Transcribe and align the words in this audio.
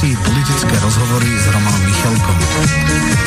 relácii 0.00 0.24
politické 0.24 0.76
rozhovory 0.80 1.28
s 1.28 1.46
Romanom 1.52 1.82
Michalkom. 1.84 2.38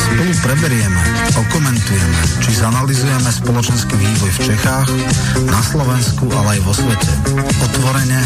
Spolu 0.10 0.34
preberieme, 0.42 1.02
okomentujeme, 1.38 2.20
či 2.42 2.50
zanalizujeme 2.50 3.30
spoločenský 3.30 3.94
vývoj 3.94 4.32
v 4.34 4.40
Čechách, 4.42 4.90
na 5.54 5.62
Slovensku, 5.62 6.26
ale 6.34 6.58
aj 6.58 6.62
vo 6.66 6.74
svete. 6.74 7.14
Otvorene, 7.62 8.26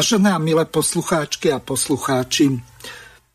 Vážené 0.00 0.32
a 0.32 0.40
milé 0.40 0.64
poslucháčky 0.64 1.52
a 1.52 1.60
poslucháči, 1.60 2.56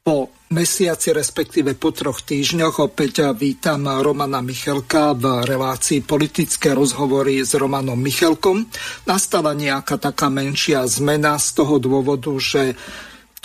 po 0.02 0.34
mesiaci, 0.50 1.14
respektíve 1.14 1.78
po 1.78 1.94
troch 1.94 2.26
týždňoch 2.26 2.90
opäť 2.90 3.38
vítam 3.38 3.86
Romana 3.86 4.42
Michelka 4.42 5.14
v 5.14 5.46
relácii 5.46 6.02
politické 6.02 6.74
rozhovory 6.74 7.46
s 7.46 7.54
Romanom 7.54 8.02
Michelkom. 8.02 8.66
Nastala 9.06 9.54
nejaká 9.54 10.02
taká 10.02 10.34
menšia 10.34 10.90
zmena 10.90 11.38
z 11.38 11.54
toho 11.54 11.78
dôvodu, 11.78 12.34
že 12.42 12.74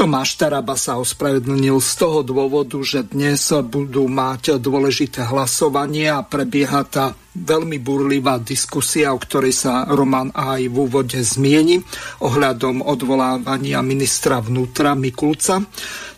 Tomáš 0.00 0.40
Taraba 0.40 0.80
sa 0.80 0.96
ospravedlnil 0.96 1.76
z 1.76 1.92
toho 2.00 2.24
dôvodu, 2.24 2.80
že 2.80 3.04
dnes 3.04 3.52
budú 3.68 4.08
mať 4.08 4.56
dôležité 4.56 5.28
hlasovanie 5.28 6.08
a 6.08 6.24
prebieha 6.24 6.88
tá 6.88 7.12
veľmi 7.36 7.76
burlivá 7.76 8.40
diskusia, 8.40 9.12
o 9.12 9.20
ktorej 9.20 9.52
sa 9.52 9.84
Roman 9.84 10.32
aj 10.32 10.72
v 10.72 10.76
úvode 10.88 11.20
zmieni 11.20 11.84
ohľadom 12.24 12.80
odvolávania 12.80 13.84
ministra 13.84 14.40
vnútra 14.40 14.96
Mikulca 14.96 15.68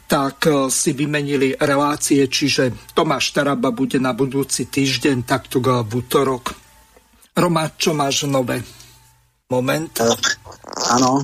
tak 0.06 0.46
e, 0.46 0.70
si 0.70 0.94
vymenili 0.94 1.58
relácie, 1.58 2.22
čiže 2.30 2.94
Tomáš 2.94 3.34
Taraba 3.34 3.74
bude 3.74 3.98
na 3.98 4.14
budúci 4.14 4.70
týždeň, 4.70 5.27
takto 5.27 5.58
v 5.58 5.91
útorok. 5.91 6.55
Roma, 7.34 7.67
čo 7.74 7.98
máš 7.98 8.30
nové? 8.30 8.62
Moment. 9.50 9.91
Áno, 10.92 11.19
e, 11.19 11.22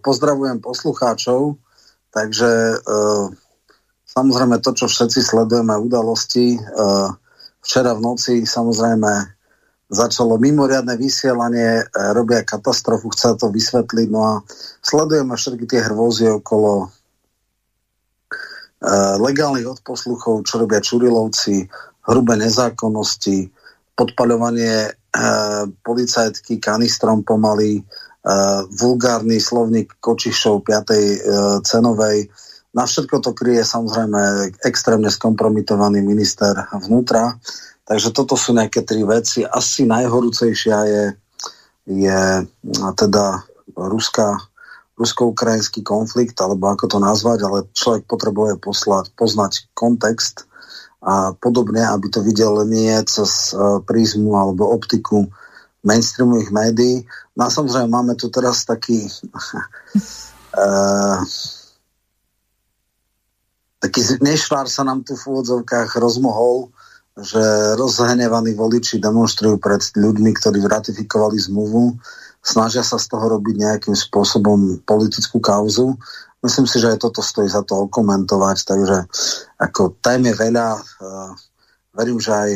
pozdravujem 0.00 0.56
poslucháčov. 0.62 1.60
Takže 2.12 2.50
e, 2.76 2.76
samozrejme 4.04 4.60
to, 4.60 4.76
čo 4.76 4.86
všetci 4.86 5.24
sledujeme 5.24 5.72
udalosti, 5.80 6.56
e, 6.56 6.60
včera 7.64 7.96
v 7.96 8.04
noci 8.04 8.44
samozrejme 8.44 9.12
začalo 9.92 10.36
mimoriadne 10.36 10.96
vysielanie, 11.00 11.80
e, 11.80 11.84
robia 12.12 12.44
katastrofu, 12.44 13.08
chce 13.12 13.36
to 13.40 13.48
vysvetliť, 13.48 14.08
no 14.12 14.20
a 14.24 14.34
sledujeme 14.84 15.32
všetky 15.36 15.64
tie 15.64 15.80
hrôzy 15.88 16.28
okolo 16.28 16.92
e, 18.80 18.88
legálnych 19.16 19.80
odposluchov, 19.80 20.44
čo 20.44 20.60
robia 20.60 20.84
Čurilovci, 20.84 21.64
hrubé 22.08 22.34
nezákonnosti, 22.40 23.52
podpaľovanie 23.92 24.76
e, 24.88 24.90
policajtky 25.84 26.56
kanistrom 26.60 27.24
pomaly, 27.24 27.84
uh, 28.22 28.64
vulgárny 28.70 29.42
slovník 29.42 29.98
Kočišov 29.98 30.62
5. 30.64 30.70
Uh, 30.70 30.98
cenovej. 31.66 32.30
Na 32.72 32.88
všetko 32.88 33.20
to 33.20 33.30
kryje 33.36 33.68
samozrejme 33.68 34.54
extrémne 34.64 35.12
skompromitovaný 35.12 36.00
minister 36.00 36.56
vnútra. 36.72 37.36
Takže 37.84 38.14
toto 38.16 38.38
sú 38.38 38.56
nejaké 38.56 38.86
tri 38.86 39.04
veci. 39.04 39.44
Asi 39.44 39.84
najhorúcejšia 39.84 40.78
je, 40.88 41.04
je 41.92 42.20
teda 42.96 43.44
ruská, 43.76 44.40
rusko-ukrajinský 44.96 45.82
konflikt, 45.84 46.38
alebo 46.40 46.72
ako 46.72 46.96
to 46.96 46.98
nazvať, 47.02 47.38
ale 47.44 47.68
človek 47.74 48.08
potrebuje 48.08 48.56
poslať, 48.62 49.12
poznať 49.18 49.68
kontext 49.76 50.48
a 51.02 51.34
podobne, 51.34 51.82
aby 51.82 52.06
to 52.06 52.22
videl 52.22 52.62
nie 52.62 52.94
cez 53.10 53.50
uh, 53.50 53.82
prízmu 53.82 54.38
alebo 54.38 54.70
optiku 54.70 55.26
mainstreamových 55.82 56.50
médií. 56.54 56.94
No 57.32 57.48
a 57.48 57.50
samozrejme 57.50 57.88
máme 57.88 58.12
tu 58.14 58.28
teraz 58.28 58.68
taký 58.68 59.08
uh, 60.52 61.20
taký 63.82 64.00
nešvár 64.20 64.68
sa 64.68 64.84
nám 64.84 65.02
tu 65.02 65.16
v 65.16 65.26
úvodzovkách 65.32 65.96
rozmohol, 65.96 66.68
že 67.18 67.42
rozhnevaní 67.76 68.56
voliči 68.56 69.00
demonstrujú 69.00 69.60
pred 69.60 69.80
ľuďmi, 69.96 70.30
ktorí 70.32 70.64
ratifikovali 70.64 71.36
zmluvu, 71.36 71.96
snažia 72.40 72.80
sa 72.84 72.96
z 72.96 73.10
toho 73.12 73.36
robiť 73.36 73.54
nejakým 73.58 73.96
spôsobom 73.96 74.80
politickú 74.86 75.40
kauzu. 75.40 75.96
Myslím 76.40 76.66
si, 76.66 76.80
že 76.80 76.96
aj 76.96 77.04
toto 77.04 77.20
stojí 77.20 77.46
za 77.48 77.62
to 77.62 77.86
okomentovať, 77.86 78.56
takže 78.64 78.98
ako 79.60 79.94
je 80.02 80.32
veľa, 80.34 80.68
uh, 80.78 81.30
verím, 81.96 82.20
že 82.20 82.32
aj 82.32 82.50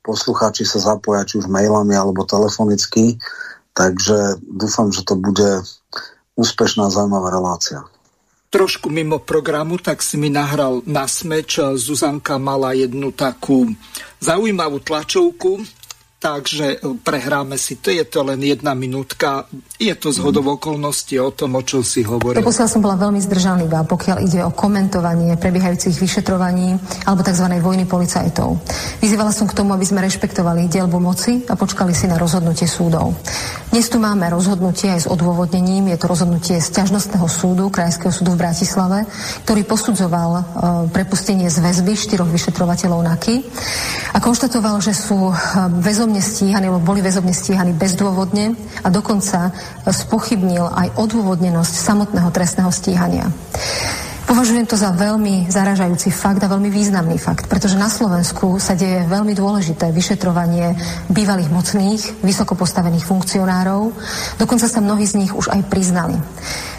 poslucháči 0.00 0.64
sa 0.64 0.80
zapoja 0.80 1.26
či 1.28 1.36
už 1.36 1.52
mailami 1.52 1.92
alebo 1.92 2.24
telefonicky, 2.24 3.20
takže 3.78 4.42
dúfam, 4.42 4.90
že 4.90 5.06
to 5.06 5.14
bude 5.14 5.62
úspešná, 6.34 6.90
zaujímavá 6.90 7.30
relácia. 7.30 7.86
Trošku 8.48 8.90
mimo 8.90 9.22
programu, 9.22 9.78
tak 9.78 10.02
si 10.02 10.16
mi 10.16 10.32
nahral 10.32 10.80
na 10.88 11.04
smeč. 11.04 11.60
Zuzanka 11.78 12.40
mala 12.40 12.72
jednu 12.74 13.12
takú 13.12 13.70
zaujímavú 14.18 14.80
tlačovku, 14.82 15.62
takže 16.18 16.82
prehráme 17.06 17.54
si 17.54 17.78
to, 17.78 17.94
je 17.94 18.02
to 18.02 18.26
len 18.26 18.42
jedna 18.42 18.74
minútka. 18.74 19.46
Je 19.78 19.94
to 19.94 20.10
z 20.10 20.18
hodov 20.18 20.58
okolností 20.58 21.14
o 21.22 21.30
tom, 21.30 21.54
o 21.54 21.62
čom 21.62 21.86
si 21.86 22.02
hovoril. 22.02 22.42
Doposiaľ 22.42 22.66
som 22.66 22.82
bola 22.82 22.98
veľmi 22.98 23.22
zdržanlivá, 23.22 23.86
pokiaľ 23.86 24.16
ide 24.26 24.42
o 24.42 24.50
komentovanie 24.50 25.38
prebiehajúcich 25.38 25.94
vyšetrovaní 25.94 26.74
alebo 27.06 27.22
tzv. 27.22 27.46
vojny 27.62 27.86
policajtov. 27.86 28.58
Vyzývala 28.98 29.30
som 29.30 29.46
k 29.46 29.54
tomu, 29.54 29.70
aby 29.78 29.86
sme 29.86 30.02
rešpektovali 30.02 30.66
dielbu 30.66 30.98
moci 30.98 31.46
a 31.46 31.54
počkali 31.54 31.94
si 31.94 32.10
na 32.10 32.18
rozhodnutie 32.18 32.66
súdov. 32.66 33.14
Dnes 33.70 33.86
tu 33.86 34.02
máme 34.02 34.26
rozhodnutie 34.26 34.90
aj 34.90 35.06
s 35.06 35.10
odôvodnením. 35.12 35.94
Je 35.94 35.98
to 36.02 36.10
rozhodnutie 36.10 36.58
z 36.58 36.68
ťažnostného 36.72 37.28
súdu, 37.30 37.70
Krajského 37.70 38.10
súdu 38.10 38.34
v 38.34 38.42
Bratislave, 38.42 39.06
ktorý 39.46 39.62
posudzoval 39.62 40.30
e, 40.34 40.42
prepustenie 40.90 41.46
z 41.46 41.62
väzby 41.62 41.94
štyroch 41.94 42.26
vyšetrovateľov 42.32 43.06
NAKY 43.06 43.44
a 44.16 44.18
konštatoval, 44.18 44.80
že 44.82 44.96
sú 44.96 45.30
e, 45.30 45.34
väzom 45.84 46.07
väzobne 46.08 46.24
stíhaní, 46.24 46.64
alebo 46.72 46.80
boli 46.80 47.04
väzobne 47.04 47.36
stíhaní 47.36 47.76
bezdôvodne 47.76 48.56
a 48.80 48.88
dokonca 48.88 49.52
spochybnil 49.84 50.64
aj 50.72 50.96
odôvodnenosť 50.96 51.74
samotného 51.84 52.32
trestného 52.32 52.72
stíhania. 52.72 53.28
Považujem 54.24 54.64
to 54.64 54.76
za 54.76 54.92
veľmi 54.92 55.52
zaražajúci 55.52 56.08
fakt 56.08 56.40
a 56.44 56.52
veľmi 56.52 56.72
významný 56.72 57.20
fakt, 57.20 57.44
pretože 57.48 57.76
na 57.76 57.92
Slovensku 57.92 58.56
sa 58.56 58.72
deje 58.72 59.04
veľmi 59.04 59.36
dôležité 59.36 59.92
vyšetrovanie 59.92 60.76
bývalých 61.12 61.52
mocných, 61.52 62.24
vysoko 62.24 62.56
postavených 62.56 63.04
funkcionárov. 63.04 63.92
Dokonca 64.40 64.64
sa 64.64 64.80
mnohí 64.80 65.04
z 65.04 65.24
nich 65.24 65.32
už 65.32 65.52
aj 65.52 65.60
priznali. 65.68 66.16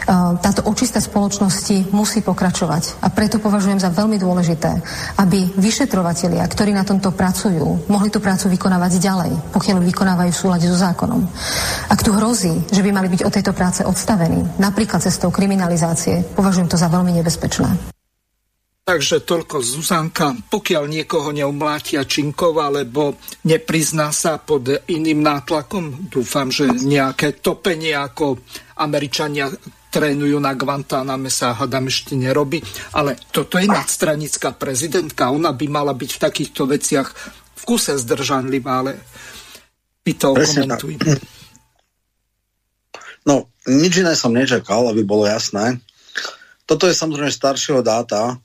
Ehm, 0.08 0.40
táto 0.40 0.64
očista 0.64 1.02
spoločnosti 1.02 1.92
musí 1.92 2.24
pokračovať. 2.24 3.04
A 3.04 3.12
preto 3.12 3.36
považujem 3.36 3.82
za 3.82 3.92
veľmi 3.92 4.16
dôležité, 4.16 4.72
aby 5.20 5.44
vyšetrovatelia, 5.60 6.44
ktorí 6.48 6.72
na 6.72 6.86
tomto 6.86 7.12
pracujú, 7.12 7.90
mohli 7.90 8.08
tú 8.08 8.22
prácu 8.22 8.48
vykonávať 8.56 8.92
ďalej, 8.96 9.32
pokiaľ 9.52 9.78
vykonávajú 9.84 10.30
v 10.32 10.40
súlade 10.40 10.66
so 10.70 10.76
zákonom. 10.78 11.20
Ak 11.92 12.00
tu 12.00 12.16
hrozí, 12.16 12.52
že 12.72 12.80
by 12.80 12.90
mali 12.94 13.08
byť 13.12 13.22
od 13.26 13.32
tejto 13.32 13.52
práce 13.52 13.84
odstavení, 13.84 14.40
napríklad 14.56 15.04
cestou 15.04 15.28
kriminalizácie, 15.28 16.24
považujem 16.32 16.70
to 16.70 16.80
za 16.80 16.88
veľmi 16.88 17.12
nebezpečné. 17.20 17.92
Takže 18.80 19.22
toľko 19.22 19.62
Zuzanka. 19.62 20.34
Pokiaľ 20.50 20.84
niekoho 20.90 21.30
neumlátia 21.30 22.02
činkov 22.02 22.58
alebo 22.58 23.14
neprizná 23.46 24.10
sa 24.10 24.42
pod 24.42 24.66
iným 24.90 25.22
nátlakom, 25.22 26.10
dúfam, 26.10 26.50
že 26.50 26.66
nejaké 26.66 27.38
topenie 27.38 27.94
ako 27.94 28.42
Američania 28.82 29.46
trénujú 29.90 30.38
na 30.38 30.54
Guantáname 30.54 31.28
sa 31.28 31.52
hádam 31.52 31.90
ešte 31.90 32.14
nerobí, 32.14 32.62
ale 32.94 33.18
toto 33.34 33.58
je 33.58 33.66
nadstranická 33.66 34.54
prezidentka, 34.54 35.34
ona 35.34 35.50
by 35.50 35.66
mala 35.66 35.92
byť 35.92 36.10
v 36.16 36.22
takýchto 36.22 36.62
veciach 36.70 37.08
v 37.60 37.62
kuse 37.66 37.98
zdržanlivá, 37.98 38.86
ale 38.86 38.92
ty 40.06 40.14
to 40.14 40.32
komentuj. 40.32 40.94
No, 43.20 43.52
nič 43.68 44.00
iné 44.00 44.16
som 44.16 44.32
nečakal, 44.32 44.88
aby 44.88 45.04
bolo 45.04 45.28
jasné. 45.28 45.76
Toto 46.64 46.88
je 46.88 46.96
samozrejme 46.96 47.28
staršieho 47.28 47.84
dáta. 47.84 48.40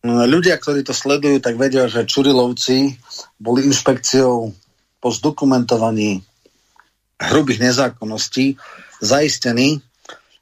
Ľudia, 0.00 0.56
ktorí 0.56 0.80
to 0.80 0.96
sledujú, 0.96 1.36
tak 1.44 1.60
vedia, 1.60 1.84
že 1.84 2.08
Čurilovci 2.08 2.96
boli 3.36 3.68
inšpekciou 3.68 4.56
po 5.04 5.08
zdokumentovaní 5.12 6.24
hrubých 7.20 7.60
nezákonností 7.60 8.56
zaistení 9.04 9.84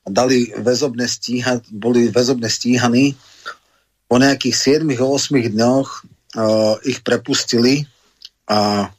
dali 0.02 0.50
väzobne 0.58 1.06
stíhať, 1.06 1.70
boli 1.70 2.10
väzobne 2.10 2.50
stíhaní. 2.50 3.14
Po 4.10 4.19
nejakých 4.19 4.82
7-8 4.82 5.54
dňoch 5.54 5.88
uh, 6.37 6.76
ich 6.84 7.00
prepustili 7.00 7.87
a 8.50 8.90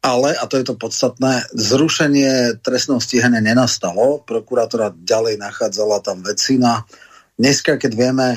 ale, 0.00 0.32
a 0.32 0.48
to 0.48 0.56
je 0.56 0.64
to 0.64 0.80
podstatné, 0.80 1.44
zrušenie 1.52 2.56
trestného 2.64 3.04
stíhania 3.04 3.44
nenastalo. 3.44 4.24
Prokurátora 4.24 4.96
ďalej 4.96 5.36
nachádzala 5.36 6.00
tam 6.00 6.24
vecina. 6.24 6.88
Dneska, 7.36 7.76
keď 7.76 7.92
vieme 7.92 8.28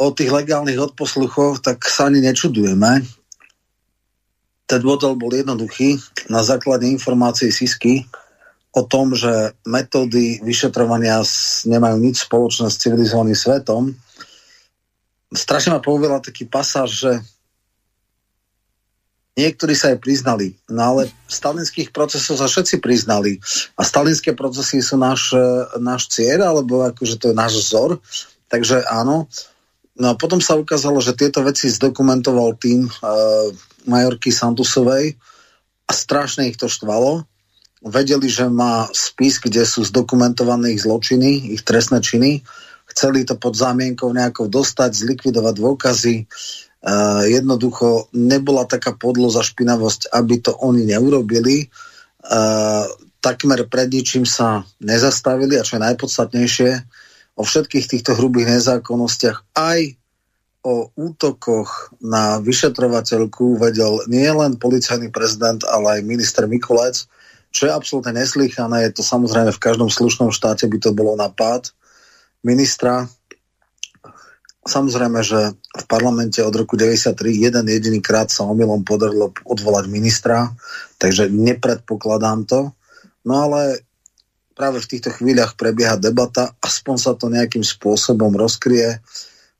o 0.00 0.08
tých 0.16 0.32
legálnych 0.32 0.80
odposluchoch, 0.80 1.60
tak 1.60 1.84
sa 1.84 2.08
ani 2.08 2.24
nečudujeme. 2.24 3.04
Ten 4.64 4.80
model 4.80 5.12
bol 5.20 5.28
jednoduchý. 5.28 6.00
Na 6.32 6.40
základe 6.40 6.88
informácií 6.88 7.52
SISky 7.52 8.08
o 8.70 8.82
tom, 8.86 9.18
že 9.18 9.54
metódy 9.66 10.38
vyšetrovania 10.46 11.22
nemajú 11.66 11.96
nič 11.98 12.30
spoločné 12.30 12.70
s 12.70 12.78
civilizovaným 12.78 13.34
svetom. 13.34 13.90
Strašne 15.34 15.74
ma 15.74 15.82
povedala 15.82 16.22
taký 16.22 16.46
pasáž, 16.46 16.90
že 16.90 17.12
niektorí 19.34 19.74
sa 19.74 19.94
aj 19.94 19.98
priznali, 20.02 20.58
no 20.70 20.82
ale 20.94 21.02
stalinských 21.26 21.90
procesoch 21.94 22.38
sa 22.38 22.50
všetci 22.50 22.82
priznali 22.82 23.38
a 23.78 23.82
stalinské 23.86 24.34
procesy 24.34 24.82
sú 24.82 24.98
náš, 24.98 25.34
náš 25.78 26.10
cieľ, 26.10 26.50
alebo 26.54 26.82
akože 26.86 27.18
to 27.18 27.30
je 27.30 27.34
náš 27.34 27.52
vzor, 27.66 27.98
takže 28.50 28.86
áno. 28.90 29.30
No 29.98 30.14
a 30.14 30.18
potom 30.18 30.38
sa 30.38 30.58
ukázalo, 30.58 31.02
že 31.02 31.18
tieto 31.18 31.42
veci 31.42 31.68
zdokumentoval 31.70 32.56
tým 32.56 32.86
uh, 32.86 33.50
majorky 33.86 34.30
Santusovej 34.32 35.18
a 35.86 35.92
strašne 35.92 36.50
ich 36.50 36.56
to 36.58 36.70
štvalo 36.70 37.29
vedeli, 37.80 38.28
že 38.28 38.48
má 38.48 38.88
spis, 38.92 39.40
kde 39.40 39.64
sú 39.64 39.84
zdokumentované 39.84 40.76
ich 40.76 40.84
zločiny, 40.84 41.56
ich 41.56 41.64
trestné 41.64 42.04
činy. 42.04 42.44
Chceli 42.92 43.24
to 43.24 43.40
pod 43.40 43.56
zámienkou 43.56 44.12
nejako 44.12 44.52
dostať, 44.52 44.90
zlikvidovať 44.92 45.54
dôkazy. 45.56 46.16
Uh, 46.80 47.24
jednoducho 47.28 48.08
nebola 48.16 48.64
taká 48.64 48.96
podloza 48.96 49.44
špinavosť, 49.44 50.12
aby 50.12 50.40
to 50.40 50.52
oni 50.56 50.88
neurobili. 50.88 51.68
Uh, 52.24 52.88
takmer 53.20 53.68
pred 53.68 53.88
ničím 53.88 54.24
sa 54.24 54.64
nezastavili 54.80 55.60
a 55.60 55.64
čo 55.64 55.76
je 55.76 55.86
najpodstatnejšie, 55.86 56.70
o 57.36 57.42
všetkých 57.44 57.86
týchto 57.88 58.12
hrubých 58.16 58.60
nezákonnostiach 58.60 59.56
aj 59.56 59.96
o 60.60 60.92
útokoch 60.92 61.96
na 62.04 62.36
vyšetrovateľku 62.44 63.56
vedel 63.56 64.04
nie 64.12 64.28
len 64.28 64.60
policajný 64.60 65.08
prezident, 65.08 65.64
ale 65.64 66.00
aj 66.00 66.08
minister 66.08 66.44
Mikulec, 66.44 67.08
čo 67.50 67.66
je 67.66 67.72
absolútne 67.74 68.14
neslychané. 68.14 68.88
Je 68.88 68.96
to 68.98 69.02
samozrejme 69.02 69.50
v 69.50 69.62
každom 69.62 69.90
slušnom 69.90 70.30
štáte 70.30 70.70
by 70.70 70.78
to 70.78 70.90
bolo 70.94 71.18
napad 71.18 71.74
ministra. 72.46 73.10
Samozrejme, 74.60 75.20
že 75.24 75.56
v 75.56 75.84
parlamente 75.88 76.38
od 76.44 76.54
roku 76.54 76.78
93 76.78 77.16
jeden 77.32 77.66
jediný 77.66 77.98
krát 77.98 78.30
sa 78.30 78.46
omylom 78.46 78.86
podarilo 78.86 79.32
odvolať 79.42 79.84
ministra, 79.90 80.52
takže 81.00 81.32
nepredpokladám 81.32 82.46
to. 82.46 82.60
No 83.24 83.34
ale 83.50 83.82
práve 84.54 84.84
v 84.84 84.90
týchto 84.92 85.10
chvíľach 85.10 85.56
prebieha 85.56 85.96
debata, 85.96 86.52
aspoň 86.60 86.96
sa 87.00 87.12
to 87.16 87.32
nejakým 87.32 87.64
spôsobom 87.64 88.36
rozkrie. 88.36 89.00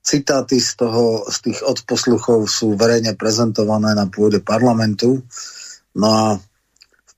Citáty 0.01 0.61
z, 0.61 0.81
toho, 0.81 1.25
z 1.29 1.37
tých 1.49 1.61
odposluchov 1.65 2.45
sú 2.49 2.77
verejne 2.77 3.17
prezentované 3.17 3.97
na 3.97 4.09
pôde 4.09 4.41
parlamentu. 4.45 5.25
No 5.97 6.09
a 6.09 6.27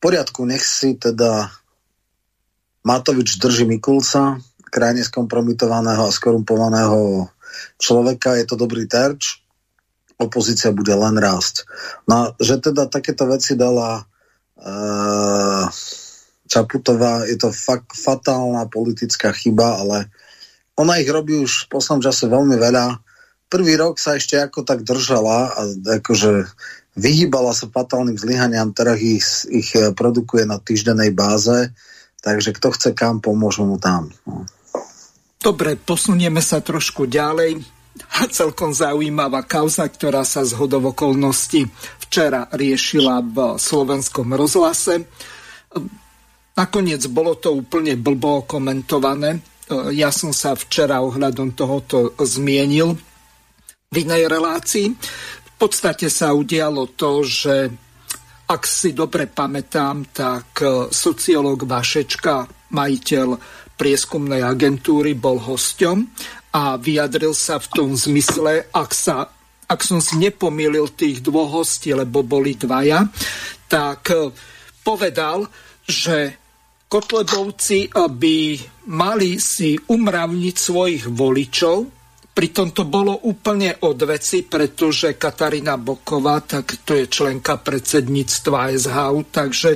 poriadku, 0.03 0.43
nech 0.43 0.67
si 0.67 0.99
teda 0.99 1.47
Matovič 2.83 3.39
drží 3.39 3.63
Mikulca, 3.63 4.43
krajne 4.67 5.07
skompromitovaného 5.07 6.11
a 6.11 6.11
skorumpovaného 6.11 7.31
človeka, 7.79 8.35
je 8.35 8.45
to 8.51 8.59
dobrý 8.59 8.91
terč, 8.91 9.39
opozícia 10.19 10.75
bude 10.75 10.91
len 10.91 11.15
rásť. 11.15 11.63
No 12.11 12.35
že 12.43 12.59
teda 12.59 12.91
takéto 12.91 13.31
veci 13.31 13.55
dala 13.55 14.03
uh, 14.03 15.67
Čaputová, 16.53 17.25
je 17.25 17.39
to 17.41 17.49
fakt 17.49 17.97
fatálna 17.97 18.69
politická 18.69 19.33
chyba, 19.33 19.81
ale 19.81 20.13
ona 20.77 21.01
ich 21.01 21.09
robí 21.09 21.39
už 21.39 21.65
v 21.65 21.79
poslednom 21.79 22.05
čase 22.05 22.29
veľmi 22.29 22.61
veľa. 22.61 23.01
Prvý 23.53 23.77
rok 23.77 24.01
sa 24.01 24.17
ešte 24.17 24.41
ako 24.41 24.65
tak 24.65 24.81
držala 24.81 25.53
a 25.53 25.61
akože 26.01 26.49
vyhýbala 26.97 27.53
sa 27.53 27.69
fatálnym 27.69 28.17
zlyhaniam, 28.17 28.73
teraz 28.73 28.97
ich, 28.97 29.25
ich 29.53 29.77
eh, 29.77 29.93
produkuje 29.93 30.49
na 30.49 30.57
týždenej 30.57 31.13
báze, 31.13 31.69
takže 32.25 32.57
kto 32.57 32.73
chce 32.73 32.91
kam, 32.97 33.21
pomôžu 33.21 33.69
mu 33.69 33.77
tam. 33.77 34.09
No. 34.25 34.49
Dobre, 35.37 35.77
posunieme 35.77 36.41
sa 36.41 36.65
trošku 36.65 37.05
ďalej. 37.05 37.61
A 38.17 38.25
celkom 38.41 38.73
zaujímavá 38.73 39.45
kauza, 39.45 39.85
ktorá 39.85 40.25
sa 40.25 40.49
z 40.49 40.57
okolností 40.57 41.69
včera 42.09 42.49
riešila 42.49 43.21
v 43.21 43.37
slovenskom 43.61 44.33
rozhlase. 44.33 45.05
Nakoniec 46.57 47.05
bolo 47.13 47.37
to 47.37 47.53
úplne 47.53 48.01
blbo 48.01 48.49
komentované. 48.49 49.37
Eh, 49.37 49.93
ja 49.93 50.09
som 50.09 50.33
sa 50.33 50.57
včera 50.57 51.05
ohľadom 51.05 51.53
tohoto 51.53 52.17
zmienil 52.17 53.12
v 53.93 53.97
inej 54.09 54.25
relácii 54.27 54.89
podstate 55.63 56.11
sa 56.11 56.35
udialo 56.35 56.91
to, 56.99 57.23
že 57.23 57.71
ak 58.51 58.63
si 58.67 58.91
dobre 58.91 59.31
pamätám, 59.31 60.11
tak 60.11 60.59
e, 60.59 60.91
sociológ 60.91 61.71
Vašečka, 61.71 62.51
majiteľ 62.75 63.39
prieskumnej 63.79 64.43
agentúry, 64.43 65.15
bol 65.15 65.39
hosťom 65.39 66.03
a 66.59 66.75
vyjadril 66.75 67.31
sa 67.31 67.63
v 67.63 67.67
tom 67.71 67.95
zmysle, 67.95 68.75
ak, 68.75 68.91
sa, 68.91 69.31
ak 69.71 69.81
som 69.87 70.03
si 70.03 70.19
nepomýlil 70.19 70.91
tých 70.99 71.23
dvoch 71.23 71.63
hostí, 71.63 71.95
lebo 71.95 72.27
boli 72.27 72.59
dvaja, 72.59 73.07
tak 73.71 74.11
e, 74.11 74.35
povedal, 74.83 75.47
že 75.87 76.43
Kotlebovci 76.91 77.89
by 77.95 78.39
mali 78.91 79.39
si 79.39 79.79
umravniť 79.79 80.55
svojich 80.59 81.05
voličov, 81.07 82.02
Pritom 82.33 82.73
to 82.73 82.89
bolo 82.89 83.29
úplne 83.29 83.77
od 83.85 84.01
veci, 84.09 84.41
pretože 84.41 85.21
Katarína 85.21 85.77
Boková, 85.77 86.41
tak 86.41 86.81
to 86.81 86.97
je 86.97 87.05
členka 87.05 87.61
predsedníctva 87.61 88.73
SHU, 88.73 89.21
takže 89.29 89.71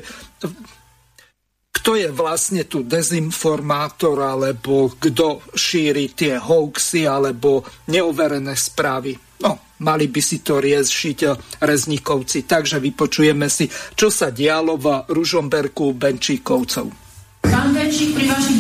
kto 1.77 1.91
je 2.01 2.09
vlastne 2.11 2.65
tu 2.65 2.81
dezinformátor, 2.83 4.17
alebo 4.25 4.89
kto 4.97 5.45
šíri 5.53 6.17
tie 6.17 6.41
hoaxy, 6.41 7.05
alebo 7.05 7.61
neoverené 7.93 8.57
správy. 8.57 9.15
No, 9.45 9.77
mali 9.85 10.09
by 10.09 10.21
si 10.25 10.41
to 10.41 10.57
riešiť 10.57 11.19
rezníkovci. 11.61 12.49
Takže 12.49 12.81
vypočujeme 12.81 13.47
si, 13.53 13.69
čo 13.93 14.09
sa 14.09 14.33
dialo 14.33 14.81
v 14.81 15.07
Ružomberku 15.13 15.93
Benčíkovcov. 15.93 16.89
Pán 17.45 17.71
Benčík, 17.71 18.17
pri 18.17 18.33
vašich 18.33 18.59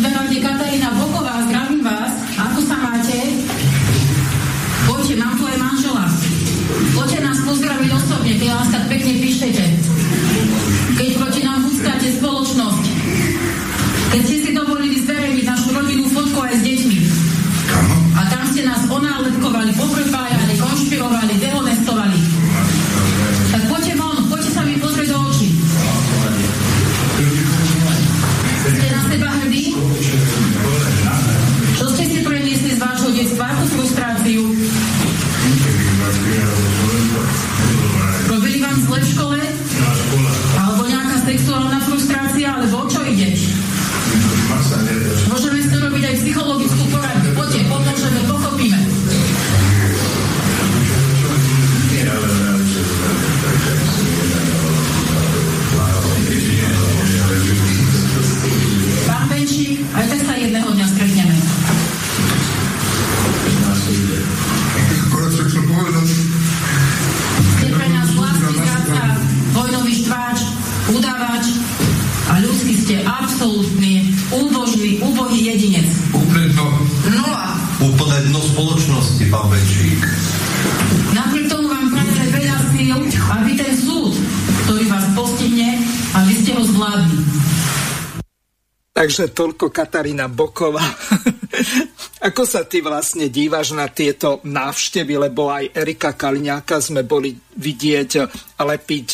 Takže 89.06 89.38
toľko 89.38 89.70
Katarína 89.70 90.26
Boková. 90.26 90.82
Ako 92.26 92.42
sa 92.42 92.66
ty 92.66 92.82
vlastne 92.82 93.30
dívaš 93.30 93.70
na 93.70 93.86
tieto 93.86 94.42
návštevy, 94.42 95.30
lebo 95.30 95.46
aj 95.46 95.78
Erika 95.78 96.18
Kaliňáka 96.18 96.82
sme 96.82 97.06
boli 97.06 97.30
vidieť 97.38 98.10
lepiť 98.58 99.08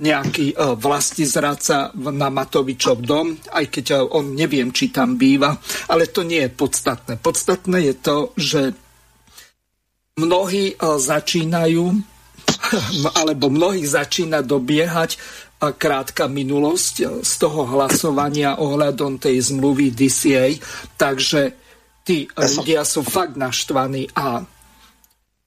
nejaký 0.00 0.56
e, 0.56 0.72
vlasti 0.80 1.28
zradca 1.28 1.92
na 1.92 2.32
Matovičov 2.32 3.04
dom, 3.04 3.36
aj 3.52 3.64
keď 3.68 3.86
e, 3.92 3.96
on 4.08 4.32
neviem, 4.32 4.72
či 4.72 4.88
tam 4.88 5.20
býva, 5.20 5.52
ale 5.92 6.08
to 6.08 6.24
nie 6.24 6.40
je 6.40 6.56
podstatné. 6.56 7.20
Podstatné 7.20 7.92
je 7.92 7.94
to, 8.00 8.16
že 8.40 8.72
mnohí 10.16 10.80
začínajú 10.80 11.84
alebo 13.20 13.52
mnohých 13.52 13.84
začína 13.84 14.40
dobiehať 14.40 15.20
krátka 15.56 16.28
minulosť 16.28 17.24
z 17.24 17.32
toho 17.40 17.64
hlasovania 17.64 18.60
ohľadom 18.60 19.16
tej 19.16 19.40
zmluvy 19.52 19.88
DCA, 19.92 20.52
takže 21.00 21.56
tí 22.04 22.28
ľudia 22.36 22.84
sú 22.84 23.00
fakt 23.02 23.34
naštvaní 23.40 24.12
a... 24.12 24.44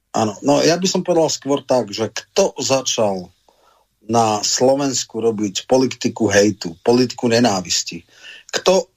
Áno, 0.09 0.33
no 0.41 0.65
ja 0.65 0.73
by 0.75 0.87
som 0.89 1.05
povedal 1.05 1.29
skôr 1.29 1.61
tak, 1.61 1.93
že 1.93 2.09
kto 2.09 2.57
začal 2.57 3.29
na 4.09 4.41
Slovensku 4.41 5.21
robiť 5.21 5.69
politiku 5.69 6.25
hejtu, 6.33 6.73
politiku 6.81 7.29
nenávisti, 7.29 8.01
kto 8.49 8.89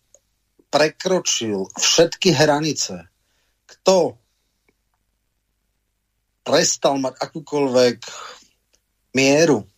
prekročil 0.72 1.68
všetky 1.76 2.32
hranice, 2.32 3.12
kto 3.68 4.16
prestal 6.40 6.96
mať 6.96 7.20
akúkoľvek 7.20 7.96
mieru 9.12 9.68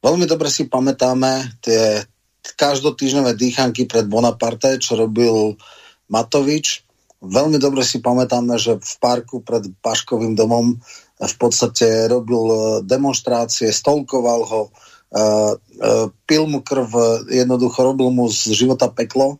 Veľmi 0.00 0.24
dobre 0.24 0.48
si 0.48 0.64
pamätáme 0.64 1.60
tie 1.60 2.04
každotýždňové 2.40 3.36
dýchanky 3.36 3.84
pred 3.84 4.08
Bonaparte, 4.08 4.80
čo 4.80 4.96
robil 4.96 5.60
Matovič. 6.08 6.88
Veľmi 7.20 7.60
dobre 7.60 7.84
si 7.84 8.00
pamätáme, 8.00 8.56
že 8.56 8.80
v 8.80 8.94
parku 8.96 9.44
pred 9.44 9.68
Paškovým 9.84 10.32
domom 10.32 10.80
v 11.20 11.36
podstate 11.36 12.08
robil 12.08 12.44
e, 12.48 12.58
demonstrácie, 12.80 13.68
stolkoval 13.68 14.40
ho, 14.48 14.62
uh, 14.72 15.52
uh, 15.52 16.06
pil 16.24 16.48
mu 16.48 16.64
krv, 16.64 16.88
jednoducho 17.28 17.84
robil 17.84 18.08
mu 18.08 18.24
z 18.32 18.56
života 18.56 18.88
peklo. 18.88 19.36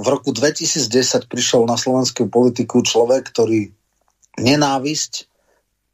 V 0.00 0.06
roku 0.08 0.32
2010 0.32 1.28
prišiel 1.28 1.68
na 1.68 1.76
slovenskú 1.76 2.30
politiku 2.32 2.80
človek, 2.80 3.28
ktorý 3.28 3.68
nenávisť 4.40 5.28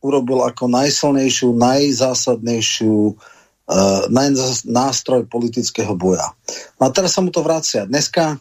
urobil 0.05 0.45
ako 0.45 0.69
najsilnejšiu, 0.69 1.57
najzásadnejšiu 1.57 3.17
uh, 3.17 4.05
nástroj 4.69 5.25
politického 5.25 5.97
boja. 5.97 6.29
No 6.77 6.87
a 6.87 6.91
teraz 6.93 7.17
sa 7.17 7.25
mu 7.25 7.33
to 7.33 7.41
vracia. 7.41 7.89
Dneska 7.89 8.37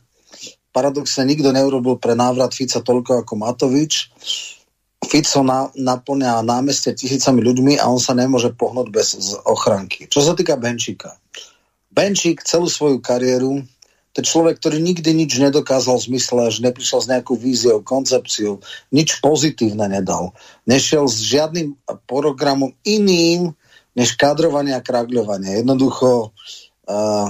paradoxne 0.75 1.23
nikto 1.23 1.55
neurobil 1.55 1.95
pre 1.95 2.19
návrat 2.19 2.51
Fica 2.51 2.83
toľko 2.83 3.23
ako 3.23 3.33
Matovič. 3.39 4.11
Fico 5.03 5.39
na, 5.45 5.71
naplňa 5.71 6.43
námestie 6.43 6.91
tisícami 6.91 7.39
ľuďmi 7.39 7.73
a 7.79 7.87
on 7.87 8.01
sa 8.01 8.11
nemôže 8.11 8.51
pohnúť 8.51 8.87
bez 8.91 9.07
ochranky. 9.47 10.11
Čo 10.11 10.19
sa 10.19 10.33
týka 10.35 10.59
Benčíka. 10.59 11.15
Benčík 11.93 12.41
celú 12.41 12.67
svoju 12.67 12.99
kariéru 12.99 13.61
to 14.13 14.21
je 14.21 14.29
človek, 14.29 14.61
ktorý 14.61 14.77
nikdy 14.77 15.09
nič 15.25 15.41
nedokázal 15.41 15.97
v 15.97 16.07
zmysle, 16.13 16.53
že 16.53 16.61
neprišiel 16.61 16.99
s 17.01 17.09
nejakou 17.09 17.33
víziou, 17.33 17.81
koncepciou, 17.81 18.61
nič 18.93 19.17
pozitívne 19.17 19.89
nedal. 19.89 20.37
Nešiel 20.69 21.09
s 21.09 21.17
žiadnym 21.25 21.73
programom 22.05 22.77
iným, 22.85 23.57
než 23.97 24.13
kadrovanie 24.13 24.77
a 24.77 24.85
kragľovanie. 24.85 25.65
Jednoducho 25.65 26.29
uh, 26.29 27.27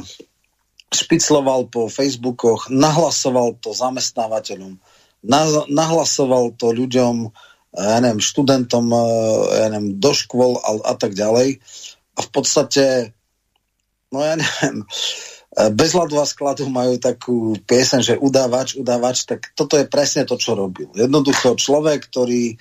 špicloval 0.92 1.72
po 1.72 1.88
Facebookoch, 1.88 2.68
nahlasoval 2.68 3.56
to 3.64 3.72
zamestnávateľom, 3.72 4.76
na, 5.24 5.42
nahlasoval 5.72 6.52
to 6.60 6.76
ľuďom, 6.76 7.32
ja 7.74 7.98
neviem, 8.04 8.22
študentom, 8.22 8.92
ja 9.56 9.68
neviem, 9.72 9.98
do 9.98 10.12
škôl 10.14 10.60
a, 10.62 10.94
a 10.94 10.94
tak 11.00 11.16
ďalej. 11.16 11.64
A 12.14 12.20
v 12.22 12.30
podstate, 12.30 13.16
no 14.14 14.22
ja 14.22 14.38
neviem, 14.38 14.84
bez 15.54 15.94
ľadu 15.94 16.18
a 16.18 16.26
skladu 16.26 16.66
majú 16.66 16.98
takú 16.98 17.54
piesen, 17.62 18.02
že 18.02 18.18
udávač, 18.18 18.74
udávač, 18.74 19.30
tak 19.30 19.54
toto 19.54 19.78
je 19.78 19.86
presne 19.86 20.26
to, 20.26 20.34
čo 20.34 20.58
robil. 20.58 20.90
Jednoducho 20.98 21.54
človek, 21.54 22.10
ktorý 22.10 22.58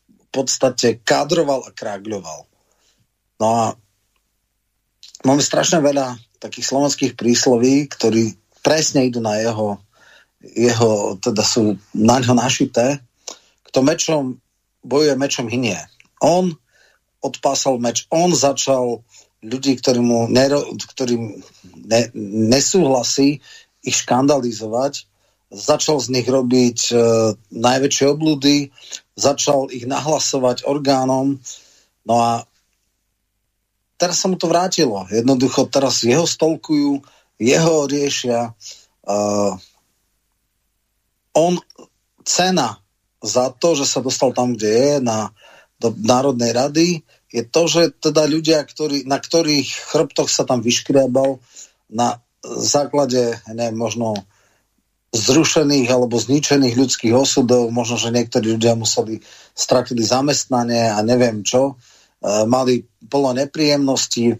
v 0.00 0.28
podstate 0.32 1.04
kádroval 1.04 1.68
a 1.68 1.74
krágľoval. 1.74 2.40
No 3.40 3.46
a 3.46 3.64
máme 5.28 5.44
strašne 5.44 5.84
veľa 5.84 6.16
takých 6.40 6.72
slovenských 6.72 7.12
prísloví, 7.12 7.84
ktorí 7.92 8.32
presne 8.64 9.04
idú 9.04 9.20
na 9.20 9.36
jeho, 9.36 9.76
jeho 10.40 11.20
teda 11.20 11.44
sú 11.44 11.76
na 11.92 12.16
ňo 12.24 12.32
našité. 12.32 13.04
Kto 13.68 13.84
mečom 13.84 14.40
bojuje, 14.80 15.12
mečom 15.20 15.44
hynie. 15.44 15.76
On 16.24 16.48
odpásal 17.20 17.76
meč, 17.76 18.08
on 18.08 18.32
začal 18.32 19.04
ľudí, 19.40 19.76
ktorí 19.80 20.00
mu 20.00 20.28
nero, 20.28 20.60
ktorým 20.76 21.40
ne, 21.88 22.02
nesúhlasí, 22.48 23.40
ich 23.80 23.96
škandalizovať, 24.04 25.08
začal 25.50 25.98
z 25.98 26.08
nich 26.12 26.28
robiť 26.28 26.78
e, 26.92 26.94
najväčšie 27.48 28.06
oblúdy, 28.12 28.70
začal 29.16 29.72
ich 29.72 29.88
nahlasovať 29.88 30.68
orgánom, 30.68 31.40
no 32.04 32.14
a 32.20 32.44
teraz 33.96 34.20
sa 34.20 34.28
mu 34.28 34.36
to 34.36 34.46
vrátilo. 34.46 35.08
Jednoducho 35.08 35.66
teraz 35.72 36.04
jeho 36.04 36.28
stolkujú, 36.28 37.00
jeho 37.40 37.74
riešia. 37.88 38.52
E, 38.52 39.12
on 41.34 41.56
cena 42.22 42.78
za 43.20 43.52
to, 43.52 43.76
že 43.76 43.88
sa 43.88 44.00
dostal 44.04 44.32
tam, 44.36 44.56
kde 44.56 44.70
je, 44.70 44.92
na, 45.00 45.32
do 45.80 45.92
Národnej 45.96 46.52
rady, 46.52 46.88
je 47.30 47.46
to, 47.46 47.62
že 47.70 47.82
teda 48.02 48.26
ľudia, 48.26 48.66
ktorí, 48.66 49.06
na 49.06 49.22
ktorých 49.22 49.94
chrbtoch 49.94 50.26
sa 50.26 50.42
tam 50.42 50.60
vyškriabal 50.66 51.38
na 51.90 52.18
základe, 52.42 53.38
neviem, 53.46 53.78
možno 53.78 54.26
zrušených 55.10 55.90
alebo 55.90 56.18
zničených 56.18 56.74
ľudských 56.78 57.14
osudov, 57.14 57.70
možno, 57.74 57.98
že 57.98 58.14
niektorí 58.14 58.54
ľudia 58.54 58.78
museli, 58.78 59.18
stratili 59.54 60.06
zamestnanie 60.06 60.90
a 60.90 60.98
neviem 61.02 61.42
čo, 61.42 61.74
e, 61.74 62.46
mali 62.46 62.86
plno 63.10 63.34
nepríjemností, 63.34 64.38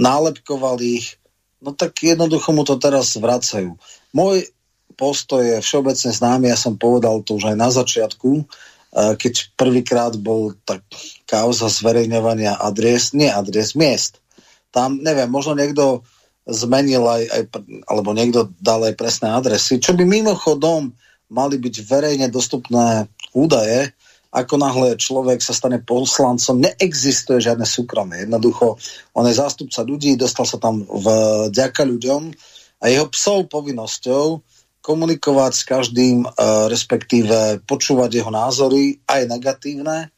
nálepkovali 0.00 0.84
ich, 1.00 1.20
no 1.60 1.76
tak 1.76 2.00
jednoducho 2.00 2.52
mu 2.56 2.64
to 2.64 2.80
teraz 2.80 3.16
vracajú. 3.16 3.76
Môj 4.16 4.48
postoj 4.96 5.44
je 5.44 5.60
všeobecne 5.60 6.10
známy, 6.12 6.48
ja 6.48 6.56
som 6.56 6.80
povedal 6.80 7.20
to 7.20 7.36
už 7.36 7.52
aj 7.52 7.56
na 7.60 7.68
začiatku, 7.68 8.48
keď 8.94 9.56
prvýkrát 9.58 10.14
bol 10.16 10.56
tak 10.64 10.84
kauza 11.28 11.68
zverejňovania 11.68 12.56
adres, 12.56 13.12
nie 13.12 13.28
adres, 13.28 13.74
miest. 13.76 14.22
Tam, 14.70 15.00
neviem, 15.00 15.28
možno 15.28 15.56
niekto 15.56 16.04
zmenil 16.46 17.02
aj, 17.02 17.22
aj 17.26 17.42
alebo 17.90 18.14
niekto 18.14 18.54
dal 18.62 18.86
aj 18.86 18.94
presné 18.94 19.34
adresy, 19.34 19.82
čo 19.82 19.92
by 19.98 20.06
mimochodom 20.06 20.94
mali 21.26 21.58
byť 21.58 21.74
verejne 21.82 22.26
dostupné 22.30 23.10
údaje, 23.34 23.90
ako 24.30 24.54
náhle 24.60 24.88
človek 25.00 25.40
sa 25.40 25.56
stane 25.56 25.80
poslancom, 25.80 26.60
neexistuje 26.60 27.40
žiadne 27.40 27.64
súkromie. 27.64 28.28
Jednoducho, 28.28 28.76
on 29.16 29.24
je 29.24 29.34
zástupca 29.34 29.80
ľudí, 29.80 30.14
dostal 30.14 30.44
sa 30.44 30.60
tam 30.60 30.84
vďaka 30.84 31.82
ľuďom 31.88 32.30
a 32.78 32.84
jeho 32.92 33.08
psou 33.08 33.48
povinnosťou 33.48 34.44
komunikovať 34.86 35.52
s 35.58 35.62
každým, 35.66 36.22
e, 36.22 36.28
respektíve 36.70 37.66
počúvať 37.66 38.22
jeho 38.22 38.30
názory, 38.30 39.02
aj 39.10 39.26
negatívne. 39.26 40.14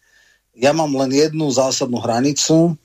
Ja 0.52 0.76
mám 0.76 0.92
len 0.92 1.08
jednu 1.08 1.48
zásadnú 1.48 1.96
hranicu, 2.04 2.76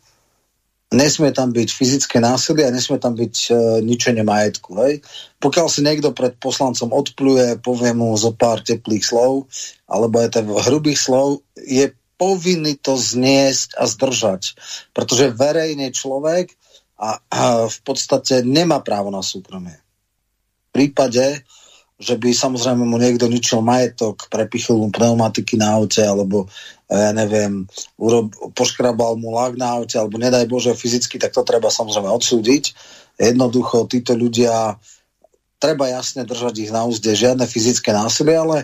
nesmie 0.95 1.35
tam 1.35 1.51
byť 1.51 1.67
fyzické 1.73 2.23
násilie 2.23 2.69
a 2.69 2.71
nesmie 2.71 3.01
tam 3.03 3.19
byť 3.19 3.35
e, 3.35 3.51
ničenie 3.83 4.23
majetku. 4.23 4.79
Hej? 4.79 5.03
Pokiaľ 5.43 5.67
si 5.67 5.83
niekto 5.83 6.15
pred 6.15 6.39
poslancom 6.39 6.95
odpluje, 6.95 7.59
povie 7.59 7.91
mu 7.91 8.15
zo 8.15 8.31
pár 8.31 8.63
teplých 8.63 9.03
slov, 9.03 9.51
alebo 9.89 10.23
aj 10.23 10.39
hrubých 10.39 11.03
slov, 11.03 11.43
je 11.59 11.91
povinný 12.15 12.79
to 12.79 12.95
zniesť 12.95 13.75
a 13.75 13.83
zdržať. 13.89 14.55
Pretože 14.95 15.35
verejne 15.35 15.91
človek 15.91 16.55
a, 16.95 17.19
a 17.19 17.67
v 17.67 17.79
podstate 17.83 18.45
nemá 18.45 18.79
právo 18.79 19.11
na 19.11 19.19
súkromie. 19.19 19.75
V 20.71 20.81
prípade, 20.81 21.43
že 22.03 22.19
by 22.19 22.36
samozrejme 22.36 22.83
mu 22.83 23.00
niekto 23.00 23.31
ničil 23.31 23.63
majetok, 23.63 24.27
prepichol 24.27 24.83
mu 24.83 24.88
pneumatiky 24.91 25.55
na 25.55 25.79
aute, 25.79 26.03
alebo 26.03 26.51
e, 26.91 27.00
ja 27.00 27.15
neviem, 27.15 27.63
urob, 27.95 28.36
poškrabal 28.51 29.15
mu 29.15 29.31
lak 29.31 29.55
na 29.55 29.79
aute, 29.79 29.95
alebo 29.95 30.19
nedaj 30.19 30.43
Bože 30.51 30.75
fyzicky, 30.75 31.15
tak 31.15 31.31
to 31.31 31.48
treba 31.48 31.72
samozrejme 31.72 32.12
odsúdiť. 32.12 32.75
Jednoducho 33.15 33.88
títo 33.88 34.19
ľudia, 34.19 34.75
treba 35.63 35.88
jasne 35.88 36.27
držať 36.27 36.67
ich 36.67 36.72
na 36.75 36.83
úzde, 36.83 37.15
žiadne 37.15 37.48
fyzické 37.48 37.95
násilie, 37.95 38.36
ale 38.36 38.57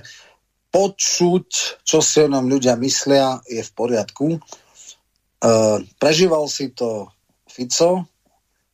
počuť, 0.76 1.80
čo 1.88 2.04
si 2.04 2.20
o 2.20 2.28
nám 2.28 2.52
ľudia 2.52 2.76
myslia, 2.76 3.40
je 3.48 3.64
v 3.64 3.72
poriadku. 3.72 4.36
E, 4.36 4.40
prežíval 5.96 6.52
si 6.52 6.76
to 6.76 7.08
Fico, 7.48 8.04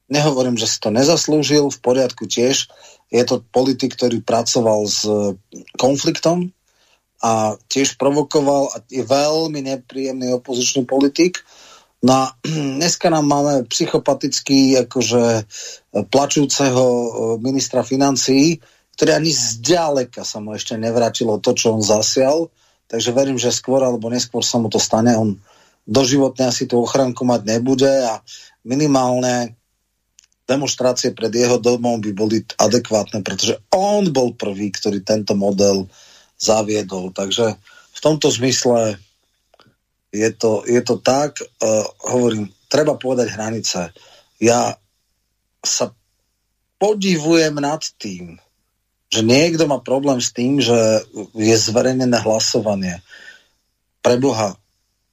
Nehovorím, 0.06 0.54
že 0.54 0.70
si 0.70 0.78
to 0.78 0.94
nezaslúžil, 0.94 1.74
v 1.74 1.80
poriadku 1.82 2.30
tiež. 2.30 2.70
Je 3.14 3.24
to 3.24 3.46
politik, 3.54 3.94
ktorý 3.94 4.22
pracoval 4.26 4.90
s 4.90 5.06
konfliktom 5.78 6.50
a 7.22 7.56
tiež 7.72 7.96
provokoval 7.98 8.70
a 8.74 8.82
je 8.86 9.06
veľmi 9.06 9.62
nepríjemný 9.66 10.36
opozičný 10.38 10.86
politik. 10.86 11.42
No 12.06 12.12
a 12.14 12.24
dneska 12.78 13.10
nám 13.10 13.26
máme 13.26 13.54
psychopatický, 13.70 14.86
akože 14.86 15.48
plačúceho 16.12 16.86
ministra 17.42 17.82
financií, 17.82 18.62
ktorý 18.96 19.12
ani 19.12 19.32
zďaleka 19.32 20.24
sa 20.24 20.40
mu 20.40 20.56
ešte 20.56 20.80
nevrátilo 20.80 21.42
to, 21.42 21.52
čo 21.58 21.76
on 21.76 21.84
zasial. 21.84 22.48
Takže 22.86 23.12
verím, 23.12 23.36
že 23.42 23.50
skôr 23.50 23.82
alebo 23.82 24.08
neskôr 24.14 24.46
sa 24.46 24.62
mu 24.62 24.70
to 24.70 24.78
stane. 24.78 25.12
On 25.18 25.36
doživotne 25.86 26.50
asi 26.50 26.70
tú 26.70 26.82
ochranku 26.82 27.26
mať 27.26 27.42
nebude 27.58 27.90
a 27.90 28.22
minimálne 28.66 29.58
demonstrácie 30.46 31.12
pred 31.12 31.34
jeho 31.34 31.58
domom 31.58 31.98
by 31.98 32.12
boli 32.14 32.46
adekvátne, 32.58 33.26
pretože 33.26 33.58
on 33.74 34.10
bol 34.14 34.38
prvý, 34.38 34.70
ktorý 34.70 35.02
tento 35.02 35.34
model 35.34 35.90
zaviedol. 36.38 37.10
Takže 37.12 37.58
v 37.96 38.00
tomto 38.00 38.30
zmysle 38.30 39.02
je 40.14 40.30
to, 40.38 40.64
je 40.70 40.82
to 40.86 41.02
tak, 41.02 41.42
uh, 41.42 41.86
hovorím, 42.08 42.48
treba 42.70 42.96
povedať 42.96 43.28
hranice. 43.34 43.92
Ja 44.40 44.78
sa 45.66 45.92
podivujem 46.78 47.58
nad 47.58 47.82
tým, 47.98 48.38
že 49.10 49.22
niekto 49.26 49.66
má 49.66 49.82
problém 49.82 50.22
s 50.22 50.30
tým, 50.30 50.62
že 50.62 50.76
je 51.34 51.56
zverejnené 51.58 52.22
hlasovanie. 52.22 53.02
Preboha, 54.06 54.60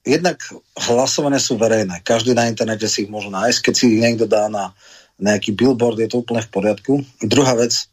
jednak 0.03 0.43
hlasovania 0.75 1.39
sú 1.39 1.55
verejné. 1.55 2.03
Každý 2.03 2.35
na 2.35 2.51
internete 2.51 2.85
si 2.85 3.07
ich 3.07 3.11
môže 3.11 3.31
nájsť. 3.31 3.59
Keď 3.63 3.73
si 3.73 3.85
ich 3.95 4.01
niekto 4.03 4.27
dá 4.27 4.51
na 4.51 4.75
nejaký 5.21 5.53
billboard, 5.53 5.99
je 6.01 6.09
to 6.09 6.21
úplne 6.21 6.41
v 6.41 6.51
poriadku. 6.51 6.93
Druhá 7.21 7.53
vec, 7.57 7.89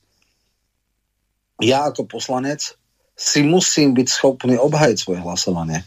ja 1.61 1.89
ako 1.89 2.09
poslanec 2.09 2.75
si 3.21 3.45
musím 3.45 3.93
byť 3.93 4.09
schopný 4.09 4.57
obhajiť 4.57 4.97
svoje 4.97 5.21
hlasovanie. 5.21 5.85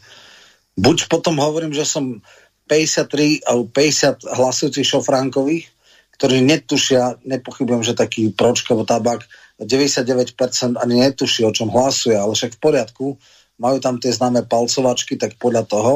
Buď 0.77 1.09
potom 1.09 1.41
hovorím, 1.41 1.73
že 1.73 1.85
som 1.85 2.21
53 2.69 3.45
alebo 3.45 3.65
50 3.69 4.25
hlasujúcich 4.29 4.85
šofránkových, 4.85 5.65
ktorí 6.17 6.45
netušia, 6.45 7.25
nepochybujem, 7.25 7.81
že 7.81 7.97
taký 7.97 8.29
pročkovo 8.31 8.85
tabak 8.85 9.25
99% 9.57 10.77
ani 10.77 10.95
netuší, 11.01 11.45
o 11.45 11.53
čom 11.53 11.73
hlasuje, 11.73 12.13
ale 12.13 12.33
však 12.37 12.57
v 12.57 12.61
poriadku, 12.61 13.05
majú 13.61 13.77
tam 13.81 14.01
tie 14.01 14.13
známe 14.13 14.45
palcovačky, 14.45 15.17
tak 15.17 15.37
podľa 15.37 15.65
toho. 15.65 15.93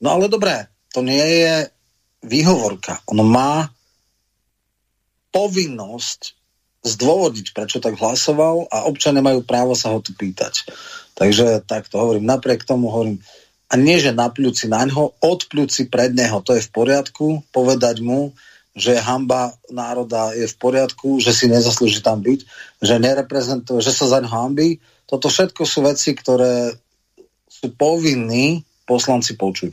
No 0.00 0.08
ale 0.16 0.28
dobré, 0.28 0.68
to 0.92 1.00
nie 1.00 1.20
je 1.20 1.54
výhovorka. 2.24 3.00
On 3.08 3.20
má 3.24 3.68
povinnosť 5.32 6.38
zdôvodiť, 6.82 7.54
prečo 7.54 7.78
tak 7.78 7.96
hlasoval 7.96 8.66
a 8.68 8.84
občania 8.90 9.22
majú 9.22 9.46
právo 9.46 9.72
sa 9.78 9.94
ho 9.94 10.02
tu 10.02 10.12
pýtať. 10.12 10.66
Takže 11.14 11.62
tak 11.64 11.86
to 11.86 11.98
hovorím. 11.98 12.26
Napriek 12.26 12.66
tomu 12.66 12.90
hovorím, 12.90 13.22
a 13.72 13.80
nie, 13.80 13.96
že 13.96 14.12
napľúci 14.12 14.68
na 14.68 14.84
ňo, 14.84 15.16
odpľúci 15.16 15.88
pred 15.88 16.12
neho, 16.12 16.44
to 16.44 16.52
je 16.60 16.62
v 16.62 16.70
poriadku, 16.76 17.40
povedať 17.56 18.04
mu, 18.04 18.36
že 18.76 19.00
hamba 19.00 19.56
národa 19.72 20.36
je 20.36 20.44
v 20.44 20.56
poriadku, 20.60 21.20
že 21.24 21.32
si 21.32 21.48
nezaslúži 21.48 22.04
tam 22.04 22.20
byť, 22.20 22.40
že 22.84 22.94
nereprezentuje, 23.00 23.80
že 23.80 23.92
sa 23.92 24.08
za 24.12 24.20
ňo 24.20 24.28
hambí. 24.28 24.80
Toto 25.08 25.32
všetko 25.32 25.64
sú 25.64 25.88
veci, 25.88 26.12
ktoré 26.12 26.76
sú 27.48 27.72
povinní 27.72 28.64
poslanci 28.84 29.40
počuť. 29.40 29.72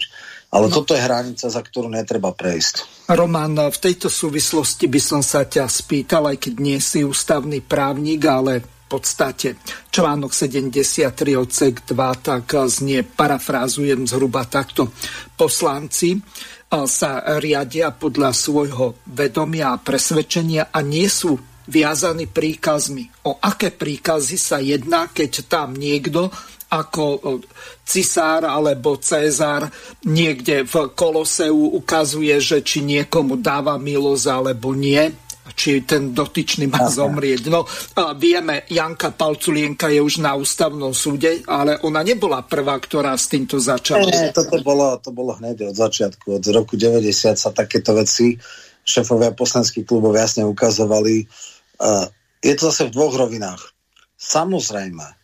Ale 0.52 0.72
no. 0.72 0.74
toto 0.80 0.96
je 0.96 1.04
hranica, 1.04 1.48
za 1.48 1.62
ktorú 1.64 1.92
netreba 1.92 2.32
prejsť. 2.32 2.99
Roman, 3.10 3.74
v 3.74 3.78
tejto 3.82 4.06
súvislosti 4.06 4.86
by 4.86 5.02
som 5.02 5.22
sa 5.26 5.42
ťa 5.50 5.66
spýtal, 5.66 6.30
aj 6.30 6.38
keď 6.46 6.54
nie 6.62 6.78
si 6.78 7.02
ústavný 7.02 7.58
právnik, 7.58 8.22
ale 8.30 8.62
v 8.62 8.86
podstate 8.86 9.58
článok 9.90 10.30
73 10.30 11.34
odsek 11.34 11.90
2 11.90 11.98
tak 12.22 12.46
znie, 12.70 13.02
parafrázujem 13.02 14.06
zhruba 14.06 14.46
takto. 14.46 14.94
Poslanci 15.34 16.22
sa 16.70 17.42
riadia 17.42 17.90
podľa 17.90 18.30
svojho 18.30 19.02
vedomia 19.10 19.74
a 19.74 19.82
presvedčenia 19.82 20.70
a 20.70 20.86
nie 20.86 21.10
sú 21.10 21.34
viazaní 21.66 22.30
príkazmi. 22.30 23.26
O 23.26 23.42
aké 23.42 23.74
príkazy 23.74 24.38
sa 24.38 24.62
jedná, 24.62 25.10
keď 25.10 25.50
tam 25.50 25.74
niekto 25.74 26.30
ako 26.70 27.42
cisár 27.82 28.46
alebo 28.46 29.02
Cezar 29.02 29.66
niekde 30.06 30.64
v 30.64 30.94
Koloseu 30.94 31.74
ukazuje, 31.74 32.38
že 32.38 32.62
či 32.62 32.86
niekomu 32.86 33.42
dáva 33.42 33.82
milosť 33.82 34.26
alebo 34.30 34.78
nie 34.78 35.30
či 35.60 35.84
ten 35.84 36.16
dotyčný 36.16 36.70
má 36.72 36.88
zomrieť. 36.88 37.52
No, 37.52 37.66
a 38.00 38.14
vieme, 38.16 38.64
Janka 38.70 39.12
Palculienka 39.12 39.92
je 39.92 40.00
už 40.00 40.24
na 40.24 40.38
ústavnom 40.38 40.96
súde, 40.96 41.44
ale 41.50 41.76
ona 41.84 42.00
nebola 42.00 42.46
prvá, 42.46 42.78
ktorá 42.80 43.18
s 43.18 43.28
týmto 43.28 43.60
začala. 43.60 44.08
Nie, 44.08 44.32
toto 44.32 44.62
bolo, 44.64 44.96
to 45.04 45.12
bolo 45.12 45.36
hneď 45.36 45.74
od 45.74 45.76
začiatku. 45.76 46.40
Od 46.40 46.46
roku 46.56 46.80
90 46.80 47.36
sa 47.36 47.50
takéto 47.52 47.92
veci 47.98 48.40
šefovia 48.88 49.36
poslanských 49.36 49.84
klubov 49.84 50.16
jasne 50.16 50.48
ukazovali. 50.48 51.28
Uh, 51.76 52.08
je 52.40 52.56
to 52.56 52.72
zase 52.72 52.90
v 52.90 52.96
dvoch 52.96 53.20
rovinách. 53.20 53.62
Samozrejme, 54.16 55.19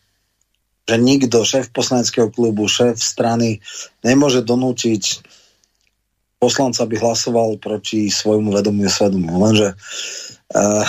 že 0.86 0.96
nikto, 1.02 1.42
šéf 1.42 1.74
poslaneckého 1.74 2.30
klubu, 2.30 2.70
šéf 2.70 3.02
strany 3.02 3.58
nemôže 4.06 4.46
donútiť 4.46 5.26
poslanca, 6.38 6.86
aby 6.86 6.94
hlasoval 6.94 7.58
proti 7.58 8.06
svojmu 8.06 8.54
vedomiu 8.54 8.86
svedomiu. 8.86 9.34
Lenže 9.34 9.74
uh, 10.54 10.86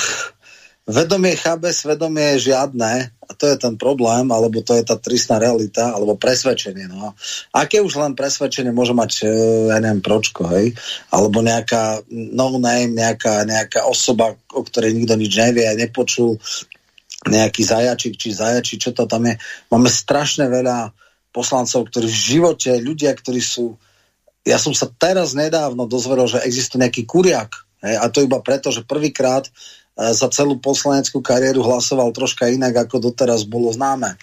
vedomie 0.86 1.34
chábe, 1.34 1.74
svedomie 1.74 2.38
je 2.38 2.54
žiadne 2.54 3.10
a 3.10 3.32
to 3.34 3.50
je 3.50 3.58
ten 3.58 3.74
problém, 3.74 4.30
alebo 4.30 4.62
to 4.62 4.78
je 4.78 4.86
tá 4.86 5.02
tristná 5.02 5.42
realita, 5.42 5.98
alebo 5.98 6.14
presvedčenie. 6.14 6.86
No. 6.88 7.18
Aké 7.52 7.82
už 7.82 7.98
len 7.98 8.14
presvedčenie 8.14 8.70
môže 8.70 8.94
mať, 8.94 9.26
uh, 9.26 9.74
ja 9.74 9.82
neviem, 9.82 10.06
pročko, 10.06 10.46
hej? 10.54 10.78
Alebo 11.10 11.42
nejaká 11.42 12.06
no-name, 12.14 12.94
nejaká, 12.94 13.50
nejaká 13.50 13.90
osoba, 13.90 14.38
o 14.54 14.62
ktorej 14.62 14.94
nikto 14.94 15.18
nič 15.18 15.34
nevie, 15.34 15.66
nepočul, 15.74 16.38
nejaký 17.28 17.64
zajačik 17.64 18.16
či 18.18 18.34
zajači, 18.34 18.80
čo 18.80 18.92
to 18.92 19.06
tam 19.06 19.28
je. 19.28 19.36
Máme 19.70 19.88
strašne 19.92 20.48
veľa 20.48 20.92
poslancov, 21.32 21.88
ktorí 21.92 22.08
v 22.10 22.22
živote, 22.34 22.72
ľudia, 22.82 23.14
ktorí 23.14 23.40
sú... 23.44 23.78
Ja 24.48 24.58
som 24.58 24.72
sa 24.72 24.88
teraz 24.88 25.36
nedávno 25.36 25.86
dozvedel, 25.86 26.26
že 26.26 26.44
existuje 26.48 26.82
nejaký 26.82 27.04
kuriak. 27.04 27.52
Hej, 27.84 27.96
a 28.00 28.06
to 28.10 28.26
iba 28.26 28.42
preto, 28.42 28.74
že 28.74 28.88
prvýkrát 28.88 29.46
e, 29.46 29.52
za 30.16 30.32
celú 30.34 30.58
poslaneckú 30.58 31.22
kariéru 31.22 31.62
hlasoval 31.62 32.10
troška 32.16 32.50
inak, 32.50 32.88
ako 32.88 33.12
doteraz 33.12 33.46
bolo 33.46 33.70
známe. 33.70 34.18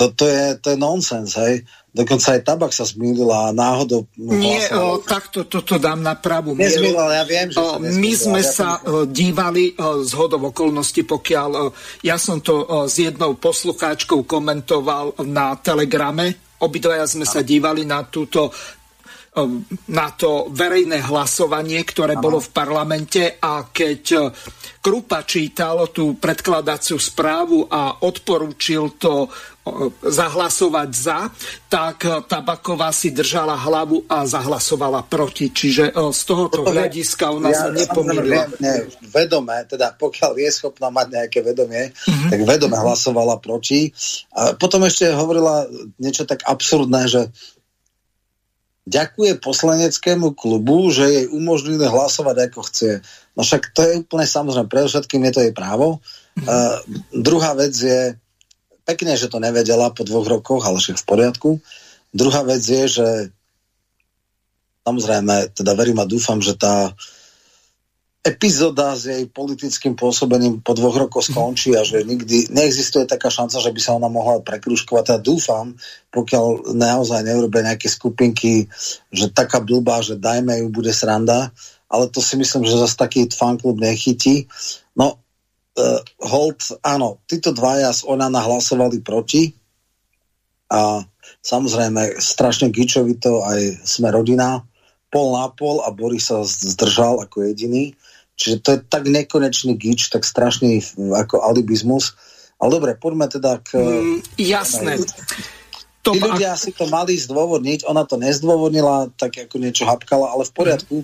To, 0.00 0.08
to, 0.16 0.24
je, 0.24 0.56
to 0.64 0.72
je 0.72 0.78
nonsens, 0.80 1.36
hej. 1.36 1.60
Dokonca 1.92 2.32
aj 2.32 2.40
tabak 2.48 2.72
sa 2.72 2.88
zmýlila 2.88 3.50
a 3.50 3.56
náhodou... 3.56 4.08
Nie, 4.16 4.64
o, 4.72 4.96
takto 5.04 5.44
toto 5.44 5.76
dám 5.76 6.00
na 6.00 6.16
pravú 6.16 6.56
mieru. 6.56 6.96
ja 6.96 7.24
viem, 7.28 7.52
že 7.52 7.60
o, 7.60 7.76
My 7.76 8.12
sme 8.16 8.40
ja 8.40 8.48
sa 8.48 8.68
o, 8.80 9.04
dívali 9.04 9.76
z 9.76 10.12
hodov 10.16 10.56
okolností, 10.56 11.04
pokiaľ 11.04 11.50
o, 11.52 11.64
ja 12.00 12.16
som 12.16 12.40
to 12.40 12.64
o, 12.64 12.88
s 12.88 12.96
jednou 12.96 13.36
poslucháčkou 13.36 14.24
komentoval 14.24 15.20
na 15.28 15.52
Telegrame, 15.60 16.56
obidvaja 16.64 17.04
sme 17.04 17.28
sa 17.28 17.44
dívali 17.44 17.84
na 17.84 18.08
túto 18.08 18.48
na 19.86 20.10
to 20.18 20.50
verejné 20.50 21.06
hlasovanie, 21.06 21.78
ktoré 21.86 22.18
Aha. 22.18 22.22
bolo 22.22 22.42
v 22.42 22.50
parlamente 22.50 23.38
a 23.38 23.70
keď 23.70 24.34
Krupa 24.80 25.22
čítal 25.28 25.92
tú 25.92 26.16
predkladaciu 26.16 26.96
správu 26.96 27.68
a 27.68 28.00
odporúčil 28.02 28.96
to 28.96 29.28
zahlasovať 30.00 30.88
za, 30.88 31.28
tak 31.68 32.08
eh, 32.08 32.24
Tabaková 32.24 32.88
si 32.90 33.12
držala 33.12 33.60
hlavu 33.60 34.08
a 34.08 34.24
zahlasovala 34.24 35.04
proti. 35.04 35.52
Čiže 35.52 35.92
z 35.92 36.20
tohoto 36.24 36.64
hľadiska 36.64 37.24
ona 37.28 37.52
ja, 37.52 37.58
sa 37.60 37.68
nepomýlila. 37.68 38.56
Ne, 38.56 38.88
vedomé, 39.12 39.68
teda 39.68 39.92
pokiaľ 40.00 40.32
je 40.40 40.50
schopná 40.50 40.88
mať 40.88 41.06
nejaké 41.12 41.44
vedomie, 41.44 41.92
mm-hmm. 41.92 42.30
tak 42.32 42.40
vedome 42.48 42.76
hlasovala 42.80 43.36
proti. 43.36 43.92
A 44.32 44.56
potom 44.56 44.80
ešte 44.88 45.12
hovorila 45.12 45.68
niečo 46.00 46.24
tak 46.24 46.40
absurdné, 46.48 47.04
že 47.06 47.28
ďakuje 48.88 49.40
poslaneckému 49.44 50.32
klubu, 50.32 50.88
že 50.88 51.04
jej 51.08 51.26
umožnili 51.28 51.84
hlasovať 51.84 52.36
ako 52.48 52.60
chce. 52.68 52.90
No 53.36 53.44
však 53.44 53.72
to 53.76 53.80
je 53.84 53.92
úplne 54.04 54.26
samozrejme, 54.26 54.68
pre 54.68 54.84
všetkým 54.88 55.22
je 55.28 55.32
to 55.32 55.40
jej 55.44 55.54
právo. 55.54 56.00
Uh, 56.40 56.80
druhá 57.12 57.52
vec 57.52 57.76
je, 57.76 58.16
pekne, 58.88 59.14
že 59.14 59.28
to 59.30 59.38
nevedela 59.38 59.92
po 59.92 60.02
dvoch 60.02 60.26
rokoch, 60.26 60.64
ale 60.64 60.80
však 60.80 60.98
v 60.98 61.08
poriadku. 61.08 61.50
Druhá 62.10 62.42
vec 62.42 62.64
je, 62.64 62.84
že 62.90 63.08
samozrejme, 64.82 65.54
teda 65.54 65.76
verím 65.78 66.02
a 66.02 66.08
dúfam, 66.08 66.42
že 66.42 66.58
tá 66.58 66.90
epizóda 68.20 68.92
s 68.92 69.08
jej 69.08 69.24
politickým 69.32 69.96
pôsobením 69.96 70.60
po 70.60 70.76
dvoch 70.76 71.08
rokoch 71.08 71.24
skončí 71.24 71.72
a 71.72 71.80
že 71.80 72.04
nikdy 72.04 72.52
neexistuje 72.52 73.08
taká 73.08 73.32
šanca, 73.32 73.64
že 73.64 73.72
by 73.72 73.80
sa 73.80 73.96
ona 73.96 74.12
mohla 74.12 74.44
prekruškovať. 74.44 75.02
Teda 75.08 75.20
dúfam, 75.24 75.72
pokiaľ 76.12 76.76
naozaj 76.76 77.24
neurobia 77.24 77.72
nejaké 77.72 77.88
skupinky, 77.88 78.68
že 79.08 79.32
taká 79.32 79.64
blbá, 79.64 80.04
že 80.04 80.20
dajme 80.20 80.52
ju, 80.60 80.66
bude 80.68 80.92
sranda, 80.92 81.48
ale 81.88 82.12
to 82.12 82.20
si 82.20 82.36
myslím, 82.36 82.68
že 82.68 82.76
zase 82.76 83.00
taký 83.00 83.24
fanklub 83.32 83.80
nechytí. 83.80 84.44
No, 84.92 85.16
uh, 85.80 86.00
hold, 86.20 86.60
áno, 86.84 87.24
títo 87.24 87.56
dvaja 87.56 87.88
z 87.96 88.04
Onana 88.04 88.44
hlasovali 88.44 89.00
proti 89.00 89.56
a 90.68 91.00
samozrejme 91.40 92.20
strašne 92.20 92.68
gičovito 92.68 93.48
aj 93.48 93.80
sme 93.88 94.12
rodina, 94.12 94.60
pol 95.10 95.34
na 95.34 95.50
pol 95.50 95.82
a 95.82 95.90
Boris 95.90 96.30
sa 96.30 96.46
zdržal 96.46 97.24
ako 97.26 97.50
jediný. 97.50 97.96
Čiže 98.40 98.56
to 98.64 98.68
je 98.72 98.78
tak 98.88 99.04
nekonečný 99.04 99.76
gič, 99.76 100.08
tak 100.08 100.24
strašný 100.24 100.80
ako 100.96 101.44
alibizmus. 101.44 102.16
Ale 102.56 102.80
dobre, 102.80 102.96
poďme 102.96 103.28
teda 103.28 103.60
k... 103.60 103.76
Mm, 103.76 104.18
jasné. 104.40 104.96
To 106.00 106.16
Tí 106.16 106.24
ľudia 106.24 106.56
ak... 106.56 106.60
si 106.60 106.70
to 106.72 106.88
mali 106.88 107.20
zdôvodniť, 107.20 107.84
ona 107.84 108.08
to 108.08 108.16
nezdôvodnila, 108.16 109.12
tak 109.20 109.36
ako 109.36 109.60
niečo 109.60 109.84
hapkala, 109.84 110.32
ale 110.32 110.48
v 110.48 110.52
poriadku. 110.56 110.94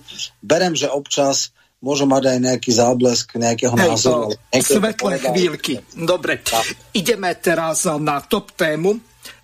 Berem, 0.41 0.73
že 0.73 0.89
občas 0.89 1.53
môže 1.85 2.09
mať 2.09 2.33
aj 2.33 2.39
nejaký 2.41 2.71
záblesk 2.73 3.37
nejakého 3.37 3.77
Hej, 3.77 3.89
názoru. 3.93 4.33
Svetlé 4.57 5.21
chvíľky. 5.21 5.85
Dobre, 5.93 6.41
tak. 6.41 6.65
ideme 6.97 7.37
teraz 7.37 7.85
na 8.01 8.25
top 8.25 8.57
tému. 8.57 8.97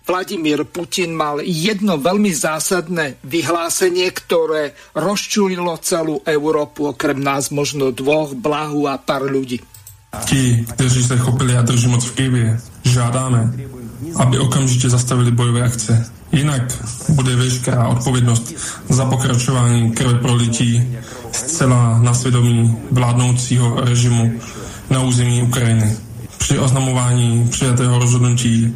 Vladimír 0.03 0.67
Putin 0.67 1.15
mal 1.15 1.39
jedno 1.39 1.95
veľmi 1.95 2.27
zásadné 2.35 3.23
vyhlásenie, 3.23 4.11
ktoré 4.11 4.75
rozčulilo 4.91 5.79
celú 5.79 6.19
Európu, 6.27 6.91
okrem 6.91 7.23
nás 7.23 7.55
možno 7.55 7.95
dvoch, 7.95 8.35
blahu 8.35 8.91
a 8.91 8.99
pár 8.99 9.23
ľudí. 9.31 9.63
Ti, 10.25 10.65
kteří 10.69 11.03
se 11.03 11.17
chopili 11.17 11.57
a 11.57 11.61
drží 11.61 11.87
moc 11.87 12.05
v 12.05 12.11
Kyjevě, 12.11 12.59
žádáme, 12.83 13.53
aby 14.15 14.39
okamžitě 14.39 14.89
zastavili 14.89 15.31
bojové 15.31 15.63
akce. 15.63 16.11
Jinak 16.31 16.61
bude 17.09 17.35
veškerá 17.35 17.87
odpovědnost 17.87 18.53
za 18.89 19.05
pokračování 19.05 19.91
krve 19.91 20.19
prolití 20.19 20.97
zcela 21.31 21.99
na 21.99 22.13
svědomí 22.13 22.77
vládnoucího 22.91 23.81
režimu 23.81 24.39
na 24.89 25.01
území 25.01 25.41
Ukrajiny. 25.41 25.97
Při 26.37 26.59
oznamování 26.59 27.47
přijatého 27.51 27.99
rozhodnutí 27.99 28.75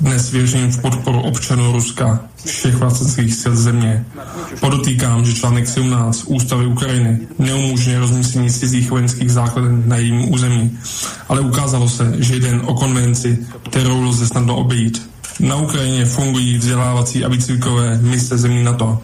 dnes 0.00 0.30
věřím 0.30 0.72
v 0.72 0.80
podporu 0.80 1.20
občanů 1.20 1.72
Ruska, 1.72 2.20
všech 2.44 2.74
vlasteckých 2.74 3.34
sil 3.40 3.54
země. 3.56 4.04
Podotýkám, 4.60 5.24
že 5.24 5.34
článek 5.34 5.68
17 5.68 6.24
Ústavy 6.26 6.66
Ukrajiny 6.66 7.18
neumožňuje 7.38 7.98
rozmístění 7.98 8.50
cizích 8.50 8.90
vojenských 8.90 9.32
základen 9.32 9.82
na 9.86 9.96
jejím 9.96 10.32
území, 10.32 10.78
ale 11.28 11.40
ukázalo 11.40 11.88
se, 11.88 12.12
že 12.18 12.36
jde 12.36 12.60
o 12.60 12.74
konvenci, 12.74 13.38
kterou 13.70 14.02
lze 14.02 14.26
snadno 14.26 14.56
obejít. 14.56 15.10
Na 15.40 15.56
Ukrajině 15.56 16.04
fungují 16.04 16.58
vzdělávací 16.58 17.24
a 17.24 17.28
výcvikové 17.28 17.98
mise 18.02 18.38
zemí 18.38 18.62
NATO, 18.62 18.98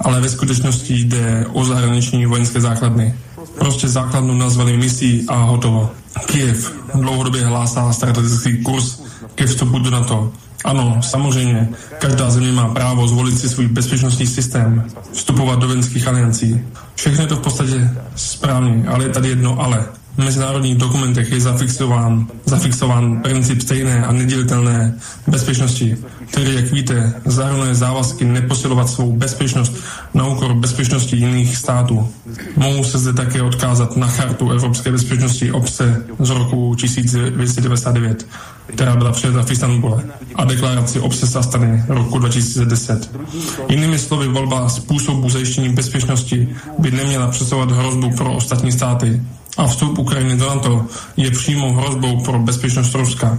ale 0.00 0.20
ve 0.20 0.28
skutečnosti 0.28 0.94
jde 0.94 1.46
o 1.52 1.64
zahraniční 1.64 2.26
vojenské 2.26 2.60
základny. 2.60 3.14
Prostě 3.58 3.88
základnu 3.88 4.34
nazvali 4.34 4.76
misí 4.76 5.24
a 5.28 5.34
hotovo. 5.42 5.90
Kiev 6.26 6.72
dlouhodobě 6.94 7.46
hlásá 7.46 7.92
strategický 7.92 8.62
kurz 8.62 9.00
ke 9.34 9.46
vstupu 9.46 9.78
do 9.78 9.90
NATO. 9.90 10.32
Ano, 10.64 11.00
samozřejmě, 11.02 11.68
každá 11.98 12.30
země 12.30 12.52
má 12.52 12.68
právo 12.68 13.08
zvolit 13.08 13.38
si 13.38 13.48
svůj 13.48 13.68
bezpečnostní 13.68 14.26
systém, 14.26 14.84
vstupovat 15.12 15.58
do 15.58 15.66
vojenských 15.66 16.08
aliancí. 16.08 16.60
Všechno 16.94 17.22
je 17.22 17.28
to 17.28 17.36
v 17.36 17.40
podstatě 17.40 17.90
správně, 18.16 18.88
ale 18.88 19.04
je 19.04 19.10
tady 19.10 19.28
jedno 19.28 19.60
ale. 19.60 19.86
V 20.18 20.24
mezinárodních 20.24 20.76
dokumentech 20.76 21.32
je 21.32 21.40
zafixován, 21.40 22.26
zafixován 22.44 23.22
princip 23.22 23.60
stejné 23.60 24.06
a 24.06 24.12
nedělitelné 24.12 24.94
bezpečnosti, 25.26 25.96
který, 26.26 26.54
jak 26.54 26.72
víte, 26.72 27.14
zahrnuje 27.24 27.74
závazky 27.74 28.24
neposilovat 28.24 28.88
svou 28.88 29.16
bezpečnost 29.16 29.72
na 30.14 30.26
úkor 30.26 30.54
bezpečnosti 30.54 31.16
jiných 31.16 31.56
států. 31.56 32.08
Mohu 32.56 32.84
se 32.84 32.98
zde 32.98 33.12
také 33.12 33.42
odkázat 33.42 33.96
na 33.96 34.06
chartu 34.06 34.50
Evropské 34.50 34.92
bezpečnosti 34.92 35.52
obce 35.52 36.02
z 36.18 36.30
roku 36.30 36.74
1999, 36.74 38.26
která 38.74 38.96
byla 38.96 39.12
přijata 39.12 39.42
v 39.42 39.50
Istanbule, 39.50 40.04
a 40.34 40.44
deklaraci 40.44 41.00
obce 41.00 41.26
Sastany 41.26 41.84
roku 41.88 42.18
2010. 42.18 43.10
Jinými 43.68 43.98
slovy, 43.98 44.28
volba 44.28 44.68
způsobu 44.68 45.30
zajištění 45.30 45.68
bezpečnosti 45.68 46.48
by 46.78 46.90
neměla 46.90 47.26
představovat 47.26 47.70
hrozbu 47.70 48.10
pro 48.10 48.32
ostatní 48.32 48.72
státy, 48.72 49.22
a 49.58 49.66
vstup 49.66 49.98
Ukrajiny 49.98 50.36
do 50.36 50.48
NATO 50.48 50.86
je 51.16 51.30
přímou 51.30 51.74
hrozbou 51.74 52.20
pro 52.20 52.38
bezpečnost 52.38 52.94
Ruska. 52.94 53.38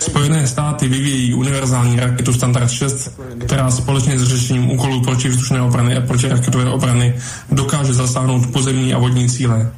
Spojené 0.00 0.46
státy 0.46 0.88
vyvíjí 0.88 1.34
univerzální 1.34 2.00
raketu 2.00 2.32
Standard 2.32 2.70
6, 2.70 3.20
která 3.46 3.70
společně 3.70 4.18
s 4.18 4.22
řešením 4.22 4.70
úkolů 4.70 5.02
protivzdušné 5.02 5.62
obrany 5.62 5.96
a 5.96 6.00
protiraketové 6.00 6.70
obrany 6.70 7.14
dokáže 7.52 7.94
zasáhnout 7.94 8.46
pozemní 8.46 8.94
a 8.94 8.98
vodní 8.98 9.28
cíle. 9.28 9.70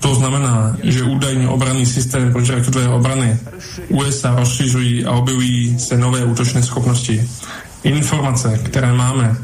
To 0.00 0.14
znamená, 0.14 0.76
že 0.82 1.02
údajně 1.02 1.48
obranný 1.48 1.86
systém 1.86 2.32
protiraketové 2.32 2.88
obrany 2.88 3.38
USA 3.88 4.34
rozšiřují 4.34 5.04
a 5.04 5.12
objevují 5.12 5.78
se 5.78 5.96
nové 5.96 6.24
útočné 6.24 6.62
schopnosti. 6.62 7.28
Informace, 7.82 8.60
které 8.64 8.92
máme, 8.92 9.36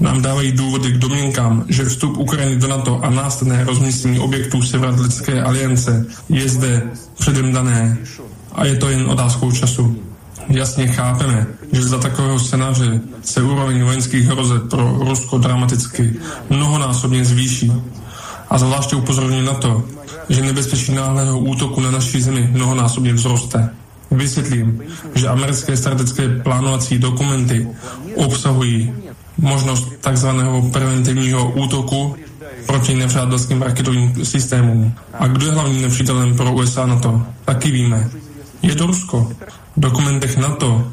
nám 0.00 0.22
dávají 0.22 0.52
důvody 0.52 0.92
k 0.92 0.98
domněnkám, 0.98 1.64
že 1.68 1.84
vstup 1.84 2.16
Ukrajiny 2.16 2.56
do 2.56 2.68
NATO 2.68 3.00
a 3.04 3.10
následné 3.10 3.64
rozmístění 3.64 4.18
objektů 4.18 4.62
Severoatlantické 4.62 5.42
aliance 5.42 6.06
je 6.28 6.48
zde 6.48 6.82
předem 7.18 7.52
dané 7.52 7.98
a 8.52 8.64
je 8.64 8.76
to 8.76 8.88
jen 8.88 9.10
otázkou 9.10 9.52
času. 9.52 10.02
Jasně 10.48 10.86
chápeme, 10.86 11.46
že 11.72 11.82
za 11.82 11.98
takového 11.98 12.38
scénáře 12.38 13.00
se 13.22 13.42
úroveň 13.42 13.84
vojenských 13.84 14.26
hrozeb 14.26 14.62
pro 14.70 14.98
Rusko 14.98 15.38
dramaticky 15.38 16.14
mnohonásobně 16.50 17.24
zvýší. 17.24 17.72
A 18.50 18.58
zvláště 18.58 18.96
upozorňuji 18.96 19.42
na 19.42 19.54
to, 19.54 19.84
že 20.28 20.42
nebezpečí 20.42 20.94
náhlého 20.94 21.38
útoku 21.38 21.80
na 21.80 21.90
naší 21.90 22.20
zemi 22.20 22.48
mnohonásobně 22.52 23.14
vzroste. 23.14 23.70
Vysvětlím, 24.10 24.82
že 25.14 25.28
americké 25.28 25.76
strategické 25.76 26.28
plánovací 26.28 26.98
dokumenty 26.98 27.68
obsahují 28.16 28.92
možnosť 29.38 29.88
tzv. 30.00 30.28
preventívneho 30.72 31.50
útoku 31.50 32.16
proti 32.66 32.94
nepřátelským 32.94 33.62
raketovým 33.62 34.24
systémům. 34.24 34.92
A 35.18 35.26
kdo 35.26 35.46
je 35.46 35.52
hlavním 35.52 35.82
nepřítelem 35.82 36.36
pro 36.36 36.52
USA 36.52 36.86
na 36.86 36.98
to? 36.98 37.22
Taky 37.44 37.70
víme. 37.70 38.10
Je 38.62 38.74
to 38.74 38.86
Rusko. 38.86 39.32
V 39.76 39.80
dokumentech 39.80 40.36
NATO 40.36 40.92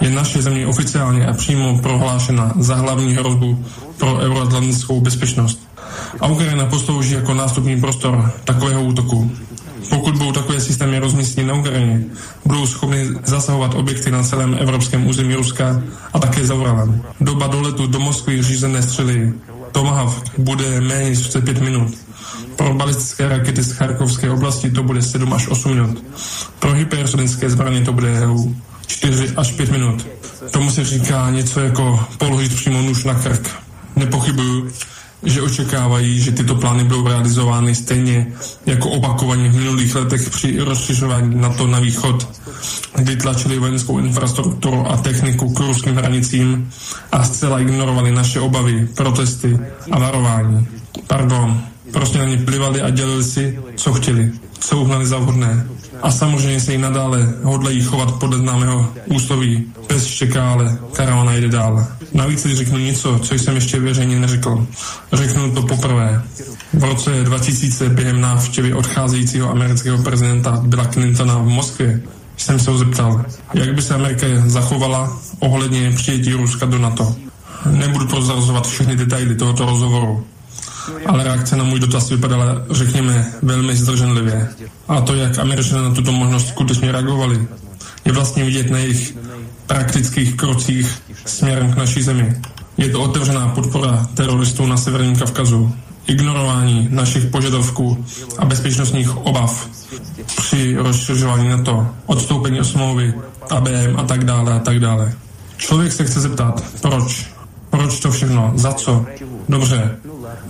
je 0.00 0.10
naše 0.10 0.42
země 0.42 0.66
oficiálně 0.66 1.26
a 1.26 1.32
přímo 1.32 1.78
prohlášena 1.78 2.52
za 2.58 2.74
hlavní 2.74 3.14
hrozbu 3.14 3.64
pro 3.98 4.16
euroatlantickou 4.16 5.00
bezpečnost. 5.00 5.68
A 6.20 6.26
Ukrajina 6.26 6.66
poslouží 6.66 7.14
jako 7.14 7.34
nástupní 7.34 7.80
prostor 7.80 8.32
takového 8.44 8.84
útoku. 8.84 9.30
Pokud 9.90 10.16
budou 10.16 10.32
takové 10.32 10.60
systémy 10.60 10.98
rozmístěny 10.98 11.48
na 11.48 11.54
Ukrajině, 11.54 12.04
budou 12.44 12.66
schopny 12.66 13.08
zasahovat 13.24 13.74
objekty 13.74 14.10
na 14.10 14.22
celém 14.22 14.56
evropském 14.60 15.06
území 15.06 15.34
Ruska 15.34 15.82
a 16.12 16.18
také 16.18 16.46
za 16.46 16.54
Uralem. 16.54 17.02
Doba 17.20 17.46
doletu 17.46 17.86
do 17.86 17.98
Moskvy 18.00 18.42
řízené 18.42 18.82
střely 18.82 19.32
Tomahawk 19.72 20.38
bude 20.38 20.80
méně 20.80 21.08
než 21.08 21.18
35 21.18 21.60
minut. 21.60 21.94
Pro 22.56 22.74
balistické 22.74 23.28
rakety 23.28 23.62
z 23.62 23.72
Charkovské 23.72 24.30
oblasti 24.30 24.70
to 24.70 24.82
bude 24.82 25.02
7 25.02 25.32
až 25.32 25.48
8 25.48 25.74
minut. 25.74 26.04
Pro 26.58 26.72
hypersonické 26.72 27.50
zbraně 27.50 27.80
to 27.80 27.92
bude 27.92 28.08
4 28.86 29.32
až 29.36 29.52
5 29.52 29.70
minut. 29.70 30.06
Tomu 30.50 30.70
se 30.70 30.84
říká 30.84 31.30
něco 31.30 31.60
jako 31.60 32.04
položit 32.18 32.54
přímo 32.54 32.82
nůž 32.82 33.04
na 33.04 33.14
krk. 33.14 33.50
Nepochybuju, 33.96 34.70
že 35.22 35.42
očekávají, 35.42 36.20
že 36.20 36.32
tyto 36.32 36.54
plány 36.54 36.84
budou 36.84 37.08
realizovány 37.08 37.74
stejně 37.74 38.26
jako 38.66 38.88
opakovaně 38.88 39.48
v 39.48 39.56
minulých 39.56 39.94
letech 39.94 40.30
při 40.30 40.58
rozšiřování 40.58 41.40
NATO 41.40 41.66
na 41.66 41.80
východ, 41.80 42.28
kdy 42.96 43.16
tlačili 43.16 43.58
vojenskou 43.58 43.98
infrastrukturu 43.98 44.86
a 44.86 44.96
techniku 44.96 45.54
k 45.54 45.60
ruským 45.60 45.96
hranicím 45.96 46.70
a 47.12 47.24
zcela 47.24 47.60
ignorovali 47.60 48.12
naše 48.12 48.40
obavy, 48.40 48.88
protesty 48.94 49.58
a 49.90 49.98
varování. 49.98 50.66
Pardon, 51.06 51.62
prostě 51.92 52.18
na 52.18 52.24
ně 52.24 52.36
plivali 52.36 52.82
a 52.82 52.90
dělali 52.90 53.24
si, 53.24 53.58
co 53.76 53.92
chtěli, 53.92 54.32
co 54.60 54.78
uhnali 54.78 55.06
za. 55.06 55.20
A 56.02 56.10
samozřejmě 56.10 56.60
se 56.60 56.74
i 56.74 56.78
nadále 56.78 57.34
hodlají 57.42 57.82
chovat 57.82 58.14
podle 58.14 58.38
známého 58.38 58.88
úsloví. 59.06 59.64
Pes 59.86 60.06
čeká, 60.06 60.52
ale 60.52 60.78
karavana 60.92 61.34
jde 61.34 61.48
dál. 61.48 61.86
Navíc 62.14 62.42
si 62.42 62.54
řeknu 62.54 62.78
něco, 62.78 63.18
co 63.18 63.34
jsem 63.34 63.54
ještě 63.54 63.80
veřejně 63.80 64.20
neřekl. 64.20 64.66
Řeknu 65.12 65.50
to 65.50 65.62
poprvé. 65.62 66.22
V 66.72 66.84
roce 66.84 67.24
2000 67.24 67.88
během 67.88 68.20
návštěvy 68.20 68.74
odcházejícího 68.74 69.50
amerického 69.50 70.02
prezidenta 70.02 70.60
Billa 70.66 70.84
Clintona 70.84 71.38
v 71.38 71.46
Moskvě 71.46 72.00
jsem 72.36 72.58
se 72.58 72.70
ho 72.70 72.78
zeptal, 72.78 73.24
jak 73.54 73.74
by 73.74 73.82
se 73.82 73.94
Amerika 73.94 74.26
zachovala 74.46 75.18
ohledně 75.38 75.92
přijetí 75.96 76.32
Ruska 76.32 76.66
do 76.66 76.78
NATO. 76.78 77.16
Nebudu 77.70 78.06
prozrazovat 78.06 78.66
všechny 78.66 78.96
detaily 78.96 79.34
tohoto 79.34 79.66
rozhovoru, 79.66 80.26
ale 81.06 81.24
reakce 81.24 81.56
na 81.56 81.64
můj 81.64 81.80
dotaz 81.80 82.10
vypadala, 82.10 82.62
řekněme, 82.70 83.32
velmi 83.42 83.76
zdrženlivě. 83.76 84.48
A 84.88 85.00
to, 85.00 85.14
jak 85.14 85.38
američané 85.38 85.82
na 85.82 85.94
tuto 85.94 86.12
možnost 86.12 86.48
skutečně 86.48 86.92
reagovali, 86.92 87.48
je 88.04 88.12
vlastně 88.12 88.44
vidět 88.44 88.70
na 88.70 88.78
jejich 88.78 89.16
praktických 89.66 90.36
krocích 90.36 91.02
směrem 91.26 91.72
k 91.72 91.76
naší 91.76 92.02
zemi. 92.02 92.36
Je 92.76 92.88
to 92.88 93.00
otevřená 93.00 93.48
podpora 93.48 94.06
teroristů 94.14 94.66
na 94.66 94.76
Severním 94.76 95.16
Kavkazu. 95.16 95.72
ignorování 96.06 96.88
našich 96.90 97.26
požadavků 97.26 98.04
a 98.38 98.44
bezpečnostních 98.44 99.16
obav 99.16 99.68
při 100.36 100.76
rozšiřování 100.76 101.48
NATO, 101.48 101.86
odstoupení 102.06 102.60
od 102.60 102.64
smlouvy, 102.64 103.14
ABM 103.50 103.96
a 103.96 104.02
tak 104.02 104.24
dále 104.24 104.52
a 104.52 104.58
tak 104.58 104.80
dále. 104.80 105.12
Člověk 105.56 105.92
se 105.92 106.04
chce 106.04 106.20
zeptat, 106.20 106.64
proč? 106.82 107.26
Proč 107.70 108.00
to 108.00 108.10
všechno? 108.10 108.52
Za 108.54 108.72
co? 108.72 109.06
Dobře, 109.48 109.96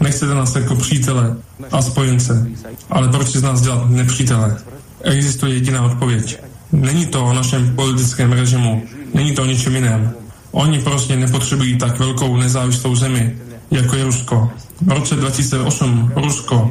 nechcete 0.00 0.34
nás 0.34 0.56
jako 0.56 0.76
přítele 0.76 1.36
a 1.72 1.82
spojence, 1.82 2.46
ale 2.90 3.08
proč 3.08 3.28
z 3.28 3.42
nás 3.42 3.60
dělat 3.60 3.90
nepřítele? 3.90 4.56
Existuje 5.02 5.54
jediná 5.54 5.82
odpověď. 5.82 6.40
Není 6.72 7.06
to 7.06 7.24
o 7.24 7.32
našem 7.32 7.76
politickém 7.76 8.32
režimu, 8.32 8.82
není 9.14 9.32
to 9.32 9.42
o 9.42 9.46
ničem 9.46 9.74
jiném. 9.74 10.12
Oni 10.52 10.78
prostě 10.78 11.16
nepotřebují 11.16 11.78
tak 11.78 11.98
velkou 11.98 12.36
nezávislou 12.36 12.96
zemi, 12.96 13.36
jako 13.70 13.96
je 13.96 14.04
Rusko. 14.04 14.50
V 14.80 14.92
roce 14.92 15.16
2008 15.16 16.12
Rusko 16.16 16.70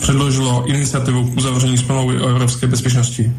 předložilo 0.00 0.66
iniciativu 0.66 1.30
k 1.30 1.36
uzavření 1.36 1.78
smlouvy 1.78 2.20
o 2.20 2.28
evropské 2.28 2.66
bezpečnosti. 2.66 3.32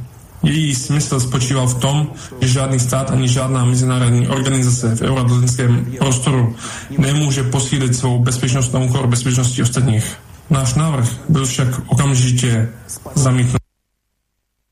Její 0.44 0.76
smysl 0.76 1.20
spočíval 1.20 1.68
v 1.68 1.80
tom, 1.80 2.12
že 2.42 2.48
žádný 2.48 2.80
stát 2.80 3.12
ani 3.12 3.28
žádná 3.28 3.66
mezinárodní 3.66 4.28
organizace 4.28 4.96
v 4.96 5.02
euroatlantickém 5.02 5.86
prostoru 5.98 6.56
nemůže 6.98 7.44
posílit 7.44 7.96
svou 7.96 8.20
bezpečnost 8.20 8.74
na 8.74 8.80
úkor 8.80 9.08
bezpečnosti 9.08 9.62
ostatních. 9.62 10.18
Náš 10.50 10.74
návrh 10.74 11.10
byl 11.30 11.46
však 11.46 11.68
okamžitě 11.88 12.70
zamítnut. 13.16 13.62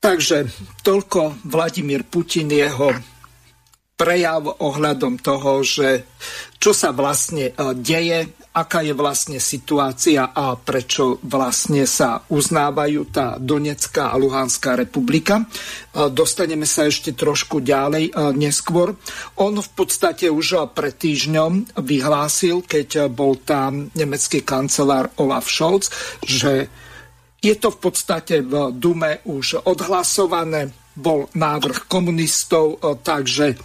Takže 0.04 0.52
toľko 0.84 1.48
Vladimír 1.48 2.04
Putin, 2.04 2.52
jeho 2.52 2.92
prejav 3.96 4.60
ohľadom 4.60 5.16
toho, 5.16 5.64
že 5.64 6.04
čo 6.60 6.76
sa 6.76 6.92
vlastne 6.92 7.48
e, 7.48 7.52
deje 7.72 8.28
aká 8.54 8.86
je 8.86 8.94
vlastne 8.94 9.42
situácia 9.42 10.30
a 10.30 10.54
prečo 10.54 11.18
vlastne 11.26 11.90
sa 11.90 12.22
uznávajú 12.30 13.10
tá 13.10 13.34
Donetská 13.34 14.14
a 14.14 14.16
Luhanská 14.16 14.78
republika. 14.78 15.42
Dostaneme 15.90 16.62
sa 16.62 16.86
ešte 16.86 17.18
trošku 17.18 17.58
ďalej 17.58 18.14
neskôr. 18.38 18.94
On 19.42 19.50
v 19.50 19.70
podstate 19.74 20.30
už 20.30 20.70
pred 20.70 20.94
týždňom 20.94 21.82
vyhlásil, 21.82 22.62
keď 22.62 23.10
bol 23.10 23.42
tam 23.42 23.90
nemecký 23.90 24.46
kancelár 24.46 25.10
Olaf 25.18 25.50
Scholz, 25.50 25.90
že 26.22 26.70
je 27.42 27.54
to 27.58 27.74
v 27.74 27.78
podstate 27.90 28.40
v 28.40 28.70
Dume 28.70 29.18
už 29.26 29.66
odhlasované, 29.66 30.70
bol 30.94 31.26
návrh 31.34 31.90
komunistov, 31.90 32.78
takže 33.02 33.58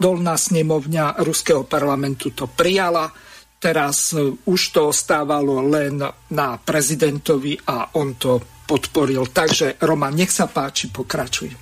dolná 0.00 0.40
snemovňa 0.40 1.20
Ruského 1.20 1.68
parlamentu 1.68 2.32
to 2.32 2.48
prijala 2.48 3.12
Teraz 3.60 4.16
e, 4.16 4.32
už 4.48 4.60
to 4.72 4.88
ostávalo 4.88 5.60
len 5.60 6.00
na 6.32 6.48
prezidentovi 6.56 7.60
a 7.68 7.92
on 8.00 8.16
to 8.16 8.40
podporil. 8.64 9.28
Takže 9.28 9.76
Roman, 9.84 10.16
nech 10.16 10.32
sa 10.32 10.48
páči, 10.48 10.88
pokračuj. 10.88 11.52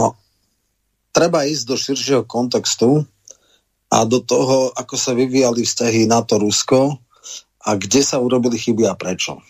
No, 0.00 0.16
treba 1.12 1.44
ísť 1.44 1.64
do 1.68 1.76
širšieho 1.76 2.24
kontextu 2.24 3.04
a 3.92 4.08
do 4.08 4.24
toho, 4.24 4.72
ako 4.72 4.96
sa 4.96 5.12
vyvíjali 5.12 5.68
vzťahy 5.68 6.08
NATO-Rusko 6.08 6.96
a 7.68 7.70
kde 7.76 8.00
sa 8.00 8.16
urobili 8.24 8.56
chyby 8.56 8.88
a 8.88 8.96
prečo. 8.96 9.44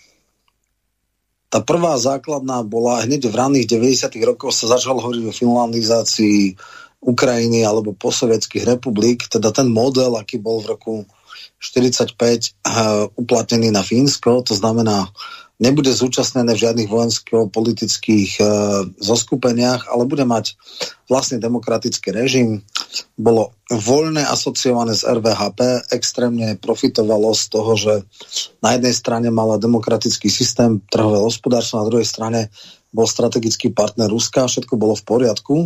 Tá 1.54 1.62
prvá 1.62 1.94
základná 2.02 2.66
bola 2.66 3.06
hneď 3.06 3.30
v 3.30 3.38
ranných 3.38 3.70
90. 3.70 4.10
rokoch 4.26 4.50
sa 4.50 4.74
začal 4.74 4.98
hovoriť 4.98 5.30
o 5.30 5.36
finlandizácii 5.38 6.58
Ukrajiny 7.04 7.62
alebo 7.62 7.94
posovietských 7.94 8.66
republik, 8.66 9.30
teda 9.30 9.54
ten 9.54 9.70
model, 9.70 10.18
aký 10.18 10.42
bol 10.42 10.58
v 10.58 10.74
roku 10.74 10.92
45 11.64 12.20
eh, 12.20 12.48
uplatnený 13.16 13.72
na 13.72 13.80
Fínsko, 13.80 14.44
to 14.44 14.52
znamená, 14.52 15.08
nebude 15.62 15.94
zúčastnené 15.94 16.52
v 16.52 16.62
žiadnych 16.66 16.90
vojensko-politických 16.90 18.30
uh, 18.42 18.46
zoskupeniach, 18.98 19.86
ale 19.86 20.02
bude 20.02 20.26
mať 20.26 20.58
vlastne 21.06 21.38
demokratický 21.38 22.10
režim. 22.10 22.66
Bolo 23.14 23.54
voľne 23.70 24.26
asociované 24.26 24.98
s 24.98 25.06
RVHP, 25.06 25.94
extrémne 25.94 26.58
profitovalo 26.58 27.30
z 27.38 27.44
toho, 27.54 27.72
že 27.78 27.94
na 28.60 28.74
jednej 28.74 28.94
strane 28.94 29.28
mala 29.30 29.62
demokratický 29.62 30.26
systém 30.26 30.82
trhové 30.90 31.22
hospodárstva, 31.22 31.86
na 31.86 31.88
druhej 31.90 32.08
strane 32.08 32.50
bol 32.90 33.06
strategický 33.06 33.70
partner 33.70 34.10
Ruska, 34.10 34.50
všetko 34.50 34.74
bolo 34.74 34.98
v 34.98 35.06
poriadku 35.06 35.56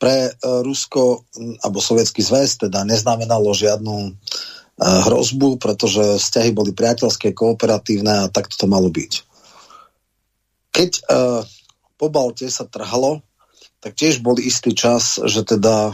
pre 0.00 0.32
e, 0.32 0.32
Rusko 0.64 1.28
alebo 1.60 1.78
Sovietský 1.84 2.24
zväz 2.24 2.56
teda 2.56 2.88
neznamenalo 2.88 3.52
žiadnu 3.52 3.96
e, 4.08 4.10
hrozbu, 4.80 5.60
pretože 5.60 6.16
vzťahy 6.16 6.56
boli 6.56 6.72
priateľské, 6.72 7.36
kooperatívne 7.36 8.24
a 8.24 8.32
takto 8.32 8.56
to 8.56 8.66
malo 8.66 8.88
byť. 8.88 9.28
Keď 10.70 10.90
uh, 11.10 11.42
po 11.98 12.06
Balte 12.14 12.46
sa 12.46 12.62
trhalo, 12.62 13.26
tak 13.82 13.98
tiež 13.98 14.22
bol 14.22 14.38
istý 14.38 14.70
čas, 14.70 15.18
že 15.18 15.42
teda 15.42 15.92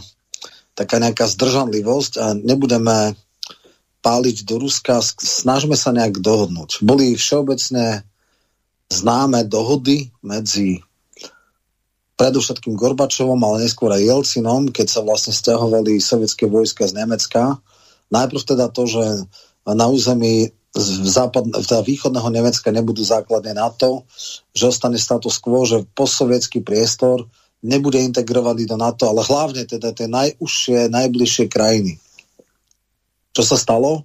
taká 0.76 1.00
nejaká 1.00 1.24
zdržanlivosť 1.26 2.12
a 2.20 2.26
nebudeme 2.36 3.16
páliť 4.04 4.46
do 4.46 4.62
Ruska, 4.62 5.00
snažme 5.18 5.74
sa 5.74 5.90
nejak 5.96 6.20
dohodnúť. 6.20 6.84
Boli 6.84 7.16
všeobecne 7.16 8.06
známe 8.92 9.48
dohody 9.48 10.14
medzi 10.22 10.84
predovšetkým 12.16 12.74
Gorbačovom, 12.74 13.38
ale 13.44 13.68
neskôr 13.68 13.92
aj 13.92 14.02
Jelcinom, 14.02 14.72
keď 14.72 14.86
sa 14.88 15.00
vlastne 15.04 15.36
stiahovali 15.36 16.00
sovietské 16.00 16.48
vojska 16.48 16.88
z 16.88 16.96
Nemecka. 16.96 17.60
Najprv 18.08 18.42
teda 18.42 18.72
to, 18.72 18.88
že 18.88 19.04
na 19.68 19.86
území 19.88 20.50
západ, 21.08 21.52
teda 21.64 21.80
východného 21.84 22.28
Nemecka 22.32 22.68
nebudú 22.72 23.00
základne 23.04 23.56
NATO, 23.56 24.04
že 24.52 24.68
ostane 24.68 25.00
status 25.00 25.40
quo, 25.40 25.64
že 25.64 25.84
postsovietský 25.96 26.60
priestor 26.60 27.24
nebude 27.64 28.00
integrovaný 28.00 28.68
do 28.68 28.76
NATO, 28.76 29.08
ale 29.08 29.24
hlavne 29.24 29.64
teda 29.64 29.96
tie 29.96 30.06
najúžšie, 30.06 30.92
najbližšie 30.92 31.46
krajiny. 31.48 31.96
Čo 33.32 33.42
sa 33.42 33.56
stalo? 33.56 34.04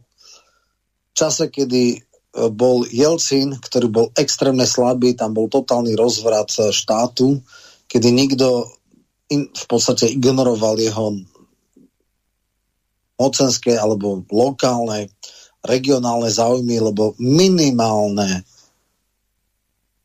V 1.12 1.14
čase, 1.16 1.52
kedy 1.52 1.84
e, 1.96 1.98
bol 2.52 2.88
Jelcin, 2.88 3.60
ktorý 3.60 3.88
bol 3.92 4.08
extrémne 4.16 4.64
slabý, 4.64 5.16
tam 5.16 5.36
bol 5.36 5.52
totálny 5.52 5.96
rozvrat 5.96 6.52
e, 6.56 6.72
štátu, 6.72 7.44
kedy 7.92 8.08
nikto 8.16 8.72
in, 9.28 9.52
v 9.52 9.66
podstate 9.68 10.08
ignoroval 10.08 10.80
jeho 10.80 11.20
mocenské 13.20 13.76
alebo 13.76 14.24
lokálne, 14.32 15.12
regionálne 15.62 16.32
záujmy, 16.32 16.80
lebo 16.80 17.14
minimálne 17.20 18.48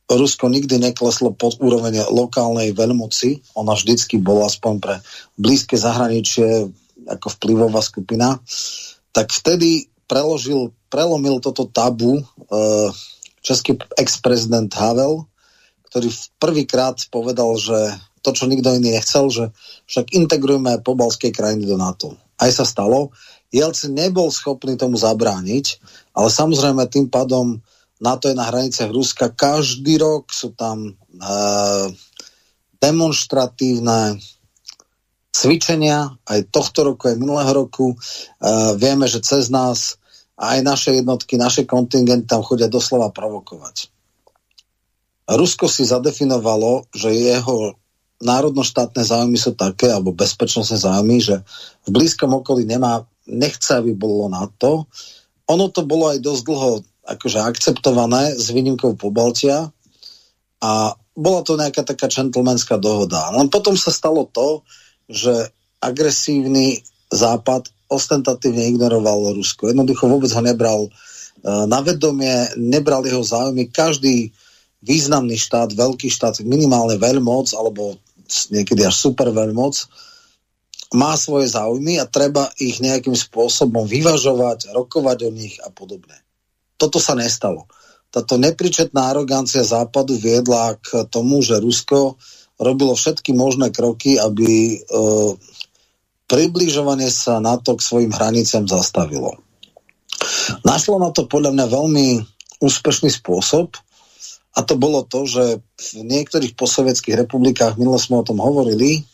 Rusko 0.06 0.46
nikdy 0.46 0.78
nekleslo 0.78 1.34
pod 1.34 1.58
úroveň 1.58 2.06
lokálnej 2.14 2.70
veľmoci. 2.70 3.42
Ona 3.58 3.74
vždycky 3.74 4.22
bola 4.22 4.46
aspoň 4.46 4.74
pre 4.78 4.94
blízke 5.34 5.74
zahraničie 5.74 6.70
ako 7.10 7.26
vplyvová 7.34 7.82
skupina. 7.82 8.38
Tak 9.10 9.34
vtedy 9.34 9.90
preložil, 10.06 10.70
prelomil 10.94 11.42
toto 11.42 11.66
tabu 11.66 12.22
uh, 12.22 12.90
český 13.42 13.82
ex-prezident 13.98 14.70
Havel, 14.78 15.26
ktorý 15.96 16.12
prvýkrát 16.36 17.00
povedal, 17.08 17.56
že 17.56 17.96
to, 18.20 18.36
čo 18.36 18.44
nikto 18.44 18.68
iný 18.76 19.00
nechcel, 19.00 19.32
že 19.32 19.48
však 19.88 20.12
integrujeme 20.12 20.84
pobalské 20.84 21.32
krajiny 21.32 21.64
do 21.64 21.80
NATO. 21.80 22.20
Aj 22.36 22.52
sa 22.52 22.68
stalo. 22.68 23.16
Jelcin 23.48 23.96
nebol 23.96 24.28
schopný 24.28 24.76
tomu 24.76 25.00
zabrániť, 25.00 25.80
ale 26.12 26.28
samozrejme 26.28 26.84
tým 26.92 27.08
pádom 27.08 27.64
NATO 27.96 28.28
je 28.28 28.36
na 28.36 28.44
hraniciach 28.44 28.92
Ruska. 28.92 29.32
Každý 29.32 29.96
rok 29.96 30.28
sú 30.36 30.52
tam 30.52 30.84
e, 30.84 30.92
demonstratívne 32.76 34.20
cvičenia, 35.32 36.12
aj 36.28 36.52
tohto 36.52 36.92
roku, 36.92 37.08
aj 37.08 37.16
minulého 37.16 37.56
roku. 37.56 37.96
E, 37.96 37.96
vieme, 38.76 39.08
že 39.08 39.24
cez 39.24 39.48
nás 39.48 39.96
aj 40.36 40.60
naše 40.60 40.92
jednotky, 40.92 41.40
naše 41.40 41.64
kontingenty 41.64 42.28
tam 42.28 42.44
chodia 42.44 42.68
doslova 42.68 43.08
provokovať. 43.08 43.95
Rusko 45.26 45.66
si 45.66 45.82
zadefinovalo, 45.82 46.86
že 46.94 47.10
jeho 47.10 47.74
národnoštátne 48.22 49.02
záujmy 49.02 49.36
sú 49.36 49.52
také, 49.58 49.90
alebo 49.92 50.14
bezpečnostné 50.14 50.78
záujmy, 50.80 51.20
že 51.20 51.42
v 51.84 51.88
blízkom 51.90 52.32
okolí 52.32 52.64
nemá, 52.64 53.04
nechce, 53.26 53.76
aby 53.76 53.92
bolo 53.92 54.30
NATO. 54.30 54.86
Ono 55.50 55.66
to 55.68 55.82
bolo 55.82 56.14
aj 56.14 56.22
dosť 56.22 56.42
dlho 56.46 56.70
akože 57.06 57.38
akceptované 57.42 58.34
s 58.34 58.50
výnimkou 58.50 58.98
Pobaltia 58.98 59.70
a 60.62 60.72
bola 61.16 61.40
to 61.46 61.58
nejaká 61.58 61.86
taká 61.86 62.10
džentlmenská 62.10 62.76
dohoda. 62.78 63.30
Len 63.34 63.46
potom 63.50 63.78
sa 63.78 63.94
stalo 63.94 64.26
to, 64.30 64.66
že 65.06 65.50
agresívny 65.80 66.82
západ 67.10 67.70
ostentatívne 67.86 68.66
ignoroval 68.66 69.34
Rusko. 69.38 69.70
Jednoducho 69.70 70.10
vôbec 70.10 70.30
ho 70.34 70.42
nebral 70.42 70.90
uh, 70.90 71.64
na 71.70 71.78
vedomie, 71.80 72.50
nebral 72.58 73.06
jeho 73.06 73.22
záujmy. 73.22 73.70
Každý 73.70 74.34
významný 74.82 75.36
štát, 75.36 75.72
veľký 75.72 76.08
štát, 76.12 76.42
minimálne 76.44 77.00
veľmoc, 77.00 77.52
alebo 77.56 77.96
niekedy 78.50 78.82
až 78.84 78.94
super 78.96 79.30
veľmoc, 79.30 79.86
má 80.94 81.18
svoje 81.18 81.50
záujmy 81.50 81.98
a 81.98 82.06
treba 82.06 82.50
ich 82.62 82.78
nejakým 82.78 83.14
spôsobom 83.14 83.84
vyvažovať, 83.88 84.70
rokovať 84.70 85.18
o 85.26 85.30
nich 85.34 85.58
a 85.62 85.68
podobne. 85.72 86.14
toto 86.76 87.00
sa 87.00 87.16
nestalo. 87.16 87.66
Táto 88.12 88.38
nepričetná 88.38 89.12
arogancia 89.12 89.64
západu 89.66 90.16
viedla 90.16 90.78
k 90.78 91.08
tomu, 91.10 91.42
že 91.42 91.60
Rusko 91.60 92.16
robilo 92.56 92.96
všetky 92.96 93.36
možné 93.36 93.72
kroky, 93.74 94.16
aby 94.16 94.76
e, 94.76 94.76
približovanie 96.30 97.12
sa 97.12 97.42
NATO 97.42 97.76
k 97.76 97.84
svojim 97.84 98.12
hraniciam 98.14 98.64
zastavilo. 98.64 99.36
Našlo 100.64 100.96
na 100.96 101.12
to 101.12 101.28
podľa 101.28 101.52
mňa 101.52 101.66
veľmi 101.68 102.06
úspešný 102.62 103.12
spôsob 103.12 103.76
a 104.56 104.64
to 104.64 104.74
bolo 104.80 105.04
to, 105.04 105.28
že 105.28 105.60
v 105.60 105.88
niektorých 106.00 106.56
posovietských 106.56 107.28
republikách, 107.28 107.76
minule 107.76 108.00
sme 108.00 108.24
o 108.24 108.26
tom 108.26 108.40
hovorili, 108.40 109.04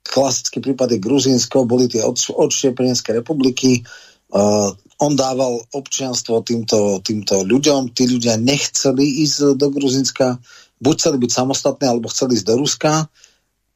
klasický 0.00 0.64
prípad 0.64 0.96
je 0.96 1.04
Gruzínsko, 1.04 1.68
boli 1.68 1.84
tie 1.84 2.00
odštiepenecké 2.08 3.12
republiky, 3.12 3.84
uh, 4.32 4.72
on 4.96 5.12
dával 5.12 5.60
občianstvo 5.76 6.40
týmto, 6.40 7.04
týmto 7.04 7.44
ľuďom, 7.44 7.92
tí 7.92 8.08
ľudia 8.08 8.40
nechceli 8.40 9.20
ísť 9.28 9.60
do 9.60 9.68
Gruzinska, 9.68 10.40
buď 10.80 10.94
chceli 10.96 11.16
byť 11.20 11.30
samostatní, 11.36 11.84
alebo 11.84 12.08
chceli 12.08 12.40
ísť 12.40 12.46
do 12.48 12.56
Ruska. 12.56 12.92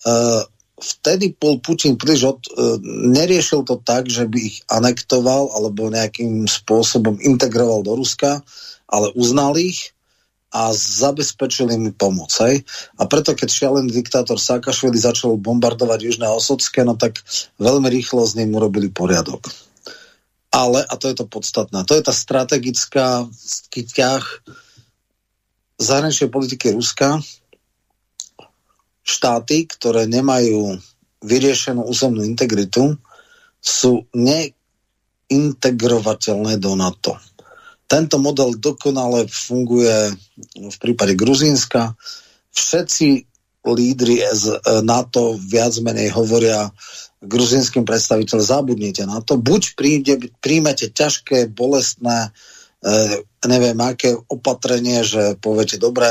Uh, 0.00 0.40
vtedy 0.80 1.36
bol 1.36 1.60
Putin 1.60 2.00
príliš 2.00 2.24
od, 2.24 2.40
uh, 2.56 2.80
neriešil 3.12 3.68
to 3.68 3.76
tak, 3.84 4.08
že 4.08 4.24
by 4.24 4.40
ich 4.40 4.64
anektoval 4.72 5.52
alebo 5.52 5.92
nejakým 5.92 6.48
spôsobom 6.48 7.20
integroval 7.20 7.84
do 7.84 8.00
Ruska, 8.00 8.40
ale 8.88 9.12
uznal 9.12 9.60
ich 9.60 9.92
a 10.50 10.74
zabezpečili 10.74 11.78
mi 11.78 11.94
pomoc. 11.94 12.34
Hej? 12.42 12.66
A 12.98 13.06
preto, 13.06 13.38
keď 13.38 13.48
šialený 13.50 13.90
diktátor 13.94 14.38
Saakašvili 14.38 14.98
začal 14.98 15.38
bombardovať 15.38 16.02
Južné 16.02 16.26
Osodské, 16.26 16.82
no 16.82 16.98
tak 16.98 17.22
veľmi 17.62 17.86
rýchlo 17.86 18.26
s 18.26 18.34
ním 18.34 18.58
urobili 18.58 18.90
poriadok. 18.90 19.46
Ale, 20.50 20.82
a 20.82 20.98
to 20.98 21.06
je 21.06 21.14
to 21.14 21.30
podstatné, 21.30 21.86
to 21.86 21.94
je 21.94 22.02
tá 22.02 22.10
strategická 22.10 23.22
ťah 23.70 24.26
zahraničnej 25.78 26.26
politiky 26.26 26.74
Ruska, 26.74 27.22
štáty, 29.06 29.70
ktoré 29.70 30.10
nemajú 30.10 30.74
vyriešenú 31.22 31.86
územnú 31.86 32.26
integritu, 32.26 32.98
sú 33.62 34.10
neintegrovateľné 34.16 36.56
do 36.58 36.74
NATO. 36.74 37.14
Tento 37.90 38.22
model 38.22 38.54
dokonale 38.54 39.26
funguje 39.26 40.14
v 40.54 40.76
prípade 40.78 41.18
Gruzínska. 41.18 41.98
Všetci 42.54 43.26
lídry 43.66 44.22
z 44.30 44.44
e, 44.54 44.58
NATO 44.86 45.34
viac 45.34 45.74
menej 45.82 46.14
hovoria 46.14 46.70
gruzínskym 47.20 47.84
predstaviteľom, 47.84 48.40
zabudnite 48.40 49.04
na 49.04 49.20
to. 49.20 49.36
Buď 49.36 49.76
príde, 49.76 50.32
príjmete 50.40 50.88
ťažké, 50.88 51.52
bolestné, 51.52 52.32
e, 52.80 52.90
neviem 53.44 53.76
aké 53.82 54.16
opatrenie, 54.16 55.04
že 55.04 55.36
poviete, 55.36 55.76
dobre, 55.76 56.08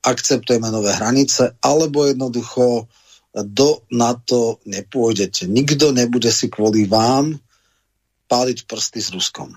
akceptujeme 0.00 0.72
nové 0.72 0.96
hranice, 0.96 1.58
alebo 1.60 2.08
jednoducho 2.08 2.88
do 3.34 3.84
NATO 3.92 4.58
nepôjdete. 4.64 5.44
Nikto 5.44 5.92
nebude 5.92 6.32
si 6.32 6.48
kvôli 6.48 6.88
vám 6.88 7.36
páliť 8.26 8.64
prsty 8.64 9.00
s 9.02 9.10
Ruskom. 9.12 9.52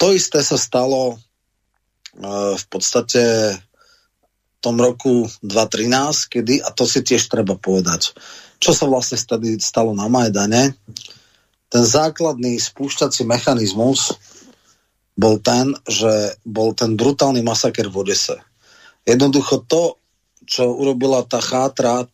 To 0.00 0.16
isté 0.16 0.40
sa 0.40 0.56
stalo 0.56 1.20
uh, 1.20 2.54
v 2.56 2.64
podstate 2.72 3.22
v 3.56 4.58
tom 4.64 4.80
roku 4.80 5.28
2013, 5.44 6.32
kedy, 6.32 6.54
a 6.64 6.72
to 6.72 6.88
si 6.88 7.04
tiež 7.04 7.28
treba 7.28 7.56
povedať, 7.56 8.16
čo 8.60 8.76
sa 8.76 8.84
vlastne 8.88 9.16
stalo 9.60 9.96
na 9.96 10.08
Majdane, 10.08 10.76
ten 11.70 11.84
základný 11.86 12.60
spúšťací 12.60 13.24
mechanizmus 13.24 14.18
bol 15.16 15.40
ten, 15.40 15.76
že 15.86 16.36
bol 16.44 16.72
ten 16.72 16.96
brutálny 16.96 17.44
masaker 17.44 17.88
v 17.88 18.04
Odese. 18.04 18.36
Jednoducho 19.04 19.64
to, 19.64 19.96
čo 20.44 20.66
urobila 20.66 21.24
tá 21.24 21.40
chátra, 21.40 22.08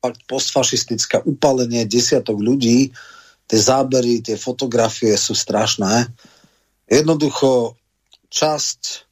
fakt 0.00 0.20
postfašistická 0.28 1.24
upálenie 1.28 1.84
desiatok 1.84 2.40
ľudí, 2.40 2.92
tie 3.44 3.58
zábery, 3.60 4.24
tie 4.24 4.40
fotografie 4.40 5.12
sú 5.18 5.36
strašné 5.36 6.08
Jednoducho 6.90 7.78
časť 8.34 9.06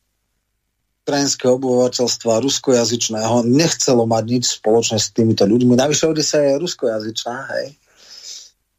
ukrajinského 1.08 1.56
obyvateľstva 1.56 2.44
ruskojazyčného 2.44 3.48
nechcelo 3.48 4.04
mať 4.04 4.24
nič 4.28 4.44
spoločné 4.60 5.00
s 5.00 5.08
týmito 5.08 5.48
ľuďmi. 5.48 5.72
Navyše 5.72 6.04
Odisa 6.04 6.36
je 6.44 6.60
ruskojazyčná, 6.60 7.36
hej. 7.56 7.66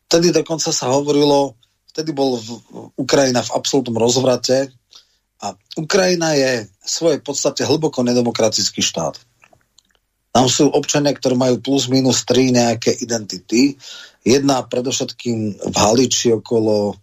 Vtedy 0.06 0.30
dokonca 0.30 0.70
sa 0.70 0.94
hovorilo, 0.94 1.58
vtedy 1.90 2.14
bol 2.14 2.38
v, 2.38 2.48
Ukrajina 3.02 3.42
v 3.42 3.54
absolútnom 3.58 3.98
rozvrate 3.98 4.70
a 5.42 5.58
Ukrajina 5.74 6.38
je 6.38 6.70
v 6.70 6.90
svojej 6.90 7.20
podstate 7.26 7.66
hlboko 7.66 8.06
nedemokratický 8.06 8.86
štát. 8.86 9.18
Tam 10.30 10.46
sú 10.46 10.70
občania, 10.70 11.10
ktorí 11.10 11.34
majú 11.34 11.58
plus 11.58 11.90
minus 11.90 12.22
tri 12.30 12.54
nejaké 12.54 12.94
identity. 13.02 13.74
Jedna 14.22 14.62
predovšetkým 14.62 15.66
v 15.66 15.76
Haliči 15.76 16.38
okolo 16.38 16.94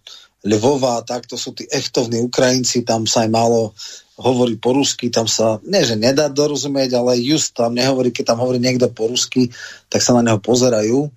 Lvova, 0.47 1.03
tak 1.03 1.27
to 1.27 1.35
sú 1.35 1.51
tí 1.59 1.67
echtovní 1.67 2.23
Ukrajinci, 2.23 2.87
tam 2.87 3.03
sa 3.11 3.27
aj 3.27 3.31
málo 3.35 3.75
hovorí 4.17 4.57
po 4.57 4.73
rusky, 4.73 5.13
tam 5.13 5.29
sa, 5.29 5.61
nie 5.67 5.85
že 5.85 5.99
nedá 5.99 6.33
dorozumieť, 6.33 6.97
ale 6.97 7.21
just 7.21 7.53
tam 7.53 7.77
nehovorí, 7.77 8.09
keď 8.15 8.33
tam 8.33 8.41
hovorí 8.41 8.57
niekto 8.57 8.89
po 8.89 9.13
rusky, 9.13 9.53
tak 9.93 10.01
sa 10.01 10.17
na 10.17 10.25
neho 10.25 10.41
pozerajú. 10.41 11.13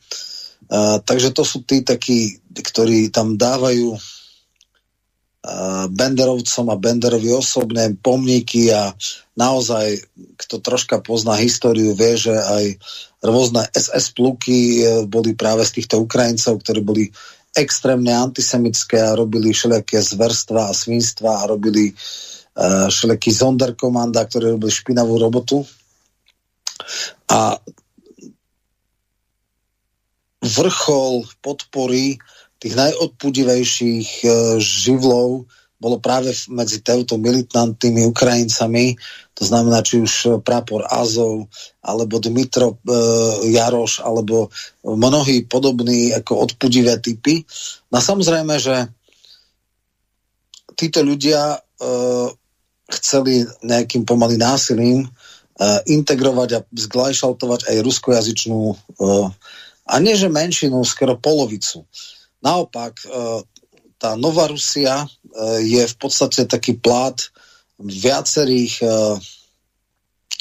Uh, 0.69 0.99
takže 1.01 1.31
to 1.31 1.47
sú 1.47 1.63
tí 1.63 1.81
takí, 1.81 2.43
ktorí 2.53 3.09
tam 3.09 3.39
dávajú 3.39 3.95
uh, 3.95 5.85
Benderovcom 5.89 6.67
a 6.69 6.75
Benderovi 6.77 7.31
osobné 7.33 7.95
pomníky 7.97 8.69
a 8.69 8.93
naozaj, 9.33 9.97
kto 10.35 10.59
troška 10.59 10.99
pozná 10.99 11.39
históriu, 11.39 11.95
vie, 11.95 12.19
že 12.19 12.35
aj 12.35 12.65
rôzne 13.23 13.63
SS 13.71 14.11
pluky 14.13 14.83
uh, 14.83 15.07
boli 15.07 15.33
práve 15.33 15.63
z 15.65 15.81
týchto 15.81 16.03
Ukrajincov, 16.03 16.59
ktorí 16.61 16.81
boli 16.83 17.05
extrémne 17.57 18.13
antisemické 18.13 19.01
a 19.01 19.17
robili 19.17 19.53
všelijaké 19.53 20.01
zverstva 20.01 20.69
a 20.69 20.73
svinstva 20.73 21.43
a 21.43 21.49
robili 21.49 21.91
uh, 21.93 22.87
všelijaký 22.89 23.31
zonderkomanda, 23.33 24.25
ktorí 24.25 24.53
robili 24.53 24.71
špinavú 24.71 25.17
robotu. 25.17 25.65
A 27.29 27.57
vrchol 30.39 31.27
podpory 31.41 32.21
tých 32.61 32.73
najodpudivejších 32.77 34.09
uh, 34.23 34.31
živlov 34.61 35.49
bolo 35.79 36.03
práve 36.03 36.35
medzi 36.51 36.83
týmito 36.83 37.15
militantnými 37.15 38.03
Ukrajincami, 38.11 38.99
to 39.31 39.47
znamená 39.47 39.79
či 39.79 40.03
už 40.03 40.43
Prapor 40.43 40.83
Azov, 40.91 41.47
alebo 41.79 42.19
Dmitro 42.19 42.75
e, 42.75 42.95
Jaroš, 43.55 44.03
alebo 44.03 44.51
mnohí 44.83 45.47
podobní 45.47 46.11
ako 46.11 46.51
odpudivé 46.51 46.99
typy. 46.99 47.47
No 47.87 48.03
samozrejme, 48.03 48.59
že 48.59 48.91
títo 50.75 50.99
ľudia 50.99 51.55
e, 51.55 51.59
chceli 52.99 53.47
nejakým 53.63 54.03
pomaly 54.03 54.35
násilím 54.35 55.07
e, 55.07 55.09
integrovať 55.87 56.49
a 56.59 56.63
zglajšaltovať 56.67 57.71
aj 57.71 57.77
ruskojazyčnú 57.79 58.61
e, 58.67 58.75
a 59.89 59.95
nie 59.97 60.13
že 60.13 60.27
menšinu, 60.29 60.83
skoro 60.83 61.15
polovicu. 61.15 61.87
Naopak, 62.43 62.99
e, 63.03 63.07
tá 63.99 64.15
Nová 64.15 64.47
Rusia 64.47 65.03
uh, 65.03 65.59
je 65.59 65.83
v 65.83 65.95
podstate 65.99 66.47
taký 66.47 66.79
plát 66.79 67.19
viacerých, 67.77 68.73
uh, 68.81 69.15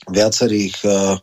viacerých 0.09 0.77
uh, 0.87 1.19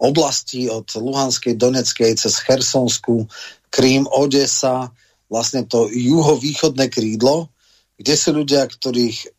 oblastí 0.00 0.70
od 0.70 0.86
Luhanskej, 0.96 1.58
Doneckej 1.58 2.16
cez 2.16 2.34
Chersonsku, 2.40 3.28
Krím, 3.68 4.08
Odesa, 4.08 4.88
vlastne 5.28 5.66
to 5.68 5.90
juhovýchodné 5.92 6.88
krídlo, 6.88 7.52
kde 8.00 8.14
sú 8.16 8.32
ľudia, 8.32 8.64
ktorých 8.66 9.30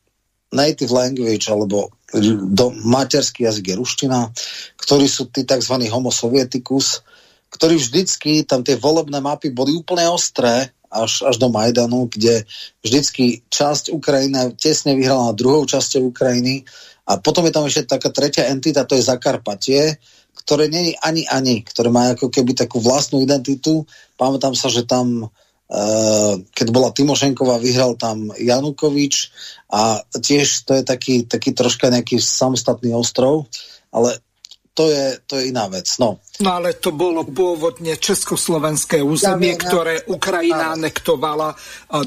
native 0.51 0.91
language 0.91 1.47
alebo 1.49 1.89
do, 2.11 2.75
materský 2.83 3.47
jazyk 3.47 3.71
je 3.71 3.75
ruština, 3.79 4.19
ktorí 4.77 5.07
sú 5.07 5.31
tí 5.31 5.47
tzv. 5.47 5.79
homo 5.87 6.11
sovieticus, 6.11 7.01
ktorí 7.51 7.79
vždycky, 7.79 8.43
tam 8.43 8.63
tie 8.63 8.75
volebné 8.75 9.23
mapy 9.23 9.51
boli 9.51 9.75
úplne 9.75 10.07
ostré, 10.11 10.71
až, 10.91 11.23
až 11.23 11.35
do 11.39 11.47
Majdanu, 11.47 12.11
kde 12.11 12.43
vždycky 12.83 13.47
časť 13.47 13.95
Ukrajiny 13.95 14.59
tesne 14.59 14.93
vyhrala 14.93 15.31
na 15.31 15.35
druhou 15.35 15.63
časťou 15.63 16.11
Ukrajiny 16.11 16.67
a 17.07 17.17
potom 17.17 17.47
je 17.47 17.55
tam 17.55 17.65
ešte 17.65 17.87
taká 17.87 18.11
tretia 18.11 18.51
entita, 18.51 18.85
to 18.85 18.99
je 18.99 19.07
Zakarpatie, 19.07 19.97
ktoré 20.35 20.67
je 20.67 20.95
ani 20.99 21.23
ani, 21.27 21.63
ktoré 21.63 21.87
má 21.87 22.11
ako 22.11 22.27
keby 22.27 22.55
takú 22.55 22.83
vlastnú 22.83 23.23
identitu. 23.23 23.87
Pamätám 24.19 24.53
sa, 24.53 24.67
že 24.67 24.83
tam 24.83 25.31
Uh, 25.71 26.43
keď 26.51 26.67
bola 26.67 26.91
Timošenková, 26.91 27.55
vyhral 27.55 27.95
tam 27.95 28.27
Janukovič 28.35 29.31
a 29.71 30.03
tiež 30.19 30.67
to 30.67 30.75
je 30.75 30.83
taký, 30.83 31.23
taký 31.23 31.55
troška 31.55 31.87
nejaký 31.87 32.19
samostatný 32.19 32.91
ostrov, 32.91 33.47
ale 33.87 34.19
to 34.82 34.89
je, 34.89 35.21
to 35.29 35.38
je 35.38 35.53
iná 35.53 35.69
vec. 35.69 35.86
No. 36.01 36.17
no 36.41 36.49
ale 36.57 36.73
to 36.73 36.89
bolo 36.89 37.21
pôvodne 37.21 38.01
československé 38.01 39.05
územie, 39.05 39.53
ja, 39.53 39.61
ja, 39.61 39.63
ktoré 39.69 40.01
Ukrajina 40.09 40.73
ja. 40.73 40.75
anektovala 40.82 41.53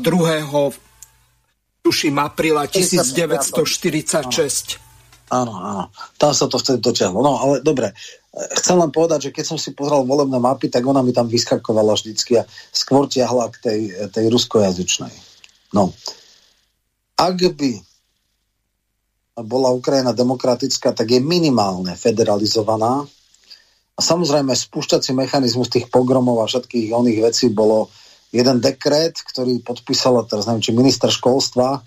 2. 0.02 1.86
tuším, 1.86 2.18
apríla 2.18 2.66
1946. 2.66 4.82
Áno, 5.30 5.54
áno. 5.54 5.94
Tam 6.18 6.34
sa 6.34 6.50
to 6.50 6.58
vtedy 6.58 6.82
dotiahlo. 6.82 7.22
No, 7.22 7.38
ale 7.38 7.62
dobre. 7.62 7.94
Chcem 8.34 8.74
len 8.74 8.90
povedať, 8.90 9.30
že 9.30 9.30
keď 9.30 9.54
som 9.54 9.58
si 9.62 9.70
pozrel 9.70 10.02
volebné 10.02 10.42
mapy, 10.42 10.66
tak 10.66 10.82
ona 10.82 10.98
mi 11.06 11.14
tam 11.14 11.30
vyskakovala 11.30 11.94
vždycky 11.94 12.42
a 12.42 12.44
skôr 12.74 13.06
tiahla 13.06 13.54
k 13.54 13.56
tej, 13.62 13.80
tej 14.10 14.34
ruskojazyčnej. 14.34 15.14
No. 15.70 15.94
Ak 17.14 17.38
by 17.38 17.93
bola 19.42 19.74
Ukrajina 19.74 20.14
demokratická, 20.14 20.94
tak 20.94 21.10
je 21.10 21.18
minimálne 21.18 21.98
federalizovaná. 21.98 23.02
A 23.94 24.00
samozrejme 24.02 24.54
spúšťací 24.54 25.10
mechanizmus 25.14 25.70
tých 25.70 25.90
pogromov 25.90 26.42
a 26.42 26.50
všetkých 26.50 26.94
oných 26.94 27.18
vecí 27.30 27.50
bolo 27.50 27.90
jeden 28.30 28.62
dekret, 28.62 29.18
ktorý 29.18 29.62
podpísala 29.62 30.26
teraz 30.26 30.46
neviem, 30.46 30.62
či 30.62 30.74
minister 30.74 31.10
školstva 31.10 31.82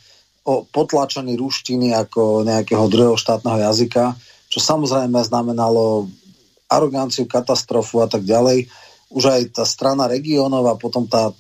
o 0.48 0.64
potlačení 0.64 1.36
ruštiny 1.36 1.92
ako 1.92 2.48
nejakého 2.48 2.88
druhého 2.88 3.20
štátneho 3.20 3.60
jazyka, 3.68 4.16
čo 4.48 4.60
samozrejme 4.64 5.20
znamenalo 5.20 6.08
aroganciu, 6.72 7.28
katastrofu 7.28 8.04
a 8.04 8.08
tak 8.08 8.24
ďalej. 8.24 8.72
Už 9.12 9.24
aj 9.28 9.42
tá 9.60 9.64
strana 9.68 10.08
regionov 10.08 10.68
a 10.68 10.80
potom 10.80 11.08
tá 11.08 11.32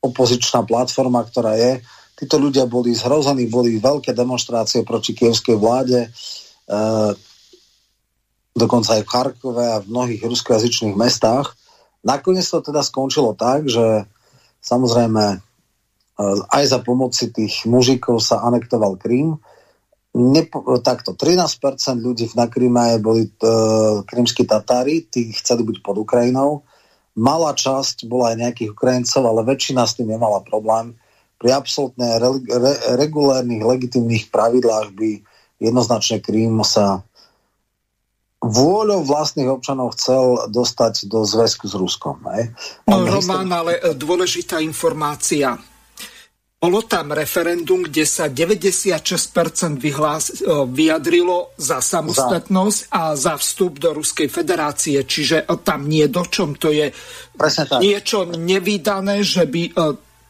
opozičná 0.00 0.64
platforma, 0.64 1.24
ktorá 1.24 1.56
je, 1.56 1.84
títo 2.16 2.40
ľudia 2.40 2.64
boli 2.64 2.96
zhrození, 2.96 3.46
boli 3.46 3.76
veľké 3.76 4.16
demonstrácie 4.16 4.82
proti 4.82 5.12
kievskej 5.12 5.56
vláde, 5.60 6.08
e, 6.08 6.08
dokonca 8.56 8.96
aj 8.96 9.02
v 9.04 9.10
Charkove 9.12 9.64
a 9.68 9.84
v 9.84 9.90
mnohých 9.92 10.24
ruskojazyčných 10.24 10.96
mestách. 10.96 11.52
Nakoniec 12.00 12.48
to 12.48 12.64
teda 12.64 12.80
skončilo 12.80 13.36
tak, 13.36 13.68
že 13.68 14.08
samozrejme 14.64 15.44
aj 16.48 16.64
za 16.64 16.78
pomoci 16.80 17.28
tých 17.28 17.68
mužikov 17.68 18.24
sa 18.24 18.40
anektoval 18.48 18.96
Krím. 18.96 19.36
Nepo, 20.16 20.64
takto, 20.80 21.12
13% 21.12 21.60
ľudí 22.00 22.32
na 22.32 22.48
Kríme 22.48 22.96
boli 23.04 23.28
uh, 23.28 24.00
krímsky 24.08 24.48
Tatári, 24.48 25.04
tí 25.04 25.28
chceli 25.36 25.60
byť 25.68 25.84
pod 25.84 26.00
Ukrajinou. 26.00 26.64
Malá 27.20 27.52
časť 27.52 28.08
bola 28.08 28.32
aj 28.32 28.40
nejakých 28.40 28.72
Ukrajincov, 28.72 29.22
ale 29.28 29.44
väčšina 29.44 29.84
s 29.84 30.00
tým 30.00 30.08
nemala 30.08 30.40
problém. 30.40 30.96
Pri 31.36 31.52
absolútne 31.52 32.16
re, 32.16 32.30
re, 32.48 32.72
regulérnych, 32.96 33.60
legitimných 33.60 34.32
pravidlách 34.32 34.88
by 34.96 35.10
jednoznačne 35.60 36.24
Krím 36.24 36.64
sa 36.64 37.04
vôľou 38.40 39.02
vlastných 39.02 39.48
občanov 39.48 39.96
chcel 39.96 40.48
dostať 40.52 41.08
do 41.08 41.24
zväzku 41.24 41.66
s 41.66 41.74
Ruskom. 41.74 42.20
Ne? 42.24 42.52
No, 42.86 43.04
Román, 43.04 43.48
ale 43.50 43.80
e, 43.80 43.96
dôležitá 43.96 44.60
informácia 44.60 45.56
bolo 46.56 46.88
tam 46.88 47.12
referendum, 47.12 47.84
kde 47.84 48.08
sa 48.08 48.32
96% 48.32 49.76
vyhlás, 49.76 50.40
vyjadrilo 50.72 51.52
za 51.60 51.84
samostatnosť 51.84 52.80
a 52.96 53.12
za 53.12 53.36
vstup 53.36 53.76
do 53.76 53.92
Ruskej 53.92 54.32
federácie. 54.32 55.04
Čiže 55.04 55.44
tam 55.60 55.84
nie 55.84 56.08
do 56.08 56.24
čom 56.24 56.56
to 56.56 56.72
je 56.72 56.88
niečo 57.76 58.24
nevydané, 58.40 59.20
že 59.20 59.44
by 59.44 59.62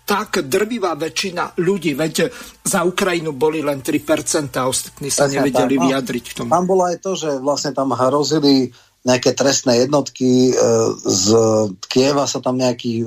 tak 0.07 0.47
drvivá 0.47 0.95
väčšina 0.95 1.59
ľudí, 1.59 1.99
veď 1.99 2.31
za 2.63 2.87
Ukrajinu 2.87 3.35
boli 3.35 3.59
len 3.59 3.83
3% 3.83 4.55
a 4.55 4.71
ostatní 4.71 5.11
sa 5.11 5.27
Presne 5.27 5.43
nevedeli 5.43 5.75
tak, 5.75 5.83
no. 5.83 5.85
vyjadriť 5.91 6.25
k 6.25 6.35
tomu. 6.39 6.49
Tam 6.55 6.65
bolo 6.65 6.83
aj 6.87 6.97
to, 7.03 7.13
že 7.19 7.31
vlastne 7.43 7.75
tam 7.75 7.91
hrozili 7.91 8.71
nejaké 9.03 9.35
trestné 9.35 9.87
jednotky 9.87 10.51
e, 10.51 10.53
z 11.03 11.27
Kieva 11.87 12.27
sa 12.27 12.39
tam 12.39 12.59
nejakí 12.59 13.03
e, 13.03 13.07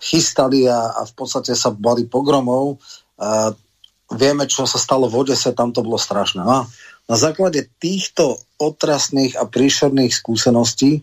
chystali 0.00 0.68
a, 0.68 0.92
a 0.92 1.02
v 1.08 1.12
podstate 1.16 1.52
sa 1.56 1.72
bali 1.72 2.04
pogromov. 2.04 2.80
A 3.16 3.52
vieme, 4.12 4.44
čo 4.44 4.68
sa 4.68 4.76
stalo 4.76 5.08
v 5.08 5.24
Odese, 5.24 5.56
tam 5.56 5.72
to 5.72 5.80
bolo 5.80 5.96
strašné. 5.96 6.44
No, 6.44 6.68
na 7.06 7.16
základe 7.16 7.68
týchto 7.80 8.40
otrasných 8.60 9.40
a 9.40 9.48
príšerných 9.48 10.16
skúseností 10.16 11.00
e, 11.00 11.02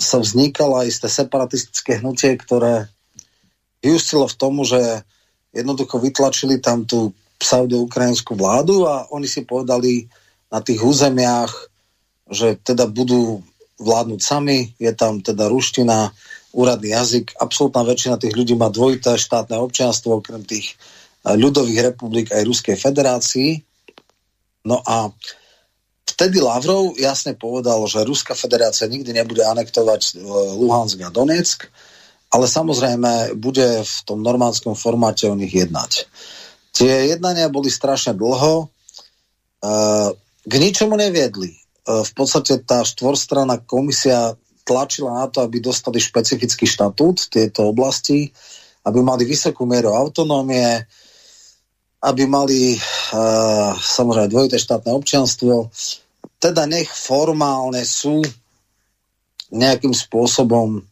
sa 0.00 0.16
vznikalo 0.20 0.84
aj 0.84 0.86
isté 0.88 1.08
separatistické 1.08 2.04
hnutie, 2.04 2.36
ktoré 2.36 2.95
vyústilo 3.86 4.26
v 4.26 4.38
tomu, 4.38 4.66
že 4.66 4.78
jednoducho 5.54 6.02
vytlačili 6.02 6.58
tam 6.58 6.82
tú 6.82 7.14
pseudo-ukrajinskú 7.38 8.34
vládu 8.34 8.84
a 8.88 9.06
oni 9.14 9.30
si 9.30 9.46
povedali 9.46 10.10
na 10.50 10.58
tých 10.58 10.82
územiach 10.82 11.52
že 12.30 12.58
teda 12.58 12.90
budú 12.90 13.42
vládnuť 13.78 14.20
sami, 14.20 14.74
je 14.80 14.90
tam 14.96 15.22
teda 15.22 15.46
ruština, 15.46 16.10
úradný 16.56 16.96
jazyk. 16.96 17.36
Absolutná 17.36 17.84
väčšina 17.84 18.16
tých 18.16 18.34
ľudí 18.34 18.56
má 18.56 18.72
dvojité 18.72 19.20
štátne 19.20 19.60
občianstvo, 19.60 20.18
okrem 20.18 20.42
tých 20.42 20.74
eh, 20.74 21.36
ľudových 21.36 21.92
republik 21.92 22.32
aj 22.32 22.48
Ruskej 22.48 22.76
federácii. 22.80 23.60
No 24.66 24.82
a 24.82 25.12
vtedy 26.08 26.42
Lavrov 26.42 26.98
jasne 26.98 27.36
povedal, 27.38 27.78
že 27.86 28.02
Ruská 28.02 28.34
federácia 28.34 28.90
nikdy 28.90 29.12
nebude 29.12 29.44
anektovať 29.44 30.00
eh, 30.02 30.24
Luhansk 30.56 30.98
a 31.04 31.12
Donetsk, 31.12 31.68
ale 32.32 32.46
samozrejme 32.50 33.38
bude 33.38 33.82
v 33.84 33.98
tom 34.04 34.22
normánskom 34.22 34.74
formáte 34.74 35.26
o 35.30 35.38
nich 35.38 35.54
jednať. 35.54 36.08
Tie 36.74 37.16
jednania 37.16 37.48
boli 37.48 37.72
strašne 37.72 38.12
dlho, 38.12 38.68
eh, 39.62 40.08
k 40.46 40.52
ničomu 40.60 40.94
neviedli 40.94 41.66
E, 41.86 42.02
v 42.02 42.12
podstate 42.12 42.58
tá 42.66 42.82
štvorstranná 42.82 43.62
komisia 43.62 44.34
tlačila 44.66 45.22
na 45.22 45.26
to, 45.30 45.46
aby 45.46 45.62
dostali 45.62 46.02
špecifický 46.02 46.66
štatút 46.66 47.22
v 47.22 47.30
tieto 47.30 47.70
oblasti, 47.70 48.34
aby 48.82 48.98
mali 48.98 49.22
vysokú 49.22 49.62
mieru 49.62 49.94
autonómie, 49.94 50.82
aby 52.02 52.22
mali 52.26 52.74
uh, 52.74 53.74
samozrejme 53.78 54.30
dvojité 54.30 54.58
štátne 54.58 54.94
občianstvo. 54.94 55.70
Teda 56.38 56.66
nech 56.66 56.90
formálne 56.90 57.82
sú 57.82 58.22
nejakým 59.54 59.94
spôsobom 59.94 60.82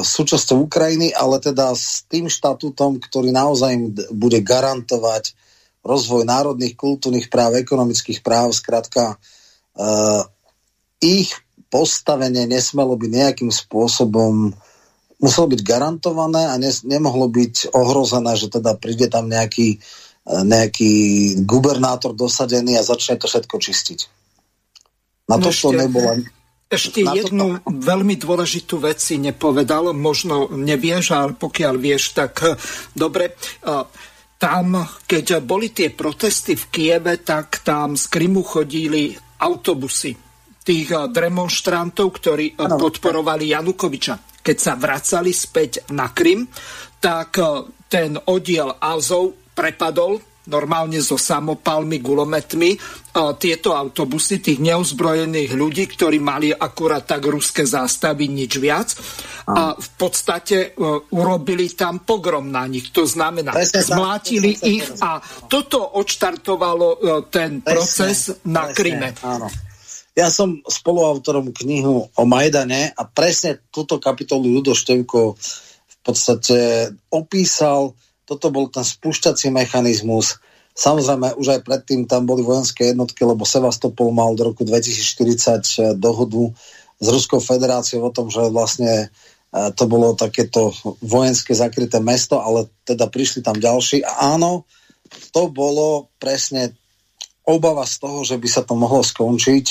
súčasťou 0.00 0.64
Ukrajiny, 0.64 1.12
ale 1.12 1.44
teda 1.44 1.76
s 1.76 2.08
tým 2.08 2.32
štatútom, 2.32 3.04
ktorý 3.04 3.28
naozaj 3.28 3.76
bude 4.16 4.40
garantovať 4.40 5.36
rozvoj 5.84 6.24
národných, 6.24 6.72
kultúrnych 6.72 7.28
práv, 7.28 7.60
ekonomických 7.60 8.24
práv, 8.24 8.56
zkrátka 8.56 9.16
uh, 9.16 10.22
ich 11.04 11.32
postavenie 11.68 12.48
nesmelo 12.48 12.96
byť 12.96 13.10
nejakým 13.12 13.50
spôsobom 13.52 14.56
muselo 15.18 15.46
byť 15.50 15.60
garantované 15.66 16.46
a 16.46 16.54
ne, 16.56 16.70
nemohlo 16.86 17.26
byť 17.28 17.74
ohrozené, 17.74 18.32
že 18.38 18.48
teda 18.48 18.78
príde 18.78 19.10
tam 19.10 19.26
nejaký, 19.26 19.78
eh, 19.78 20.42
nejaký 20.46 20.92
gubernátor 21.42 22.14
dosadený 22.14 22.78
a 22.78 22.86
začne 22.86 23.18
to 23.18 23.26
všetko 23.26 23.56
čistiť. 23.58 24.00
Na 25.28 25.36
no 25.36 25.44
to 25.44 25.50
ešte, 25.52 25.68
to 25.68 25.70
nebolo... 25.76 26.22
Ešte 26.68 27.00
na 27.00 27.16
jednu 27.16 27.58
to... 27.58 27.72
veľmi 27.72 28.20
dôležitú 28.20 28.76
vec 28.80 29.00
si 29.00 29.16
nepovedal, 29.16 29.96
možno 29.96 30.52
nevieš, 30.52 31.16
ale 31.16 31.32
pokiaľ 31.32 31.74
vieš, 31.80 32.12
tak 32.12 32.32
eh, 32.44 32.54
dobre. 32.92 33.34
Tam, 34.38 34.86
keď 35.02 35.42
boli 35.42 35.74
tie 35.74 35.90
protesty 35.90 36.54
v 36.54 36.64
Kieve, 36.70 37.18
tak 37.26 37.66
tam 37.66 37.98
z 37.98 38.06
Krymu 38.06 38.46
chodili 38.46 39.10
autobusy 39.42 40.28
tých 40.68 40.92
eh, 40.92 41.08
demonstrantov, 41.08 42.12
ktorí 42.20 42.60
ano. 42.60 42.76
Eh, 42.76 42.80
podporovali 42.84 43.56
Janukoviča. 43.56 44.44
Keď 44.44 44.56
sa 44.60 44.76
vracali 44.76 45.32
späť 45.32 45.88
na 45.96 46.12
Krym, 46.12 46.44
tak 47.00 47.40
eh, 47.40 47.48
ten 47.88 48.20
oddiel 48.28 48.76
Azov 48.76 49.48
prepadol 49.56 50.20
normálne 50.48 51.04
so 51.04 51.20
samopalmi, 51.20 52.00
gulometmi, 52.00 52.74
tieto 53.36 53.76
autobusy 53.76 54.40
tých 54.40 54.58
neozbrojených 54.64 55.52
ľudí, 55.52 55.84
ktorí 55.84 56.16
mali 56.18 56.48
akurát 56.50 57.04
tak 57.04 57.28
ruské 57.28 57.68
zástavy, 57.68 58.32
nič 58.32 58.56
viac. 58.56 58.96
A 59.48 59.76
v 59.76 59.88
podstate 59.96 60.72
urobili 61.12 61.72
tam 61.76 62.00
pogrom 62.04 62.48
na 62.48 62.64
nich. 62.64 62.88
To 62.96 63.04
znamená, 63.04 63.52
zmlátili 63.60 64.56
ich 64.64 64.88
a 65.04 65.20
toto 65.48 65.84
odštartovalo 66.00 67.22
ten 67.28 67.60
proces 67.60 68.40
na 68.48 68.72
Kryme. 68.72 69.12
Ja 70.18 70.34
som 70.34 70.58
spoluautorom 70.66 71.54
knihu 71.54 72.10
o 72.10 72.22
Majdane 72.26 72.90
a 72.90 73.06
presne 73.06 73.62
túto 73.70 74.02
kapitolu 74.02 74.50
Judo 74.50 74.74
Števko 74.74 75.38
v 75.86 75.96
podstate 76.02 76.90
opísal 77.14 77.94
toto 78.28 78.52
bol 78.52 78.68
ten 78.68 78.84
spúšťací 78.84 79.48
mechanizmus. 79.48 80.36
Samozrejme, 80.76 81.40
už 81.40 81.58
aj 81.58 81.60
predtým 81.64 82.04
tam 82.04 82.28
boli 82.28 82.44
vojenské 82.44 82.92
jednotky, 82.92 83.24
lebo 83.24 83.48
Sevastopol 83.48 84.12
mal 84.12 84.36
do 84.36 84.52
roku 84.52 84.68
2040 84.68 85.96
dohodu 85.96 86.52
s 87.00 87.06
Ruskou 87.08 87.40
federáciou 87.40 88.04
o 88.04 88.12
tom, 88.12 88.28
že 88.28 88.44
vlastne 88.52 89.08
e, 89.08 89.64
to 89.72 89.88
bolo 89.88 90.12
takéto 90.12 90.76
vojenské 91.00 91.56
zakryté 91.56 91.98
mesto, 92.04 92.38
ale 92.38 92.68
teda 92.84 93.08
prišli 93.08 93.40
tam 93.40 93.56
ďalší. 93.56 94.04
A 94.04 94.36
áno, 94.36 94.68
to 95.32 95.48
bolo 95.48 96.12
presne 96.20 96.76
obava 97.48 97.88
z 97.88 97.96
toho, 97.96 98.22
že 98.28 98.36
by 98.36 98.48
sa 98.52 98.62
to 98.62 98.76
mohlo 98.76 99.00
skončiť 99.00 99.66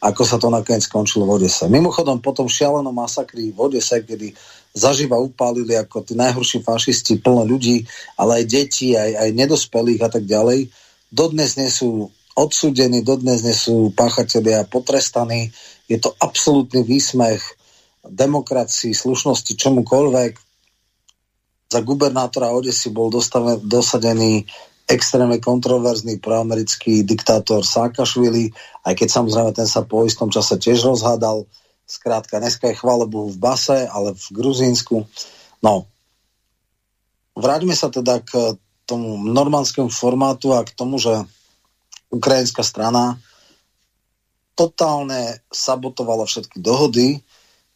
ako 0.00 0.22
sa 0.24 0.40
to 0.40 0.48
nakoniec 0.48 0.80
skončilo 0.80 1.28
v 1.28 1.36
Odese. 1.36 1.68
Mimochodom, 1.68 2.24
potom 2.24 2.48
šialenom 2.48 2.92
masakri 2.92 3.52
v 3.52 3.58
Odese, 3.60 4.00
kedy 4.00 4.32
zaživa 4.70 5.18
upálili 5.18 5.74
ako 5.74 6.06
tí 6.06 6.14
najhorší 6.14 6.62
fašisti 6.62 7.18
plno 7.18 7.42
ľudí, 7.42 7.82
ale 8.14 8.42
aj 8.42 8.44
deti, 8.46 8.94
aj, 8.94 9.18
aj 9.18 9.30
nedospelých 9.34 10.00
a 10.06 10.08
tak 10.10 10.24
ďalej, 10.26 10.70
dodnes 11.10 11.58
nie 11.58 11.70
sú 11.70 12.10
odsúdení, 12.38 13.02
dodnes 13.02 13.42
nie 13.42 13.54
sú 13.54 13.90
páchatelia 13.92 14.62
potrestaní. 14.64 15.50
Je 15.90 15.98
to 15.98 16.14
absolútny 16.22 16.86
výsmech 16.86 17.42
demokracii, 18.06 18.94
slušnosti, 18.94 19.58
čomukoľvek. 19.58 20.32
Za 21.70 21.80
gubernátora 21.82 22.50
Odesy 22.54 22.90
bol 22.90 23.10
dostaven, 23.12 23.62
dosadený 23.62 24.46
extrémne 24.90 25.38
kontroverzný 25.38 26.18
proamerický 26.18 27.06
diktátor 27.06 27.62
Sákašvili, 27.62 28.50
aj 28.82 28.94
keď 28.98 29.08
samozrejme 29.10 29.50
ten 29.54 29.68
sa 29.70 29.86
po 29.86 30.02
istom 30.02 30.34
čase 30.34 30.58
tiež 30.58 30.82
rozhádal. 30.82 31.46
Skrátka, 31.90 32.38
dneska 32.38 32.70
je 32.70 32.78
chvále 32.78 33.02
Bohu 33.10 33.34
v 33.34 33.42
Base, 33.42 33.82
ale 33.90 34.14
v 34.14 34.26
Gruzínsku. 34.30 35.10
No, 35.58 35.90
vráťme 37.34 37.74
sa 37.74 37.90
teda 37.90 38.22
k 38.22 38.54
tomu 38.86 39.18
normandskému 39.26 39.90
formátu 39.90 40.54
a 40.54 40.62
k 40.62 40.70
tomu, 40.70 41.02
že 41.02 41.26
ukrajinská 42.14 42.62
strana 42.62 43.18
totálne 44.54 45.42
sabotovala 45.50 46.30
všetky 46.30 46.62
dohody. 46.62 47.26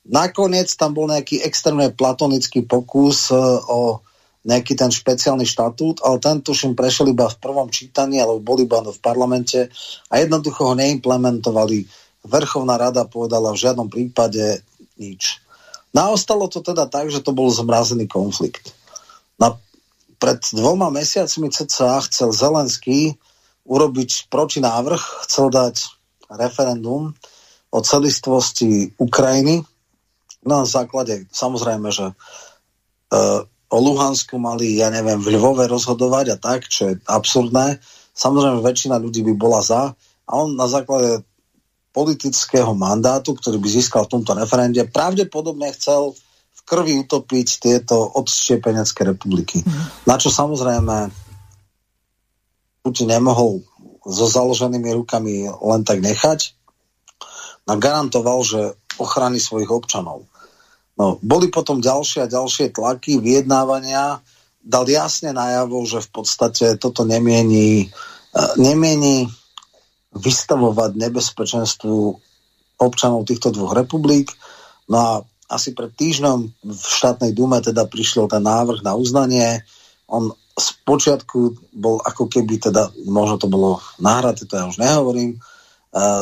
Nakoniec 0.07 0.71
tam 0.79 0.95
bol 0.95 1.11
nejaký 1.11 1.43
extrémne 1.43 1.91
platonický 1.91 2.63
pokus 2.63 3.35
e, 3.35 3.39
o 3.67 3.99
nejaký 4.47 4.77
ten 4.77 4.93
špeciálny 4.95 5.49
štatút, 5.49 6.05
ale 6.05 6.21
ten 6.21 6.39
tuším 6.45 6.77
prešiel 6.77 7.11
iba 7.11 7.27
v 7.27 7.41
prvom 7.41 7.67
čítaní, 7.73 8.21
alebo 8.21 8.45
bol 8.45 8.61
iba 8.61 8.79
v 8.85 9.01
parlamente 9.01 9.73
a 10.07 10.21
jednoducho 10.21 10.71
ho 10.71 10.75
neimplementovali. 10.77 12.04
Vrchovná 12.25 12.81
rada 12.81 13.05
povedala 13.05 13.53
v 13.53 13.61
žiadnom 13.61 13.89
prípade 13.93 14.65
nič. 14.97 15.45
No 15.95 16.11
a 16.11 16.13
ostalo 16.17 16.51
to 16.51 16.59
teda 16.65 16.91
tak, 16.91 17.13
že 17.13 17.23
to 17.23 17.31
bol 17.31 17.47
zmrazený 17.53 18.11
konflikt. 18.11 18.75
Na, 19.39 19.55
pred 20.19 20.43
dvoma 20.51 20.91
mesiacmi 20.91 21.53
cca 21.53 22.03
chcel 22.09 22.35
Zelenský 22.35 23.15
urobiť 23.65 24.29
protinávrh, 24.29 25.01
chcel 25.29 25.53
dať 25.53 25.87
referendum 26.33 27.15
o 27.71 27.79
celistvosti 27.81 28.91
Ukrajiny. 28.99 29.63
No 30.45 30.63
na 30.63 30.69
základe, 30.69 31.25
samozrejme, 31.33 31.89
že 31.89 32.11
e, 32.11 32.15
o 33.71 33.79
Luhansku 33.81 34.37
mali, 34.37 34.79
ja 34.79 34.93
neviem, 34.93 35.19
v 35.19 35.39
Lvove 35.39 35.67
rozhodovať 35.67 36.27
a 36.35 36.37
tak, 36.37 36.69
čo 36.69 36.93
je 36.93 37.01
absurdné. 37.09 37.81
Samozrejme, 38.15 38.63
väčšina 38.63 39.01
ľudí 39.01 39.27
by 39.27 39.35
bola 39.35 39.61
za 39.65 39.93
a 40.25 40.31
on 40.33 40.55
na 40.55 40.71
základe 40.71 41.25
politického 41.95 42.75
mandátu, 42.75 43.39
ktorý 43.39 43.63
by 43.63 43.69
získal 43.71 44.11
v 44.11 44.19
tomto 44.19 44.35
referende, 44.35 44.83
pravdepodobne 44.91 45.71
chcel 45.71 46.11
v 46.51 46.61
krvi 46.67 46.99
utopiť 47.07 47.49
tieto 47.63 48.03
odštiepenecké 48.19 49.07
republiky. 49.07 49.63
Mm. 49.63 50.11
Na 50.11 50.19
čo 50.19 50.35
samozrejme 50.35 51.15
Putin 52.83 53.09
nemohol 53.09 53.63
so 54.05 54.27
založenými 54.29 54.91
rukami 54.93 55.49
len 55.49 55.81
tak 55.87 56.03
nechať. 56.03 56.53
No 57.65 57.81
garantoval, 57.81 58.45
že 58.45 58.61
ochrany 59.01 59.41
svojich 59.41 59.73
občanov. 59.73 60.29
No, 60.95 61.19
boli 61.25 61.49
potom 61.49 61.83
ďalšie 61.83 62.27
a 62.27 62.31
ďalšie 62.31 62.71
tlaky, 62.71 63.19
vyjednávania. 63.19 64.21
Dal 64.61 64.87
jasne 64.87 65.35
najavo, 65.35 65.83
že 65.89 66.05
v 66.05 66.11
podstate 66.13 66.77
toto 66.79 67.03
nemieni, 67.03 67.89
e, 67.89 68.43
nemieni 68.61 69.27
vystavovať 70.15 70.95
nebezpečenstvu 70.95 71.97
občanov 72.79 73.27
týchto 73.27 73.51
dvoch 73.51 73.75
republik. 73.75 74.31
No 74.87 74.97
a 74.99 75.11
asi 75.51 75.77
pred 75.77 75.93
týždňom 75.93 76.39
v 76.65 76.85
štátnej 76.87 77.37
dume 77.37 77.61
teda 77.61 77.85
prišiel 77.87 78.31
ten 78.31 78.43
návrh 78.43 78.81
na 78.81 78.97
uznanie. 78.97 79.63
On 80.09 80.33
z 80.55 80.69
počiatku 80.87 81.59
bol 81.75 81.99
ako 81.99 82.31
keby 82.31 82.63
teda, 82.63 82.95
možno 83.11 83.43
to 83.43 83.51
bolo 83.51 83.83
náhradé, 83.99 84.47
to 84.47 84.55
ja 84.55 84.71
už 84.71 84.79
nehovorím, 84.79 85.35
e, 85.35 85.39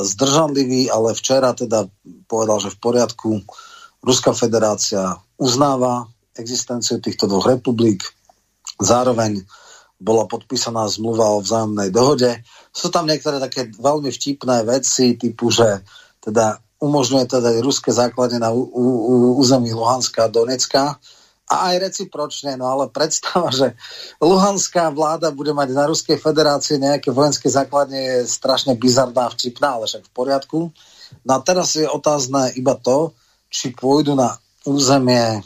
zdržanlivý, 0.09 0.88
ale 0.88 1.12
včera 1.12 1.53
teda 1.53 1.84
povedal, 2.24 2.64
že 2.64 2.72
v 2.72 2.78
poriadku, 2.80 3.30
Ruská 4.03 4.34
federácia 4.34 5.14
uznáva 5.38 6.11
existenciu 6.34 6.99
týchto 6.99 7.30
dvoch 7.30 7.47
republik, 7.47 8.03
zároveň 8.82 9.47
bola 10.03 10.26
podpísaná 10.26 10.90
zmluva 10.90 11.38
o 11.38 11.45
vzájomnej 11.45 11.95
dohode. 11.95 12.43
Sú 12.72 12.88
tam 12.88 13.04
niektoré 13.04 13.36
také 13.36 13.68
veľmi 13.68 14.08
vtipné 14.08 14.64
veci, 14.64 15.14
typu, 15.20 15.52
že 15.52 15.84
teda 16.24 16.56
umožňuje 16.82 17.24
teda 17.28 17.48
aj 17.54 17.60
ruské 17.62 17.94
základne 17.94 18.42
na 18.42 18.50
území 19.38 19.70
Luhanska 19.70 20.26
a 20.26 20.32
Donecka 20.32 20.98
a 21.52 21.54
aj 21.68 21.92
recipročne, 21.92 22.56
no 22.56 22.64
ale 22.66 22.88
predstava, 22.88 23.52
že 23.52 23.76
Luhanská 24.18 24.88
vláda 24.88 25.28
bude 25.30 25.52
mať 25.52 25.68
na 25.76 25.84
Ruskej 25.84 26.16
federácii 26.16 26.80
nejaké 26.80 27.12
vojenské 27.12 27.52
základne 27.52 28.00
je 28.00 28.16
strašne 28.24 28.72
bizarná, 28.74 29.28
vtipná, 29.28 29.76
ale 29.76 29.84
však 29.84 30.08
v 30.08 30.14
poriadku. 30.16 30.58
No 31.28 31.30
a 31.36 31.38
teraz 31.44 31.76
je 31.76 31.84
otázne 31.84 32.56
iba 32.56 32.72
to, 32.80 33.12
či 33.52 33.76
pôjdu 33.76 34.16
na 34.16 34.32
územie 34.64 35.44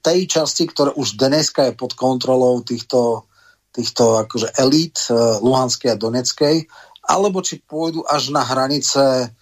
tej 0.00 0.20
časti, 0.24 0.64
ktorá 0.64 0.96
už 0.96 1.20
dneska 1.20 1.68
je 1.68 1.76
pod 1.76 1.92
kontrolou 1.92 2.64
týchto, 2.64 3.27
týchto 3.72 4.20
akože 4.24 4.54
elít 4.58 4.98
uh, 5.08 5.38
Luhanskej 5.40 5.94
a 5.94 6.00
Doneckej, 6.00 6.66
alebo 7.08 7.40
či 7.40 7.60
pôjdu 7.64 8.04
až 8.04 8.34
na 8.34 8.44
hranice, 8.44 9.32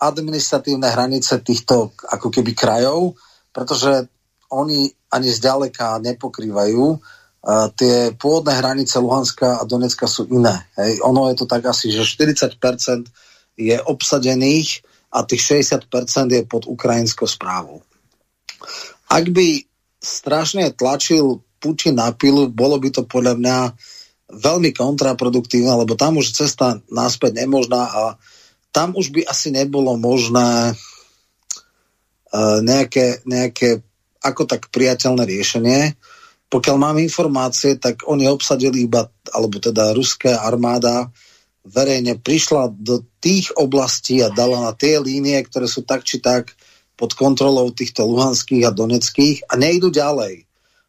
administratívne 0.00 0.88
hranice 0.90 1.40
týchto 1.40 1.96
ako 1.96 2.28
keby 2.28 2.52
krajov, 2.52 3.16
pretože 3.54 4.10
oni 4.52 4.92
ani 5.14 5.28
zďaleka 5.30 6.02
nepokrývajú. 6.02 6.84
Uh, 7.44 7.68
tie 7.76 8.12
pôvodné 8.16 8.56
hranice 8.56 8.96
Luhanska 9.00 9.60
a 9.60 9.68
Donecka 9.68 10.08
sú 10.08 10.28
iné. 10.32 10.64
Hej. 10.80 11.04
Ono 11.04 11.28
je 11.32 11.36
to 11.36 11.46
tak 11.48 11.64
asi, 11.68 11.92
že 11.92 12.08
40% 12.08 12.56
je 13.54 13.76
obsadených 13.84 14.82
a 15.14 15.22
tých 15.22 15.62
60% 15.62 15.86
je 16.34 16.42
pod 16.48 16.66
ukrajinskou 16.66 17.28
správou. 17.30 17.86
Ak 19.06 19.30
by 19.30 19.62
strašne 20.02 20.74
tlačil 20.74 21.44
Putin 21.64 21.96
na 21.96 22.12
pilu, 22.12 22.52
bolo 22.52 22.76
by 22.76 22.92
to 22.92 23.08
podľa 23.08 23.40
mňa 23.40 23.58
veľmi 24.28 24.76
kontraproduktívne, 24.76 25.72
lebo 25.80 25.96
tam 25.96 26.20
už 26.20 26.36
cesta 26.36 26.84
náspäť 26.92 27.40
nemožná 27.40 27.88
a 27.88 28.02
tam 28.68 28.92
už 28.92 29.16
by 29.16 29.24
asi 29.24 29.48
nebolo 29.48 29.96
možné 29.96 30.76
uh, 30.76 32.58
nejaké, 32.60 33.24
nejaké 33.24 33.80
ako 34.20 34.44
tak 34.44 34.68
priateľné 34.68 35.24
riešenie. 35.24 35.80
Pokiaľ 36.52 36.76
mám 36.76 36.96
informácie, 37.00 37.80
tak 37.80 38.04
oni 38.04 38.28
obsadili 38.28 38.84
iba, 38.84 39.08
alebo 39.32 39.56
teda 39.56 39.96
ruská 39.96 40.44
armáda 40.44 41.08
verejne 41.64 42.20
prišla 42.20 42.76
do 42.76 43.00
tých 43.24 43.48
oblastí 43.56 44.20
a 44.20 44.28
dala 44.28 44.60
na 44.60 44.72
tie 44.76 45.00
línie, 45.00 45.40
ktoré 45.48 45.64
sú 45.64 45.80
tak 45.80 46.04
či 46.04 46.20
tak 46.20 46.52
pod 46.94 47.16
kontrolou 47.16 47.72
týchto 47.72 48.04
luhanských 48.04 48.68
a 48.68 48.74
doneckých 48.74 49.48
a 49.48 49.56
nejdu 49.56 49.90
ďalej. 49.90 50.43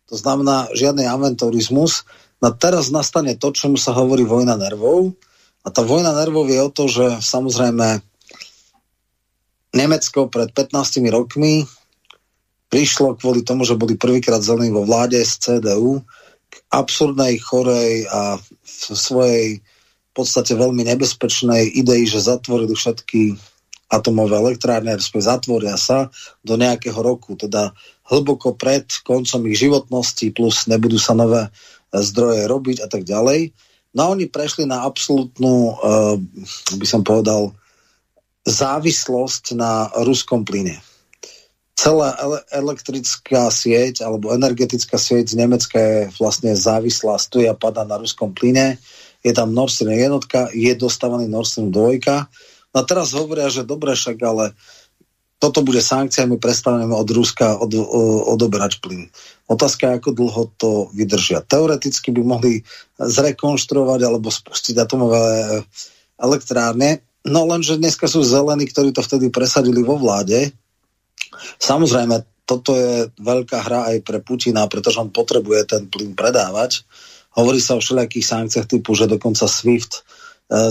To 0.10 0.16
znamená 0.16 0.70
žiadny 0.74 1.06
aventurizmus. 1.10 2.06
No 2.44 2.54
teraz 2.54 2.94
nastane 2.94 3.34
to, 3.40 3.50
čomu 3.50 3.80
sa 3.80 3.96
hovorí 3.96 4.22
vojna 4.22 4.54
nervov. 4.60 5.18
A 5.66 5.74
tá 5.74 5.82
vojna 5.82 6.14
nervov 6.14 6.46
je 6.46 6.60
o 6.62 6.70
to, 6.70 6.86
že 6.86 7.06
samozrejme 7.26 8.06
Nemecko 9.76 10.30
pred 10.30 10.54
15 10.54 11.04
rokmi 11.10 11.66
prišlo 12.70 13.18
kvôli 13.18 13.42
tomu, 13.42 13.66
že 13.66 13.78
boli 13.78 13.98
prvýkrát 13.98 14.46
zelení 14.46 14.72
vo 14.72 14.86
vláde 14.86 15.20
z 15.26 15.34
CDU 15.42 16.06
k 16.50 16.56
absurdnej, 16.70 17.42
chorej 17.42 18.06
a 18.08 18.38
v 18.40 18.96
svojej 18.96 19.48
podstate 20.16 20.56
veľmi 20.56 20.88
nebezpečnej 20.88 21.68
idei, 21.76 22.08
že 22.08 22.24
zatvorili 22.24 22.72
všetky 22.72 23.36
atomové 23.92 24.40
elektrárne, 24.40 24.96
respektíve 24.96 25.28
zatvoria 25.28 25.76
sa 25.76 26.10
do 26.42 26.56
nejakého 26.56 26.98
roku, 26.98 27.36
teda 27.36 27.76
hlboko 28.10 28.54
pred 28.54 28.86
koncom 29.02 29.42
ich 29.50 29.60
životnosti, 29.62 30.30
plus 30.34 30.70
nebudú 30.70 31.02
sa 31.02 31.18
nové 31.18 31.50
zdroje 31.90 32.46
robiť 32.46 32.78
a 32.86 32.88
tak 32.88 33.04
ďalej. 33.06 33.54
No 33.96 34.00
a 34.06 34.12
oni 34.12 34.28
prešli 34.28 34.68
na 34.68 34.84
absolútnu, 34.84 35.54
uh, 35.80 36.16
by 36.76 36.86
som 36.88 37.02
povedal, 37.02 37.56
závislosť 38.46 39.58
na 39.58 39.90
ruskom 40.06 40.46
plyne. 40.46 40.78
Celá 41.76 42.16
ele- 42.22 42.46
elektrická 42.56 43.50
sieť 43.52 44.06
alebo 44.06 44.32
energetická 44.32 44.96
sieť 44.96 45.34
z 45.34 45.36
Nemecka 45.40 45.76
je 45.80 46.00
vlastne 46.22 46.54
závislá, 46.56 47.20
stoja 47.20 47.52
pada 47.58 47.84
na 47.84 48.00
ruskom 48.00 48.32
plyne 48.32 48.78
je 49.26 49.34
tam 49.34 49.58
Nord 49.58 49.74
Stream 49.74 49.98
jednotka, 49.98 50.54
je 50.54 50.70
dostávaný 50.78 51.26
Nord 51.26 51.50
Stream 51.50 51.74
2. 51.74 51.98
No 52.70 52.78
a 52.78 52.84
teraz 52.86 53.18
hovoria, 53.18 53.50
že 53.50 53.66
dobre 53.66 53.98
však, 53.98 54.22
ale 54.22 54.54
toto 55.46 55.62
bude 55.62 55.78
sankciami, 55.78 56.42
prestaneme 56.42 56.98
od 56.98 57.06
Ruska 57.06 57.62
od, 57.62 57.70
odoberať 58.34 58.82
plyn. 58.82 59.14
Otázka 59.46 59.94
je, 59.94 59.98
ako 60.02 60.10
dlho 60.18 60.44
to 60.58 60.90
vydržia. 60.98 61.46
Teoreticky 61.46 62.10
by 62.10 62.22
mohli 62.26 62.66
zrekonštruovať 62.98 64.00
alebo 64.02 64.34
spustiť 64.34 64.74
atomové 64.82 65.62
elektrárne. 66.18 67.06
No 67.22 67.46
lenže 67.46 67.78
dneska 67.78 68.10
sú 68.10 68.26
zelení, 68.26 68.66
ktorí 68.66 68.90
to 68.90 69.06
vtedy 69.06 69.30
presadili 69.30 69.86
vo 69.86 70.02
vláde. 70.02 70.50
Samozrejme, 71.62 72.26
toto 72.50 72.74
je 72.74 73.14
veľká 73.22 73.62
hra 73.62 73.94
aj 73.94 73.98
pre 74.02 74.26
Putina, 74.26 74.66
pretože 74.66 74.98
on 74.98 75.14
potrebuje 75.14 75.78
ten 75.78 75.86
plyn 75.86 76.18
predávať. 76.18 76.82
Hovorí 77.38 77.62
sa 77.62 77.78
o 77.78 77.84
všelijakých 77.86 78.26
sankciách 78.26 78.66
typu, 78.66 78.98
že 78.98 79.06
dokonca 79.06 79.46
SWIFT 79.46 79.94
e, 79.94 80.02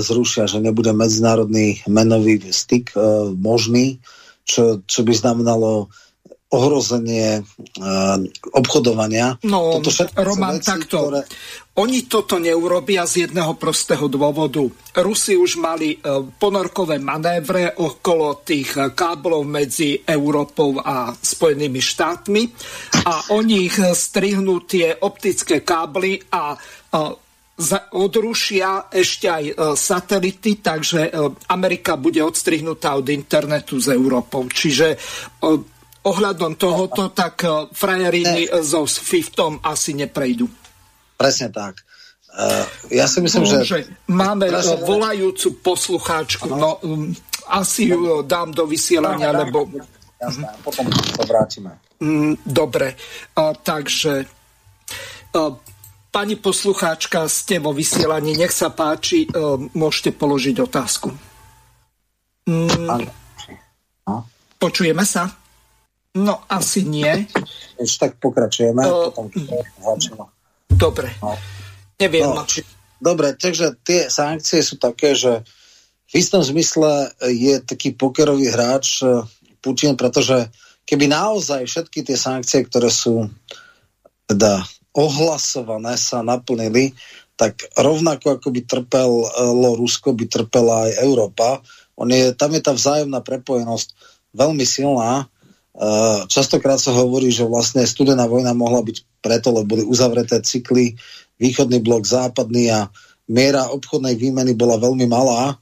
zrušia, 0.03 0.51
že 0.51 0.59
nebude 0.59 0.91
medzinárodný 0.91 1.79
menový 1.87 2.43
styk 2.51 2.95
e, 2.95 2.99
možný, 3.39 4.03
čo, 4.45 4.85
čo 4.85 5.01
by 5.03 5.13
znamenalo 5.17 5.89
ohrozenie 6.55 7.43
uh, 7.43 8.17
obchodovania. 8.55 9.43
No, 9.43 9.83
toto 9.83 10.07
Roman, 10.23 10.63
veci, 10.63 10.71
takto. 10.71 11.11
Ktoré... 11.11 11.21
Oni 11.83 12.07
toto 12.07 12.39
neurobia 12.39 13.03
z 13.11 13.27
jedného 13.27 13.59
prostého 13.59 14.07
dôvodu. 14.07 14.63
Rusi 15.03 15.35
už 15.35 15.59
mali 15.59 15.99
uh, 15.99 16.23
ponorkové 16.23 17.03
manévre 17.03 17.75
okolo 17.75 18.47
tých 18.47 18.79
uh, 18.79 18.95
káblov 18.95 19.43
medzi 19.43 19.99
Európou 20.07 20.79
a 20.79 21.11
Spojenými 21.11 21.83
štátmi 21.83 22.43
a 23.03 23.35
oni 23.35 23.67
ich 23.67 23.75
strihnú 23.83 24.63
tie 24.63 24.95
optické 24.95 25.67
kábly 25.67 26.23
a 26.31 26.55
odrušia 27.95 28.91
ešte 28.91 29.27
aj 29.31 29.45
satelity, 29.79 30.59
takže 30.59 31.15
Amerika 31.55 31.95
bude 31.95 32.19
odstrihnutá 32.19 32.99
od 32.99 33.07
internetu 33.15 33.79
s 33.79 33.87
Európou. 33.95 34.51
Čiže 34.51 34.99
ohľadom 36.05 36.59
tohoto, 36.59 37.15
tak 37.15 37.47
frajeriny 37.71 38.51
ne. 38.51 38.59
so 38.61 38.85
Swiftom 38.91 39.63
asi 39.63 39.95
neprejdú. 39.95 40.51
Presne 41.15 41.55
tak. 41.55 41.81
Uh, 42.35 42.67
ja 42.91 43.07
si 43.07 43.23
myslím, 43.23 43.47
že... 43.47 43.63
že 43.63 43.79
máme 44.11 44.51
presne... 44.51 44.83
volajúcu 44.83 45.63
poslucháčku, 45.63 46.51
no 46.51 46.83
um, 46.83 47.15
asi 47.47 47.95
ju 47.95 48.27
dám 48.27 48.51
do 48.51 48.67
vysielania, 48.67 49.31
no, 49.31 49.39
lebo... 49.47 49.59
Jasné, 50.19 50.51
potom 50.67 50.91
to 50.91 51.23
vrátime. 51.31 51.79
Mm, 52.03 52.43
dobre, 52.43 52.99
uh, 53.39 53.55
takže 53.55 54.27
uh, 54.27 55.55
pani 56.15 56.39
poslucháčka, 56.39 57.27
ste 57.27 57.59
vo 57.59 57.75
vysielaní, 57.75 58.39
nech 58.39 58.55
sa 58.55 58.71
páči, 58.71 59.27
uh, 59.27 59.59
môžete 59.75 60.15
položiť 60.15 60.63
otázku. 60.63 61.11
Mm, 62.47 63.11
no. 64.07 64.15
Počujeme 64.63 65.03
sa? 65.03 65.27
No, 66.15 66.47
asi 66.47 66.87
nie. 66.87 67.27
Ešte 67.75 68.07
tak 68.07 68.23
pokračujeme. 68.23 68.87
Uh, 68.87 69.11
potom 69.11 69.27
dobre. 70.71 71.11
No. 71.19 71.35
Neviem. 71.99 72.31
No, 72.31 72.47
či, 72.47 72.63
dobre, 73.03 73.35
takže 73.35 73.75
tie 73.83 74.07
sankcie 74.07 74.63
sú 74.63 74.79
také, 74.79 75.19
že 75.19 75.43
v 76.11 76.13
istom 76.23 76.47
zmysle 76.47 77.11
je 77.27 77.59
taký 77.59 77.91
pokerový 77.91 78.47
hráč 78.55 79.03
e, 79.03 79.27
Putin, 79.59 79.99
pretože 79.99 80.47
keby 80.87 81.11
naozaj 81.11 81.67
všetky 81.67 82.07
tie 82.07 82.15
sankcie, 82.15 82.63
ktoré 82.63 82.87
sú 82.87 83.27
teda 84.31 84.63
ohlasované, 84.95 85.99
sa 85.99 86.23
naplnili, 86.23 86.95
tak 87.35 87.67
rovnako 87.75 88.39
ako 88.39 88.49
by 88.55 88.61
trpelo 88.63 89.27
Rusko, 89.75 90.15
by 90.15 90.25
trpela 90.31 90.87
aj 90.87 91.03
Európa. 91.03 91.59
On 91.99 92.07
je, 92.07 92.31
tam 92.35 92.55
je 92.55 92.63
tá 92.63 92.71
vzájomná 92.71 93.19
prepojenosť 93.21 93.91
veľmi 94.35 94.63
silná 94.63 95.27
Eh, 95.75 96.19
častokrát 96.31 96.79
sa 96.79 96.95
hovorí, 96.95 97.35
že 97.35 97.43
vlastne 97.43 97.83
studená 97.83 98.31
vojna 98.31 98.55
mohla 98.55 98.79
byť 98.79 99.19
preto, 99.19 99.51
lebo 99.51 99.75
boli 99.75 99.83
uzavreté 99.83 100.39
cykly, 100.39 100.95
východný 101.43 101.83
blok, 101.83 102.07
západný 102.07 102.71
a 102.71 102.87
miera 103.27 103.67
obchodnej 103.75 104.15
výmeny 104.15 104.55
bola 104.55 104.79
veľmi 104.79 105.11
malá, 105.11 105.59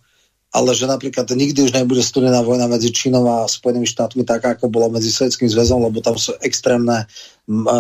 ale 0.52 0.76
že 0.76 0.84
napríklad 0.84 1.32
nikdy 1.32 1.64
už 1.64 1.72
nebude 1.72 2.04
studená 2.04 2.44
vojna 2.44 2.68
medzi 2.68 2.92
Čínou 2.92 3.24
a 3.24 3.48
Spojenými 3.48 3.88
štátmi 3.88 4.28
tak, 4.28 4.44
ako 4.44 4.68
bola 4.68 4.92
medzi 4.92 5.08
Sovjetským 5.08 5.48
zväzom, 5.48 5.80
lebo 5.80 6.04
tam 6.04 6.20
sú 6.20 6.36
extrémne 6.44 7.08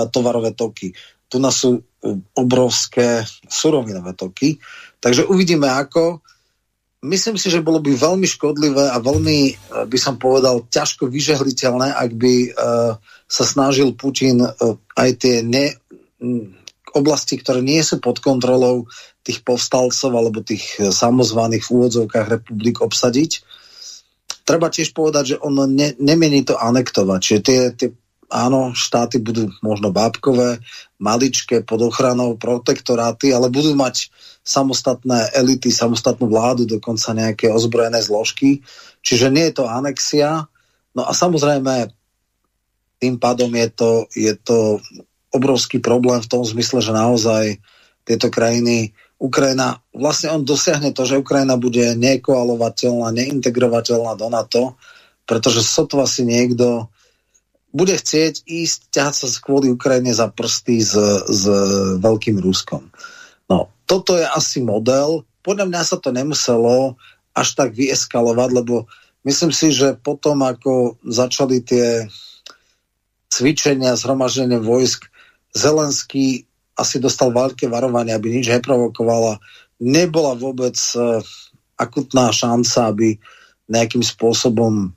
tovarové 0.08 0.56
toky. 0.56 0.96
Tu 1.32 1.40
nás 1.40 1.56
sú 1.56 1.80
eh, 1.80 2.20
obrovské 2.36 3.24
surovinové 3.48 4.12
toky. 4.12 4.60
Takže 5.00 5.24
uvidíme 5.24 5.72
ako 5.72 6.20
myslím 7.02 7.34
si, 7.34 7.50
že 7.50 7.64
bolo 7.64 7.82
by 7.82 7.98
veľmi 7.98 8.26
škodlivé 8.30 8.90
a 8.94 8.98
veľmi, 9.02 9.38
eh, 9.50 9.54
by 9.86 9.98
som 9.98 10.16
povedal, 10.16 10.68
ťažko 10.70 11.10
vyžehliteľné, 11.10 11.88
ak 11.92 12.10
by 12.14 12.34
uh, 12.52 12.94
sa 13.26 13.44
snažil 13.44 13.96
Putin 13.98 14.44
uh, 14.44 14.52
aj 14.94 15.10
tie 15.18 15.36
ne, 15.42 15.74
um, 16.22 16.54
oblasti, 16.94 17.40
ktoré 17.40 17.64
nie 17.64 17.80
sú 17.82 17.98
pod 17.98 18.20
kontrolou 18.20 18.86
tých 19.24 19.40
povstalcov 19.46 20.10
alebo 20.12 20.44
tých 20.44 20.76
samozvaných 20.78 21.62
v 21.64 21.72
úvodzovkách 21.72 22.26
republik 22.28 22.82
obsadiť. 22.82 23.40
Treba 24.42 24.66
tiež 24.66 24.90
povedať, 24.90 25.24
že 25.24 25.40
on 25.40 25.54
ne, 25.70 25.94
nemení 25.96 26.42
to 26.42 26.58
anektovať. 26.58 27.18
Čiže 27.22 27.40
tie, 27.40 27.60
tie 27.78 27.88
áno, 28.32 28.72
štáty 28.72 29.20
budú 29.20 29.52
možno 29.60 29.92
bábkové, 29.92 30.64
maličké, 30.96 31.60
pod 31.60 31.84
ochranou, 31.84 32.40
protektoráty, 32.40 33.36
ale 33.36 33.52
budú 33.52 33.76
mať 33.76 34.08
samostatné 34.42 35.36
elity, 35.36 35.68
samostatnú 35.68 36.32
vládu, 36.32 36.64
dokonca 36.64 37.12
nejaké 37.12 37.52
ozbrojené 37.52 38.00
zložky. 38.00 38.64
Čiže 39.04 39.28
nie 39.28 39.52
je 39.52 39.62
to 39.62 39.64
anexia. 39.68 40.48
No 40.96 41.04
a 41.04 41.12
samozrejme, 41.12 41.92
tým 42.98 43.20
pádom 43.20 43.52
je 43.52 43.68
to, 43.70 43.90
je 44.16 44.34
to 44.40 44.80
obrovský 45.32 45.78
problém 45.78 46.22
v 46.22 46.30
tom 46.30 46.42
zmysle, 46.44 46.80
že 46.80 46.92
naozaj 46.94 47.58
tieto 48.02 48.28
krajiny, 48.30 48.94
Ukrajina, 49.22 49.78
vlastne 49.94 50.34
on 50.34 50.42
dosiahne 50.42 50.90
to, 50.90 51.06
že 51.06 51.22
Ukrajina 51.22 51.54
bude 51.54 51.94
nekoalovateľná, 51.94 53.14
neintegrovateľná 53.14 54.18
do 54.18 54.26
NATO, 54.26 54.62
pretože 55.22 55.62
sotva 55.62 56.10
si 56.10 56.26
niekto 56.26 56.90
bude 57.72 57.96
chcieť 57.96 58.44
ísť, 58.44 58.92
ťahať 58.92 59.14
sa 59.16 59.28
kvôli 59.40 59.72
Ukrajine 59.72 60.12
za 60.12 60.28
prsty 60.28 60.84
s, 60.84 60.92
s 61.24 61.42
veľkým 61.98 62.36
Ruskom. 62.38 62.92
No, 63.48 63.72
toto 63.88 64.14
je 64.20 64.28
asi 64.28 64.60
model. 64.60 65.24
Podľa 65.40 65.66
mňa 65.72 65.82
sa 65.82 65.96
to 65.96 66.12
nemuselo 66.12 67.00
až 67.32 67.48
tak 67.56 67.72
vyeskalovať, 67.72 68.50
lebo 68.52 68.84
myslím 69.24 69.50
si, 69.50 69.72
že 69.72 69.96
potom, 69.96 70.44
ako 70.44 71.00
začali 71.00 71.64
tie 71.64 72.06
cvičenia, 73.32 73.96
zhromaždenie 73.96 74.60
vojsk, 74.60 75.08
Zelenský 75.52 76.48
asi 76.76 76.96
dostal 76.96 77.32
veľké 77.32 77.68
varovanie, 77.68 78.16
aby 78.16 78.32
nič 78.32 78.48
neprovokovala. 78.48 79.36
Nebola 79.80 80.32
vôbec 80.36 80.76
uh, 80.96 81.20
akutná 81.76 82.32
šanca, 82.32 82.92
aby 82.92 83.20
nejakým 83.68 84.00
spôsobom 84.00 84.96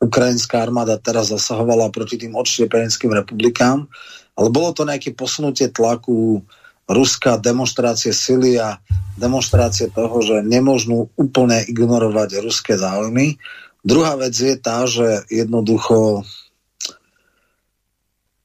ukrajinská 0.00 0.60
armáda 0.60 1.00
teraz 1.00 1.32
zasahovala 1.32 1.88
proti 1.88 2.20
tým 2.20 2.36
odštiepeneckým 2.36 3.12
republikám, 3.16 3.88
ale 4.36 4.48
bolo 4.52 4.76
to 4.76 4.84
nejaké 4.84 5.16
posunutie 5.16 5.72
tlaku 5.72 6.44
Ruska, 6.86 7.42
demonstrácie 7.42 8.14
sily 8.14 8.62
a 8.62 8.78
demonstrácie 9.18 9.90
toho, 9.90 10.22
že 10.22 10.46
nemôžu 10.46 11.10
úplne 11.18 11.66
ignorovať 11.66 12.38
ruské 12.46 12.78
záujmy. 12.78 13.42
Druhá 13.82 14.14
vec 14.14 14.38
je 14.38 14.54
tá, 14.54 14.86
že 14.86 15.26
jednoducho 15.26 16.22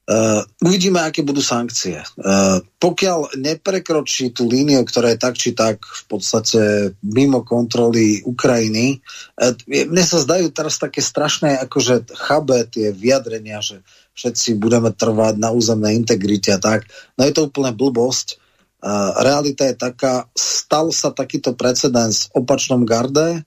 Uh, 0.02 0.42
uvidíme, 0.58 0.98
aké 0.98 1.22
budú 1.22 1.38
sankcie. 1.38 2.02
Uh, 2.18 2.58
pokiaľ 2.82 3.38
neprekročí 3.38 4.34
tú 4.34 4.50
líniu, 4.50 4.82
ktorá 4.82 5.14
je 5.14 5.18
tak 5.22 5.38
či 5.38 5.54
tak 5.54 5.78
v 5.86 6.02
podstate 6.10 6.90
mimo 7.06 7.46
kontroly 7.46 8.18
Ukrajiny, 8.26 8.98
uh, 9.38 9.54
mne 9.70 10.02
sa 10.02 10.18
zdajú 10.18 10.50
teraz 10.50 10.82
také 10.82 10.98
strašné 10.98 11.54
akože 11.70 12.18
chabé 12.18 12.66
tie 12.66 12.90
vyjadrenia, 12.90 13.62
že 13.62 13.86
všetci 14.18 14.58
budeme 14.58 14.90
trvať 14.90 15.38
na 15.38 15.54
územnej 15.54 15.94
integrite 15.94 16.50
a 16.50 16.58
tak. 16.58 16.90
No 17.14 17.22
je 17.22 17.38
to 17.38 17.46
úplne 17.46 17.70
blbosť. 17.70 18.42
Uh, 18.82 19.22
realita 19.22 19.70
je 19.70 19.78
taká, 19.78 20.26
stal 20.34 20.90
sa 20.90 21.14
takýto 21.14 21.54
precedens 21.54 22.26
v 22.26 22.42
opačnom 22.42 22.82
garde, 22.82 23.46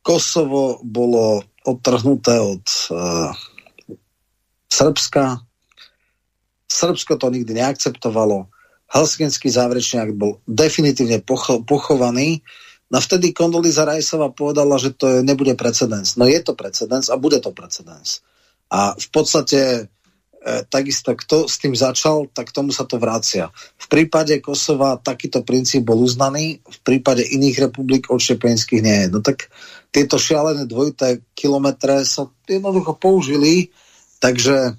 Kosovo 0.00 0.80
bolo 0.80 1.44
odtrhnuté 1.68 2.40
od 2.40 2.64
uh, 2.88 3.36
Srbska, 4.72 5.49
Srbsko 6.70 7.18
to 7.18 7.34
nikdy 7.34 7.58
neakceptovalo. 7.58 8.46
Helsinský 8.90 9.50
záverečný 9.50 10.14
bol 10.14 10.38
definitívne 10.46 11.18
pocho- 11.22 11.66
pochovaný. 11.66 12.42
No 12.90 12.98
vtedy 12.98 13.30
Kondoliza 13.30 13.86
Rajsova 13.86 14.34
povedala, 14.34 14.78
že 14.78 14.94
to 14.94 15.22
nebude 15.22 15.54
precedens. 15.54 16.18
No 16.18 16.26
je 16.26 16.38
to 16.42 16.58
precedens 16.58 17.06
a 17.10 17.18
bude 17.18 17.38
to 17.38 17.54
precedens. 17.54 18.22
A 18.70 18.94
v 18.98 19.08
podstate 19.14 19.60
e, 19.62 19.82
takisto, 20.66 21.14
kto 21.14 21.46
s 21.46 21.62
tým 21.62 21.74
začal, 21.74 22.30
tak 22.34 22.50
tomu 22.50 22.74
sa 22.74 22.82
to 22.82 22.98
vracia. 22.98 23.50
V 23.78 23.86
prípade 23.86 24.38
Kosova 24.42 24.98
takýto 24.98 25.46
princíp 25.46 25.86
bol 25.86 26.02
uznaný, 26.02 26.58
v 26.62 26.78
prípade 26.82 27.22
iných 27.22 27.70
republik 27.70 28.10
odštepenských 28.10 28.82
nie 28.82 29.06
je. 29.06 29.08
No 29.10 29.22
tak 29.22 29.54
tieto 29.94 30.18
šialené 30.18 30.66
dvojité 30.66 31.22
kilometre 31.34 32.02
sa 32.06 32.30
jednoducho 32.46 32.98
použili, 32.98 33.70
takže 34.18 34.78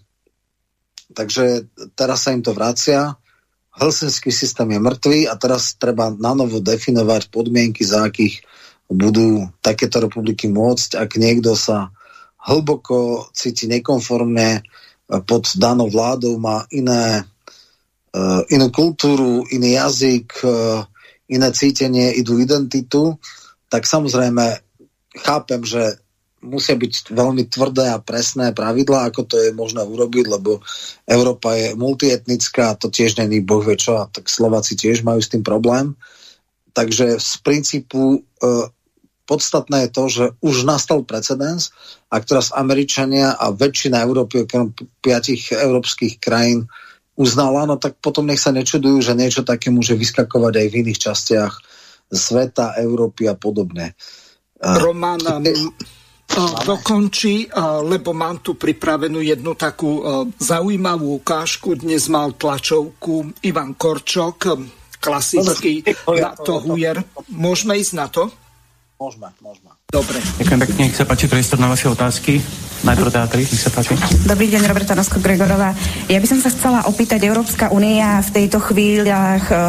Takže 1.11 1.67
teraz 1.95 2.25
sa 2.25 2.33
im 2.33 2.41
to 2.41 2.55
vracia. 2.55 3.15
Helsinský 3.71 4.35
systém 4.35 4.67
je 4.75 4.79
mŕtvý 4.83 5.19
a 5.31 5.35
teraz 5.39 5.79
treba 5.79 6.11
na 6.11 6.35
novo 6.35 6.59
definovať 6.59 7.31
podmienky, 7.31 7.87
za 7.87 8.03
akých 8.03 8.43
budú 8.91 9.47
takéto 9.63 10.03
republiky 10.03 10.51
môcť, 10.51 10.99
ak 10.99 11.15
niekto 11.15 11.55
sa 11.55 11.95
hlboko 12.43 13.31
cíti 13.31 13.71
nekonformne 13.71 14.65
pod 15.23 15.43
danou 15.55 15.87
vládou, 15.87 16.35
má 16.35 16.67
iné, 16.71 17.23
uh, 17.23 18.41
inú 18.51 18.67
kultúru, 18.71 19.47
iný 19.47 19.79
jazyk, 19.79 20.27
uh, 20.43 20.83
iné 21.31 21.47
cítenie, 21.55 22.11
idú 22.19 22.39
identitu, 22.39 23.15
tak 23.71 23.87
samozrejme 23.87 24.59
chápem, 25.15 25.63
že 25.63 25.99
musia 26.41 26.73
byť 26.73 27.13
veľmi 27.13 27.47
tvrdé 27.47 27.93
a 27.93 28.01
presné 28.01 28.51
pravidlá, 28.51 29.09
ako 29.09 29.21
to 29.29 29.35
je 29.37 29.49
možné 29.53 29.85
urobiť, 29.85 30.25
lebo 30.27 30.59
Európa 31.05 31.53
je 31.53 31.77
multietnická, 31.77 32.75
to 32.75 32.89
tiež 32.89 33.21
není 33.21 33.41
boh 33.41 33.61
vie 33.61 33.77
čo, 33.77 34.01
a 34.01 34.09
tak 34.09 34.27
Slováci 34.27 34.73
tiež 34.73 35.05
majú 35.05 35.21
s 35.21 35.29
tým 35.29 35.45
problém. 35.45 35.93
Takže 36.71 37.21
z 37.21 37.31
princípu 37.45 38.01
e, 38.17 38.19
podstatné 39.29 39.87
je 39.87 39.89
to, 39.93 40.03
že 40.09 40.25
už 40.41 40.55
nastal 40.65 41.05
precedens 41.05 41.71
a 42.09 42.19
teraz 42.19 42.49
Američania 42.51 43.37
a 43.37 43.53
väčšina 43.53 44.01
Európy, 44.01 44.43
okrem 44.43 44.73
piatich 44.99 45.53
európskych 45.53 46.17
krajín, 46.17 46.67
uznala, 47.15 47.69
no 47.69 47.77
tak 47.77 48.01
potom 48.01 48.25
nech 48.25 48.41
sa 48.41 48.49
nečudujú, 48.49 49.03
že 49.03 49.13
niečo 49.13 49.45
také 49.45 49.69
môže 49.69 49.93
vyskakovať 49.93 50.53
aj 50.57 50.67
v 50.67 50.77
iných 50.83 50.99
častiach 50.99 51.53
sveta, 52.11 52.75
Európy 52.81 53.29
a 53.29 53.35
podobne. 53.37 53.93
Roman 54.61 55.21
dokončí, 56.65 57.51
lebo 57.85 58.15
mám 58.15 58.39
tu 58.39 58.55
pripravenú 58.55 59.19
jednu 59.19 59.57
takú 59.57 60.01
zaujímavú 60.39 61.19
ukážku. 61.19 61.75
Dnes 61.75 62.07
mal 62.07 62.33
tlačovku 62.37 63.43
Ivan 63.43 63.75
Korčok, 63.75 64.55
klasický 65.01 65.83
to 66.45 66.53
hujer. 66.63 67.01
Môžeme 67.33 67.75
ísť 67.79 67.93
na 67.97 68.07
to? 68.07 68.29
Môžeme, 69.01 69.33
môžeme. 69.41 69.73
Dobre. 69.91 70.23
Ďakujem 70.39 70.59
pekne, 70.63 70.79
nech 70.87 70.95
sa 70.95 71.03
páči 71.03 71.27
priestor 71.27 71.59
na 71.59 71.67
vaše 71.67 71.91
otázky. 71.91 72.39
Najprv 72.81 73.13
teatri, 73.13 73.43
nech 73.43 73.61
sa 73.61 73.69
páči. 73.69 73.93
Dobrý 74.25 74.47
deň, 74.49 74.65
Roberta 74.65 74.95
Nosko-Gregorová. 74.97 75.75
Ja 76.07 76.17
by 76.17 76.27
som 76.31 76.39
sa 76.39 76.49
chcela 76.49 76.87
opýtať, 76.87 77.21
Európska 77.27 77.69
únia 77.69 78.23
v 78.25 78.29
tejto 78.41 78.57
chvíľach 78.57 79.51
uh, 79.51 79.59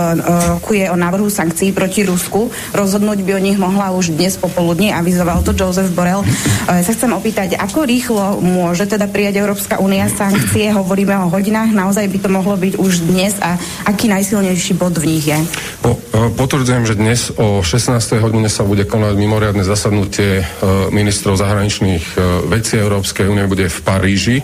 rokuje 0.57 0.89
o 0.89 0.97
návrhu 0.97 1.27
sankcií 1.27 1.75
proti 1.75 2.07
Rusku. 2.07 2.49
Rozhodnúť 2.73 3.21
by 3.27 3.33
o 3.37 3.41
nich 3.43 3.59
mohla 3.59 3.91
už 3.93 4.15
dnes 4.15 4.39
popoludní, 4.39 4.95
avizoval 4.95 5.43
to 5.43 5.53
Joseph 5.53 5.91
Borrell. 5.93 6.23
Uh, 6.23 6.79
ja 6.79 6.87
sa 6.87 6.95
chcem 6.95 7.11
opýtať, 7.13 7.59
ako 7.59 7.85
rýchlo 7.85 8.39
môže 8.41 8.87
teda 8.87 9.11
prijať 9.11 9.43
Európska 9.43 9.83
únia 9.83 10.07
sankcie? 10.07 10.71
Hovoríme 10.71 11.19
o 11.27 11.35
hodinách, 11.35 11.75
naozaj 11.75 12.07
by 12.09 12.19
to 12.23 12.29
mohlo 12.31 12.55
byť 12.55 12.79
už 12.79 13.11
dnes 13.11 13.37
a 13.43 13.59
aký 13.91 14.07
najsilnejší 14.07 14.79
bod 14.79 14.97
v 15.03 15.19
nich 15.19 15.27
je? 15.29 15.37
Po, 15.83 15.99
potvrdzujem, 16.39 16.87
že 16.89 16.95
dnes 16.97 17.29
o 17.37 17.61
16. 17.61 18.25
hodine 18.25 18.49
sa 18.49 18.65
bude 18.65 18.89
konať 18.89 19.21
mimoriadne 19.21 19.67
zasadnutie 19.69 20.12
stretnutie 20.13 20.45
e, 20.45 20.93
ministrov 20.93 21.41
zahraničných 21.41 22.05
e, 22.05 22.17
vecí 22.53 22.77
Európskej 22.77 23.33
únie 23.33 23.49
bude 23.49 23.65
v 23.65 23.79
Paríži, 23.81 24.37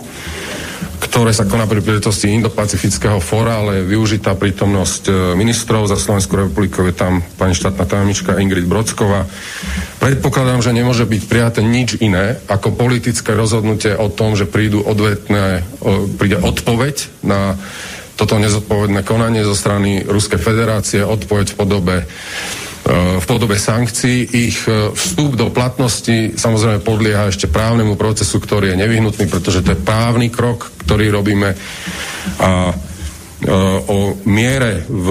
ktoré 1.04 1.36
sa 1.36 1.44
koná 1.44 1.68
pri 1.68 1.84
príležitosti 1.84 2.32
Indo-Pacifického 2.32 3.20
fóra, 3.20 3.60
ale 3.60 3.84
využitá 3.84 4.32
prítomnosť 4.32 5.02
e, 5.04 5.12
ministrov 5.36 5.84
za 5.84 6.00
Slovensku 6.00 6.40
republiku 6.40 6.88
je 6.88 6.96
tam 6.96 7.20
pani 7.36 7.52
štátna 7.52 7.84
tajomnička 7.84 8.40
Ingrid 8.40 8.64
Brodsková. 8.64 9.28
Predpokladám, 10.00 10.64
že 10.64 10.72
nemôže 10.72 11.04
byť 11.04 11.22
prijaté 11.28 11.60
nič 11.60 12.00
iné 12.00 12.40
ako 12.48 12.72
politické 12.72 13.36
rozhodnutie 13.36 13.92
o 13.92 14.08
tom, 14.08 14.40
že 14.40 14.48
prídu 14.48 14.80
odvetné, 14.80 15.68
príde 16.16 16.40
odpoveď 16.40 17.28
na 17.28 17.60
toto 18.16 18.40
nezodpovedné 18.40 19.04
konanie 19.04 19.44
zo 19.44 19.52
strany 19.52 20.00
Ruskej 20.02 20.40
federácie, 20.40 21.04
odpoveď 21.04 21.54
v 21.54 21.58
podobe 21.60 21.96
v 22.88 23.24
podobe 23.28 23.60
sankcií. 23.60 24.48
Ich 24.48 24.64
e, 24.64 24.92
vstup 24.96 25.36
do 25.36 25.52
platnosti 25.52 26.32
samozrejme 26.40 26.80
podlieha 26.80 27.28
ešte 27.28 27.50
právnemu 27.50 28.00
procesu, 28.00 28.40
ktorý 28.40 28.72
je 28.72 28.80
nevyhnutný, 28.80 29.28
pretože 29.28 29.60
to 29.60 29.76
je 29.76 29.84
právny 29.84 30.32
krok, 30.32 30.72
ktorý 30.88 31.12
robíme 31.12 31.52
a 32.40 32.72
e, 32.72 32.74
o 33.92 34.16
miere 34.24 34.88
v 34.88 35.06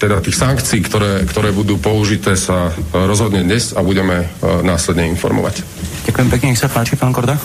teda 0.00 0.24
tých 0.24 0.38
sankcií, 0.38 0.80
ktoré, 0.80 1.28
ktoré 1.28 1.52
budú 1.52 1.76
použité, 1.76 2.32
sa 2.32 2.72
rozhodne 2.94 3.44
dnes 3.44 3.76
a 3.76 3.84
budeme 3.84 4.24
e, 4.24 4.26
následne 4.64 5.04
informovať. 5.12 5.60
Ďakujem 6.08 6.28
pekne, 6.32 6.46
nech 6.56 6.62
sa 6.62 6.72
páči, 6.72 6.96
pán 6.96 7.12
Korda. 7.12 7.36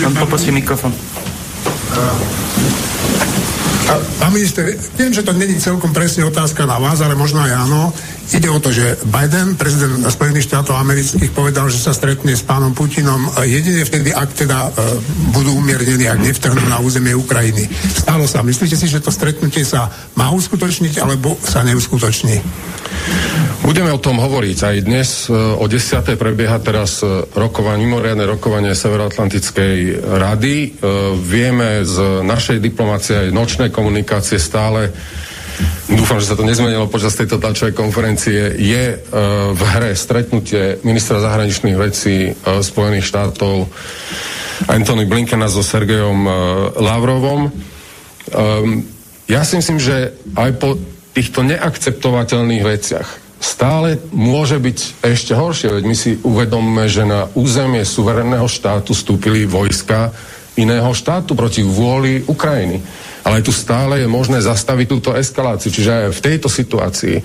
Pán 0.00 0.14
poprosím 0.16 0.62
mikrofón. 0.62 0.96
Pán 4.22 4.30
minister, 4.32 4.64
viem, 4.94 5.12
že 5.12 5.26
to 5.26 5.34
není 5.34 5.58
celkom 5.58 5.90
presne 5.90 6.22
otázka 6.24 6.62
na 6.64 6.78
vás, 6.78 7.02
ale 7.02 7.18
možno 7.18 7.42
aj 7.42 7.52
áno. 7.66 7.90
Ide 8.32 8.48
o 8.48 8.62
to, 8.62 8.72
že 8.72 9.02
Biden, 9.04 9.58
prezident 9.60 10.00
Spojených 10.08 10.48
štátov 10.48 10.78
amerických, 10.78 11.34
povedal, 11.34 11.68
že 11.68 11.82
sa 11.82 11.92
stretne 11.92 12.32
s 12.32 12.46
pánom 12.46 12.72
Putinom 12.72 13.28
jedine 13.44 13.84
vtedy, 13.84 14.14
ak 14.14 14.30
teda 14.32 14.58
uh, 14.70 14.72
budú 15.36 15.58
umiernení, 15.58 16.08
ak 16.08 16.22
nevtrhnú 16.22 16.64
na 16.70 16.80
územie 16.80 17.12
Ukrajiny. 17.12 17.68
Stalo 17.74 18.24
sa. 18.24 18.40
Myslíte 18.40 18.78
si, 18.78 18.88
že 18.88 19.02
to 19.02 19.12
stretnutie 19.12 19.66
sa 19.66 19.90
má 20.16 20.32
uskutočniť, 20.32 21.02
alebo 21.02 21.36
sa 21.42 21.60
neuskutoční? 21.66 22.40
Budeme 23.62 23.94
o 23.94 24.02
tom 24.02 24.18
hovoriť. 24.18 24.58
Aj 24.66 24.76
dnes 24.82 25.30
e, 25.30 25.38
o 25.38 25.62
10. 25.70 26.18
prebieha 26.18 26.58
teraz 26.58 26.98
e, 26.98 27.30
rokovanie, 27.30 27.86
mimoriadne 27.86 28.26
rokovanie 28.26 28.74
Severoatlantickej 28.74 30.02
rady. 30.18 30.82
Vieme 31.22 31.86
z 31.86 32.26
našej 32.26 32.58
diplomácie 32.58 33.14
aj 33.14 33.28
nočnej 33.30 33.70
komunikácie 33.70 34.42
stále 34.42 34.90
dúfam, 35.86 36.18
že 36.18 36.34
sa 36.34 36.38
to 36.38 36.42
nezmenilo 36.42 36.90
počas 36.90 37.14
tejto 37.14 37.38
tlačovej 37.38 37.76
konferencie, 37.76 38.56
je 38.56 38.98
v 39.52 39.62
hre 39.76 39.92
stretnutie 39.94 40.80
ministra 40.82 41.20
zahraničných 41.20 41.76
vecí 41.76 42.32
Spojených 42.42 43.06
štátov 43.06 43.68
Anthony 44.72 45.04
Blinkena 45.06 45.46
so 45.46 45.60
Sergejom 45.60 46.24
Lavrovom. 46.72 47.52
Um, 47.52 48.88
ja 49.28 49.44
si 49.44 49.60
myslím, 49.60 49.76
že 49.76 50.16
aj 50.34 50.50
po 50.56 50.80
týchto 51.12 51.44
neakceptovateľných 51.44 52.64
veciach 52.64 53.21
stále 53.42 53.98
môže 54.14 54.56
byť 54.62 55.02
ešte 55.02 55.34
horšie, 55.34 55.82
veď 55.82 55.84
my 55.84 55.96
si 55.98 56.14
uvedomme, 56.22 56.86
že 56.86 57.02
na 57.02 57.26
územie 57.34 57.82
suverénneho 57.82 58.46
štátu 58.46 58.94
vstúpili 58.94 59.44
vojska 59.44 60.14
iného 60.54 60.94
štátu 60.94 61.34
proti 61.34 61.66
vôli 61.66 62.22
Ukrajiny 62.24 62.78
ale 63.22 63.42
tu 63.42 63.54
stále 63.54 64.02
je 64.02 64.08
možné 64.10 64.42
zastaviť 64.42 64.86
túto 64.90 65.10
eskaláciu. 65.14 65.70
Čiže 65.70 65.90
aj 65.90 66.14
v 66.18 66.24
tejto 66.24 66.48
situácii 66.50 67.16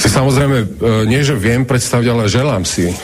si 0.00 0.08
samozrejme 0.08 0.56
e, 0.58 0.66
nie, 1.06 1.20
že 1.22 1.36
viem 1.36 1.68
predstaviť, 1.68 2.06
ale 2.10 2.32
želám 2.32 2.64
si 2.66 2.88
e, 2.90 2.94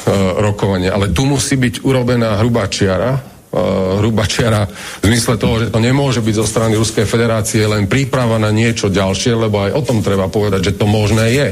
rokovanie, 0.41 0.91
ale 0.91 1.13
tu 1.13 1.29
musí 1.29 1.55
byť 1.61 1.85
urobená 1.85 2.41
hrubá 2.41 2.67
čiara, 2.67 3.21
e, 3.57 3.99
hrubá 4.05 4.29
čiara 4.29 4.69
v 5.01 5.05
zmysle 5.09 5.41
toho, 5.41 5.65
že 5.65 5.73
to 5.73 5.81
nemôže 5.81 6.21
byť 6.21 6.35
zo 6.37 6.45
strany 6.45 6.77
Ruskej 6.77 7.09
federácie 7.09 7.65
len 7.65 7.89
príprava 7.89 8.37
na 8.37 8.53
niečo 8.53 8.93
ďalšie, 8.93 9.33
lebo 9.33 9.65
aj 9.65 9.73
o 9.73 9.83
tom 9.83 10.05
treba 10.05 10.29
povedať, 10.29 10.73
že 10.73 10.77
to 10.77 10.85
možné 10.85 11.33
je. 11.33 11.49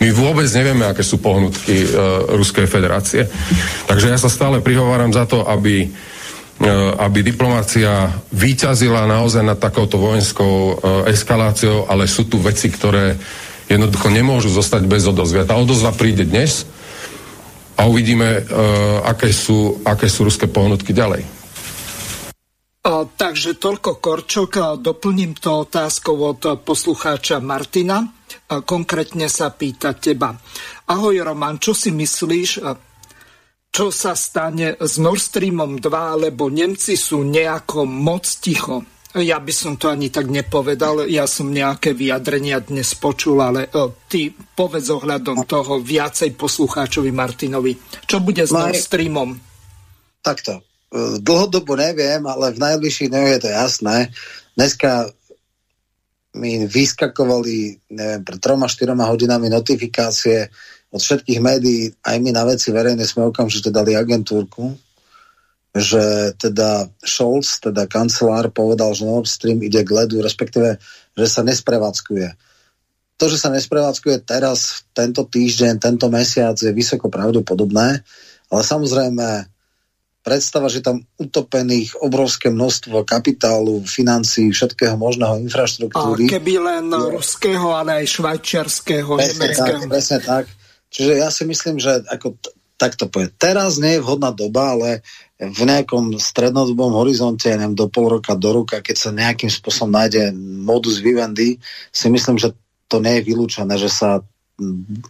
My 0.00 0.08
vôbec 0.14 0.48
nevieme, 0.48 0.86
aké 0.86 1.02
sú 1.02 1.18
pohnutky 1.18 1.74
e, 1.82 1.88
Ruskej 2.38 2.70
federácie. 2.70 3.26
Takže 3.90 4.14
ja 4.14 4.18
sa 4.22 4.30
stále 4.30 4.62
prihováram 4.62 5.10
za 5.10 5.26
to, 5.26 5.42
aby 5.44 5.90
E, 6.60 6.68
aby 7.00 7.24
diplomácia 7.24 8.12
výťazila 8.36 9.08
naozaj 9.08 9.40
nad 9.40 9.56
takouto 9.56 9.96
vojenskou 9.96 10.52
e, 10.52 10.72
eskaláciou, 11.08 11.88
ale 11.88 12.04
sú 12.04 12.28
tu 12.28 12.36
veci, 12.36 12.68
ktoré 12.68 13.16
jednoducho 13.64 14.12
nemôžu 14.12 14.52
zostať 14.52 14.84
bez 14.84 15.08
odozvy. 15.08 15.40
A 15.40 15.48
tá 15.48 15.56
odozva 15.56 15.88
príde 15.96 16.28
dnes 16.28 16.68
a 17.80 17.88
uvidíme, 17.88 18.44
aké 19.08 19.32
sú, 19.32 19.80
aké 19.88 20.04
sú 20.04 20.28
ruské 20.28 20.44
pohnutky 20.44 20.92
ďalej. 20.92 21.24
A, 22.80 23.04
takže 23.04 23.60
toľko 23.60 24.00
Korčok. 24.00 24.50
A 24.56 24.66
doplním 24.80 25.36
to 25.36 25.68
otázkou 25.68 26.16
od 26.16 26.40
poslucháča 26.64 27.38
Martina. 27.44 28.00
A 28.50 28.62
konkrétne 28.64 29.28
sa 29.28 29.52
pýta 29.52 29.94
teba. 29.94 30.34
Ahoj 30.90 31.22
Roman, 31.22 31.58
čo 31.60 31.74
si 31.76 31.90
myslíš, 31.92 32.50
čo 33.70 33.86
sa 33.94 34.18
stane 34.18 34.74
s 34.74 34.98
Nord 34.98 35.22
Streamom 35.22 35.78
2, 35.78 36.26
lebo 36.26 36.50
Nemci 36.50 36.98
sú 36.98 37.22
nejako 37.22 37.86
moc 37.86 38.26
ticho. 38.42 38.82
Ja 39.18 39.42
by 39.42 39.50
som 39.50 39.74
to 39.74 39.90
ani 39.90 40.06
tak 40.06 40.30
nepovedal, 40.30 41.10
ja 41.10 41.26
som 41.26 41.50
nejaké 41.50 41.98
vyjadrenia 41.98 42.62
dnes 42.62 42.94
počul, 42.94 43.42
ale 43.42 43.66
o, 43.74 43.90
ty 44.06 44.30
povedz 44.30 44.86
ohľadom 44.86 45.50
toho 45.50 45.82
viacej 45.82 46.38
poslucháčovi 46.38 47.10
Martinovi. 47.10 47.74
Čo 48.06 48.22
bude 48.22 48.46
s 48.46 48.54
Nord 48.54 48.78
Streamom? 48.78 49.34
Takto. 50.22 50.69
Dlhodobo 50.94 51.78
neviem, 51.78 52.26
ale 52.26 52.50
v 52.50 52.58
najbližších 52.58 53.10
dňoch 53.14 53.30
je 53.30 53.40
to 53.46 53.50
jasné. 53.50 53.96
Dneska 54.58 55.14
mi 56.34 56.66
vyskakovali, 56.66 57.78
neviem, 57.94 58.22
pred 58.26 58.38
troma, 58.42 58.66
štyroma 58.66 59.06
hodinami 59.06 59.46
notifikácie 59.50 60.50
od 60.90 60.98
všetkých 60.98 61.38
médií, 61.38 61.94
aj 62.02 62.16
my 62.18 62.30
na 62.34 62.42
veci 62.42 62.74
verejné 62.74 63.06
sme 63.06 63.30
okamžite 63.30 63.70
dali 63.70 63.94
agentúrku, 63.94 64.74
že 65.70 66.34
teda 66.34 66.90
Scholz, 67.06 67.62
teda 67.62 67.86
kancelár, 67.86 68.50
povedal, 68.50 68.90
že 68.90 69.06
Nord 69.06 69.30
Stream 69.30 69.62
ide 69.62 69.86
k 69.86 69.94
ledu, 69.94 70.18
respektíve, 70.18 70.82
že 71.14 71.26
sa 71.30 71.46
nesprevádzkuje. 71.46 72.34
To, 73.22 73.24
že 73.30 73.38
sa 73.38 73.54
nesprevádzkuje 73.54 74.26
teraz, 74.26 74.82
tento 74.90 75.22
týždeň, 75.22 75.78
tento 75.78 76.10
mesiac, 76.10 76.58
je 76.58 76.74
vysoko 76.74 77.06
pravdepodobné, 77.06 78.02
ale 78.50 78.62
samozrejme 78.66 79.46
predstava, 80.20 80.68
že 80.68 80.84
tam 80.84 81.00
utopených 81.16 81.96
obrovské 82.04 82.52
množstvo 82.52 83.08
kapitálu, 83.08 83.80
financií, 83.88 84.52
všetkého 84.52 84.94
možného 85.00 85.40
infraštruktúry. 85.48 86.28
A 86.28 86.32
keby 86.36 86.54
len 86.60 86.84
je... 86.92 87.16
ruského, 87.16 87.72
ale 87.72 88.04
aj 88.04 88.06
švajčiarského, 88.20 89.12
nemeckého. 89.16 89.80
Tak, 89.84 89.90
presne 89.90 90.18
tak. 90.20 90.44
Čiže 90.90 91.12
ja 91.16 91.28
si 91.32 91.42
myslím, 91.48 91.80
že 91.80 92.04
ako 92.04 92.36
t- 92.36 92.52
takto 92.76 93.08
povie. 93.08 93.32
Teraz 93.36 93.80
nie 93.80 93.96
je 93.96 94.04
vhodná 94.04 94.32
doba, 94.32 94.76
ale 94.76 94.90
v 95.40 95.62
nejakom 95.64 96.20
strednodobom 96.20 96.92
horizonte, 96.96 97.48
neviem, 97.48 97.72
do 97.72 97.88
pol 97.88 98.20
roka, 98.20 98.36
do 98.36 98.52
roka, 98.52 98.84
keď 98.84 98.96
sa 98.96 99.10
nejakým 99.12 99.48
spôsobom 99.48 99.96
nájde 99.96 100.36
modus 100.36 101.00
vivendi, 101.00 101.56
si 101.88 102.08
myslím, 102.12 102.36
že 102.36 102.52
to 102.92 103.00
nie 103.00 103.20
je 103.20 103.26
vylúčené, 103.28 103.72
že 103.80 103.88
sa 103.88 104.20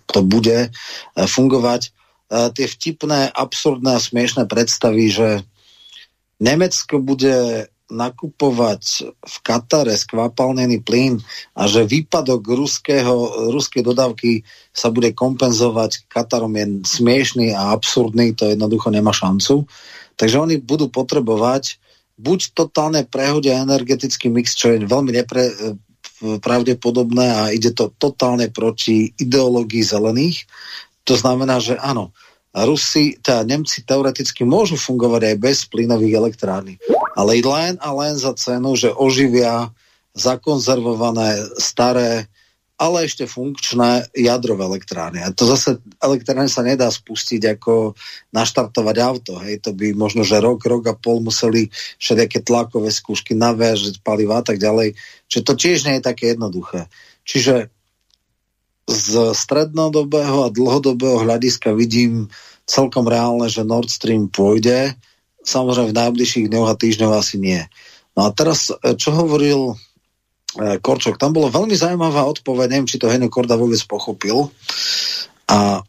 to 0.06 0.20
bude 0.22 0.70
eh, 0.70 1.26
fungovať 1.26 1.90
tie 2.30 2.66
vtipné, 2.70 3.34
absurdné 3.34 3.98
a 3.98 4.00
smiešné 4.02 4.46
predstavy, 4.46 5.10
že 5.10 5.28
Nemecko 6.38 7.02
bude 7.02 7.66
nakupovať 7.90 9.10
v 9.18 9.36
Katare 9.42 9.98
skvapalnený 9.98 10.78
plyn 10.86 11.18
a 11.58 11.66
že 11.66 11.82
výpadok 11.82 12.46
ruského, 12.46 13.50
ruskej 13.50 13.82
dodávky 13.82 14.46
sa 14.70 14.94
bude 14.94 15.10
kompenzovať 15.10 16.06
Katarom 16.06 16.54
je 16.54 16.86
smiešný 16.86 17.50
a 17.50 17.74
absurdný, 17.74 18.38
to 18.38 18.46
jednoducho 18.46 18.94
nemá 18.94 19.10
šancu. 19.10 19.66
Takže 20.14 20.38
oni 20.38 20.62
budú 20.62 20.86
potrebovať 20.86 21.82
buď 22.14 22.54
totálne 22.54 23.02
prehodia 23.10 23.58
energetický 23.66 24.30
mix, 24.30 24.54
čo 24.54 24.70
je 24.70 24.86
veľmi 24.86 25.10
nepre, 25.10 25.50
pravdepodobné 26.20 27.26
a 27.32 27.42
ide 27.48 27.72
to 27.72 27.88
totálne 27.96 28.52
proti 28.52 29.08
ideológii 29.16 29.80
zelených, 29.80 30.44
to 31.04 31.14
znamená, 31.16 31.58
že 31.58 31.76
áno, 31.80 32.12
Rusi, 32.50 33.14
teda 33.22 33.46
Nemci 33.46 33.86
teoreticky 33.86 34.42
môžu 34.42 34.74
fungovať 34.74 35.22
aj 35.22 35.36
bez 35.38 35.58
plynových 35.70 36.18
elektrární, 36.18 36.82
ale 37.14 37.38
len 37.38 37.78
a 37.78 37.94
len 37.94 38.18
za 38.18 38.34
cenu, 38.34 38.74
že 38.74 38.90
oživia 38.90 39.70
zakonzervované, 40.18 41.46
staré, 41.62 42.26
ale 42.80 43.04
ešte 43.04 43.28
funkčné 43.28 44.08
jadrové 44.16 44.64
elektrárne. 44.64 45.20
A 45.20 45.28
to 45.30 45.44
zase 45.44 45.84
elektrárne 46.00 46.48
sa 46.48 46.64
nedá 46.64 46.88
spustiť 46.88 47.60
ako 47.60 47.92
naštartovať 48.32 48.96
auto. 49.04 49.36
Hej. 49.44 49.68
To 49.68 49.76
by 49.76 49.92
možno, 49.92 50.24
že 50.24 50.40
rok, 50.40 50.64
rok 50.64 50.88
a 50.88 50.96
pol 50.96 51.20
museli 51.20 51.68
všetké 52.00 52.40
tlakové 52.40 52.88
skúšky 52.88 53.36
naviažiť 53.36 54.00
paliva 54.00 54.40
a 54.40 54.44
tak 54.48 54.56
ďalej. 54.56 54.96
Čiže 55.28 55.44
to 55.44 55.52
tiež 55.60 55.78
nie 55.84 56.00
je 56.00 56.08
také 56.08 56.32
jednoduché. 56.32 56.88
Čiže 57.28 57.68
z 58.88 59.36
strednodobého 59.36 60.46
a 60.46 60.52
dlhodobého 60.52 61.22
hľadiska 61.22 61.74
vidím 61.76 62.30
celkom 62.70 63.10
reálne, 63.10 63.50
že 63.50 63.66
Nord 63.66 63.90
Stream 63.90 64.30
pôjde. 64.30 64.94
Samozrejme 65.42 65.90
v 65.90 65.98
najbližších 65.98 66.46
dňoch 66.46 66.68
a 66.70 66.78
týždňoch 66.78 67.14
asi 67.16 67.36
nie. 67.42 67.60
No 68.14 68.28
a 68.28 68.34
teraz, 68.34 68.70
e, 68.70 68.94
čo 68.94 69.10
hovoril 69.10 69.74
e, 70.58 70.78
Korčok, 70.78 71.18
tam 71.18 71.34
bolo 71.34 71.50
veľmi 71.50 71.74
zaujímavá 71.74 72.22
odpoveď, 72.30 72.66
neviem, 72.70 72.90
či 72.90 73.00
to 73.00 73.10
Henry 73.10 73.30
Korda 73.30 73.58
vôbec 73.58 73.80
pochopil. 73.86 74.52
A 75.50 75.82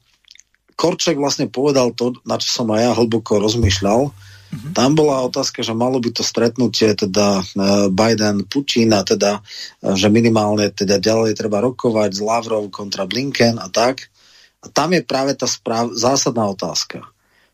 Korček 0.74 1.22
vlastne 1.22 1.46
povedal 1.46 1.94
to, 1.94 2.18
na 2.26 2.42
čo 2.42 2.50
som 2.50 2.74
aj 2.74 2.82
ja 2.82 2.92
hlboko 2.98 3.38
rozmýšľal, 3.38 4.10
Mm-hmm. 4.52 4.76
Tam 4.76 4.92
bola 5.00 5.24
otázka, 5.24 5.64
že 5.64 5.72
malo 5.72 6.04
by 6.04 6.12
to 6.12 6.28
stretnutie 6.28 6.92
teda 6.92 7.40
e, 7.40 7.44
Biden-Putin 7.88 8.92
a 8.92 9.02
teda, 9.08 9.40
e, 9.40 9.96
že 9.96 10.12
minimálne 10.12 10.68
teda 10.76 11.00
ďalej 11.00 11.40
treba 11.40 11.64
rokovať 11.64 12.20
s 12.20 12.22
Lavrov 12.22 12.68
kontra 12.68 13.08
Blinken 13.08 13.56
a 13.64 13.72
tak. 13.72 14.12
A 14.60 14.68
tam 14.68 14.92
je 14.92 15.08
práve 15.08 15.40
tá 15.40 15.48
správ, 15.48 15.96
zásadná 15.96 16.52
otázka. 16.52 17.08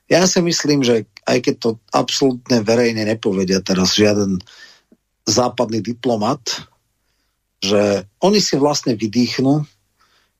Ja 0.09 0.25
si 0.25 0.41
myslím, 0.41 0.81
že 0.81 1.05
aj 1.29 1.37
keď 1.45 1.55
to 1.61 1.69
absolútne 1.93 2.65
verejne 2.65 3.05
nepovedia 3.05 3.61
teraz 3.61 3.93
žiaden 3.93 4.41
západný 5.29 5.83
diplomat, 5.85 6.41
že 7.61 8.09
oni 8.23 8.41
si 8.41 8.57
vlastne 8.57 8.97
vydýchnu, 8.97 9.61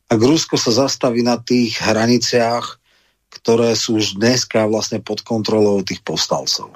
ak 0.07 0.19
Rusko 0.19 0.55
sa 0.55 0.87
zastaví 0.87 1.19
na 1.19 1.35
tých 1.35 1.83
hraniciach, 1.83 2.76
ktoré 3.31 3.75
sú 3.75 3.99
už 3.99 4.19
dneska 4.19 4.65
vlastne 4.67 5.03
pod 5.03 5.21
kontrolou 5.21 5.83
tých 5.83 6.01
povstalcov. 6.03 6.73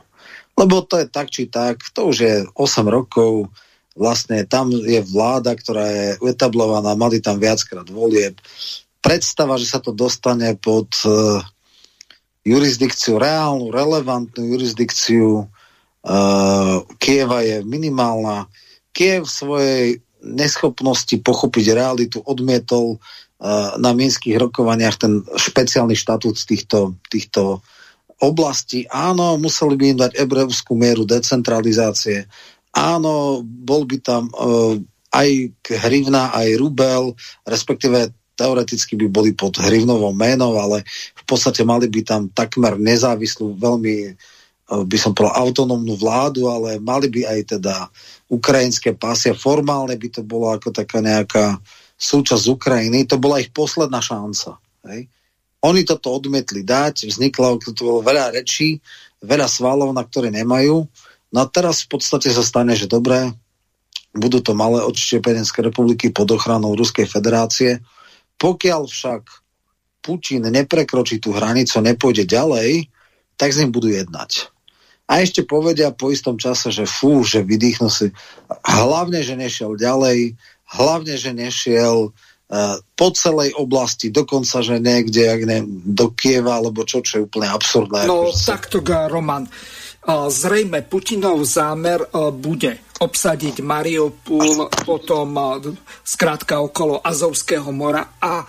Lebo 0.59 0.83
to 0.83 0.99
je 0.99 1.07
tak 1.07 1.31
či 1.31 1.47
tak, 1.47 1.79
to 1.95 2.11
už 2.11 2.17
je 2.21 2.35
8 2.53 2.85
rokov, 2.85 3.47
vlastne 3.95 4.43
tam 4.47 4.71
je 4.71 4.99
vláda, 5.03 5.55
ktorá 5.55 5.85
je 5.87 6.07
etablovaná, 6.27 6.95
mali 6.95 7.23
tam 7.23 7.39
viackrát 7.39 7.87
volieb. 7.87 8.39
Predstava, 9.01 9.57
že 9.57 9.67
sa 9.67 9.79
to 9.81 9.95
dostane 9.95 10.53
pod 10.59 10.91
uh, 11.07 11.41
jurisdikciu, 12.45 13.17
reálnu, 13.17 13.73
relevantnú 13.73 14.45
jurisdikciu 14.53 15.47
uh, 15.47 16.75
Kieva 17.01 17.41
je 17.41 17.65
minimálna. 17.65 18.45
Kiev 18.93 19.25
svojej 19.25 20.03
neschopnosti 20.21 21.17
pochopiť 21.17 21.65
realitu 21.73 22.21
odmietol 22.21 23.01
na 23.81 23.91
minských 23.97 24.37
rokovaniach 24.37 25.01
ten 25.01 25.25
špeciálny 25.25 25.97
štatút 25.97 26.37
týchto, 26.45 26.93
týchto 27.09 27.65
oblastí. 28.21 28.85
Áno, 28.93 29.33
museli 29.41 29.73
by 29.73 29.85
im 29.89 29.97
dať 29.97 30.11
ebreovskú 30.21 30.77
mieru 30.77 31.09
decentralizácie. 31.09 32.29
Áno, 32.77 33.41
bol 33.41 33.89
by 33.89 33.97
tam 33.99 34.29
uh, 34.29 34.77
aj 35.09 35.57
hrivna, 35.89 36.29
aj 36.37 36.53
rubel, 36.61 37.17
respektíve 37.43 38.13
teoreticky 38.37 38.93
by 38.95 39.07
boli 39.09 39.33
pod 39.33 39.57
hrivnovou 39.57 40.13
menou, 40.13 40.61
ale 40.61 40.85
v 41.17 41.23
podstate 41.25 41.65
mali 41.65 41.89
by 41.89 42.01
tam 42.05 42.21
takmer 42.29 42.77
nezávislú, 42.77 43.57
veľmi 43.57 43.95
uh, 44.13 44.85
by 44.85 44.97
som 45.01 45.17
povedal 45.17 45.49
autonómnu 45.49 45.97
vládu, 45.97 46.45
ale 46.45 46.77
mali 46.77 47.09
by 47.09 47.25
aj 47.25 47.57
teda 47.57 47.89
ukrajinské 48.29 48.93
pasia. 48.93 49.33
Formálne 49.33 49.97
by 49.97 50.07
to 50.13 50.21
bolo 50.21 50.53
ako 50.53 50.69
taká 50.69 51.01
nejaká 51.01 51.57
uh, 51.57 51.80
súčasť 52.01 52.49
Ukrajiny, 52.49 53.05
to 53.05 53.21
bola 53.21 53.37
ich 53.37 53.53
posledná 53.53 54.01
šanca. 54.01 54.57
Hej. 54.89 55.05
Oni 55.61 55.85
toto 55.85 56.09
odmietli 56.09 56.65
dať, 56.65 57.05
vzniklo 57.05 57.61
to 57.61 57.77
bolo 57.85 58.01
veľa 58.01 58.33
rečí, 58.33 58.81
veľa 59.21 59.45
svalov, 59.45 59.93
na 59.93 60.01
ktoré 60.01 60.33
nemajú. 60.33 60.89
No 61.29 61.37
a 61.37 61.45
teraz 61.45 61.85
v 61.85 61.93
podstate 61.93 62.33
sa 62.33 62.41
stane, 62.41 62.73
že 62.73 62.89
dobré, 62.89 63.29
budú 64.17 64.41
to 64.41 64.57
malé 64.57 64.81
odštiepenecké 64.81 65.61
republiky 65.61 66.09
pod 66.09 66.33
ochranou 66.33 66.73
Ruskej 66.73 67.05
federácie. 67.05 67.79
Pokiaľ 68.41 68.89
však 68.89 69.21
Putin 70.01 70.49
neprekročí 70.49 71.21
tú 71.21 71.29
hranicu, 71.31 71.77
nepôjde 71.77 72.25
ďalej, 72.25 72.89
tak 73.37 73.53
s 73.53 73.61
ním 73.61 73.69
budú 73.69 73.93
jednať. 73.93 74.49
A 75.05 75.21
ešte 75.21 75.45
povedia 75.45 75.93
po 75.93 76.09
istom 76.09 76.41
čase, 76.41 76.73
že 76.73 76.89
fú, 76.89 77.21
že 77.21 77.45
vydýchnu 77.45 77.91
si. 77.91 78.09
Hlavne, 78.65 79.21
že 79.21 79.37
nešiel 79.37 79.77
ďalej, 79.77 80.33
hlavne, 80.71 81.15
že 81.19 81.35
nešiel 81.35 82.11
uh, 82.11 82.75
po 82.95 83.07
celej 83.11 83.51
oblasti, 83.59 84.07
dokonca, 84.07 84.63
že 84.63 84.79
niekde, 84.79 85.27
ak 85.27 85.41
ne, 85.43 85.59
do 85.67 86.15
Kieva, 86.15 86.63
alebo 86.63 86.87
čo, 86.87 87.03
čo 87.03 87.21
je 87.21 87.25
úplne 87.27 87.51
absurdné. 87.51 88.07
No, 88.07 88.31
akože 88.31 88.47
takto, 88.47 88.77
Roman. 89.11 89.45
Uh, 90.01 90.33
zrejme 90.33 90.81
Putinov 90.87 91.45
zámer 91.45 92.01
uh, 92.01 92.33
bude 92.33 92.89
obsadiť 92.97 93.61
Mariupol, 93.61 94.71
potom 94.81 95.27
uh, 95.37 95.61
skrátka 96.01 96.57
okolo 96.57 96.97
Azovského 97.05 97.69
mora 97.69 98.17
a 98.17 98.41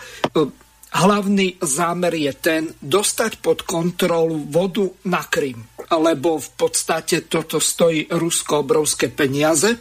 hlavný 0.93 1.57
zámer 1.61 2.13
je 2.17 2.33
ten 2.37 2.63
dostať 2.81 3.41
pod 3.41 3.65
kontrolu 3.65 4.45
vodu 4.49 4.85
na 5.09 5.25
Krym, 5.25 5.65
lebo 5.89 6.37
v 6.37 6.51
podstate 6.57 7.25
toto 7.25 7.61
stojí 7.61 8.13
Rusko 8.13 8.65
obrovské 8.65 9.09
peniaze 9.09 9.81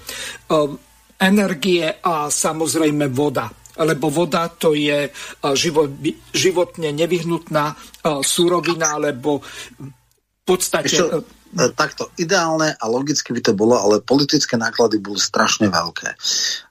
energie 1.22 1.86
a 2.02 2.28
samozrejme 2.28 3.08
voda 3.14 3.48
lebo 3.82 4.12
voda 4.12 4.52
to 4.52 4.76
je 4.76 5.10
život, 5.56 5.90
životne 6.36 6.92
nevyhnutná 6.92 7.74
súrovina, 8.22 9.00
lebo 9.00 9.40
v 9.40 10.44
podstate... 10.44 10.92
Ešte, 10.92 11.24
e, 11.56 11.66
takto, 11.72 12.12
ideálne 12.20 12.76
a 12.76 12.86
logicky 12.92 13.32
by 13.32 13.42
to 13.42 13.54
bolo, 13.56 13.80
ale 13.80 14.04
politické 14.04 14.60
náklady 14.60 15.00
boli 15.00 15.18
strašne 15.18 15.72
veľké. 15.72 16.10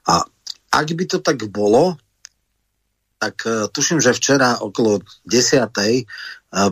A 0.07 0.23
ak 0.71 0.87
by 0.93 1.05
to 1.09 1.17
tak 1.19 1.41
bolo, 1.49 1.97
tak 3.17 3.35
e, 3.49 3.67
tuším, 3.69 3.97
že 3.97 4.15
včera 4.15 4.61
okolo 4.61 5.01
10. 5.25 5.67
E, 5.81 6.05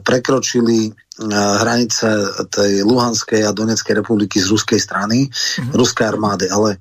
prekročili 0.03 0.91
hranice 1.19 2.07
tej 2.47 2.79
Luhanskej 2.87 3.43
a 3.43 3.51
Donetskej 3.51 3.99
republiky 3.99 4.39
z 4.39 4.47
ruskej 4.47 4.79
strany, 4.79 5.27
mm-hmm. 5.27 5.75
ruskej 5.75 6.07
armády, 6.07 6.47
ale 6.47 6.79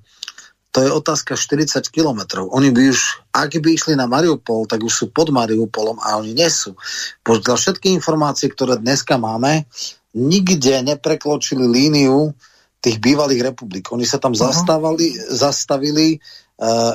to 0.69 0.85
je 0.85 0.91
otázka 0.93 1.35
40 1.35 1.81
kilometrov. 1.89 2.53
Oni 2.53 2.69
by 2.69 2.93
už, 2.93 3.25
ak 3.33 3.57
by 3.57 3.69
išli 3.73 3.97
na 3.97 4.05
Mariupol, 4.05 4.69
tak 4.69 4.85
už 4.85 4.93
sú 4.93 5.07
pod 5.09 5.33
Mariupolom 5.33 5.97
a 5.99 6.21
oni 6.21 6.37
nie 6.37 6.51
sú. 6.53 6.77
Podľa 7.25 7.57
všetky 7.57 7.89
informácie, 7.97 8.53
ktoré 8.53 8.77
dneska 8.77 9.17
máme, 9.17 9.65
nikde 10.13 10.85
neprekločili 10.85 11.65
líniu 11.65 12.37
tých 12.79 13.01
bývalých 13.01 13.53
republik. 13.53 13.91
Oni 13.91 14.05
sa 14.05 14.21
tam 14.21 14.37
uh-huh. 14.37 14.53
zastávali, 14.53 15.17
zastavili 15.33 16.21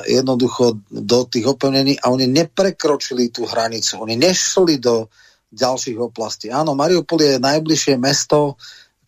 jednoducho 0.04 0.76
do 0.92 1.24
tých 1.24 1.48
opevnení 1.48 1.96
a 1.96 2.12
oni 2.12 2.28
neprekročili 2.28 3.32
tú 3.32 3.48
hranicu. 3.48 3.96
Oni 4.04 4.12
nešli 4.12 4.76
do 4.76 5.08
ďalších 5.48 5.96
oblastí. 5.96 6.52
Áno, 6.52 6.76
Mariupol 6.76 7.24
je 7.24 7.34
najbližšie 7.40 7.96
mesto, 7.96 8.60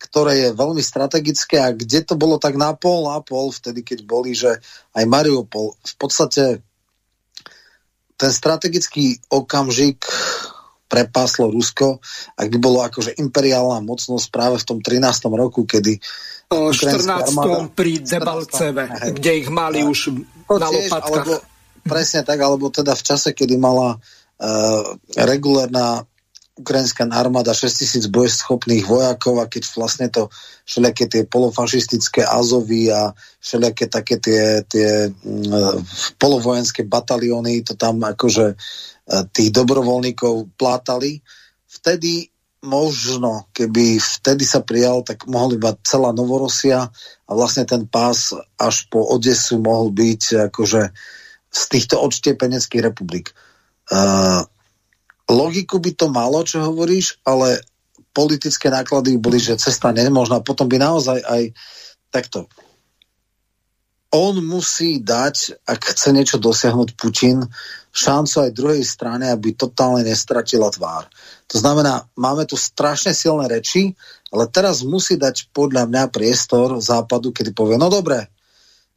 ktoré 0.07 0.47
je 0.47 0.49
veľmi 0.55 0.79
strategické 0.79 1.59
a 1.59 1.75
kde 1.75 2.01
to 2.07 2.15
bolo 2.15 2.39
tak 2.39 2.55
na 2.55 2.71
pol, 2.71 3.11
na 3.11 3.19
pol, 3.19 3.51
vtedy 3.51 3.83
keď 3.83 3.99
boli, 4.07 4.31
že 4.31 4.63
aj 4.95 5.03
Mariupol 5.03 5.75
v 5.75 5.95
podstate 5.99 6.63
ten 8.17 8.31
strategický 8.33 9.21
okamžik 9.29 10.07
prepáslo 10.87 11.51
Rusko, 11.51 11.99
ak 12.39 12.47
by 12.47 12.57
bolo 12.57 12.79
akože 12.81 13.19
imperiálna 13.19 13.83
mocnosť 13.83 14.27
práve 14.31 14.55
v 14.57 14.65
tom 14.65 14.79
13. 14.79 15.03
roku, 15.35 15.67
kedy 15.67 15.99
14. 16.47 17.03
Armáda, 17.03 17.67
pri 17.75 17.99
Debalceve, 17.99 18.87
kde 19.19 19.31
ich 19.43 19.51
mali 19.51 19.83
uh, 19.83 19.91
už 19.91 20.15
na 20.47 20.71
tiež, 20.71 20.87
lopatkách. 20.87 21.27
Alebo, 21.27 21.33
presne 21.83 22.21
tak, 22.23 22.39
alebo 22.39 22.71
teda 22.71 22.95
v 22.95 23.03
čase, 23.03 23.35
kedy 23.35 23.59
mala 23.59 23.99
uh, 23.99 24.83
regulárna 25.27 26.07
ukrajinská 26.57 27.05
armáda 27.13 27.53
6000 27.53 28.09
bojeschopných 28.09 28.83
vojakov 28.89 29.39
a 29.39 29.45
keď 29.45 29.63
vlastne 29.77 30.07
to 30.09 30.33
všelijaké 30.65 31.05
tie 31.05 31.23
polofašistické 31.29 32.25
Azovy 32.25 32.89
a 32.89 33.13
všelijaké 33.39 33.85
také 33.87 34.15
tie, 34.17 34.65
tie 34.65 35.13
uh, 35.13 35.77
polovojenské 36.17 36.83
batalióny 36.83 37.61
to 37.61 37.77
tam 37.77 38.01
akože 38.01 38.57
uh, 38.57 39.23
tých 39.29 39.53
dobrovoľníkov 39.53 40.57
plátali, 40.57 41.21
vtedy 41.69 42.33
možno, 42.65 43.45
keby 43.53 44.01
vtedy 44.01 44.41
sa 44.41 44.65
prijal, 44.65 45.05
tak 45.05 45.29
mohol 45.29 45.55
iba 45.55 45.77
celá 45.85 46.09
Novorosia 46.09 46.89
a 47.29 47.31
vlastne 47.31 47.69
ten 47.69 47.85
pás 47.85 48.33
až 48.57 48.89
po 48.89 49.05
Odesu 49.05 49.61
mohol 49.61 49.93
byť 49.93 50.51
akože 50.51 50.81
z 51.47 51.61
týchto 51.69 52.01
odštiepeneckých 52.01 52.81
republik. 52.81 53.31
Uh, 53.87 54.43
logiku 55.27 55.79
by 55.79 55.91
to 55.93 56.07
malo, 56.09 56.43
čo 56.43 56.63
hovoríš, 56.63 57.19
ale 57.27 57.61
politické 58.11 58.71
náklady 58.71 59.19
boli, 59.21 59.37
že 59.37 59.59
cesta 59.59 59.93
nemožná. 59.93 60.41
Potom 60.41 60.65
by 60.65 60.81
naozaj 60.81 61.21
aj 61.21 61.43
takto 62.09 62.47
on 64.15 64.39
musí 64.39 65.03
dať, 65.03 65.67
ak 65.67 65.91
chce 65.91 66.15
niečo 66.15 66.37
dosiahnuť 66.39 66.95
Putin, 66.95 67.43
šancu 67.91 68.47
aj 68.47 68.55
druhej 68.55 68.83
strane, 68.87 69.27
aby 69.27 69.51
totálne 69.51 70.07
nestratila 70.07 70.71
tvár. 70.71 71.11
To 71.51 71.55
znamená, 71.59 72.07
máme 72.15 72.47
tu 72.47 72.55
strašne 72.55 73.11
silné 73.11 73.51
reči, 73.51 73.91
ale 74.31 74.47
teraz 74.47 74.87
musí 74.87 75.19
dať 75.19 75.51
podľa 75.51 75.91
mňa 75.91 76.03
priestor 76.13 76.79
západu, 76.79 77.35
kedy 77.35 77.51
povie, 77.51 77.75
no 77.75 77.91
dobre, 77.91 78.31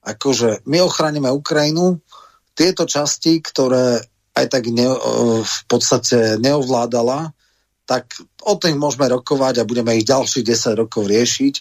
akože 0.07 0.63
my 0.71 0.79
ochránime 0.87 1.29
Ukrajinu, 1.33 1.99
tieto 2.55 2.87
časti, 2.87 3.43
ktoré 3.43 4.05
aj 4.41 4.49
tak 4.49 4.65
ne, 4.73 4.89
v 5.45 5.61
podstate 5.69 6.41
neovládala, 6.41 7.37
tak 7.91 8.07
o 8.47 8.55
tom 8.55 8.79
môžeme 8.79 9.11
rokovať 9.11 9.59
a 9.59 9.67
budeme 9.67 9.99
ich 9.99 10.07
ďalších 10.07 10.47
10 10.47 10.79
rokov 10.87 11.11
riešiť, 11.11 11.55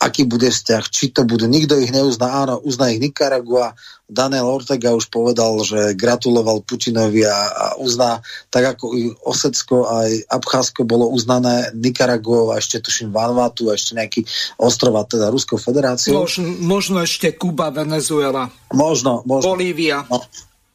aký 0.00 0.24
bude 0.24 0.48
vzťah, 0.48 0.84
či 0.88 1.12
to 1.12 1.28
bude, 1.28 1.44
nikto 1.44 1.76
ich 1.76 1.92
neuzná, 1.92 2.48
áno, 2.48 2.56
uzná 2.64 2.88
ich 2.96 2.96
Nicaragua, 2.96 3.76
Daniel 4.08 4.48
Ortega 4.48 4.96
už 4.96 5.12
povedal, 5.12 5.52
že 5.66 5.92
gratuloval 5.92 6.64
Putinovi 6.64 7.28
a, 7.28 7.38
a 7.52 7.66
uzná, 7.76 8.24
tak 8.48 8.78
ako 8.78 8.84
i 8.96 9.12
Osecko 9.20 9.84
aj 9.84 10.30
Abcházsko 10.32 10.88
bolo 10.88 11.12
uznané 11.12 11.74
Nicaraguou 11.76 12.54
a 12.54 12.62
ešte 12.62 12.80
tuším 12.80 13.12
Vanuatu 13.12 13.68
a 13.68 13.76
ešte 13.76 13.98
nejaký 13.98 14.24
ostrova, 14.56 15.04
teda 15.04 15.28
Ruskou 15.28 15.60
federáciou. 15.60 16.22
Možno, 16.22 16.46
možno 16.64 17.04
ešte 17.04 17.34
Kuba, 17.34 17.68
Venezuela. 17.68 18.48
Možno, 18.72 19.26
možno. 19.26 19.52
Bolívia. 19.52 20.06
No, 20.08 20.22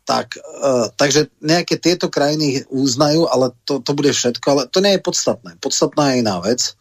tak, 0.01 0.35
uh, 0.37 0.89
takže 0.97 1.29
nejaké 1.39 1.77
tieto 1.77 2.09
krajiny 2.09 2.65
uznajú, 2.67 3.29
ale 3.29 3.53
to, 3.63 3.79
to 3.79 3.91
bude 3.93 4.09
všetko, 4.11 4.47
ale 4.49 4.63
to 4.67 4.81
nie 4.81 4.97
je 4.97 5.05
podstatné. 5.05 5.51
Podstatná 5.61 6.11
je 6.11 6.21
iná 6.25 6.41
vec, 6.41 6.73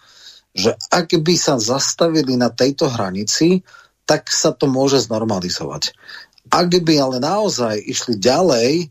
že 0.56 0.74
ak 0.90 1.14
by 1.20 1.34
sa 1.38 1.60
zastavili 1.60 2.34
na 2.34 2.50
tejto 2.50 2.90
hranici, 2.90 3.62
tak 4.08 4.26
sa 4.32 4.50
to 4.50 4.66
môže 4.66 5.06
znormalizovať. 5.06 5.94
Ak 6.50 6.66
by 6.66 6.94
ale 6.98 7.22
naozaj 7.22 7.78
išli 7.78 8.18
ďalej, 8.18 8.90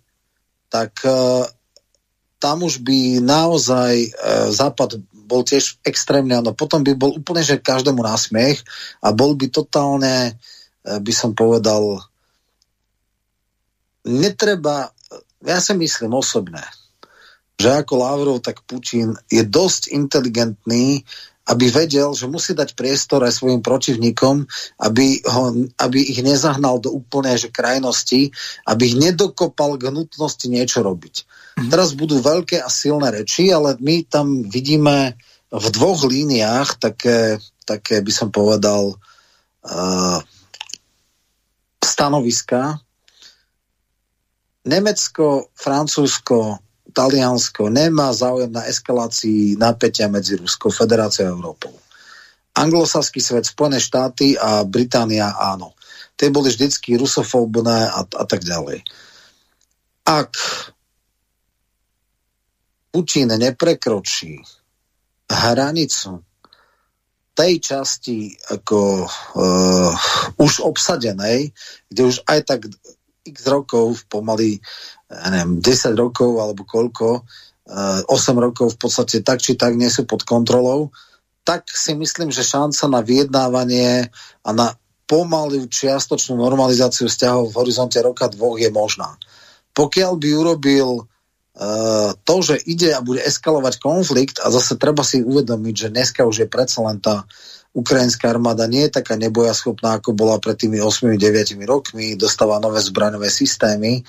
tak 0.71 0.95
uh, 1.03 1.43
tam 2.39 2.63
už 2.63 2.80
by 2.80 3.19
naozaj 3.19 3.93
uh, 4.15 4.47
Západ 4.53 5.03
bol 5.11 5.43
tiež 5.43 5.77
extrémne, 5.84 6.39
no 6.39 6.55
potom 6.55 6.82
by 6.82 6.95
bol 6.95 7.11
úplne, 7.13 7.43
že 7.43 7.59
každému 7.59 7.99
násmiech 7.99 8.63
a 9.03 9.11
bol 9.11 9.36
by 9.36 9.51
totálne, 9.51 10.38
uh, 10.88 10.99
by 11.03 11.13
som 11.13 11.36
povedal, 11.36 11.99
netreba, 14.06 14.91
ja 15.43 15.60
si 15.64 15.74
myslím 15.76 16.16
osobne, 16.16 16.64
že 17.60 17.84
ako 17.84 17.93
Lavrov, 18.00 18.38
tak 18.39 18.64
Putin 18.64 19.20
je 19.28 19.43
dosť 19.43 19.91
inteligentný, 19.91 21.04
aby 21.50 21.66
vedel, 21.74 22.14
že 22.14 22.30
musí 22.30 22.54
dať 22.54 22.78
priestor 22.78 23.26
aj 23.26 23.41
svojim 23.41 23.66
protivníkom, 23.66 24.45
aby, 24.86 25.18
ho, 25.26 25.66
aby 25.82 26.00
ich 26.14 26.22
nezahnal 26.22 26.78
do 26.78 26.93
úplnej 26.93 27.41
že 27.41 27.50
krajnosti, 27.50 28.30
aby 28.70 28.82
ich 28.93 28.95
nedokopal 28.95 29.82
k 29.82 29.89
nutnosti 29.89 30.45
niečo 30.45 30.86
robiť. 30.86 31.26
Mm. 31.58 31.74
Teraz 31.74 31.97
budú 31.97 32.22
veľké 32.22 32.62
a 32.62 32.70
silné 32.70 33.10
reči, 33.10 33.50
ale 33.50 33.76
my 33.82 34.06
tam 34.06 34.45
vidíme 34.45 35.18
v 35.50 35.66
dvoch 35.74 36.06
líniách 36.06 36.78
také, 36.78 37.41
také 37.66 38.06
by 38.06 38.12
som 38.14 38.30
povedal, 38.30 38.93
uh, 39.66 40.22
stanoviska, 41.82 42.78
Nemecko, 44.70 45.49
Francúzsko, 45.57 46.61
Taliansko 46.93 47.74
nemá 47.74 48.13
záujem 48.13 48.53
na 48.53 48.65
eskalácii 48.70 49.57
napätia 49.57 50.05
medzi 50.05 50.38
Ruskou 50.38 50.70
federáciou 50.70 51.30
a 51.30 51.34
Európou. 51.34 51.74
Anglosaský 52.53 53.22
svet, 53.22 53.49
Spojené 53.49 53.82
štáty 53.82 54.38
a 54.38 54.61
Británia 54.65 55.34
áno. 55.38 55.74
Tie 56.17 56.30
boli 56.34 56.51
vždycky 56.51 56.99
rusofóbne 56.99 57.88
a, 57.88 58.01
a 58.03 58.24
tak 58.26 58.43
ďalej. 58.43 58.84
Ak 60.05 60.34
Putin 62.89 63.30
neprekročí 63.30 64.41
hranicu 65.30 66.26
tej 67.38 67.53
časti 67.63 68.36
ako 68.51 69.07
uh, 69.07 69.93
už 70.41 70.65
obsadenej, 70.65 71.53
kde 71.88 72.01
už 72.03 72.17
aj 72.28 72.39
tak 72.43 72.59
x 73.32 73.45
rokov, 73.47 74.05
pomaly 74.09 74.61
neviem, 75.09 75.57
10 75.57 75.97
rokov 75.97 76.38
alebo 76.38 76.61
koľko, 76.63 77.25
8 77.69 78.09
eh, 78.09 78.39
rokov 78.41 78.77
v 78.77 78.77
podstate 78.77 79.17
tak 79.25 79.41
či 79.41 79.57
tak 79.57 79.73
nie 79.73 79.89
sú 79.89 80.05
pod 80.05 80.25
kontrolou, 80.25 80.93
tak 81.45 81.65
si 81.69 81.97
myslím, 81.97 82.30
že 82.30 82.45
šanca 82.45 82.86
na 82.89 83.01
vyjednávanie 83.01 84.09
a 84.45 84.49
na 84.53 84.77
pomalú 85.09 85.65
čiastočnú 85.65 86.38
normalizáciu 86.38 87.09
vzťahov 87.09 87.49
v 87.49 87.57
horizonte 87.57 87.97
roka 87.97 88.30
dvoch 88.30 88.61
je 88.61 88.69
možná. 88.69 89.17
Pokiaľ 89.73 90.13
by 90.21 90.30
urobil 90.38 90.89
uh, 91.01 92.13
to, 92.21 92.36
že 92.45 92.61
ide 92.69 92.93
a 92.93 93.01
bude 93.01 93.25
eskalovať 93.25 93.82
konflikt 93.82 94.38
a 94.38 94.53
zase 94.53 94.77
treba 94.77 95.01
si 95.01 95.25
uvedomiť, 95.25 95.73
že 95.73 95.88
dneska 95.89 96.21
už 96.30 96.45
je 96.45 96.47
predsa 96.51 96.86
len 96.86 97.01
tá 97.01 97.25
ukrajinská 97.70 98.34
armáda 98.34 98.65
nie 98.65 98.89
je 98.89 98.97
taká 98.97 99.13
nebojaschopná, 99.13 100.01
ako 100.01 100.17
bola 100.17 100.41
pred 100.41 100.57
tými 100.57 100.82
8-9 100.82 101.53
rokmi, 101.70 102.17
dostáva 102.17 102.57
nové 102.57 102.82
zbraňové 102.82 103.30
systémy, 103.30 104.01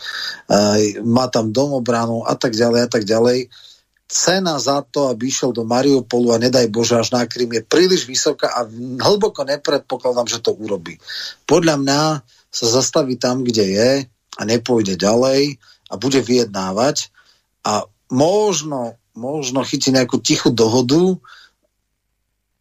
má 1.04 1.28
tam 1.28 1.52
domobranu 1.52 2.24
a 2.24 2.32
tak 2.40 2.56
ďalej 2.56 2.80
a 2.80 2.88
tak 2.88 3.04
ďalej. 3.04 3.52
Cena 4.10 4.58
za 4.58 4.82
to, 4.82 5.06
aby 5.06 5.30
išiel 5.30 5.54
do 5.54 5.62
Mariupolu 5.62 6.34
a 6.34 6.42
nedaj 6.42 6.66
Bože 6.66 6.98
až 6.98 7.14
na 7.14 7.30
Krym 7.30 7.54
je 7.54 7.62
príliš 7.62 8.10
vysoká 8.10 8.50
a 8.50 8.66
hlboko 9.06 9.46
nepredpokladám, 9.46 10.26
že 10.26 10.42
to 10.42 10.50
urobí. 10.50 10.98
Podľa 11.46 11.76
mňa 11.78 12.00
sa 12.50 12.66
zastaví 12.66 13.14
tam, 13.22 13.46
kde 13.46 13.64
je 13.70 13.90
a 14.34 14.42
nepôjde 14.42 14.98
ďalej 14.98 15.62
a 15.86 15.94
bude 15.94 16.18
vyjednávať 16.26 17.12
a 17.62 17.86
možno, 18.10 18.98
možno 19.14 19.62
chytí 19.62 19.94
nejakú 19.94 20.18
tichú 20.18 20.50
dohodu, 20.50 21.14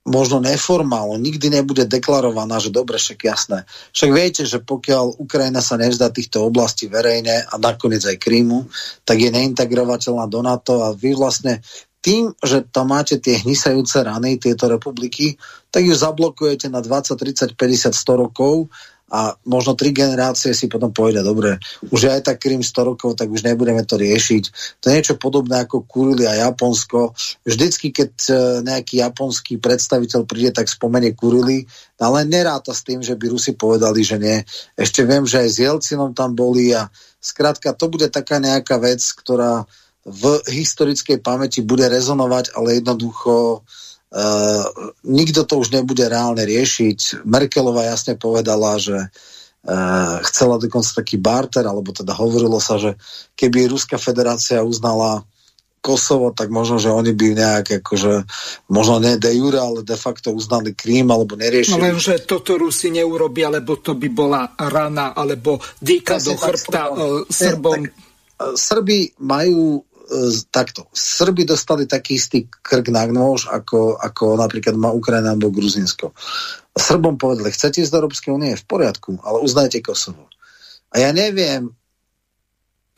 možno 0.08 0.40
neformálno, 0.40 1.20
nikdy 1.20 1.52
nebude 1.52 1.84
deklarovaná, 1.84 2.58
že 2.64 2.72
dobre, 2.72 2.96
však 2.98 3.20
jasné. 3.20 3.60
Však 3.92 4.10
viete, 4.16 4.44
že 4.48 4.64
pokiaľ 4.64 5.20
Ukrajina 5.20 5.60
sa 5.60 5.76
nevzdá 5.76 6.10
týchto 6.10 6.48
oblastí 6.48 6.88
verejne 6.88 7.46
a 7.46 7.56
nakoniec 7.60 8.02
aj 8.08 8.18
Krímu, 8.18 8.66
tak 9.04 9.20
je 9.20 9.30
neintegrovateľná 9.30 10.26
do 10.32 10.40
NATO 10.40 10.82
a 10.82 10.96
vy 10.96 11.14
vlastne 11.14 11.60
tým, 12.00 12.32
že 12.40 12.64
tam 12.72 12.96
máte 12.96 13.20
tie 13.20 13.44
hnisajúce 13.44 14.00
rany, 14.08 14.40
tieto 14.40 14.72
republiky, 14.72 15.36
tak 15.68 15.84
ju 15.84 15.92
zablokujete 15.92 16.72
na 16.72 16.80
20, 16.80 17.20
30, 17.20 17.60
50, 17.60 17.92
100 17.92 18.24
rokov 18.24 18.72
a 19.10 19.34
možno 19.50 19.74
tri 19.74 19.90
generácie 19.90 20.54
si 20.54 20.70
potom 20.70 20.94
povedia, 20.94 21.26
dobre, 21.26 21.58
už 21.90 22.14
aj 22.14 22.30
tak 22.30 22.38
Krym 22.46 22.62
100 22.62 22.90
rokov, 22.94 23.18
tak 23.18 23.34
už 23.34 23.42
nebudeme 23.42 23.82
to 23.82 23.98
riešiť. 23.98 24.44
To 24.80 24.86
je 24.90 24.96
niečo 24.96 25.16
podobné 25.18 25.66
ako 25.66 25.84
Kurili 25.90 26.30
a 26.30 26.38
Japonsko. 26.38 27.18
Vždycky, 27.42 27.90
keď 27.90 28.12
e, 28.30 28.34
nejaký 28.62 29.02
japonský 29.02 29.58
predstaviteľ 29.58 30.30
príde, 30.30 30.54
tak 30.54 30.70
spomenie 30.70 31.18
Kurili, 31.18 31.66
ale 31.98 32.24
neráta 32.30 32.72
s 32.72 32.86
tým, 32.86 33.02
že 33.02 33.18
by 33.18 33.26
Rusi 33.34 33.58
povedali, 33.58 34.06
že 34.06 34.22
nie. 34.22 34.38
Ešte 34.78 35.02
viem, 35.04 35.26
že 35.26 35.42
aj 35.42 35.50
s 35.50 35.58
Jelcinom 35.58 36.14
tam 36.14 36.38
boli 36.38 36.70
a 36.72 36.88
skrátka 37.18 37.74
to 37.74 37.90
bude 37.90 38.14
taká 38.14 38.38
nejaká 38.38 38.78
vec, 38.78 39.02
ktorá 39.02 39.66
v 40.06 40.42
historickej 40.48 41.20
pamäti 41.20 41.60
bude 41.66 41.90
rezonovať, 41.90 42.56
ale 42.56 42.80
jednoducho 42.80 43.66
Uh, 43.66 43.89
nikto 45.06 45.46
to 45.46 45.62
už 45.62 45.70
nebude 45.70 46.02
reálne 46.02 46.42
riešiť. 46.42 47.22
Merkelová 47.30 47.86
jasne 47.86 48.18
povedala, 48.18 48.82
že 48.82 48.98
uh, 48.98 50.18
chcela 50.26 50.58
dokonca 50.58 50.98
taký 50.98 51.22
barter, 51.22 51.62
alebo 51.70 51.94
teda 51.94 52.18
hovorilo 52.18 52.58
sa, 52.58 52.82
že 52.82 52.98
keby 53.38 53.70
Ruská 53.70 54.02
federácia 54.02 54.66
uznala 54.66 55.22
Kosovo, 55.80 56.36
tak 56.36 56.52
možno, 56.52 56.76
že 56.76 56.92
oni 56.92 57.16
by 57.16 57.28
nejak 57.40 57.68
akože, 57.80 58.28
možno 58.68 59.00
ne 59.00 59.16
de 59.16 59.32
jure, 59.32 59.64
ale 59.64 59.80
de 59.88 59.96
facto 59.96 60.36
uznali 60.36 60.76
Krím 60.76 61.08
alebo 61.08 61.40
neriešili. 61.40 61.80
No 61.80 61.86
len, 61.88 61.96
že 61.96 62.20
toto 62.28 62.60
Rusi 62.60 62.92
neurobia, 62.92 63.48
lebo 63.48 63.80
to 63.80 63.96
by 63.96 64.10
bola 64.12 64.60
rana, 64.60 65.16
alebo 65.16 65.62
dýka 65.80 66.20
do 66.20 66.36
chrbta 66.36 66.82
uh, 66.92 67.24
Srbom. 67.30 67.88
Tak, 67.88 68.08
Srby 68.40 69.20
majú 69.20 69.84
takto. 70.50 70.90
Srby 70.92 71.46
dostali 71.46 71.86
taký 71.86 72.18
istý 72.18 72.50
krk 72.50 72.90
na 72.90 73.06
nôž, 73.06 73.48
ako, 73.50 73.98
ako 74.02 74.38
napríklad 74.42 74.76
má 74.76 74.90
Ukrajina 74.90 75.38
alebo 75.38 75.54
Gruzinsko. 75.54 76.12
Srbom 76.74 77.16
povedali, 77.20 77.54
chcete 77.54 77.82
ísť 77.82 77.92
do 77.94 78.00
Európskej 78.06 78.32
únie, 78.34 78.58
v 78.58 78.66
poriadku, 78.66 79.22
ale 79.22 79.44
uznajte 79.46 79.84
Kosovo. 79.86 80.30
A 80.90 81.06
ja 81.06 81.14
neviem 81.14 81.70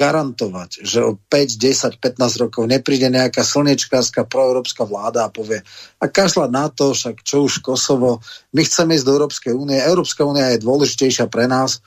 garantovať, 0.01 0.81
že 0.81 1.05
o 1.05 1.13
5, 1.13 1.61
10, 1.61 2.01
15 2.01 2.41
rokov 2.41 2.65
nepríde 2.65 3.05
nejaká 3.13 3.45
slnečkárska 3.45 4.25
proeurópska 4.25 4.81
vláda 4.81 5.29
a 5.29 5.33
povie 5.33 5.61
a 6.01 6.05
kašľať 6.09 6.49
na 6.49 6.73
to, 6.73 6.97
však 6.97 7.21
čo 7.21 7.45
už 7.45 7.61
Kosovo, 7.61 8.17
my 8.57 8.65
chceme 8.65 8.97
ísť 8.97 9.05
do 9.05 9.13
Európskej 9.21 9.53
únie, 9.53 9.77
Európska 9.77 10.25
únia 10.25 10.49
je 10.57 10.65
dôležitejšia 10.65 11.29
pre 11.29 11.45
nás. 11.45 11.85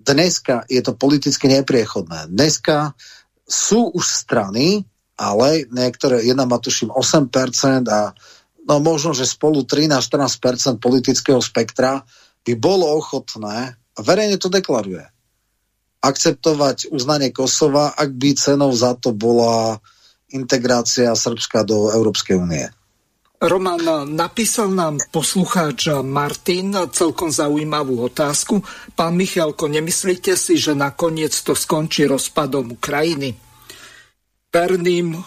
Dneska 0.00 0.64
je 0.72 0.80
to 0.80 0.96
politicky 0.96 1.52
nepriechodné. 1.52 2.32
Dneska 2.32 2.96
sú 3.44 3.92
už 3.92 4.04
strany, 4.04 4.84
ale 5.14 5.68
niektoré, 5.70 6.24
jedna 6.24 6.48
má 6.48 6.58
tuším 6.58 6.90
8% 6.90 7.86
a 7.86 8.16
no 8.64 8.74
možno, 8.80 9.12
že 9.12 9.28
spolu 9.28 9.62
13-14% 9.62 10.80
politického 10.80 11.38
spektra 11.38 12.02
by 12.44 12.52
bolo 12.56 12.88
ochotné, 12.98 13.76
a 13.94 13.98
verejne 14.02 14.36
to 14.42 14.50
deklaruje, 14.50 15.06
akceptovať 16.02 16.90
uznanie 16.90 17.30
Kosova, 17.30 17.94
ak 17.94 18.10
by 18.12 18.36
cenou 18.36 18.74
za 18.74 18.98
to 18.98 19.14
bola 19.14 19.78
integrácia 20.34 21.14
Srbska 21.14 21.62
do 21.62 21.94
Európskej 21.94 22.36
únie. 22.36 22.66
Roman, 23.44 24.08
napísal 24.08 24.72
nám 24.72 24.96
poslucháč 25.12 25.92
Martin 26.00 26.72
celkom 26.88 27.28
zaujímavú 27.28 28.08
otázku. 28.08 28.64
Pán 28.96 29.20
Michalko, 29.20 29.68
nemyslíte 29.68 30.32
si, 30.32 30.56
že 30.56 30.72
nakoniec 30.72 31.36
to 31.44 31.52
skončí 31.52 32.08
rozpadom 32.08 32.72
Ukrajiny? 32.80 33.36
Perným 34.48 35.20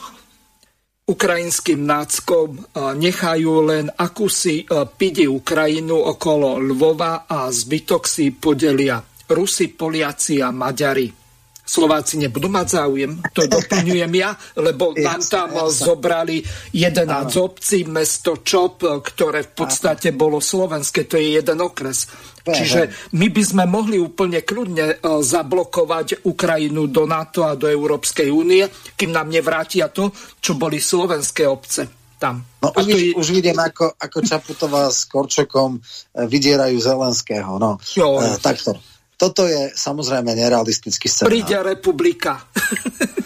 ukrajinským 1.05 1.85
náckom 1.85 2.57
nechajú 2.97 3.53
len 3.69 3.85
akúsi 3.93 4.65
pidi 4.97 5.29
Ukrajinu 5.29 6.01
okolo 6.01 6.57
Lvova 6.57 7.29
a 7.29 7.53
zbytok 7.53 8.09
si 8.09 8.33
podelia 8.33 8.97
Rusi, 9.29 9.69
Poliaci 9.69 10.41
a 10.41 10.49
Maďari. 10.49 11.26
Slováci 11.67 12.15
nebudú 12.15 12.47
mať 12.47 12.79
záujem, 12.79 13.19
to 13.35 13.43
doplňujem 13.43 14.13
ja, 14.15 14.31
lebo 14.55 14.95
nám 15.07 15.19
tam 15.27 15.67
zobrali 15.67 16.39
11 16.71 17.03
obcí, 17.43 17.83
mesto 17.83 18.39
Čop, 18.39 18.87
ktoré 19.03 19.43
v 19.43 19.51
podstate 19.51 20.15
bolo 20.15 20.39
slovenské, 20.39 21.03
to 21.03 21.19
je 21.19 21.43
jeden 21.43 21.59
okres. 21.59 22.07
Čiže 22.47 23.11
my 23.19 23.27
by 23.27 23.43
sme 23.43 23.63
mohli 23.67 23.99
úplne 23.99 24.39
kľudne 24.39 24.85
e, 24.87 24.95
zablokovať 25.19 26.23
Ukrajinu 26.23 26.87
do 26.87 27.03
NATO 27.03 27.43
a 27.43 27.59
do 27.59 27.67
Európskej 27.67 28.31
únie, 28.31 28.63
kým 28.95 29.11
nám 29.11 29.27
nevrátia 29.27 29.91
to, 29.91 30.15
čo 30.39 30.55
boli 30.55 30.79
slovenské 30.79 31.43
obce 31.43 31.91
tam. 32.17 32.41
No 32.63 32.73
už, 32.73 32.85
je... 32.87 33.13
už 33.13 33.27
vidím, 33.29 33.59
ako, 33.59 33.93
ako 33.93 34.17
Čaputová 34.25 34.89
s 34.89 35.05
Korčokom 35.05 35.77
e, 35.77 35.79
vydierajú 36.25 36.77
Zelenského. 36.79 37.61
No, 37.61 37.77
jo. 37.93 38.17
E, 38.17 38.39
takto. 38.41 38.79
Toto 39.17 39.49
je 39.49 39.73
samozrejme 39.73 40.29
nerealistický 40.37 41.09
scenár. 41.09 41.33
Príde 41.33 41.57
republika. 41.57 42.45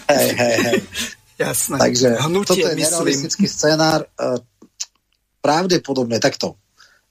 hej, 0.07 0.29
hej, 0.31 0.55
hej. 0.63 0.79
Jasné. 1.41 1.77
Takže 1.77 2.09
Hnutie, 2.21 2.47
toto 2.47 2.63
je 2.63 2.75
myslím. 2.79 2.85
nerealistický 2.87 3.47
scenár. 3.51 4.07
E, 4.07 4.39
pravdepodobne 5.43 6.21
takto. 6.23 6.55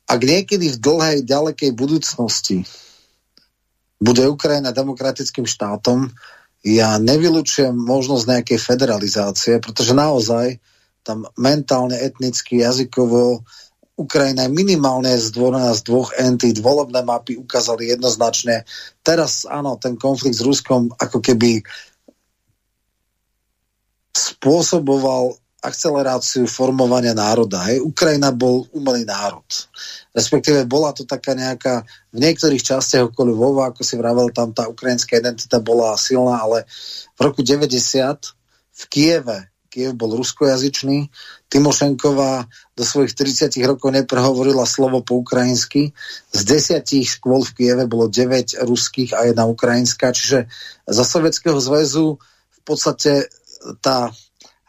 Ak 0.09 0.23
niekedy 0.23 0.75
v 0.75 0.79
dlhej, 0.79 1.19
ďalekej 1.27 1.71
budúcnosti 1.77 2.65
bude 4.01 4.25
Ukrajina 4.27 4.73
demokratickým 4.73 5.45
štátom, 5.45 6.09
ja 6.65 6.97
nevylučujem 6.97 7.73
možnosť 7.73 8.25
nejakej 8.27 8.59
federalizácie, 8.59 9.55
pretože 9.61 9.93
naozaj 9.93 10.61
tam 11.05 11.25
mentálne, 11.37 11.97
etnicky, 11.97 12.61
jazykovo 12.61 13.45
Ukrajina 14.01 14.49
je 14.49 14.57
minimálne 14.57 15.13
zdvorená 15.21 15.77
z 15.77 15.85
dvoch 15.85 16.17
entít, 16.17 16.65
volebné 16.65 17.05
mapy 17.05 17.37
ukázali 17.37 17.93
jednoznačne. 17.93 18.65
Teraz 19.05 19.45
áno, 19.45 19.77
ten 19.77 20.01
konflikt 20.01 20.41
s 20.41 20.47
Ruskom 20.47 20.89
ako 20.97 21.21
keby 21.21 21.61
spôsoboval 24.17 25.37
akceleráciu 25.61 26.49
formovania 26.49 27.13
národa. 27.13 27.61
Hej. 27.69 27.85
Ukrajina 27.85 28.33
bol 28.33 28.65
umelý 28.73 29.05
národ. 29.05 29.45
Respektíve 30.17 30.65
bola 30.65 30.97
to 30.97 31.05
taká 31.05 31.37
nejaká, 31.37 31.85
v 32.17 32.19
niektorých 32.25 32.65
častiach 32.65 33.13
okolo 33.13 33.37
Vova, 33.37 33.69
ako 33.69 33.85
si 33.85 34.01
vravel, 34.01 34.33
tam 34.33 34.57
tá 34.57 34.65
ukrajinská 34.73 35.21
identita 35.21 35.61
bola 35.61 35.93
silná, 36.01 36.41
ale 36.41 36.65
v 37.13 37.21
roku 37.21 37.45
90 37.45 37.77
v 38.73 38.83
Kieve 38.89 39.50
Kiev 39.71 39.95
bol 39.95 40.19
ruskojazyčný. 40.19 41.07
Timošenková 41.47 42.51
do 42.75 42.83
svojich 42.83 43.15
30 43.15 43.55
rokov 43.63 43.95
neprehovorila 43.95 44.67
slovo 44.67 45.07
po 45.07 45.23
ukrajinsky. 45.23 45.95
Z 46.35 46.41
desiatich 46.43 47.23
škôl 47.23 47.47
v 47.47 47.55
Kieve 47.55 47.85
bolo 47.87 48.11
9 48.11 48.59
ruských 48.67 49.15
a 49.15 49.31
jedna 49.31 49.47
ukrajinská. 49.47 50.11
Čiže 50.11 50.51
za 50.91 51.05
Sovietskeho 51.07 51.63
zväzu 51.63 52.19
v 52.51 52.61
podstate 52.67 53.31
tá 53.79 54.11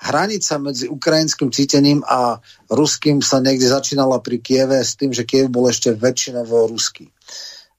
hranica 0.01 0.57
medzi 0.57 0.85
ukrajinským 0.89 1.49
cítením 1.53 2.01
a 2.05 2.41
ruským 2.69 3.21
sa 3.21 3.41
niekde 3.41 3.69
začínala 3.69 4.21
pri 4.21 4.37
Kieve 4.41 4.81
s 4.81 4.97
tým, 4.97 5.13
že 5.13 5.25
Kiev 5.25 5.49
bol 5.49 5.69
ešte 5.69 5.93
väčšinovo 5.93 6.69
ruský. 6.69 7.09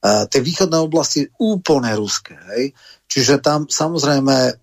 Uh, 0.03 0.27
tie 0.27 0.43
východné 0.43 0.83
oblasti 0.83 1.31
úplne 1.39 1.95
ruské. 1.95 2.35
Hej? 2.55 2.75
Čiže 3.07 3.39
tam 3.39 3.71
samozrejme 3.71 4.59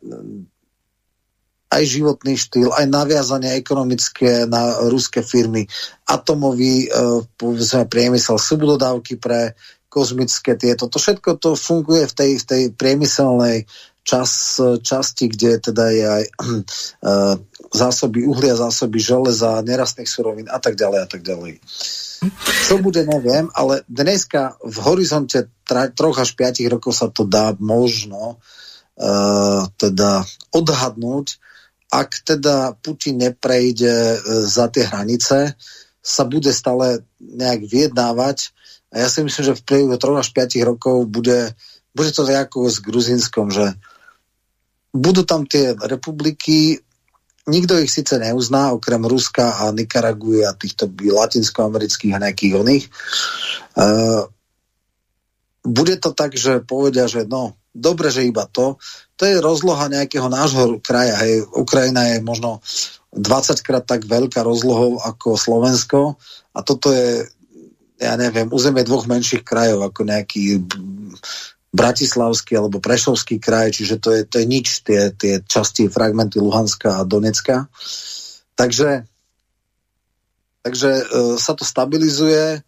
aj 1.70 1.84
životný 1.86 2.34
štýl, 2.34 2.74
aj 2.74 2.90
naviazanie 2.90 3.54
ekonomické 3.54 4.50
na 4.50 4.90
ruské 4.90 5.22
firmy, 5.22 5.70
atomový 6.10 6.90
e, 6.90 7.86
priemysel, 7.86 8.42
subdodávky 8.42 9.22
pre 9.22 9.54
kozmické 9.90 10.58
tieto. 10.58 10.90
To 10.90 10.98
všetko 10.98 11.38
to 11.38 11.54
funguje 11.54 12.10
v 12.10 12.14
tej, 12.14 12.32
v 12.42 12.46
tej 12.46 12.64
priemyselnej 12.74 13.70
čas, 14.02 14.58
časti, 14.82 15.30
kde 15.30 15.62
teda 15.62 15.86
je 15.94 16.06
aj 16.06 16.24
e, 16.30 16.62
zásoby 17.70 18.26
uhlia, 18.26 18.58
zásoby 18.58 18.98
železa, 18.98 19.62
nerastných 19.62 20.10
surovín 20.10 20.50
a 20.50 20.58
tak 20.58 20.74
ďalej 20.74 21.00
a 21.06 21.08
tak 21.10 21.22
ďalej. 21.22 21.62
Čo 22.68 22.82
bude, 22.84 23.06
neviem, 23.06 23.48
ale 23.54 23.86
dneska 23.88 24.58
v 24.60 24.78
horizonte 24.84 25.48
troch 25.70 26.18
až 26.20 26.36
piatich 26.36 26.68
rokov 26.68 26.98
sa 26.98 27.08
to 27.08 27.24
dá 27.24 27.56
možno 27.62 28.36
uh, 28.36 29.64
teda 29.80 30.28
odhadnúť, 30.52 31.40
ak 31.90 32.22
teda 32.22 32.78
Putin 32.78 33.18
neprejde 33.18 33.90
e, 33.90 34.18
za 34.46 34.70
tie 34.70 34.86
hranice, 34.86 35.58
sa 36.00 36.24
bude 36.24 36.54
stále 36.54 37.04
nejak 37.20 37.66
vyjednávať. 37.66 38.54
A 38.94 39.06
ja 39.06 39.08
si 39.10 39.22
myslím, 39.22 39.54
že 39.54 39.58
v 39.58 39.66
priebehu 39.66 39.98
3 39.98 40.22
až 40.22 40.30
5 40.34 40.70
rokov 40.70 41.06
bude, 41.10 41.54
bude 41.94 42.10
to 42.14 42.26
ako 42.26 42.70
s 42.70 42.82
Gruzinskom, 42.82 43.54
že 43.54 43.74
budú 44.90 45.22
tam 45.22 45.46
tie 45.46 45.78
republiky, 45.78 46.82
nikto 47.46 47.78
ich 47.78 47.94
síce 47.94 48.18
neuzná, 48.18 48.74
okrem 48.74 49.06
Ruska 49.06 49.62
a 49.62 49.70
Nikaraguji 49.70 50.46
a 50.46 50.58
týchto 50.58 50.90
latinskoamerických 50.90 52.14
a 52.18 52.24
nejakých 52.26 52.54
oných. 52.58 52.86
Uh, 53.78 54.26
bude 55.62 55.98
to 56.02 56.14
tak, 56.18 56.34
že 56.34 56.66
povedia, 56.66 57.06
že 57.06 57.30
no, 57.30 57.54
dobre, 57.76 58.10
že 58.10 58.26
iba 58.26 58.50
to, 58.50 58.82
to 59.20 59.28
je 59.28 59.44
rozloha 59.44 59.92
nejakého 59.92 60.32
nášho 60.32 60.80
kraja. 60.80 61.20
Hej. 61.20 61.44
Ukrajina 61.52 62.16
je 62.16 62.24
možno 62.24 62.64
20 63.12 63.60
krát 63.60 63.84
tak 63.84 64.08
veľká 64.08 64.40
rozlohou 64.48 65.04
ako 65.04 65.36
Slovensko 65.36 66.16
a 66.56 66.60
toto 66.64 66.96
je 66.96 67.28
ja 68.00 68.16
neviem, 68.16 68.48
územie 68.48 68.88
dvoch 68.88 69.12
menších 69.12 69.44
krajov, 69.44 69.84
ako 69.84 70.08
nejaký 70.08 70.64
Bratislavský 71.70 72.58
alebo 72.58 72.82
Prešovský 72.82 73.38
kraj, 73.38 73.76
čiže 73.76 74.00
to 74.00 74.10
je, 74.16 74.22
to 74.26 74.42
je 74.42 74.46
nič, 74.48 74.88
tie, 74.88 75.12
tie 75.14 75.44
časti, 75.44 75.92
fragmenty 75.92 76.40
Luhanska 76.40 76.98
a 76.98 77.06
Donecka. 77.06 77.68
Takže, 78.56 79.04
takže 80.64 80.90
e, 80.96 81.04
sa 81.38 81.54
to 81.54 81.68
stabilizuje, 81.68 82.64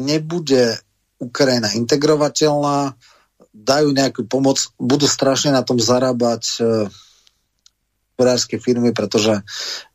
nebude 0.00 0.78
Ukrajina 1.20 1.74
integrovateľná, 1.74 2.96
dajú 3.52 3.92
nejakú 3.92 4.24
pomoc, 4.24 4.72
budú 4.80 5.04
strašne 5.04 5.52
na 5.52 5.60
tom 5.60 5.76
zarábať 5.76 6.42
e, 6.58 6.88
hospodárske 8.22 8.56
firmy, 8.62 8.94
pretože 8.94 9.42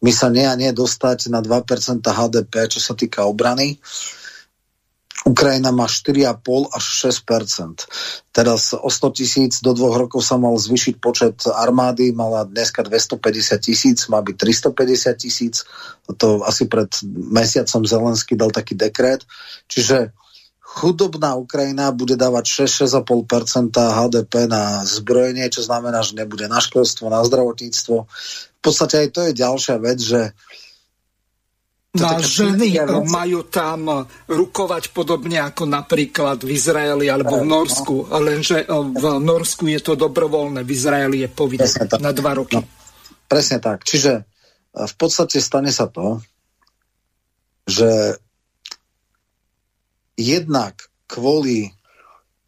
my 0.01 0.11
sa 0.11 0.27
nie 0.27 0.43
a 0.43 0.57
nie 0.59 0.73
dostať 0.75 1.31
na 1.31 1.39
2% 1.39 2.03
HDP, 2.03 2.53
čo 2.67 2.79
sa 2.83 2.93
týka 2.93 3.23
obrany. 3.23 3.79
Ukrajina 5.25 5.75
má 5.75 5.91
4,5 5.91 6.71
až 6.71 6.83
6 7.11 7.83
Teraz 8.31 8.71
o 8.71 8.87
100 8.87 9.17
tisíc 9.17 9.53
do 9.59 9.75
dvoch 9.75 9.95
rokov 9.95 10.23
sa 10.23 10.39
mal 10.39 10.55
zvyšiť 10.55 10.95
počet 11.03 11.35
armády, 11.47 12.15
mala 12.15 12.47
dneska 12.47 12.83
250 12.83 13.19
tisíc, 13.59 14.07
má 14.07 14.23
byť 14.23 14.35
350 14.39 15.23
tisíc. 15.23 15.55
To 16.19 16.43
asi 16.47 16.69
pred 16.71 16.87
mesiacom 17.11 17.83
Zelensky 17.83 18.39
dal 18.39 18.55
taký 18.55 18.75
dekret. 18.75 19.27
Čiže 19.67 20.15
chudobná 20.77 21.33
Ukrajina 21.33 21.89
bude 21.89 22.13
dávať 22.13 22.69
6-6,5% 22.85 23.73
HDP 23.73 24.45
na 24.45 24.85
zbrojenie, 24.85 25.49
čo 25.49 25.65
znamená, 25.65 26.05
že 26.05 26.13
nebude 26.13 26.45
na 26.45 26.61
školstvo, 26.61 27.09
na 27.09 27.25
zdravotníctvo. 27.25 27.95
V 28.05 28.61
podstate 28.61 29.01
aj 29.01 29.09
to 29.09 29.19
je 29.25 29.31
ďalšia 29.33 29.75
vec, 29.81 29.97
že 29.97 30.21
na 31.97 32.21
ženy 32.21 32.77
majú 33.09 33.49
tam 33.49 34.05
rukovať 34.29 34.93
podobne 34.93 35.41
ako 35.41 35.65
napríklad 35.65 36.45
v 36.45 36.53
Izraeli 36.53 37.09
alebo 37.09 37.41
v 37.41 37.47
no. 37.49 37.57
Norsku, 37.57 38.05
lenže 38.21 38.69
v 38.69 39.05
Norsku 39.17 39.65
je 39.65 39.81
to 39.81 39.97
dobrovoľné, 39.97 40.61
v 40.61 40.71
Izraeli 40.77 41.25
je 41.25 41.29
povinné 41.33 41.65
na 41.97 42.13
dva 42.13 42.37
roky. 42.37 42.61
No, 42.61 42.69
presne 43.25 43.57
tak. 43.57 43.81
Čiže 43.81 44.13
eh, 44.13 44.85
v 44.85 44.93
podstate 44.93 45.41
stane 45.41 45.73
sa 45.73 45.89
to, 45.89 46.21
že 47.65 48.21
jednak 50.17 50.89
kvôli 51.05 51.71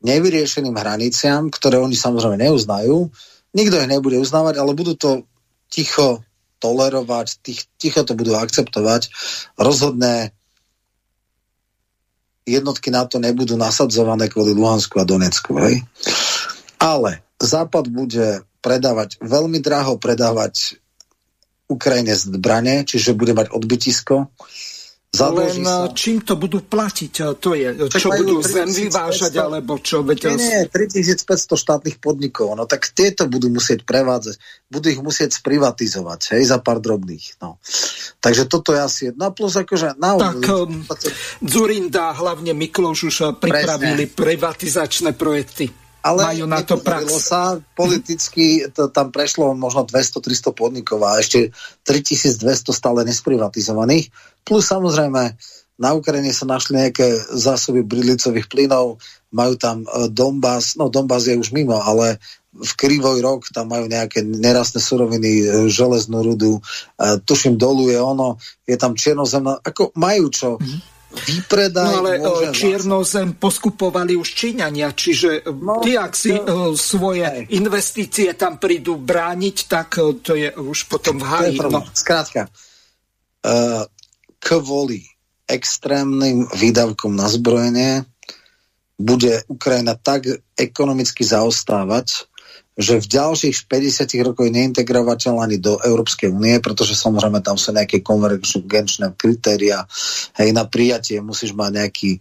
nevyriešeným 0.02 0.76
hraniciam, 0.76 1.48
ktoré 1.54 1.78
oni 1.80 1.96
samozrejme 1.96 2.41
neuznajú, 2.41 3.14
nikto 3.54 3.76
ich 3.78 3.91
nebude 3.91 4.18
uznávať, 4.20 4.60
ale 4.60 4.74
budú 4.74 4.98
to 4.98 5.24
ticho 5.70 6.26
tolerovať, 6.60 7.40
tých, 7.40 7.70
ticho 7.80 8.04
to 8.04 8.18
budú 8.18 8.36
akceptovať. 8.36 9.08
Rozhodné 9.56 10.36
jednotky 12.44 12.90
na 12.90 13.06
to 13.06 13.22
nebudú 13.22 13.56
nasadzované 13.56 14.28
kvôli 14.28 14.52
Luhansku 14.52 14.98
a 15.00 15.08
Donecku. 15.08 15.56
Hej? 15.62 15.86
Ale 16.82 17.24
Západ 17.40 17.88
bude 17.88 18.44
predávať, 18.60 19.22
veľmi 19.24 19.64
draho 19.64 19.96
predávať 19.96 20.76
Ukrajine 21.70 22.18
zbranie, 22.18 22.84
čiže 22.84 23.16
bude 23.16 23.32
mať 23.32 23.54
odbytisko 23.54 24.28
Založí 25.10 25.65
Len 25.65 25.90
sa. 25.90 25.90
čím 25.90 26.22
to 26.22 26.38
budú 26.38 26.61
platiť? 26.61 27.41
To 27.41 27.57
je, 27.57 27.90
tak 27.90 27.98
čo 27.98 28.14
budú 28.14 28.45
zem 28.45 28.69
vyvážať, 28.69 29.41
alebo 29.41 29.81
čo? 29.81 30.06
Veď 30.06 30.38
nie, 30.38 30.69
nie, 30.69 30.69
3500 30.69 31.57
štátnych 31.57 31.98
podnikov, 31.98 32.53
no 32.53 32.69
tak 32.69 32.94
tieto 32.94 33.26
budú 33.26 33.49
musieť 33.49 33.90
prevádzať, 33.90 34.38
budú 34.69 34.94
ich 34.94 35.02
musieť 35.02 35.34
sprivatizovať, 35.41 36.38
hej, 36.38 36.53
za 36.53 36.61
pár 36.61 36.77
drobných, 36.77 37.41
no. 37.41 37.57
Takže 38.22 38.45
toto 38.45 38.69
je 38.69 38.81
asi 38.86 39.02
jedno, 39.10 39.34
plus 39.34 39.57
akože... 39.57 39.98
Na, 39.98 40.14
tak 40.14 40.45
um, 40.45 40.86
Zurinda, 41.41 42.14
hlavne 42.14 42.53
Mikloš 42.53 43.10
už 43.10 43.15
pripravili 43.41 44.06
Presne. 44.06 44.14
privatizačné 44.14 45.10
projekty 45.18 45.89
ale 46.00 46.32
majú 46.32 46.46
na 46.48 46.64
to 46.64 46.80
prax. 46.80 47.08
sa, 47.20 47.60
politicky 47.76 48.68
to 48.72 48.88
tam 48.88 49.12
prešlo 49.12 49.52
možno 49.56 49.84
200-300 49.84 50.56
podnikov 50.56 51.04
a 51.04 51.20
ešte 51.20 51.52
3200 51.84 52.72
stále 52.72 53.04
nesprivatizovaných. 53.04 54.12
Plus 54.48 54.64
samozrejme 54.64 55.36
na 55.80 55.90
Ukrajine 55.96 56.36
sa 56.36 56.44
našli 56.44 56.76
nejaké 56.76 57.08
zásoby 57.32 57.88
bridlicových 57.88 58.52
plynov, 58.52 59.00
majú 59.32 59.56
tam 59.56 59.88
e, 59.88 60.12
Donbass, 60.12 60.76
no 60.76 60.92
Donbass 60.92 61.32
je 61.32 61.40
už 61.40 61.56
mimo, 61.56 61.80
ale 61.80 62.20
v 62.52 62.72
Krivoj 62.76 63.24
rok 63.24 63.48
tam 63.56 63.72
majú 63.72 63.88
nejaké 63.88 64.26
nerastné 64.28 64.84
suroviny, 64.84 65.32
e, 65.40 65.44
železnú 65.72 66.20
rudu, 66.20 66.60
e, 66.60 66.62
tuším 67.24 67.56
dolu 67.56 67.88
je 67.88 68.00
ono, 68.02 68.36
je 68.68 68.76
tam 68.76 68.92
čiernozemná, 68.92 69.64
ako 69.64 69.96
majú 69.96 70.28
čo. 70.28 70.60
Mm-hmm 70.60 70.99
vypredaj. 71.10 71.86
No 71.90 72.06
ale 72.06 72.11
e, 72.22 72.53
Čiernozem 72.53 73.34
poskupovali 73.41 74.14
už 74.14 74.30
Číňania, 74.30 74.94
čiže 74.94 75.41
e, 75.41 75.49
no, 75.49 75.81
ty, 75.81 75.98
ak 75.98 76.14
si 76.14 76.38
to, 76.38 76.73
e, 76.73 76.77
svoje 76.77 77.26
aj. 77.26 77.49
investície 77.49 78.30
tam 78.38 78.61
prídu 78.61 79.02
brániť, 79.02 79.57
tak 79.65 79.98
to 80.22 80.34
je 80.38 80.53
už 80.53 80.86
potom 80.86 81.18
v 81.18 81.26
háji. 81.26 81.57
No. 81.65 81.81
Skrátka, 81.94 82.48
uh, 82.48 83.84
kvôli 84.38 85.10
extrémnym 85.49 86.45
výdavkom 86.53 87.18
na 87.18 87.26
zbrojenie 87.26 88.06
bude 88.99 89.41
Ukrajina 89.48 89.95
tak 89.95 90.27
ekonomicky 90.60 91.23
zaostávať, 91.23 92.28
že 92.80 93.03
v 93.03 93.11
ďalších 93.11 93.68
50 93.68 94.07
rokoch 94.23 94.47
neintegrovateľ 94.47 95.43
ani 95.43 95.60
do 95.60 95.76
Európskej 95.84 96.31
únie, 96.31 96.64
pretože 96.64 96.95
samozrejme 96.95 97.43
tam 97.43 97.60
sú 97.60 97.76
nejaké 97.76 97.99
konvergenčné 97.99 99.19
kritéria. 99.19 99.84
Hej, 100.39 100.56
na 100.56 100.64
prijatie 100.64 101.19
musíš 101.19 101.51
mať 101.51 101.76
nejaký, 101.76 102.11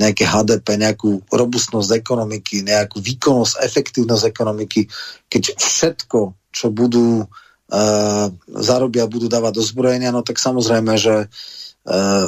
nejaké 0.00 0.24
HDP, 0.24 0.66
nejakú 0.80 1.20
robustnosť 1.28 2.00
ekonomiky, 2.00 2.64
nejakú 2.64 3.04
výkonnosť, 3.04 3.60
efektívnosť 3.60 4.24
ekonomiky. 4.24 4.88
Keď 5.28 5.60
všetko, 5.60 6.32
čo 6.48 6.72
budú 6.72 7.28
uh, 7.28 8.26
zarobia, 8.56 9.04
budú 9.04 9.28
dávať 9.28 9.60
do 9.60 9.62
zbrojenia, 9.68 10.16
no 10.16 10.24
tak 10.24 10.40
samozrejme, 10.40 10.96
že 10.96 11.28
uh, 11.28 12.26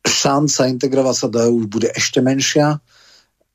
šanca 0.00 0.72
integrovať 0.72 1.14
sa 1.20 1.28
do 1.28 1.44
EU 1.44 1.68
bude 1.68 1.92
ešte 1.92 2.24
menšia 2.24 2.80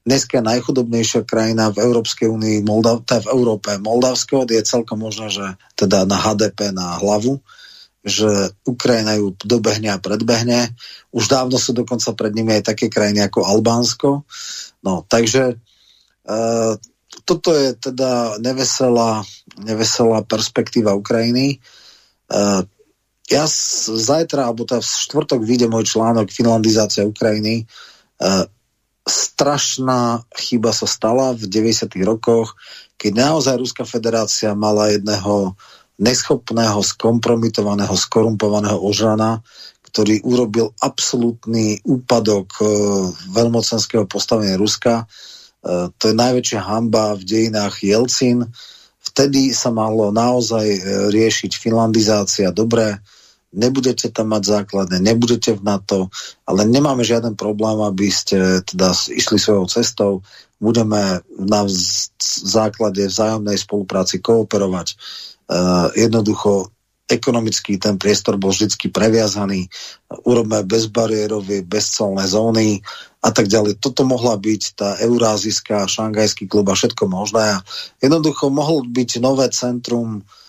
dneska 0.02 0.42
najchudobnejšia 0.42 1.22
krajina 1.30 1.70
v 1.70 1.82
Európskej 1.86 2.26
únii, 2.26 2.66
Moldav, 2.66 3.06
v 3.06 3.30
Európe, 3.30 3.78
Moldavsko, 3.78 4.50
je 4.50 4.62
celkom 4.66 5.06
možné, 5.06 5.30
že 5.30 5.46
teda 5.78 6.10
na 6.10 6.18
HDP 6.18 6.74
na 6.74 6.98
hlavu, 6.98 7.38
že 8.02 8.58
Ukrajina 8.66 9.14
ju 9.22 9.38
dobehne 9.38 9.94
a 9.94 10.02
predbehne. 10.02 10.74
Už 11.14 11.30
dávno 11.30 11.62
sú 11.62 11.78
dokonca 11.78 12.18
pred 12.18 12.34
nimi 12.34 12.58
aj 12.58 12.74
také 12.74 12.90
krajiny 12.90 13.30
ako 13.30 13.46
Albánsko. 13.46 14.10
No, 14.82 15.06
takže 15.06 15.54
e, 15.54 16.36
toto 17.22 17.54
je 17.54 17.78
teda 17.78 18.42
neveselá, 18.42 19.22
neveselá 19.62 20.26
perspektíva 20.26 20.98
Ukrajiny. 20.98 21.62
E, 21.62 22.38
ja 23.30 23.46
zajtra, 23.86 24.50
alebo 24.50 24.66
teda 24.66 24.82
v 24.82 24.90
štvrtok 24.90 25.46
vyjde 25.46 25.70
môj 25.70 25.86
článok 25.94 26.34
Finlandizácia 26.34 27.06
Ukrajiny. 27.06 27.64
E, 27.64 27.66
strašná 29.12 30.24
chyba 30.32 30.72
sa 30.72 30.88
stala 30.88 31.36
v 31.36 31.44
90. 31.52 31.92
rokoch, 32.08 32.56
keď 32.96 33.12
naozaj 33.12 33.60
Ruská 33.60 33.84
federácia 33.84 34.56
mala 34.56 34.96
jedného 34.96 35.60
neschopného, 36.00 36.80
skompromitovaného, 36.82 37.94
skorumpovaného 37.94 38.80
ožrana, 38.80 39.44
ktorý 39.92 40.24
urobil 40.24 40.72
absolútny 40.80 41.84
úpadok 41.84 42.48
e, 42.58 42.66
veľmocenského 43.36 44.08
postavenia 44.08 44.56
Ruska. 44.56 45.04
E, 45.04 45.06
to 46.00 46.04
je 46.10 46.16
najväčšia 46.16 46.62
hamba 46.64 47.20
v 47.20 47.28
dejinách 47.28 47.84
Jelcin. 47.84 48.48
Vtedy 49.04 49.52
sa 49.52 49.70
malo 49.70 50.10
naozaj 50.10 50.66
e, 50.66 50.80
riešiť 51.12 51.52
finlandizácia. 51.60 52.56
Dobre, 52.56 53.04
nebudete 53.52 54.08
tam 54.10 54.32
mať 54.32 54.44
základne, 54.48 54.98
nebudete 55.04 55.56
v 55.56 55.62
NATO, 55.62 56.08
ale 56.48 56.64
nemáme 56.64 57.04
žiaden 57.04 57.36
problém, 57.36 57.84
aby 57.84 58.08
ste 58.08 58.64
teda 58.64 58.96
išli 59.12 59.38
svojou 59.38 59.68
cestou, 59.68 60.12
budeme 60.64 61.20
na 61.36 61.62
základe 62.42 63.04
vzájomnej 63.08 63.60
spolupráci 63.60 64.24
kooperovať. 64.24 64.96
Uh, 65.52 65.92
jednoducho 66.00 66.72
ekonomicky 67.12 67.76
ten 67.76 68.00
priestor 68.00 68.40
bol 68.40 68.56
vždy 68.56 68.88
previazaný, 68.88 69.68
urobme 70.24 70.64
bezbariérové, 70.64 71.68
bezcolné 71.68 72.24
zóny 72.24 72.80
a 73.20 73.36
tak 73.36 73.52
ďalej. 73.52 73.84
Toto 73.84 74.08
mohla 74.08 74.40
byť 74.40 74.62
tá 74.80 74.96
eurázijská, 75.04 75.92
šangajský 75.92 76.48
klub 76.48 76.72
a 76.72 76.78
všetko 76.80 77.12
možné. 77.12 77.60
Jednoducho 78.00 78.48
mohol 78.48 78.88
byť 78.88 79.20
nové 79.20 79.52
centrum 79.52 80.24
Eh, 80.24 80.40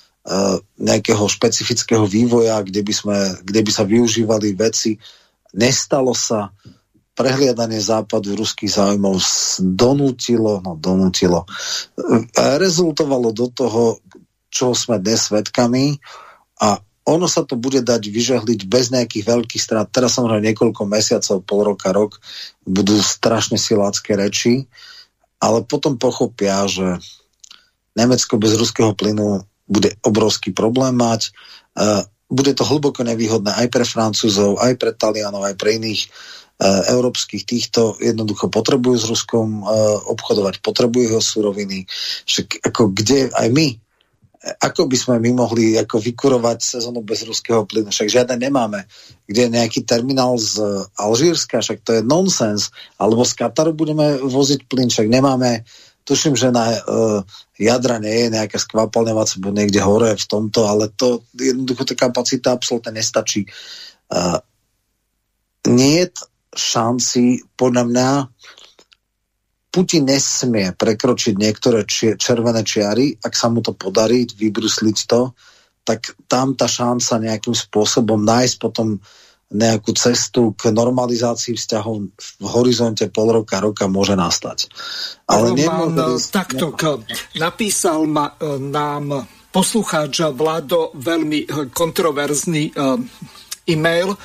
nejakého 0.79 1.25
špecifického 1.27 2.07
vývoja, 2.07 2.63
kde 2.63 2.81
by, 2.87 2.95
sme, 2.95 3.19
kde 3.43 3.61
by 3.67 3.71
sa 3.75 3.83
využívali 3.83 4.55
veci. 4.55 4.95
Nestalo 5.59 6.15
sa 6.15 6.55
prehliadanie 7.13 7.83
západu 7.83 8.33
ruských 8.39 8.73
záujmov 8.73 9.21
donútilo, 9.61 10.65
no 10.65 10.79
donútilo, 10.79 11.45
rezultovalo 12.39 13.35
do 13.37 13.53
toho, 13.53 14.01
čo 14.49 14.73
sme 14.73 14.97
dnes 15.03 15.29
svedkami 15.29 16.01
a 16.63 16.81
ono 17.03 17.27
sa 17.27 17.43
to 17.43 17.59
bude 17.59 17.83
dať 17.83 18.03
vyžehliť 18.07 18.61
bez 18.71 18.95
nejakých 18.95 19.27
veľkých 19.27 19.59
strát. 19.59 19.91
Teraz 19.91 20.15
samozrejme 20.17 20.55
niekoľko 20.55 20.83
mesiacov, 20.87 21.43
pol 21.43 21.61
roka, 21.75 21.91
rok 21.91 22.23
budú 22.63 22.95
strašne 23.03 23.59
silácké 23.59 24.15
reči, 24.15 24.71
ale 25.43 25.67
potom 25.67 25.99
pochopia, 25.99 26.63
že 26.71 27.03
Nemecko 27.99 28.39
bez 28.39 28.55
ruského 28.55 28.95
plynu 28.95 29.43
bude 29.73 29.97
obrovský 30.05 30.53
problém 30.53 30.93
mať. 30.93 31.33
Uh, 31.73 32.05
bude 32.29 32.53
to 32.53 32.69
hlboko 32.69 33.01
nevýhodné 33.05 33.53
aj 33.57 33.69
pre 33.73 33.85
Francúzov, 33.89 34.61
aj 34.61 34.77
pre 34.77 34.93
Talianov, 34.93 35.49
aj 35.49 35.57
pre 35.57 35.81
iných 35.81 36.09
uh, 36.09 36.93
európskych 36.93 37.49
týchto 37.49 37.97
jednoducho 37.97 38.53
potrebujú 38.53 38.97
s 39.01 39.09
Ruskom 39.09 39.65
uh, 39.65 39.69
obchodovať, 40.13 40.61
potrebujú 40.61 41.17
jeho 41.17 41.23
suroviny. 41.25 41.89
Však 42.29 42.69
ako 42.69 42.93
kde 42.93 43.33
aj 43.33 43.49
my 43.49 43.81
ako 44.43 44.91
by 44.91 44.97
sme 44.99 45.15
my 45.23 45.31
mohli 45.39 45.79
ako 45.79 46.03
vykurovať 46.03 46.59
sezónu 46.59 46.99
bez 47.07 47.23
ruského 47.23 47.63
plynu? 47.63 47.95
Však 47.95 48.11
žiadne 48.11 48.35
nemáme. 48.43 48.91
Kde 49.31 49.47
je 49.47 49.55
nejaký 49.55 49.87
terminál 49.87 50.35
z 50.35 50.59
Alžírska, 50.99 51.63
však 51.63 51.87
to 51.87 51.91
je 51.99 52.03
nonsens. 52.03 52.75
Alebo 52.99 53.23
z 53.23 53.39
Kataru 53.39 53.71
budeme 53.71 54.19
voziť 54.19 54.67
plyn, 54.67 54.91
však 54.91 55.07
nemáme 55.07 55.63
tuším, 56.05 56.35
že 56.35 56.51
na 56.51 56.75
uh, 56.75 57.23
jadra 57.59 57.99
nie 58.03 58.27
je 58.27 58.29
nejaká 58.35 58.59
skvapalňovacia, 58.59 59.43
bo 59.43 59.55
niekde 59.55 59.79
hore 59.83 60.15
v 60.15 60.27
tomto, 60.27 60.67
ale 60.67 60.91
to 60.95 61.23
jednoducho 61.35 61.87
tá 61.87 61.95
kapacita 61.95 62.55
absolútne 62.55 62.99
nestačí. 62.99 63.47
Uh, 64.11 64.39
nie 65.71 66.03
je 66.03 66.07
šanci, 66.53 67.47
podľa 67.57 67.85
mňa, 67.89 68.09
Putin 69.73 70.05
nesmie 70.05 70.77
prekročiť 70.77 71.33
niektoré 71.33 71.89
či- 71.89 72.21
červené 72.21 72.61
čiary, 72.61 73.17
ak 73.17 73.33
sa 73.33 73.49
mu 73.49 73.65
to 73.65 73.73
podarí 73.73 74.29
vybrusliť 74.29 74.99
to, 75.09 75.33
tak 75.83 76.13
tam 76.29 76.53
tá 76.53 76.69
šanca 76.69 77.25
nejakým 77.25 77.57
spôsobom 77.57 78.21
nájsť 78.21 78.55
potom 78.61 79.01
nejakú 79.53 79.93
cestu 79.93 80.57
k 80.57 80.73
normalizácii 80.73 81.55
vzťahov 81.55 81.97
v 82.17 82.47
horizonte 82.49 83.07
pol 83.13 83.45
roka, 83.45 83.61
roka 83.61 83.85
môže 83.87 84.17
nastať. 84.17 84.73
Ale 85.29 85.53
Roman, 85.53 85.93
nemôže... 85.93 86.33
takto 86.33 86.73
napísal 87.37 88.09
ma, 88.09 88.35
e, 88.41 88.59
nám 88.59 89.29
poslucháč 89.53 90.33
Vlado 90.33 90.97
veľmi 90.97 91.41
e, 91.45 91.47
kontroverzný 91.71 92.73
e-mail. 93.69 94.17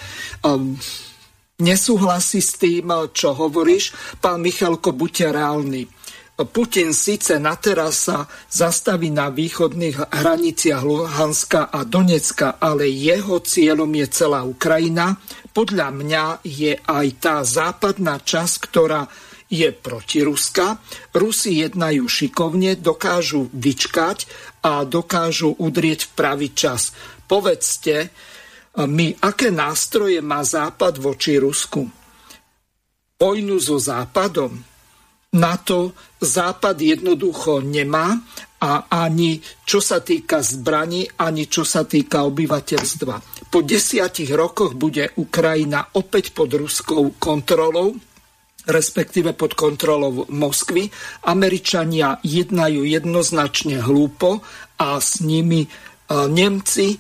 Nesúhlasí 1.57 2.41
s 2.41 2.53
tým, 2.61 2.93
čo 3.13 3.33
hovoríš. 3.33 3.93
Pán 4.21 4.45
Michalko, 4.45 4.93
buďte 4.93 5.33
reálni. 5.33 5.89
Putin 6.37 6.93
síce 6.93 7.41
na 7.41 7.57
teraz 7.57 8.05
sa 8.05 8.29
zastaví 8.45 9.09
na 9.09 9.33
východných 9.33 10.13
hraniciach 10.13 10.85
Luhanska 10.85 11.73
a 11.73 11.81
Donecka, 11.81 12.61
ale 12.61 12.85
jeho 12.85 13.41
cieľom 13.41 13.89
je 13.89 14.07
celá 14.13 14.45
Ukrajina. 14.45 15.17
Podľa 15.49 15.89
mňa 15.89 16.23
je 16.45 16.77
aj 16.77 17.07
tá 17.17 17.41
západná 17.41 18.21
časť, 18.21 18.55
ktorá 18.69 19.09
je 19.49 19.65
protiruska. 19.73 20.77
Rusi 21.17 21.65
jednajú 21.65 22.05
šikovne, 22.05 22.77
dokážu 22.77 23.49
vyčkať 23.49 24.29
a 24.61 24.85
dokážu 24.85 25.57
udrieť 25.57 26.05
v 26.05 26.11
pravý 26.13 26.47
čas. 26.53 26.93
Povedzte, 27.25 28.13
my, 28.77 29.17
aké 29.25 29.49
nástroje 29.49 30.21
má 30.21 30.45
Západ 30.45 31.01
voči 31.01 31.41
Rusku? 31.41 31.89
Vojnu 33.17 33.57
so 33.57 33.81
Západom? 33.81 34.53
Na 35.33 35.57
to 35.57 35.97
Západ 36.17 36.77
jednoducho 36.81 37.61
nemá 37.61 38.17
a 38.57 38.89
ani 38.89 39.37
čo 39.61 39.77
sa 39.77 40.01
týka 40.01 40.41
zbraní, 40.41 41.05
ani 41.21 41.45
čo 41.45 41.61
sa 41.61 41.85
týka 41.85 42.25
obyvateľstva. 42.25 43.47
Po 43.53 43.61
desiatich 43.61 44.33
rokoch 44.33 44.73
bude 44.73 45.13
Ukrajina 45.21 45.93
opäť 45.93 46.33
pod 46.33 46.49
ruskou 46.57 47.13
kontrolou, 47.21 47.93
respektíve 48.67 49.37
pod 49.37 49.53
kontrolou 49.53 50.25
Moskvy. 50.27 50.89
Američania 51.29 52.19
jednajú 52.25 52.83
jednoznačne 52.83 53.79
hlúpo 53.79 54.43
a 54.81 54.99
s 54.99 55.23
nimi 55.23 55.63
e, 55.63 55.69
Nemci 56.27 56.99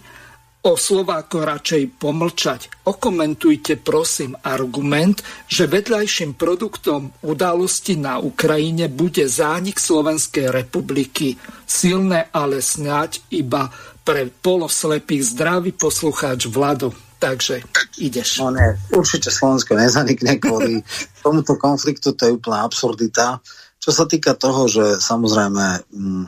o 0.65 0.73
Slováko 0.73 1.45
radšej 1.45 2.01
pomlčať. 2.01 2.83
Okomentujte 2.89 3.77
prosím 3.79 4.33
argument, 4.41 5.21
že 5.47 5.69
vedľajším 5.69 6.35
produktom 6.35 7.13
udalosti 7.23 7.95
na 7.95 8.17
Ukrajine 8.17 8.89
bude 8.89 9.29
zánik 9.29 9.77
Slovenskej 9.77 10.49
republiky. 10.49 11.37
Silné, 11.63 12.33
ale 12.33 12.59
snáď 12.59 13.21
iba 13.31 13.69
pre 14.01 14.31
poloslepých 14.31 15.35
zdravý 15.35 15.71
poslucháč 15.75 16.47
Vlado. 16.47 16.95
Takže 17.17 17.65
ideš. 17.97 18.45
No 18.45 18.53
ne, 18.53 18.77
určite 18.93 19.33
Slovensko 19.33 19.73
nezanikne 19.73 20.37
kvôli 20.37 20.85
tomuto 21.25 21.57
konfliktu, 21.57 22.13
to 22.13 22.29
je 22.29 22.35
úplná 22.37 22.61
absurdita. 22.61 23.41
Čo 23.81 23.89
sa 23.89 24.05
týka 24.05 24.37
toho, 24.37 24.69
že 24.69 25.01
samozrejme 25.01 25.65
mm, 25.89 26.25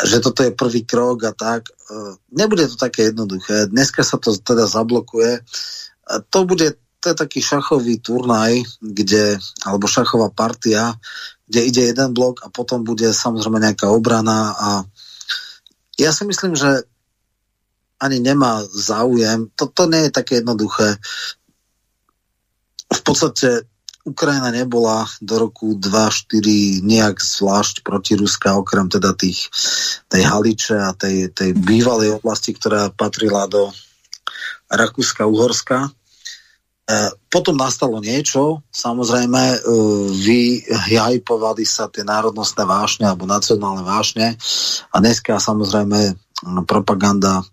že 0.00 0.24
toto 0.24 0.40
je 0.40 0.56
prvý 0.56 0.88
krok 0.88 1.28
a 1.28 1.32
tak. 1.36 1.68
E, 1.68 1.72
nebude 2.32 2.64
to 2.68 2.80
také 2.80 3.12
jednoduché. 3.12 3.68
Dneska 3.68 4.00
sa 4.00 4.16
to 4.16 4.32
teda 4.32 4.64
zablokuje. 4.64 5.44
To 6.32 6.38
bude 6.48 6.80
to 7.02 7.10
je 7.10 7.18
taký 7.18 7.42
šachový 7.42 7.98
turnaj, 7.98 8.62
kde, 8.78 9.34
alebo 9.66 9.90
šachová 9.90 10.30
partia, 10.30 10.94
kde 11.50 11.60
ide 11.66 11.82
jeden 11.90 12.14
blok 12.14 12.46
a 12.46 12.48
potom 12.48 12.86
bude 12.86 13.10
samozrejme 13.10 13.58
nejaká 13.58 13.90
obrana 13.90 14.54
a 14.54 14.70
ja 15.98 16.14
si 16.14 16.22
myslím, 16.24 16.54
že 16.54 16.86
ani 17.98 18.22
nemá 18.22 18.62
záujem. 18.70 19.50
Toto 19.58 19.90
nie 19.90 20.06
je 20.08 20.14
také 20.14 20.40
jednoduché. 20.40 20.94
V 22.86 23.00
podstate 23.02 23.66
Ukrajina 24.02 24.50
nebola 24.50 25.06
do 25.22 25.38
roku 25.38 25.78
2-4 25.78 26.82
nejak 26.82 27.22
zvlášť 27.22 27.86
proti 27.86 28.18
Ruska, 28.18 28.58
okrem 28.58 28.90
teda 28.90 29.14
tých, 29.14 29.46
tej 30.10 30.22
Haliče 30.26 30.74
a 30.74 30.90
tej, 30.90 31.30
tej 31.30 31.54
bývalej 31.54 32.18
oblasti, 32.18 32.50
ktorá 32.50 32.90
patrila 32.90 33.46
do 33.46 33.70
Rakúska, 34.66 35.22
Uhorska. 35.30 35.86
E, 35.86 35.90
potom 37.30 37.54
nastalo 37.54 38.02
niečo, 38.02 38.66
samozrejme, 38.74 39.42
e, 39.54 39.58
vyhypovali 40.18 41.62
sa 41.62 41.86
tie 41.86 42.02
národnostné 42.02 42.66
vášne 42.66 43.04
alebo 43.06 43.22
nacionálne 43.22 43.86
vášne 43.86 44.34
a 44.90 44.96
dneska 44.98 45.38
samozrejme 45.38 46.18
propaganda 46.66 47.46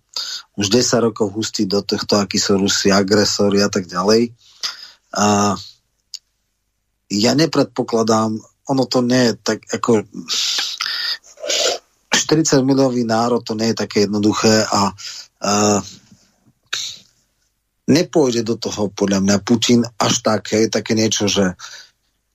už 0.58 0.66
10 0.74 1.14
rokov 1.14 1.30
hustí 1.30 1.70
do 1.70 1.86
tohto, 1.86 2.18
akí 2.18 2.42
sú 2.42 2.58
Rusi 2.58 2.90
agresori 2.90 3.62
a 3.62 3.70
tak 3.70 3.86
ďalej. 3.86 4.34
A 5.14 5.54
ja 7.10 7.34
nepredpokladám, 7.34 8.38
ono 8.70 8.84
to 8.86 9.02
nie 9.02 9.34
je 9.34 9.34
tak 9.42 9.60
ako 9.74 10.06
40 12.14 12.62
miliónový 12.62 13.02
národ, 13.06 13.42
to 13.42 13.58
nie 13.58 13.74
je 13.74 13.82
také 13.82 14.06
jednoduché 14.06 14.62
a 14.70 14.94
uh, 14.94 15.82
nepôjde 17.90 18.46
do 18.46 18.56
toho 18.62 18.94
podľa 18.94 19.26
mňa 19.26 19.38
Putin 19.42 19.82
až 19.98 20.22
tak, 20.22 20.54
hej, 20.54 20.70
také 20.70 20.94
niečo, 20.94 21.26
že 21.26 21.58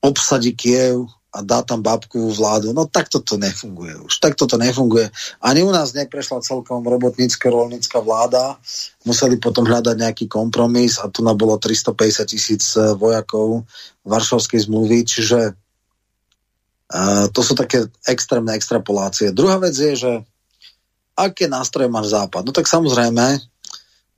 obsadí 0.02 0.58
Kiev 0.58 1.06
a 1.34 1.42
dá 1.42 1.66
tam 1.66 1.82
babkovú 1.82 2.30
vládu. 2.30 2.70
No 2.70 2.86
takto 2.86 3.18
to 3.18 3.34
nefunguje 3.34 3.98
už. 4.06 4.22
Takto 4.22 4.46
to 4.46 4.54
nefunguje. 4.54 5.10
Ani 5.42 5.66
u 5.66 5.74
nás 5.74 5.90
neprešla 5.90 6.46
celkom 6.46 6.86
robotnícka 6.86 7.50
rolnícka 7.50 7.98
vláda. 7.98 8.54
Museli 9.02 9.42
potom 9.42 9.66
hľadať 9.66 9.98
nejaký 9.98 10.30
kompromis 10.30 11.02
a 11.02 11.10
tu 11.10 11.26
na 11.26 11.34
bolo 11.34 11.58
350 11.58 12.30
tisíc 12.30 12.78
e, 12.78 12.94
vojakov 12.94 13.66
Varšavskej 14.06 14.68
zmluvy, 14.68 15.08
čiže 15.08 15.56
uh, 16.92 17.24
to 17.32 17.40
sú 17.40 17.56
také 17.56 17.88
extrémne 18.04 18.52
extrapolácie. 18.52 19.32
Druhá 19.32 19.56
vec 19.56 19.72
je, 19.72 19.96
že 19.96 20.12
aké 21.16 21.48
nástroje 21.48 21.88
má 21.88 22.04
Západ? 22.04 22.44
No 22.44 22.52
tak 22.52 22.68
samozrejme 22.68 23.40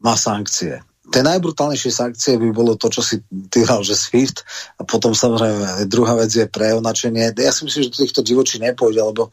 má 0.03 0.15
sankcie 0.19 0.83
tie 1.11 1.23
najbrutálnejšie 1.23 1.93
sankcie 1.95 2.35
by 2.39 2.51
bolo 2.51 2.75
to, 2.75 2.91
čo 2.91 3.03
si 3.03 3.23
ty 3.51 3.63
hral, 3.63 3.87
že 3.87 3.95
SWIFT 3.95 4.43
a 4.79 4.83
potom 4.83 5.15
samozrejme 5.15 5.87
druhá 5.87 6.19
vec 6.19 6.31
je 6.35 6.47
preonačenie. 6.51 7.31
Ja 7.37 7.53
si 7.55 7.67
myslím, 7.67 7.87
že 7.87 7.93
do 7.95 8.03
týchto 8.03 8.23
divočí 8.27 8.59
nepôjde, 8.59 9.03
lebo 9.03 9.31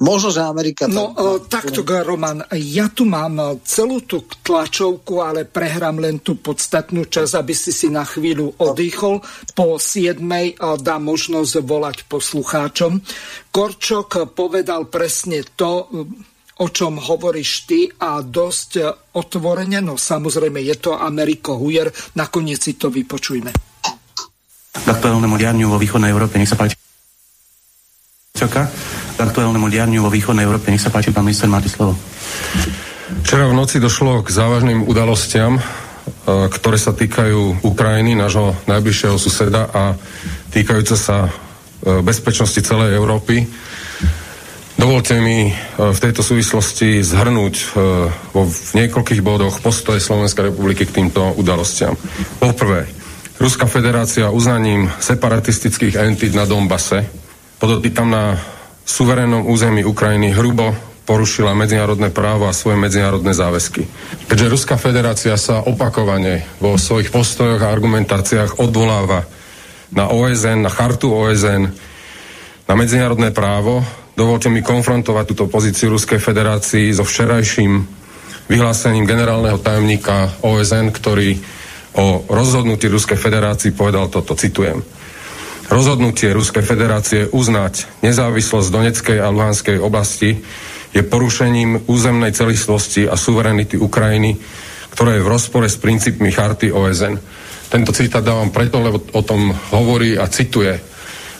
Možno, 0.00 0.32
že 0.32 0.40
Amerika... 0.40 0.88
No, 0.88 1.12
uh, 1.12 1.44
takto, 1.44 1.84
Roman, 1.84 2.40
ja 2.56 2.88
tu 2.88 3.04
mám 3.04 3.36
e, 3.36 3.44
celú 3.68 4.00
tú 4.08 4.24
tlačovku, 4.24 5.20
ale 5.20 5.44
prehrám 5.44 6.00
len 6.00 6.24
tú 6.24 6.40
podstatnú 6.40 7.04
časť, 7.04 7.36
aby 7.36 7.52
si 7.52 7.68
si 7.68 7.92
na 7.92 8.00
chvíľu 8.08 8.56
oddychol. 8.56 9.20
Po 9.52 9.76
7. 9.76 10.16
Uh, 10.16 10.80
dá 10.80 10.96
možnosť 10.96 11.60
volať 11.60 12.08
poslucháčom. 12.08 12.96
Korčok 13.52 14.32
povedal 14.32 14.88
presne 14.88 15.44
to, 15.52 15.92
o 16.60 16.66
čom 16.68 17.00
hovoríš 17.00 17.64
ty 17.64 17.88
a 17.88 18.20
dosť 18.20 18.70
otvorene, 19.16 19.80
no 19.80 19.96
samozrejme 19.96 20.60
je 20.60 20.76
to 20.76 20.92
Ameriko 20.92 21.56
Hujer, 21.56 21.88
nakoniec 22.20 22.60
si 22.60 22.76
to 22.76 22.92
vypočujme. 22.92 23.50
K 24.70 24.86
aktuálnemu 24.86 25.34
dianiu 25.40 25.72
vo 25.72 25.80
východnej 25.80 26.12
Európe, 26.12 26.36
nech 26.36 26.52
sa 26.52 26.60
páči. 26.60 26.76
Čaká? 28.36 28.68
K 29.16 29.18
aktuálnemu 29.18 29.66
dianiu 29.72 30.04
vo 30.04 30.12
východnej 30.12 30.44
Európe, 30.44 30.68
nech 30.68 30.84
sa 30.84 30.92
páči, 30.92 31.10
pán 31.10 31.24
minister, 31.24 31.48
máte 31.48 31.72
slovo. 31.72 31.96
Včera 33.24 33.50
v 33.50 33.56
noci 33.56 33.82
došlo 33.82 34.22
k 34.22 34.30
závažným 34.30 34.86
udalostiam, 34.86 35.58
e, 35.58 35.62
ktoré 36.52 36.78
sa 36.78 36.94
týkajú 36.94 37.66
Ukrajiny, 37.66 38.14
nášho 38.14 38.54
najbližšieho 38.70 39.16
suseda 39.18 39.66
a 39.66 39.98
týkajúce 40.54 40.94
sa 40.94 41.26
e, 41.26 41.30
bezpečnosti 42.04 42.62
celej 42.62 42.94
Európy. 42.94 43.50
Dovolte 44.80 45.20
mi 45.20 45.52
e, 45.52 45.54
v 45.76 45.98
tejto 46.00 46.24
súvislosti 46.24 47.04
zhrnúť 47.04 47.54
vo 48.32 48.48
v 48.48 48.70
niekoľkých 48.80 49.20
bodoch 49.20 49.60
postoje 49.60 50.00
Slovenskej 50.00 50.48
republiky 50.48 50.88
k 50.88 51.04
týmto 51.04 51.36
udalostiam. 51.36 52.00
Poprvé, 52.40 52.88
Ruská 53.36 53.68
federácia 53.68 54.32
uznaním 54.32 54.88
separatistických 54.96 56.00
entít 56.00 56.32
na 56.32 56.48
Donbase, 56.48 57.04
podotýkam 57.60 58.08
na 58.08 58.40
suverénnom 58.88 59.44
území 59.52 59.84
Ukrajiny 59.84 60.32
hrubo 60.32 60.72
porušila 61.04 61.52
medzinárodné 61.52 62.08
právo 62.08 62.48
a 62.48 62.56
svoje 62.56 62.80
medzinárodné 62.80 63.36
záväzky. 63.36 63.84
Keďže 64.32 64.48
Ruská 64.48 64.80
federácia 64.80 65.36
sa 65.36 65.60
opakovane 65.60 66.48
vo 66.56 66.80
svojich 66.80 67.12
postojoch 67.12 67.60
a 67.60 67.68
argumentáciách 67.68 68.56
odvoláva 68.56 69.28
na 69.92 70.08
OSN, 70.08 70.64
na 70.64 70.72
chartu 70.72 71.12
OSN, 71.12 71.68
na 72.64 72.74
medzinárodné 72.78 73.34
právo, 73.34 73.82
dovolte 74.20 74.52
mi 74.52 74.60
konfrontovať 74.60 75.24
túto 75.32 75.48
pozíciu 75.48 75.96
Ruskej 75.96 76.20
federácii 76.20 76.92
so 76.92 77.08
včerajším 77.08 77.88
vyhlásením 78.52 79.08
generálneho 79.08 79.56
tajomníka 79.56 80.36
OSN, 80.44 80.92
ktorý 80.92 81.40
o 81.96 82.28
rozhodnutí 82.28 82.92
Ruskej 82.92 83.16
federácii 83.16 83.72
povedal 83.72 84.12
toto, 84.12 84.36
citujem. 84.36 84.84
Rozhodnutie 85.72 86.36
Ruskej 86.36 86.60
federácie 86.60 87.20
uznať 87.32 88.04
nezávislosť 88.04 88.68
Doneckej 88.68 89.18
a 89.24 89.32
Luhanskej 89.32 89.80
oblasti 89.80 90.36
je 90.92 91.00
porušením 91.00 91.88
územnej 91.88 92.36
celistvosti 92.36 93.06
a 93.08 93.16
suverenity 93.16 93.78
Ukrajiny, 93.78 94.36
ktoré 94.92 95.16
je 95.16 95.24
v 95.24 95.32
rozpore 95.32 95.70
s 95.70 95.80
princípmi 95.80 96.28
charty 96.28 96.74
OSN. 96.74 97.16
Tento 97.70 97.94
citát 97.94 98.20
dávam 98.20 98.50
preto, 98.50 98.82
lebo 98.82 98.98
o 99.14 99.22
tom 99.22 99.54
hovorí 99.70 100.18
a 100.18 100.26
cituje. 100.26 100.74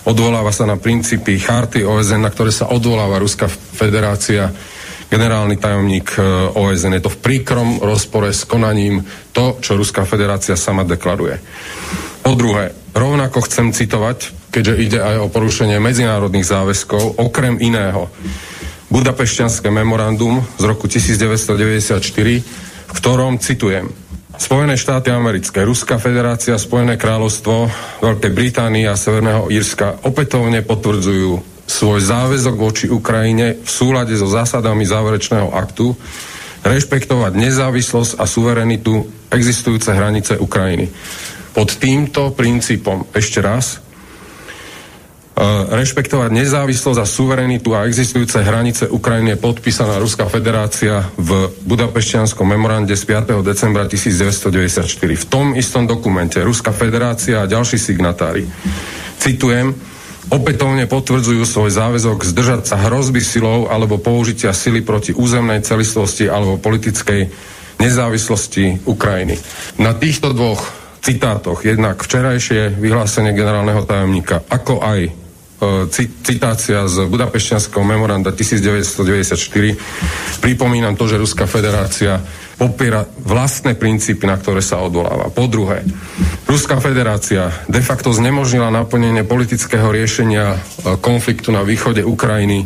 Odvoláva 0.08 0.48
sa 0.54 0.64
na 0.64 0.80
princípy 0.80 1.36
charty 1.36 1.84
OSN, 1.84 2.24
na 2.24 2.32
ktoré 2.32 2.48
sa 2.48 2.72
odvoláva 2.72 3.20
Ruská 3.20 3.50
federácia, 3.52 4.48
generálny 5.10 5.58
tajomník 5.58 6.16
e, 6.16 6.22
OSN. 6.54 6.96
Je 6.96 7.04
to 7.04 7.12
v 7.12 7.20
príkrom 7.20 7.82
rozpore 7.82 8.30
s 8.30 8.46
konaním 8.46 9.02
to, 9.34 9.58
čo 9.60 9.76
Ruská 9.76 10.06
federácia 10.06 10.54
sama 10.54 10.86
deklaruje. 10.86 11.36
Po 12.22 12.32
druhé, 12.38 12.72
rovnako 12.94 13.42
chcem 13.44 13.74
citovať, 13.74 14.50
keďže 14.54 14.74
ide 14.78 14.98
aj 15.02 15.16
o 15.26 15.32
porušenie 15.32 15.82
medzinárodných 15.82 16.46
záväzkov, 16.46 17.18
okrem 17.18 17.58
iného 17.58 18.08
Budapešťanské 18.90 19.70
memorandum 19.70 20.42
z 20.58 20.64
roku 20.66 20.90
1994, 20.90 22.02
v 22.90 22.98
ktorom, 22.98 23.38
citujem, 23.38 23.86
Spojené 24.40 24.72
štáty 24.80 25.12
americké, 25.12 25.60
Ruská 25.68 26.00
federácia, 26.00 26.56
Spojené 26.56 26.96
kráľovstvo, 26.96 27.68
Veľkej 28.00 28.32
Británie 28.32 28.88
a 28.88 28.96
Severného 28.96 29.52
Írska 29.52 30.00
opätovne 30.00 30.64
potvrdzujú 30.64 31.44
svoj 31.68 32.00
záväzok 32.00 32.56
voči 32.56 32.86
Ukrajine 32.88 33.60
v 33.60 33.68
súlade 33.68 34.16
so 34.16 34.24
zásadami 34.24 34.88
záverečného 34.88 35.52
aktu 35.52 35.92
rešpektovať 36.64 37.36
nezávislosť 37.36 38.16
a 38.16 38.24
suverenitu 38.24 39.28
existujúce 39.28 39.92
hranice 39.92 40.40
Ukrajiny. 40.40 40.88
Pod 41.52 41.76
týmto 41.76 42.32
princípom, 42.32 43.12
ešte 43.12 43.44
raz, 43.44 43.84
rešpektovať 45.70 46.30
nezávislosť 46.36 47.00
a 47.00 47.06
suverenitu 47.08 47.72
a 47.72 47.88
existujúce 47.88 48.44
hranice 48.44 48.84
Ukrajiny 48.90 49.34
je 49.34 49.38
podpísaná 49.40 49.96
Ruská 49.96 50.28
federácia 50.28 51.06
v 51.16 51.48
Budapešťanskom 51.64 52.44
memorande 52.44 52.92
z 52.92 53.08
5. 53.08 53.40
decembra 53.40 53.88
1994. 53.88 54.84
V 54.98 55.24
tom 55.30 55.56
istom 55.56 55.88
dokumente 55.88 56.42
Ruská 56.44 56.74
federácia 56.76 57.40
a 57.40 57.48
ďalší 57.48 57.80
signatári, 57.80 58.44
citujem, 59.16 59.72
opätovne 60.28 60.84
potvrdzujú 60.84 61.42
svoj 61.48 61.70
záväzok 61.72 62.20
zdržať 62.20 62.62
sa 62.68 62.76
hrozby 62.76 63.24
silou 63.24 63.66
alebo 63.72 63.96
použitia 63.96 64.52
sily 64.52 64.84
proti 64.84 65.16
územnej 65.16 65.64
celistvosti 65.64 66.28
alebo 66.28 66.60
politickej 66.60 67.32
nezávislosti 67.80 68.84
Ukrajiny. 68.84 69.40
Na 69.80 69.96
týchto 69.96 70.36
dvoch 70.36 70.68
citátoch, 71.00 71.64
jednak 71.64 72.04
včerajšie 72.04 72.76
vyhlásenie 72.76 73.32
generálneho 73.32 73.88
tajomníka, 73.88 74.44
ako 74.52 74.84
aj 74.84 75.19
citácia 75.92 76.88
z 76.88 77.04
Budapešťanského 77.04 77.84
memoranda 77.84 78.32
1994. 78.32 79.76
Pripomínam 80.40 80.96
to, 80.96 81.04
že 81.04 81.20
Ruská 81.20 81.44
federácia 81.44 82.16
popiera 82.56 83.04
vlastné 83.04 83.76
princípy, 83.76 84.24
na 84.24 84.40
ktoré 84.40 84.64
sa 84.64 84.80
odvoláva. 84.80 85.28
Po 85.28 85.44
druhé, 85.48 85.84
Ruská 86.48 86.80
federácia 86.80 87.52
de 87.68 87.80
facto 87.84 88.12
znemožnila 88.12 88.72
naplnenie 88.72 89.24
politického 89.24 89.92
riešenia 89.92 90.56
konfliktu 91.04 91.52
na 91.52 91.60
východe 91.60 92.04
Ukrajiny 92.04 92.64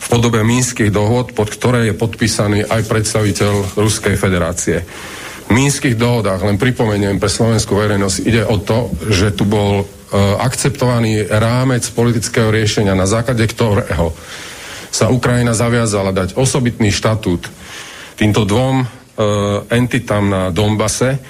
v 0.00 0.06
podobe 0.08 0.40
mínskych 0.40 0.88
dohod, 0.88 1.36
pod 1.36 1.52
ktoré 1.52 1.92
je 1.92 1.94
podpísaný 1.96 2.64
aj 2.64 2.88
predstaviteľ 2.88 3.76
Ruskej 3.76 4.16
federácie. 4.16 4.80
V 5.44 5.50
mínskych 5.52 6.00
dohodách, 6.00 6.40
len 6.40 6.56
pripomeniem 6.56 7.20
pre 7.20 7.28
slovenskú 7.28 7.76
verejnosť, 7.76 8.16
ide 8.24 8.48
o 8.48 8.56
to, 8.64 8.88
že 9.12 9.36
tu 9.36 9.44
bol 9.44 9.82
E, 9.82 9.99
akceptovaný 10.18 11.30
rámec 11.30 11.86
politického 11.94 12.50
riešenia, 12.50 12.98
na 12.98 13.06
základe 13.06 13.46
ktorého 13.46 14.10
sa 14.90 15.06
Ukrajina 15.06 15.54
zaviazala 15.54 16.10
dať 16.10 16.34
osobitný 16.34 16.90
štatút 16.90 17.46
týmto 18.18 18.42
dvom 18.42 18.82
e, 18.82 18.86
entitám 19.70 20.26
na 20.26 20.42
Donbase, 20.50 21.22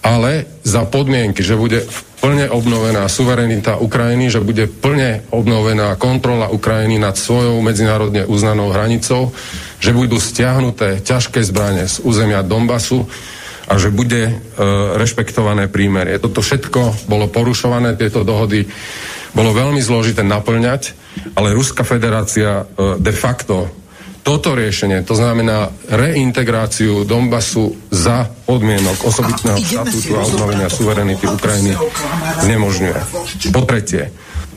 ale 0.00 0.60
za 0.64 0.88
podmienky, 0.88 1.44
že 1.44 1.60
bude 1.60 1.84
plne 2.24 2.48
obnovená 2.48 3.04
suverenita 3.08 3.80
Ukrajiny, 3.80 4.32
že 4.32 4.40
bude 4.40 4.64
plne 4.64 5.28
obnovená 5.28 5.96
kontrola 6.00 6.48
Ukrajiny 6.48 6.96
nad 6.96 7.20
svojou 7.20 7.60
medzinárodne 7.60 8.24
uznanou 8.24 8.72
hranicou, 8.72 9.32
že 9.80 9.92
budú 9.92 10.16
stiahnuté 10.16 11.04
ťažké 11.04 11.44
zbranie 11.44 11.84
z 11.84 12.00
územia 12.04 12.40
Donbasu, 12.40 13.08
a 13.70 13.78
že 13.78 13.94
bude 13.94 14.22
e, 14.26 14.32
rešpektované 14.98 15.70
prímerie. 15.70 16.18
Toto 16.18 16.42
všetko 16.42 17.06
bolo 17.06 17.30
porušované, 17.30 17.94
tieto 17.94 18.26
dohody 18.26 18.66
bolo 19.30 19.54
veľmi 19.54 19.78
zložité 19.78 20.26
naplňať, 20.26 20.98
ale 21.38 21.54
Ruská 21.54 21.86
federácia 21.86 22.66
e, 22.66 22.98
de 22.98 23.14
facto 23.14 23.70
toto 24.20 24.52
riešenie, 24.52 25.00
to 25.06 25.16
znamená 25.16 25.72
reintegráciu 25.88 27.08
Donbasu 27.08 27.72
za 27.88 28.28
podmienok 28.44 29.06
osobitného 29.08 29.56
štatútu 29.64 30.12
a 30.12 30.28
obnovenia 30.28 30.68
suverenity 30.68 31.24
Ukrajiny 31.24 31.72
znemožňuje. 32.44 32.98
Po 33.54 33.62
tretie, 33.64 34.10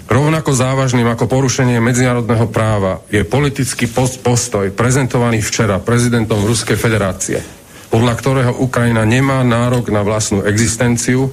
Rovnako 0.03 0.51
závažným 0.51 1.07
ako 1.15 1.31
porušenie 1.31 1.79
medzinárodného 1.79 2.51
práva 2.51 3.01
je 3.07 3.23
politický 3.23 3.87
postoj 4.19 4.67
prezentovaný 4.75 5.39
včera 5.39 5.79
prezidentom 5.79 6.43
Ruskej 6.43 6.75
federácie 6.75 7.62
podľa 7.93 8.13
ktorého 8.17 8.53
Ukrajina 8.57 9.05
nemá 9.05 9.45
nárok 9.45 9.93
na 9.93 10.01
vlastnú 10.01 10.41
existenciu, 10.49 11.29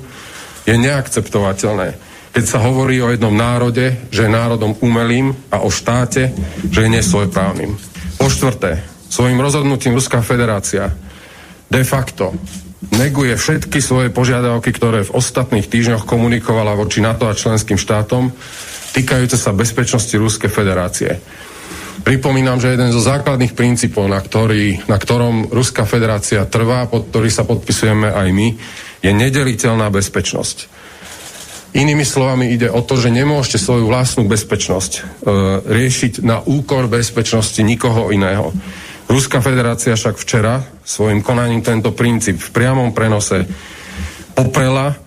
je 0.69 0.77
neakceptovateľné. 0.77 1.97
Keď 2.37 2.45
sa 2.45 2.61
hovorí 2.61 3.01
o 3.01 3.09
jednom 3.09 3.33
národe, 3.33 3.97
že 4.13 4.29
je 4.29 4.37
národom 4.37 4.77
umelým 4.85 5.33
a 5.49 5.65
o 5.65 5.73
štáte, 5.73 6.29
že 6.69 6.85
je 6.85 6.93
nesvojprávnym. 7.01 7.73
Po 8.21 8.29
štvrté, 8.29 8.85
svojim 9.09 9.41
rozhodnutím 9.41 9.97
Ruská 9.97 10.21
federácia 10.21 10.93
de 11.73 11.81
facto 11.81 12.37
neguje 12.93 13.41
všetky 13.41 13.81
svoje 13.81 14.13
požiadavky, 14.13 14.69
ktoré 14.77 15.09
v 15.09 15.17
ostatných 15.17 15.65
týždňoch 15.65 16.05
komunikovala 16.05 16.77
voči 16.77 17.01
NATO 17.01 17.25
a 17.25 17.33
členským 17.33 17.81
štátom, 17.81 18.29
týkajúce 18.93 19.41
sa 19.41 19.57
bezpečnosti 19.57 20.13
Ruskej 20.13 20.53
federácie. 20.53 21.25
Pripomínam, 22.01 22.57
že 22.57 22.73
jeden 22.73 22.91
zo 22.91 23.03
základných 23.05 23.53
princípov, 23.53 24.09
na, 24.09 24.17
ktorý, 24.17 24.89
na 24.89 24.97
ktorom 24.97 25.53
Ruská 25.53 25.85
federácia 25.85 26.49
trvá, 26.49 26.89
pod 26.89 27.13
ktorý 27.13 27.29
sa 27.29 27.45
podpisujeme 27.45 28.09
aj 28.09 28.29
my, 28.33 28.49
je 29.05 29.11
nedeliteľná 29.13 29.93
bezpečnosť. 29.93 30.81
Inými 31.71 32.03
slovami 32.03 32.51
ide 32.51 32.67
o 32.67 32.83
to, 32.83 32.99
že 32.99 33.15
nemôžete 33.15 33.63
svoju 33.63 33.87
vlastnú 33.87 34.27
bezpečnosť 34.27 34.93
e, 34.97 35.01
riešiť 35.71 36.27
na 36.27 36.43
úkor 36.43 36.91
bezpečnosti 36.91 37.63
nikoho 37.63 38.11
iného. 38.11 38.51
Ruská 39.07 39.39
federácia 39.39 39.95
však 39.95 40.19
včera 40.19 40.67
svojim 40.83 41.23
konaním 41.23 41.63
tento 41.63 41.95
princíp 41.95 42.43
v 42.43 42.51
priamom 42.51 42.91
prenose 42.91 43.47
poprela, 44.35 44.99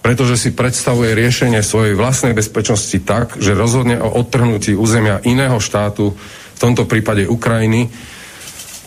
pretože 0.00 0.36
si 0.40 0.50
predstavuje 0.56 1.12
riešenie 1.12 1.60
svojej 1.60 1.92
vlastnej 1.92 2.32
bezpečnosti 2.32 2.96
tak, 3.04 3.36
že 3.36 3.56
rozhodne 3.56 4.00
o 4.00 4.08
odtrhnutí 4.20 4.72
územia 4.72 5.20
iného 5.24 5.60
štátu, 5.60 6.16
v 6.56 6.58
tomto 6.58 6.84
prípade 6.84 7.24
Ukrajiny, 7.24 7.88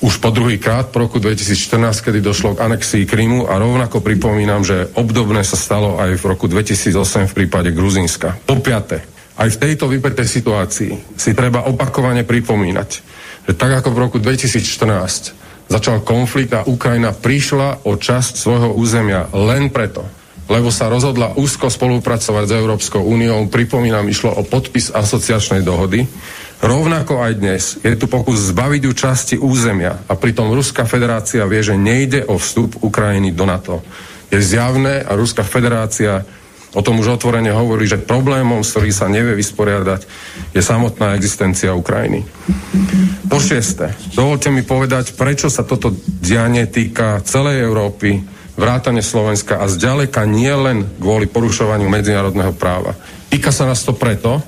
už 0.04 0.20
po 0.20 0.36
druhý 0.36 0.60
krát 0.60 0.92
po 0.92 1.08
roku 1.08 1.16
2014, 1.24 2.04
kedy 2.04 2.20
došlo 2.20 2.60
k 2.60 2.64
anexii 2.68 3.08
Krymu 3.08 3.48
a 3.48 3.56
rovnako 3.56 4.04
pripomínam, 4.04 4.68
že 4.68 4.92
obdobné 5.00 5.48
sa 5.48 5.56
stalo 5.56 5.96
aj 5.96 6.20
v 6.20 6.24
roku 6.28 6.52
2008 6.52 7.32
v 7.32 7.34
prípade 7.34 7.72
Gruzínska. 7.72 8.36
Po 8.44 8.60
piate, 8.60 9.08
aj 9.40 9.56
v 9.56 9.62
tejto 9.64 9.88
vypetej 9.88 10.28
situácii 10.28 10.92
si 11.16 11.32
treba 11.32 11.64
opakovane 11.72 12.28
pripomínať, 12.28 12.90
že 13.48 13.54
tak 13.56 13.80
ako 13.80 13.96
v 13.96 14.02
roku 14.04 14.18
2014 14.20 15.72
začal 15.72 16.04
konflikt 16.04 16.52
a 16.52 16.68
Ukrajina 16.68 17.16
prišla 17.16 17.88
o 17.88 17.96
časť 17.96 18.34
svojho 18.36 18.76
územia 18.76 19.32
len 19.32 19.72
preto, 19.72 20.04
lebo 20.48 20.70
sa 20.70 20.92
rozhodla 20.92 21.36
úzko 21.40 21.72
spolupracovať 21.72 22.46
s 22.50 22.56
Európskou 22.56 23.04
úniou. 23.04 23.48
Pripomínam, 23.48 24.08
išlo 24.08 24.36
o 24.36 24.44
podpis 24.44 24.92
asociačnej 24.92 25.64
dohody. 25.64 26.04
Rovnako 26.64 27.20
aj 27.20 27.34
dnes 27.36 27.64
je 27.84 27.96
tu 28.00 28.08
pokus 28.08 28.52
zbaviť 28.52 28.82
ju 28.88 28.92
časti 28.96 29.36
územia 29.36 30.00
a 30.08 30.16
pritom 30.16 30.52
Ruská 30.56 30.88
federácia 30.88 31.44
vie, 31.44 31.60
že 31.60 31.76
nejde 31.76 32.24
o 32.24 32.40
vstup 32.40 32.80
Ukrajiny 32.80 33.36
do 33.36 33.44
NATO. 33.44 33.84
Je 34.32 34.40
zjavné 34.40 35.04
a 35.04 35.12
Ruská 35.20 35.44
federácia 35.44 36.24
o 36.74 36.82
tom 36.82 37.00
už 37.00 37.22
otvorene 37.22 37.54
hovorí, 37.54 37.86
že 37.86 38.02
problémom, 38.02 38.66
s 38.66 38.74
ktorým 38.74 38.96
sa 38.96 39.06
nevie 39.06 39.38
vysporiadať, 39.38 40.02
je 40.58 40.62
samotná 40.62 41.14
existencia 41.14 41.78
Ukrajiny. 41.78 42.26
Po 43.30 43.38
šieste, 43.38 43.94
dovolte 44.18 44.50
mi 44.50 44.66
povedať, 44.66 45.14
prečo 45.14 45.54
sa 45.54 45.62
toto 45.62 45.94
dianie 46.22 46.66
týka 46.66 47.22
celej 47.22 47.62
Európy, 47.62 48.26
vrátane 48.54 49.02
Slovenska 49.02 49.62
a 49.62 49.66
zďaleka 49.66 50.26
nie 50.30 50.52
len 50.54 50.86
kvôli 51.02 51.26
porušovaniu 51.26 51.90
medzinárodného 51.90 52.54
práva. 52.54 52.94
Týka 53.30 53.50
sa 53.50 53.66
nás 53.66 53.82
to 53.82 53.98
preto, 53.98 54.42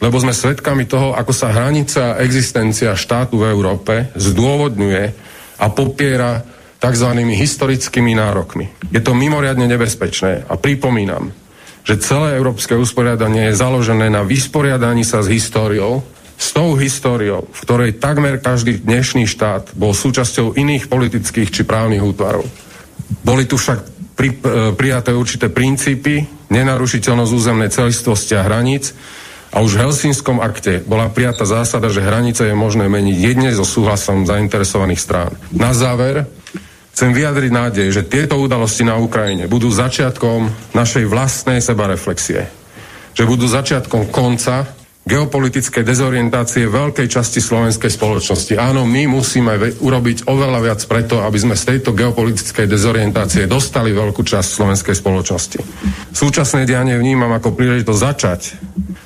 lebo 0.00 0.16
sme 0.16 0.32
svedkami 0.32 0.88
toho, 0.88 1.12
ako 1.12 1.32
sa 1.36 1.52
hranica 1.52 2.16
a 2.16 2.20
existencia 2.24 2.96
štátu 2.96 3.36
v 3.36 3.52
Európe 3.52 4.08
zdôvodňuje 4.16 5.04
a 5.60 5.66
popiera 5.68 6.40
tzv. 6.80 7.08
historickými 7.36 8.16
nárokmi. 8.16 8.72
Je 8.88 9.04
to 9.04 9.12
mimoriadne 9.12 9.68
nebezpečné 9.68 10.48
a 10.48 10.56
pripomínam, 10.56 11.28
že 11.84 12.00
celé 12.00 12.40
európske 12.40 12.72
usporiadanie 12.72 13.52
je 13.52 13.60
založené 13.60 14.08
na 14.08 14.24
vysporiadaní 14.24 15.04
sa 15.04 15.20
s 15.20 15.28
históriou, 15.28 16.00
s 16.40 16.56
tou 16.56 16.72
históriou, 16.80 17.44
v 17.52 17.58
ktorej 17.68 18.00
takmer 18.00 18.40
každý 18.40 18.80
dnešný 18.80 19.28
štát 19.28 19.76
bol 19.76 19.92
súčasťou 19.92 20.56
iných 20.56 20.88
politických 20.88 21.52
či 21.52 21.62
právnych 21.68 22.00
útvarov. 22.00 22.48
Boli 23.20 23.44
tu 23.44 23.60
však 23.60 23.78
pri, 24.16 24.28
e, 24.32 24.36
prijaté 24.76 25.16
určité 25.16 25.48
princípy, 25.48 26.24
nenarušiteľnosť 26.52 27.32
územnej 27.32 27.70
celistvosti 27.72 28.36
a 28.36 28.44
hraníc 28.44 28.92
a 29.50 29.66
už 29.66 29.74
v 29.74 29.82
Helsinskom 29.82 30.38
akte 30.38 30.78
bola 30.86 31.10
prijatá 31.10 31.42
zásada, 31.42 31.90
že 31.90 32.04
hranice 32.04 32.46
je 32.46 32.54
možné 32.54 32.86
meniť 32.86 33.16
jedne 33.18 33.50
so 33.50 33.66
súhlasom 33.66 34.22
zainteresovaných 34.22 35.00
strán. 35.02 35.34
Na 35.50 35.74
záver 35.74 36.30
chcem 36.94 37.10
vyjadriť 37.10 37.50
nádej, 37.50 37.88
že 37.90 38.06
tieto 38.06 38.38
udalosti 38.38 38.86
na 38.86 39.00
Ukrajine 39.00 39.50
budú 39.50 39.72
začiatkom 39.74 40.74
našej 40.76 41.04
vlastnej 41.10 41.58
sebareflexie. 41.58 42.46
Že 43.18 43.24
budú 43.26 43.50
začiatkom 43.50 44.14
konca 44.14 44.79
geopolitickej 45.10 45.82
dezorientácie 45.82 46.70
veľkej 46.70 47.10
časti 47.10 47.42
slovenskej 47.42 47.90
spoločnosti. 47.90 48.54
Áno, 48.54 48.86
my 48.86 49.10
musíme 49.10 49.58
urobiť 49.82 50.30
oveľa 50.30 50.62
viac 50.62 50.80
preto, 50.86 51.18
aby 51.26 51.34
sme 51.34 51.58
z 51.58 51.74
tejto 51.74 51.90
geopolitickej 51.98 52.70
dezorientácie 52.70 53.50
dostali 53.50 53.90
veľkú 53.90 54.22
časť 54.22 54.48
slovenskej 54.54 54.94
spoločnosti. 54.94 55.58
Súčasné 56.14 56.62
dianie 56.62 56.94
vnímam 56.94 57.34
ako 57.34 57.58
príležitosť 57.58 58.00
začať 58.00 58.40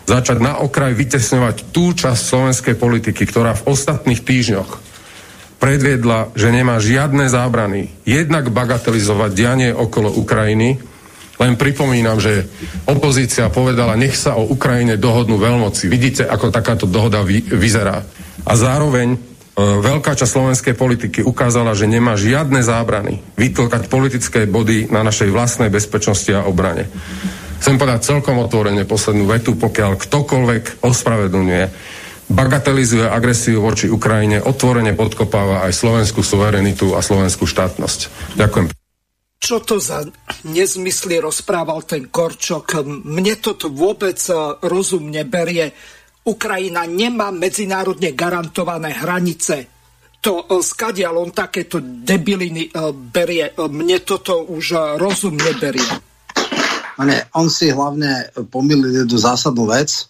začať 0.04 0.38
na 0.44 0.60
okraj 0.60 0.92
vytesňovať 0.92 1.72
tú 1.72 1.96
časť 1.96 2.20
slovenskej 2.20 2.74
politiky, 2.76 3.24
ktorá 3.24 3.56
v 3.56 3.72
ostatných 3.72 4.20
týždňoch 4.20 4.70
predviedla, 5.56 6.36
že 6.36 6.52
nemá 6.52 6.76
žiadne 6.76 7.24
zábrany 7.32 7.88
jednak 8.04 8.52
bagatelizovať 8.52 9.30
dianie 9.32 9.70
okolo 9.72 10.12
Ukrajiny, 10.12 10.76
len 11.42 11.58
pripomínam, 11.58 12.22
že 12.22 12.46
opozícia 12.86 13.50
povedala, 13.50 13.98
nech 13.98 14.14
sa 14.14 14.38
o 14.38 14.46
Ukrajine 14.46 14.94
dohodnú 14.94 15.34
veľmoci. 15.38 15.90
Vidíte, 15.90 16.22
ako 16.26 16.54
takáto 16.54 16.86
dohoda 16.86 17.26
vy, 17.26 17.42
vyzerá. 17.42 18.06
A 18.46 18.52
zároveň 18.54 19.14
e, 19.14 19.18
veľká 19.58 20.14
časť 20.14 20.30
slovenskej 20.30 20.74
politiky 20.78 21.20
ukázala, 21.26 21.74
že 21.74 21.90
nemá 21.90 22.14
žiadne 22.14 22.62
zábrany 22.62 23.18
vytlkať 23.34 23.90
politické 23.90 24.46
body 24.46 24.94
na 24.94 25.02
našej 25.02 25.34
vlastnej 25.34 25.74
bezpečnosti 25.74 26.30
a 26.30 26.46
obrane. 26.46 26.86
Chcem 27.58 27.80
povedať 27.80 28.04
celkom 28.04 28.38
otvorene 28.44 28.84
poslednú 28.84 29.24
vetu, 29.24 29.56
pokiaľ 29.56 29.96
ktokoľvek 29.96 30.84
ospravedlňuje, 30.84 31.64
bagatelizuje 32.28 33.08
agresiu 33.08 33.64
voči 33.64 33.88
Ukrajine, 33.88 34.44
otvorene 34.44 34.92
podkopáva 34.92 35.64
aj 35.66 35.72
slovenskú 35.72 36.20
suverenitu 36.20 36.92
a 36.92 37.00
slovenskú 37.00 37.48
štátnosť. 37.48 38.12
Ďakujem 38.36 38.83
čo 39.44 39.60
to 39.60 39.76
za 39.76 40.00
nezmysly 40.48 41.20
rozprával 41.20 41.84
ten 41.84 42.08
Korčok. 42.08 42.80
Mne 42.88 43.36
toto 43.36 43.68
vôbec 43.68 44.16
e, 44.16 44.32
rozum 44.64 45.12
neberie. 45.12 45.68
Ukrajina 46.24 46.88
nemá 46.88 47.28
medzinárodne 47.28 48.16
garantované 48.16 48.96
hranice. 48.96 49.68
To 50.24 50.48
e, 50.48 50.64
skadiaľ 50.64 51.28
on 51.28 51.30
takéto 51.36 51.76
debiliny 51.84 52.72
e, 52.72 52.88
berie. 52.96 53.52
Mne 53.60 54.00
toto 54.00 54.48
už 54.48 54.96
rozum 54.96 55.36
neberie. 55.36 55.92
Ne, 57.04 57.28
on 57.36 57.52
si 57.52 57.68
hlavne 57.68 58.32
pomýlil 58.48 59.04
jednu 59.04 59.18
zásadnú 59.20 59.68
vec. 59.68 60.08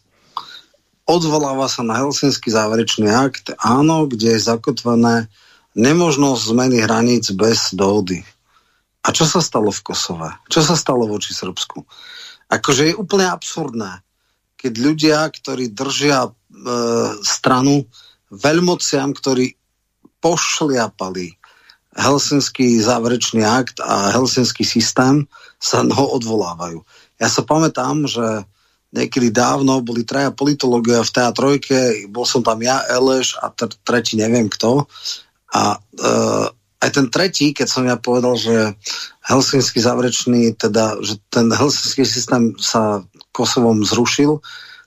Odvoláva 1.11 1.67
sa 1.67 1.83
na 1.83 1.99
Helsinský 1.99 2.55
záverečný 2.55 3.11
akt, 3.11 3.51
áno, 3.59 4.07
kde 4.07 4.39
je 4.39 4.47
zakotvené 4.47 5.27
nemožnosť 5.75 6.41
zmeny 6.55 6.79
hraníc 6.87 7.35
bez 7.35 7.75
dohody. 7.75 8.23
A 9.05 9.13
čo 9.13 9.29
sa 9.29 9.45
stalo 9.45 9.69
v 9.69 9.85
Kosove? 9.85 10.31
Čo 10.49 10.65
sa 10.65 10.75
stalo 10.75 11.05
voči 11.05 11.37
Srbsku? 11.37 11.85
Akože 12.49 12.93
je 12.93 12.99
úplne 12.99 13.29
absurdné, 13.29 14.01
keď 14.57 14.73
ľudia, 14.81 15.19
ktorí 15.29 15.77
držia 15.77 16.29
e, 16.29 16.31
stranu 17.21 17.85
veľmociam, 18.33 19.13
ktorí 19.13 19.61
pošliapali 20.25 21.37
Helsinský 21.95 22.81
záverečný 22.81 23.45
akt 23.45 23.79
a 23.85 24.11
Helsinský 24.17 24.65
systém, 24.65 25.29
sa 25.61 25.85
ho 25.85 26.05
odvolávajú. 26.17 26.81
Ja 27.21 27.29
sa 27.31 27.47
pamätám, 27.47 28.09
že 28.09 28.49
niekedy 28.91 29.31
dávno 29.31 29.85
boli 29.85 30.03
traja 30.03 30.35
politológia 30.35 31.05
v 31.05 31.15
teatrojke, 31.15 31.79
bol 32.11 32.27
som 32.27 32.43
tam 32.43 32.63
ja, 32.65 32.83
Eleš 32.89 33.39
a 33.39 33.53
tretí 33.85 34.19
neviem 34.19 34.51
kto. 34.51 34.89
A 35.55 35.77
e, 35.77 35.79
aj 36.85 36.91
ten 36.93 37.07
tretí, 37.09 37.57
keď 37.57 37.67
som 37.67 37.89
ja 37.89 37.97
povedal, 37.97 38.37
že 38.37 38.77
helsinský 39.25 39.81
záverečný, 39.81 40.53
teda, 40.61 41.01
že 41.01 41.17
ten 41.33 41.49
helsinský 41.49 42.05
systém 42.05 42.53
sa 42.61 43.01
Kosovom 43.33 43.81
zrušil, 43.81 44.45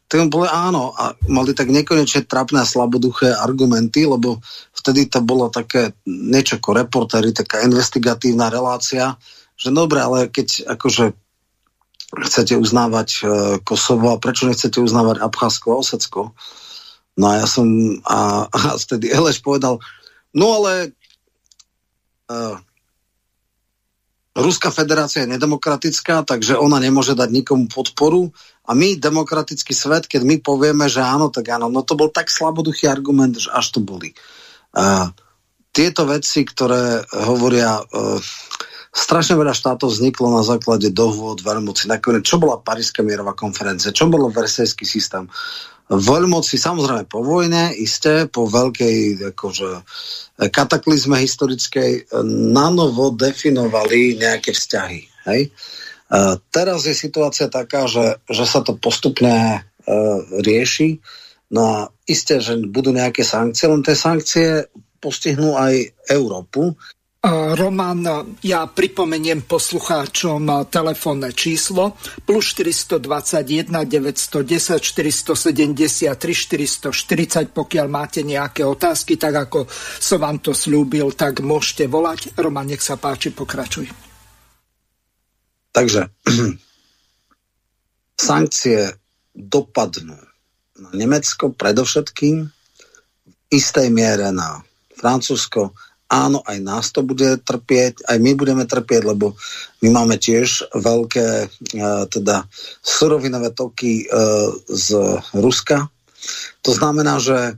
tak 0.07 0.23
on 0.23 0.31
boli 0.31 0.47
áno 0.47 0.95
a 0.95 1.11
mali 1.27 1.51
tak 1.51 1.67
nekonečne 1.67 2.23
trapné 2.23 2.63
a 2.63 2.69
slaboduché 2.69 3.35
argumenty, 3.35 4.07
lebo 4.07 4.39
vtedy 4.71 5.11
to 5.11 5.19
bolo 5.19 5.51
také 5.51 5.91
niečo 6.07 6.63
ako 6.63 6.79
reportéry, 6.79 7.35
taká 7.35 7.67
investigatívna 7.67 8.47
relácia, 8.47 9.19
že 9.59 9.73
dobre, 9.73 9.99
ale 9.99 10.31
keď 10.31 10.77
akože 10.79 11.11
chcete 12.07 12.55
uznávať 12.55 13.09
e, 13.11 13.21
Kosovo 13.67 14.15
a 14.15 14.21
prečo 14.21 14.47
nechcete 14.47 14.79
uznávať 14.79 15.19
Abcházsko 15.19 15.75
a 15.75 15.79
Osecko? 15.83 16.31
No 17.19 17.25
a 17.27 17.43
ja 17.43 17.47
som, 17.49 17.67
a, 18.07 18.47
a 18.47 18.57
vtedy 18.79 19.11
Eleš 19.11 19.43
povedal, 19.43 19.83
no 20.31 20.63
ale 20.63 20.95
Ruská 24.37 24.69
federácia 24.69 25.25
je 25.25 25.33
nedemokratická, 25.33 26.21
takže 26.21 26.61
ona 26.61 26.77
nemôže 26.77 27.17
dať 27.17 27.29
nikomu 27.33 27.65
podporu 27.65 28.29
a 28.69 28.77
my, 28.77 28.93
demokratický 29.01 29.73
svet, 29.73 30.05
keď 30.05 30.21
my 30.21 30.35
povieme, 30.45 30.85
že 30.85 31.01
áno, 31.01 31.33
tak 31.33 31.49
áno, 31.49 31.73
no 31.73 31.81
to 31.81 31.97
bol 31.97 32.13
tak 32.13 32.29
slaboduchý 32.29 32.85
argument, 32.85 33.33
že 33.33 33.49
až 33.49 33.73
to 33.73 33.79
boli. 33.81 34.13
Uh, 34.77 35.09
tieto 35.73 36.05
veci, 36.05 36.45
ktoré 36.45 37.01
hovoria, 37.25 37.81
uh, 37.81 38.21
strašne 38.93 39.41
veľa 39.41 39.57
štátov 39.57 39.89
vzniklo 39.89 40.29
na 40.29 40.45
základe 40.45 40.93
dohôd 40.93 41.41
veľmoci. 41.41 41.89
Nakoniec, 41.89 42.21
čo 42.21 42.37
bola 42.37 42.61
Paríska 42.61 43.01
mierová 43.01 43.33
konferencia, 43.33 43.89
čo 43.89 44.05
bolo 44.05 44.29
versejský 44.29 44.85
systém. 44.85 45.25
Veľmoci 45.87 46.59
samozrejme 46.59 47.07
po 47.07 47.23
vojne, 47.23 47.71
isté, 47.71 48.27
po 48.27 48.43
veľkej 48.51 49.23
akože, 49.31 49.69
kataklizme 50.51 51.15
historickej 51.23 52.11
nanovo 52.51 53.15
definovali 53.15 54.19
nejaké 54.19 54.51
vzťahy. 54.51 55.01
Hej? 55.31 55.41
Uh, 56.07 56.39
teraz 56.51 56.87
je 56.87 56.95
situácia 56.95 57.51
taká, 57.51 57.87
že, 57.87 58.19
že 58.31 58.43
sa 58.47 58.63
to 58.63 58.75
postupne 58.79 59.59
uh, 59.59 60.19
rieši. 60.39 61.03
No 61.51 61.61
a 61.67 61.77
isté, 62.07 62.39
že 62.39 62.59
budú 62.67 62.91
nejaké 62.95 63.23
sankcie, 63.23 63.67
len 63.67 63.83
tie 63.83 63.95
sankcie 63.95 64.47
postihnú 64.99 65.55
aj 65.55 65.95
Európu. 66.11 66.75
Roman, 67.27 67.99
ja 68.39 68.71
pripomeniem 68.71 69.43
poslucháčom 69.43 70.47
telefónne 70.71 71.35
číslo 71.35 71.99
plus 72.23 72.55
421 72.55 73.67
910 73.67 74.79
473 74.79 76.15
440, 76.15 77.51
pokiaľ 77.51 77.87
máte 77.91 78.23
nejaké 78.23 78.63
otázky, 78.63 79.19
tak 79.19 79.47
ako 79.47 79.67
som 79.99 80.23
vám 80.23 80.39
to 80.39 80.55
slúbil, 80.55 81.11
tak 81.11 81.43
môžete 81.43 81.91
volať. 81.91 82.31
Roman, 82.39 82.71
nech 82.71 82.83
sa 82.83 82.95
páči, 82.95 83.35
pokračuj. 83.35 83.91
Takže 85.75 86.07
sankcie 88.29 88.95
dopadnú 89.35 90.17
na 90.77 90.89
Nemecko 90.93 91.51
predovšetkým, 91.51 92.47
v 92.47 93.33
istej 93.51 93.87
miere 93.91 94.31
na 94.31 94.63
Francúzsko, 94.97 95.75
áno, 96.07 96.39
aj 96.43 96.57
nás 96.63 96.85
to 96.95 97.03
bude 97.03 97.43
trpieť, 97.43 98.07
aj 98.07 98.17
my 98.19 98.31
budeme 98.33 98.63
trpieť, 98.63 99.01
lebo 99.03 99.35
my 99.83 99.89
máme 99.91 100.15
tiež 100.15 100.71
veľké 100.71 101.27
e, 101.27 101.47
teda 102.07 102.47
surovinové 102.79 103.51
toky 103.51 104.03
e, 104.03 104.05
z 104.71 104.87
Ruska. 105.35 105.91
To 106.63 106.71
znamená, 106.71 107.19
že 107.19 107.37
e, 107.45 107.53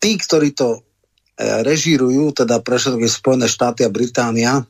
tí, 0.00 0.10
ktorí 0.16 0.56
to 0.56 0.80
režírujú, 1.36 2.30
teda 2.30 2.62
pre 2.62 2.78
všetky 2.78 3.10
Spojené 3.10 3.50
štáty 3.50 3.82
a 3.82 3.90
Británia, 3.90 4.62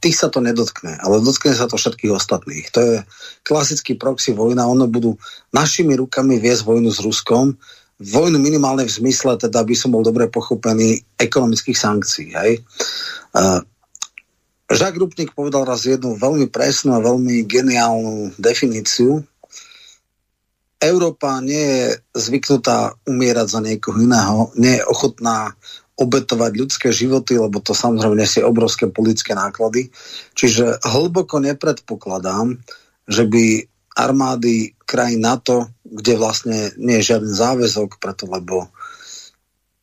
tých 0.00 0.16
sa 0.16 0.32
to 0.32 0.40
nedotkne, 0.40 0.96
ale 0.96 1.20
dotkne 1.20 1.52
sa 1.52 1.68
to 1.68 1.76
všetkých 1.76 2.14
ostatných. 2.14 2.70
To 2.72 2.78
je 2.80 2.96
klasický 3.44 3.98
proxy 3.98 4.32
vojna, 4.32 4.70
ono 4.70 4.88
budú 4.88 5.20
našimi 5.52 5.92
rukami 5.98 6.40
viesť 6.40 6.62
vojnu 6.64 6.88
s 6.88 7.04
Ruskom, 7.04 7.58
vojnu 8.00 8.40
minimálne 8.40 8.88
v 8.88 8.96
zmysle, 8.96 9.36
teda 9.36 9.60
by 9.60 9.74
som 9.76 9.92
bol 9.92 10.00
dobre 10.00 10.26
pochopený, 10.32 11.04
ekonomických 11.20 11.76
sankcií. 11.76 12.32
Hej? 12.32 12.64
Uh, 13.36 13.60
Žak 14.70 14.94
Rupnik 14.96 15.36
povedal 15.36 15.68
raz 15.68 15.84
jednu 15.84 16.16
veľmi 16.16 16.48
presnú 16.48 16.96
a 16.96 17.04
veľmi 17.04 17.44
geniálnu 17.44 18.38
definíciu. 18.40 19.20
Európa 20.80 21.44
nie 21.44 21.60
je 21.60 21.86
zvyknutá 22.16 22.96
umierať 23.04 23.46
za 23.52 23.60
niekoho 23.60 24.00
iného, 24.00 24.48
nie 24.56 24.80
je 24.80 24.86
ochotná 24.88 25.52
obetovať 26.00 26.52
ľudské 26.56 26.88
životy, 26.88 27.36
lebo 27.36 27.60
to 27.60 27.76
samozrejme 27.76 28.16
nesie 28.16 28.40
obrovské 28.40 28.88
politické 28.88 29.36
náklady. 29.36 29.92
Čiže 30.32 30.80
hlboko 30.80 31.36
nepredpokladám, 31.44 32.56
že 33.04 33.28
by 33.28 33.68
armády 34.00 34.72
krajín 34.88 35.20
NATO, 35.26 35.68
kde 35.90 36.14
vlastne 36.14 36.70
nie 36.78 37.02
je 37.02 37.14
žiaden 37.14 37.34
záväzok, 37.34 37.98
preto 37.98 38.30
lebo 38.30 38.70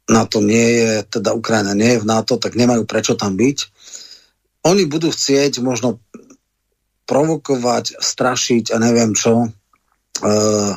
NATO 0.08 0.40
nie 0.40 0.80
je, 0.80 1.20
teda 1.20 1.36
Ukrajina 1.36 1.76
nie 1.76 2.00
je 2.00 2.02
v 2.02 2.10
NATO, 2.10 2.40
tak 2.40 2.56
nemajú 2.56 2.88
prečo 2.88 3.20
tam 3.20 3.36
byť. 3.36 3.58
Oni 4.64 4.88
budú 4.88 5.12
chcieť 5.12 5.60
možno 5.60 6.00
provokovať, 7.08 8.00
strašiť 8.00 8.72
a 8.72 8.78
neviem 8.80 9.12
čo. 9.12 9.52
Uh, 10.24 10.76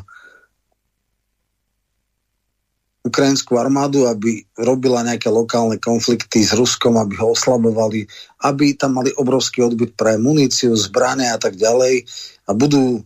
ukrajinskú 3.00 3.56
armádu, 3.56 4.04
aby 4.06 4.44
robila 4.60 5.00
nejaké 5.00 5.32
lokálne 5.32 5.80
konflikty 5.80 6.44
s 6.44 6.52
Ruskom, 6.52 7.00
aby 7.00 7.16
ho 7.16 7.32
oslabovali, 7.32 8.04
aby 8.44 8.76
tam 8.76 9.00
mali 9.00 9.10
obrovský 9.16 9.64
odbyt 9.64 9.96
pre 9.96 10.20
muníciu, 10.20 10.76
zbrane 10.76 11.32
a 11.32 11.38
tak 11.40 11.56
ďalej 11.56 12.04
a 12.44 12.50
budú 12.52 13.00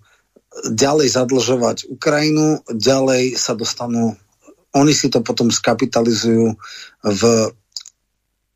ďalej 0.62 1.08
zadlžovať 1.10 1.76
Ukrajinu, 1.90 2.62
ďalej 2.70 3.34
sa 3.34 3.58
dostanú, 3.58 4.14
oni 4.74 4.92
si 4.94 5.10
to 5.10 5.22
potom 5.22 5.50
skapitalizujú 5.50 6.54
v 7.02 7.22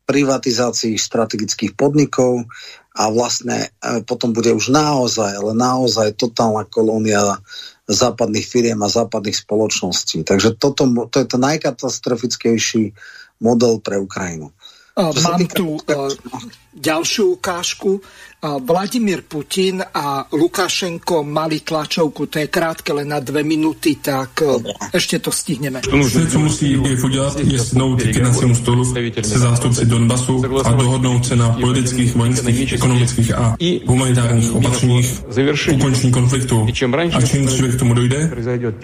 privatizácii 0.09 0.97
strategických 0.97 1.77
podnikov 1.77 2.49
a 2.97 3.13
vlastne 3.13 3.69
e, 3.69 4.01
potom 4.01 4.33
bude 4.33 4.49
už 4.49 4.73
naozaj, 4.73 5.37
ale 5.37 5.53
naozaj 5.53 6.17
totálna 6.17 6.65
kolónia 6.65 7.37
západných 7.85 8.45
firiem 8.45 8.79
a 8.81 8.89
západných 8.89 9.37
spoločností. 9.37 10.25
Takže 10.25 10.57
toto, 10.57 10.89
to 11.09 11.15
je 11.21 11.27
to 11.29 11.37
najkatastrofickejší 11.37 12.97
model 13.41 13.81
pre 13.81 14.01
Ukrajinu. 14.01 14.49
Mám 14.99 15.47
tu 15.47 15.79
uh, 15.79 16.11
ďalšiu 16.75 17.39
ukážku. 17.39 18.03
Vladimír 18.39 19.21
Putin 19.27 19.83
a 19.93 20.23
Lukašenko 20.31 21.23
mali 21.23 21.59
tlačovku, 21.59 22.25
to 22.25 22.39
je 22.39 22.47
krátke, 22.47 22.93
len 22.93 23.11
na 23.11 23.19
dve 23.19 23.43
minúty, 23.43 23.99
tak 23.99 24.39
ešte 24.95 25.19
to 25.19 25.27
stihneme. 25.31 25.83
Vše, 25.83 26.27
co 26.27 26.39
musí 26.39 26.79
Kiev 26.79 27.03
udělat, 27.03 27.39
je 27.39 27.59
sednout 27.59 28.01
k 28.01 28.15
jednacímu 28.15 28.55
stolu 28.55 28.93
se 29.21 29.39
zástupci 29.39 29.85
Donbasu 29.85 30.43
a 30.63 30.71
dohodnout 30.71 31.25
se 31.25 31.35
na 31.35 31.49
politických, 31.49 32.15
vojenských, 32.15 32.73
ekonomických 32.73 33.35
a 33.35 33.55
humanitárních 33.85 34.55
opatřeních 34.55 35.23
ukončení 35.73 36.11
konfliktu. 36.11 36.67
A 37.13 37.21
čím 37.21 37.45
dříve 37.45 37.67
k 37.67 37.79
tomu 37.79 37.93
dojde, 37.93 38.31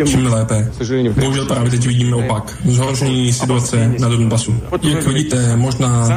čím 0.06 0.26
lépe. 0.26 0.72
Bohužel 1.20 1.46
právě 1.46 1.72
teď 1.72 1.88
vidíme 1.88 2.16
opak. 2.16 2.58
Zhoršení 2.66 3.34
situace 3.34 3.94
na 4.00 4.10
Donbasu. 4.10 4.56
Jak 4.84 5.08
vidíte, 5.08 5.56
možná 5.56 6.10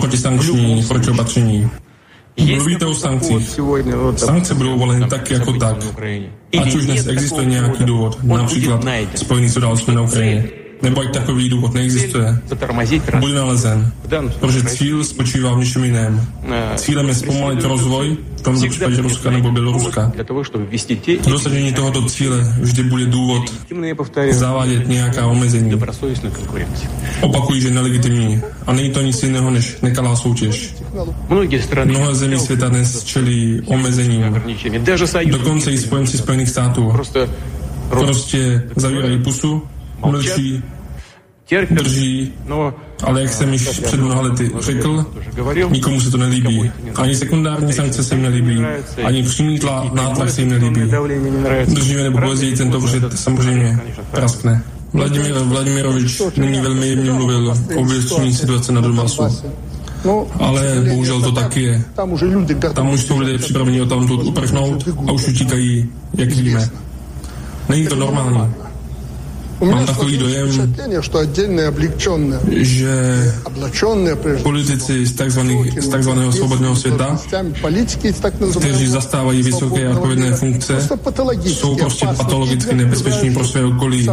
protisankční 0.00 0.84
protiopatření 0.88 1.70
Mluvíte 2.44 2.86
o 2.86 2.94
sankcích. 2.94 3.60
Sankce 4.16 4.54
budou 4.54 4.78
voleny 4.78 5.06
tak 5.06 5.30
jako 5.30 5.52
tak. 5.52 5.76
Ať 6.60 6.74
už 6.74 6.86
dnes 6.86 7.06
existuje 7.06 7.46
nějaký 7.46 7.84
důvod, 7.84 8.18
například 8.22 8.84
spojený 9.14 9.48
s 9.48 9.56
událostmi 9.56 9.94
na 9.94 10.02
Ukrajině 10.02 10.65
nebo 10.82 11.00
ať 11.00 11.12
takový 11.12 11.48
důvod 11.48 11.74
neexistuje, 11.74 12.38
bude 13.20 13.34
nalezen, 13.34 13.92
protože 14.40 14.62
cíl 14.62 15.04
spočívá 15.04 15.54
v 15.54 15.58
něčem 15.58 15.84
jiném. 15.84 16.26
Cílem 16.76 17.08
je 17.08 17.14
zpomalit 17.14 17.64
rozvoj, 17.64 18.16
v 18.36 18.42
tomto 18.42 18.68
případě 18.68 18.96
Ruska 19.02 19.30
nebo 19.30 19.50
Běloruska. 19.50 20.12
K 21.22 21.26
dosažení 21.28 21.72
tohoto 21.72 22.02
cíle 22.02 22.54
vždy 22.60 22.82
bude 22.82 23.06
důvod 23.06 23.52
zavádět 24.30 24.88
nějaká 24.88 25.26
omezení. 25.26 25.80
Opakují, 27.20 27.60
že 27.60 27.70
nelegitimní. 27.70 28.40
A 28.66 28.72
není 28.72 28.90
to 28.90 29.02
nic 29.02 29.22
jiného 29.22 29.50
než 29.50 29.80
nekalá 29.82 30.16
soutěž. 30.16 30.74
Mnohé 31.84 32.14
zemí 32.14 32.38
světa 32.38 32.68
dnes 32.68 33.04
čelí 33.04 33.60
omezením. 33.66 34.42
Dokonce 35.26 35.72
i 35.72 35.78
spojenci 35.78 36.18
Spojených 36.18 36.48
států. 36.48 36.92
Prostě 37.88 38.62
zavírají 38.76 39.18
pusu 39.18 39.62
mlčí, 40.04 40.62
drží, 41.70 42.32
ale 43.04 43.22
jak 43.22 43.32
jsem 43.32 43.52
již 43.52 43.68
před 43.68 44.00
mnoha 44.00 44.20
lety 44.20 44.50
řekl, 44.60 45.06
nikomu 45.70 46.00
se 46.00 46.10
to 46.10 46.16
nelíbí. 46.16 46.70
Ani 46.94 47.16
sekundární 47.16 47.72
sankce 47.72 48.04
se 48.04 48.14
jim 48.14 48.22
nelíbí, 48.22 48.64
ani 49.04 49.22
přímý 49.22 49.58
tla, 49.58 49.90
nátlak 49.92 50.30
se 50.30 50.40
jim 50.40 50.50
nelíbí. 50.50 50.80
Držíme 51.66 52.02
nebo 52.02 52.18
později 52.18 52.56
tento 52.56 52.80
vřet 52.80 53.18
samozřejmě 53.18 53.78
praskne. 54.10 54.62
Vladimír 54.92 55.32
Vladimirovič 55.32 56.22
nyní 56.36 56.60
velmi 56.60 56.88
jemně 56.88 57.12
mluvil 57.12 57.54
o 57.76 57.84
vyřešení 57.84 58.34
situace 58.34 58.72
na 58.72 58.80
Donbasu. 58.80 59.22
Ale 60.38 60.84
bohužel 60.88 61.22
to 61.22 61.32
tak 61.32 61.56
je. 61.56 61.84
Tam 62.74 62.90
už 62.90 63.00
jsou 63.00 63.18
lidé 63.18 63.38
připraveni 63.38 63.82
o 63.82 63.86
tamtud 63.86 64.22
uprchnout 64.26 64.88
a 65.08 65.12
už 65.12 65.28
utíkají, 65.28 65.88
jak 66.14 66.28
víme. 66.28 66.68
Není 67.68 67.86
to 67.86 67.96
normální. 67.96 68.65
Mám 69.60 69.86
takový 69.86 70.16
dojem, 70.16 70.52
že 72.52 73.32
politici 74.42 75.06
z, 75.06 75.14
takzvaných, 75.14 75.82
z 75.82 75.88
takzvaného 75.88 76.32
svobodného 76.32 76.76
světa, 76.76 77.18
kteří 78.58 78.86
zastávají 78.86 79.42
vysoké 79.42 79.88
a 79.88 79.90
odpovědné 79.90 80.32
funkce, 80.32 80.88
jsou 81.44 81.76
prostě 81.76 82.06
patologicky 82.06 82.74
nebezpeční 82.74 83.34
pro 83.34 83.44
své 83.44 83.64
okolí 83.64 84.08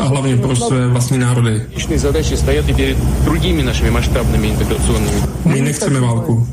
a 0.00 0.04
hlavně 0.04 0.36
pro 0.36 0.56
své 0.56 0.86
vlastní 0.88 1.18
národy. 1.18 1.62
My 5.44 5.60
nechceme 5.60 6.00
válku. 6.00 6.48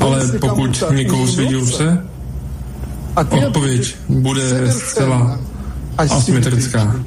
Ale 0.00 0.28
pokud 0.40 0.84
někoho 0.90 1.26
svědí 1.26 1.54
Ruse, 1.54 2.06
odpověď 3.16 3.96
bude 4.08 4.72
zcela 4.72 5.38
asymetrická. 5.98 7.04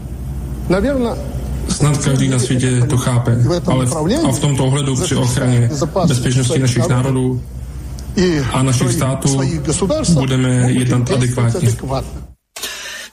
Snad 1.70 1.98
každý 1.98 2.30
na 2.30 2.40
světě 2.40 2.82
to 2.90 2.98
chápe, 2.98 3.38
ale 3.66 3.86
v, 3.86 3.96
a 4.26 4.32
v 4.32 4.40
tomto 4.40 4.66
ohledu 4.66 4.96
při 4.96 5.16
ochraně 5.16 5.70
bezpečnosti 6.08 6.60
našich 6.60 6.88
národů 6.88 7.44
a 8.52 8.64
našich 8.64 8.92
států 8.92 9.42
budeme 10.14 10.50
jednat 10.72 11.12
adekvátně. 11.12 11.76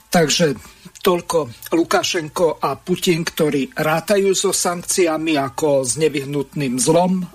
Takže 0.09 0.55
toľko 1.03 1.51
Lukašenko 1.75 2.63
a 2.63 2.79
Putin, 2.79 3.27
ktorí 3.27 3.75
rátajú 3.75 4.31
so 4.35 4.55
sankciami 4.55 5.35
ako 5.35 5.83
s 5.83 5.99
nevyhnutným 5.99 6.79
zlom. 6.79 7.27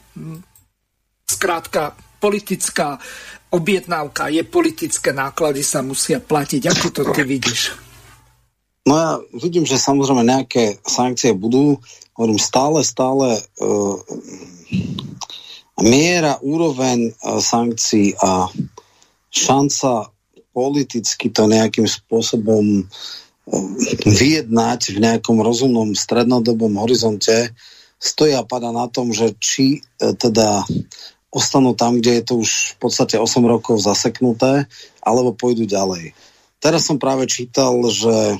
Skrátka, 1.28 1.92
politická 2.16 2.96
objednávka 3.52 4.28
je 4.32 4.42
politické 4.44 5.12
náklady 5.12 5.60
sa 5.60 5.84
musia 5.84 6.20
platiť. 6.20 6.62
Ako 6.68 6.86
to 6.90 7.02
ty 7.12 7.22
vidíš? 7.28 7.91
No 8.82 8.94
ja 8.98 9.10
vidím, 9.30 9.62
že 9.62 9.78
samozrejme 9.78 10.26
nejaké 10.26 10.82
sankcie 10.82 11.30
budú. 11.38 11.78
Hovorím, 12.18 12.42
stále, 12.42 12.82
stále 12.82 13.38
uh, 13.38 13.96
miera, 15.78 16.42
úroveň 16.42 17.14
uh, 17.14 17.38
sankcií 17.38 18.18
a 18.18 18.50
šanca 19.30 20.10
politicky 20.50 21.30
to 21.30 21.46
nejakým 21.46 21.86
spôsobom 21.86 22.82
uh, 22.82 23.66
vyjednať 24.02 24.80
v 24.92 24.98
nejakom 24.98 25.38
rozumnom 25.38 25.94
strednodobom 25.94 26.74
horizonte 26.82 27.54
stojí 28.02 28.34
a 28.34 28.42
pada 28.42 28.74
na 28.74 28.90
tom, 28.90 29.14
že 29.14 29.30
či 29.38 29.78
uh, 29.78 30.10
teda 30.18 30.66
ostanú 31.30 31.78
tam, 31.78 32.02
kde 32.02 32.18
je 32.18 32.22
to 32.28 32.34
už 32.42 32.50
v 32.76 32.76
podstate 32.82 33.14
8 33.16 33.46
rokov 33.46 33.78
zaseknuté, 33.80 34.66
alebo 35.00 35.32
pôjdu 35.32 35.64
ďalej. 35.64 36.12
Teraz 36.62 36.86
som 36.86 37.02
práve 37.02 37.26
čítal, 37.26 37.74
že 37.90 38.14
e, 38.14 38.36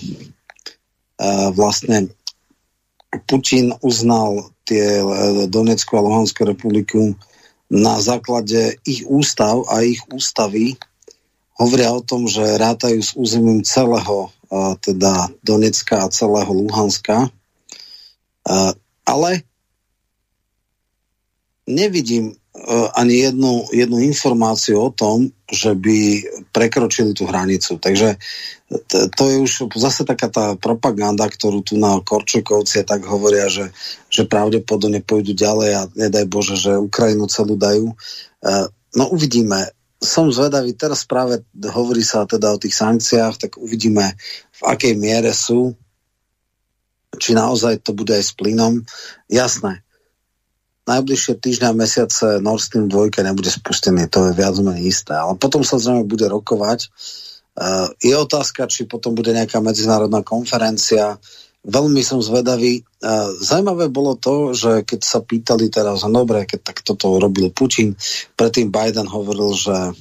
vlastne 1.58 2.14
Putin 3.26 3.74
uznal 3.82 4.54
tie 4.62 5.02
Donetskú 5.50 5.98
a 5.98 6.06
Luhanskú 6.06 6.46
republiku 6.46 7.18
na 7.66 7.98
základe 7.98 8.78
ich 8.86 9.02
ústav 9.10 9.66
a 9.68 9.82
ich 9.82 10.00
ústavy 10.08 10.78
hovoria 11.58 11.92
o 11.92 12.00
tom, 12.00 12.30
že 12.30 12.42
rátajú 12.58 13.00
s 13.02 13.12
územím 13.18 13.66
celého 13.66 14.32
teda 14.84 15.32
Donecka 15.40 16.04
a 16.04 16.12
celého 16.12 16.52
Luhanska. 16.52 17.32
Ale 19.08 19.30
nevidím 21.64 22.36
ani 22.92 23.24
jednu, 23.24 23.64
jednu 23.72 23.98
informáciu 24.04 24.76
o 24.76 24.90
tom, 24.92 25.32
že 25.48 25.72
by 25.72 26.20
prekročili 26.52 27.16
tú 27.16 27.24
hranicu. 27.24 27.80
Takže 27.80 28.20
to 29.16 29.22
je 29.28 29.36
už 29.40 29.52
zase 29.76 30.04
taká 30.04 30.28
tá 30.28 30.56
propaganda, 30.60 31.28
ktorú 31.28 31.64
tu 31.64 31.80
na 31.80 31.96
Korčokovci 32.00 32.84
tak 32.84 33.08
hovoria, 33.08 33.48
že, 33.48 33.72
že 34.12 34.28
pravdepodobne 34.28 35.00
pôjdu 35.00 35.32
ďalej 35.32 35.70
a 35.76 35.82
nedaj 35.96 36.24
Bože, 36.28 36.56
že 36.60 36.76
Ukrajinu 36.76 37.28
celú 37.28 37.56
dajú. 37.56 37.96
No 38.96 39.04
uvidíme. 39.12 39.72
Som 40.02 40.34
zvedavý, 40.34 40.74
teraz 40.74 41.06
práve 41.06 41.46
hovorí 41.56 42.02
sa 42.02 42.26
teda 42.26 42.52
o 42.52 42.58
tých 42.58 42.74
sankciách, 42.74 43.38
tak 43.38 43.54
uvidíme, 43.54 44.18
v 44.50 44.62
akej 44.66 44.98
miere 44.98 45.30
sú, 45.30 45.78
či 47.22 47.38
naozaj 47.38 47.86
to 47.86 47.94
bude 47.94 48.10
aj 48.10 48.24
s 48.24 48.32
plynom. 48.34 48.82
Jasné, 49.30 49.84
najbližšie 50.86 51.38
týždňa 51.38 51.70
mesiace 51.78 52.42
Nord 52.42 52.62
Stream 52.62 52.90
2 52.90 53.22
nebude 53.22 53.50
spustený, 53.50 54.10
to 54.10 54.30
je 54.30 54.32
viac 54.34 54.54
menej 54.58 54.90
isté. 54.90 55.14
Ale 55.14 55.38
potom 55.38 55.62
sa 55.62 55.78
zrejme 55.78 56.06
bude 56.06 56.26
rokovať. 56.26 56.90
Uh, 57.52 57.92
je 58.00 58.16
otázka, 58.16 58.66
či 58.66 58.88
potom 58.88 59.12
bude 59.12 59.30
nejaká 59.30 59.60
medzinárodná 59.60 60.24
konferencia. 60.24 61.20
Veľmi 61.62 62.00
som 62.00 62.18
zvedavý. 62.24 62.82
Uh, 62.98 63.30
zajímavé 63.38 63.92
bolo 63.92 64.16
to, 64.16 64.56
že 64.56 64.82
keď 64.88 65.00
sa 65.04 65.20
pýtali 65.20 65.68
teraz, 65.68 66.02
no 66.08 66.24
dobre, 66.24 66.48
keď 66.48 66.60
tak 66.72 66.80
toto 66.82 67.20
robil 67.20 67.52
Putin, 67.52 67.94
predtým 68.34 68.72
Biden 68.72 69.06
hovoril, 69.06 69.52
že 69.52 69.94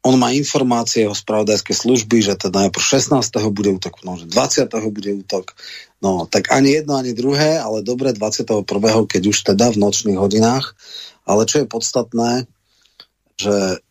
on 0.00 0.16
má 0.16 0.32
informácie 0.32 1.04
o 1.04 1.12
spravodajskej 1.12 1.76
služby, 1.76 2.24
že 2.24 2.34
teda 2.40 2.68
najprv 2.68 2.80
16. 2.80 3.20
bude 3.52 3.70
útok, 3.76 4.00
no, 4.00 4.16
že 4.16 4.24
20. 4.32 4.72
bude 4.88 5.10
útok. 5.12 5.52
No, 6.00 6.24
tak 6.24 6.48
ani 6.48 6.80
jedno, 6.80 6.96
ani 6.96 7.12
druhé, 7.12 7.60
ale 7.60 7.84
dobre 7.84 8.16
21. 8.16 8.64
keď 9.04 9.22
už 9.28 9.38
teda 9.52 9.68
v 9.68 9.80
nočných 9.80 10.16
hodinách. 10.16 10.72
Ale 11.28 11.44
čo 11.44 11.60
je 11.60 11.66
podstatné, 11.68 12.48
že 13.36 13.84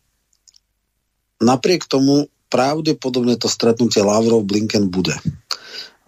napriek 1.38 1.86
tomu 1.86 2.26
pravdepodobne 2.50 3.38
to 3.38 3.46
stretnutie 3.46 4.02
Lavrov-Blinken 4.02 4.90
bude. 4.90 5.14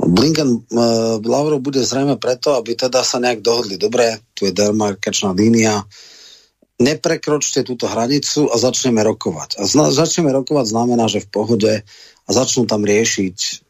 Blinken 0.03 0.67
uh, 0.67 1.23
Lavrov 1.23 1.63
bude 1.63 1.79
zrejme 1.79 2.19
preto, 2.19 2.59
aby 2.59 2.75
teda 2.75 3.07
sa 3.07 3.23
nejak 3.23 3.39
dohodli. 3.39 3.79
Dobre, 3.79 4.19
tu 4.35 4.51
je 4.51 4.53
demarkačná 4.53 5.31
línia, 5.31 5.87
neprekročte 6.83 7.63
túto 7.63 7.87
hranicu 7.87 8.51
a 8.51 8.59
začneme 8.59 9.01
rokovať. 9.07 9.57
A 9.57 9.63
zna, 9.63 9.95
začneme 9.95 10.35
rokovať 10.35 10.67
znamená, 10.75 11.07
že 11.07 11.23
v 11.23 11.31
pohode 11.31 11.73
a 12.27 12.31
začnú 12.31 12.67
tam 12.67 12.83
riešiť 12.83 13.63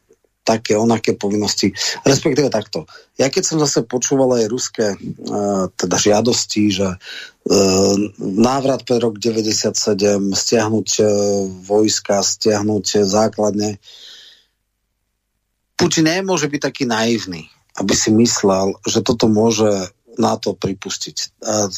také 0.43 0.75
onaké 0.75 1.15
povinnosti. 1.15 1.71
Respektíve 2.03 2.51
takto. 2.51 2.83
Ja 3.15 3.31
keď 3.31 3.43
som 3.47 3.57
zase 3.63 3.87
počúval 3.87 4.43
aj 4.43 4.51
ruské 4.51 4.85
uh, 4.91 5.71
teda 5.71 5.95
žiadosti, 5.95 6.63
že 6.67 6.87
uh, 6.99 7.95
návrat 8.19 8.83
pre 8.83 8.99
rok 8.99 9.23
97, 9.23 9.71
stiahnuť 10.35 10.89
uh, 10.99 11.07
vojska, 11.63 12.19
stiahnuť 12.19 13.07
základne, 13.07 13.79
Putin 15.73 16.05
nemôže 16.05 16.47
byť 16.51 16.61
taký 16.61 16.83
naivný, 16.85 17.49
aby 17.79 17.93
si 17.97 18.13
myslel, 18.13 18.77
že 18.85 19.01
toto 19.01 19.25
môže 19.31 19.89
na 20.19 20.37
to 20.37 20.53
pripustiť. 20.53 21.39
Uh, 21.39 21.71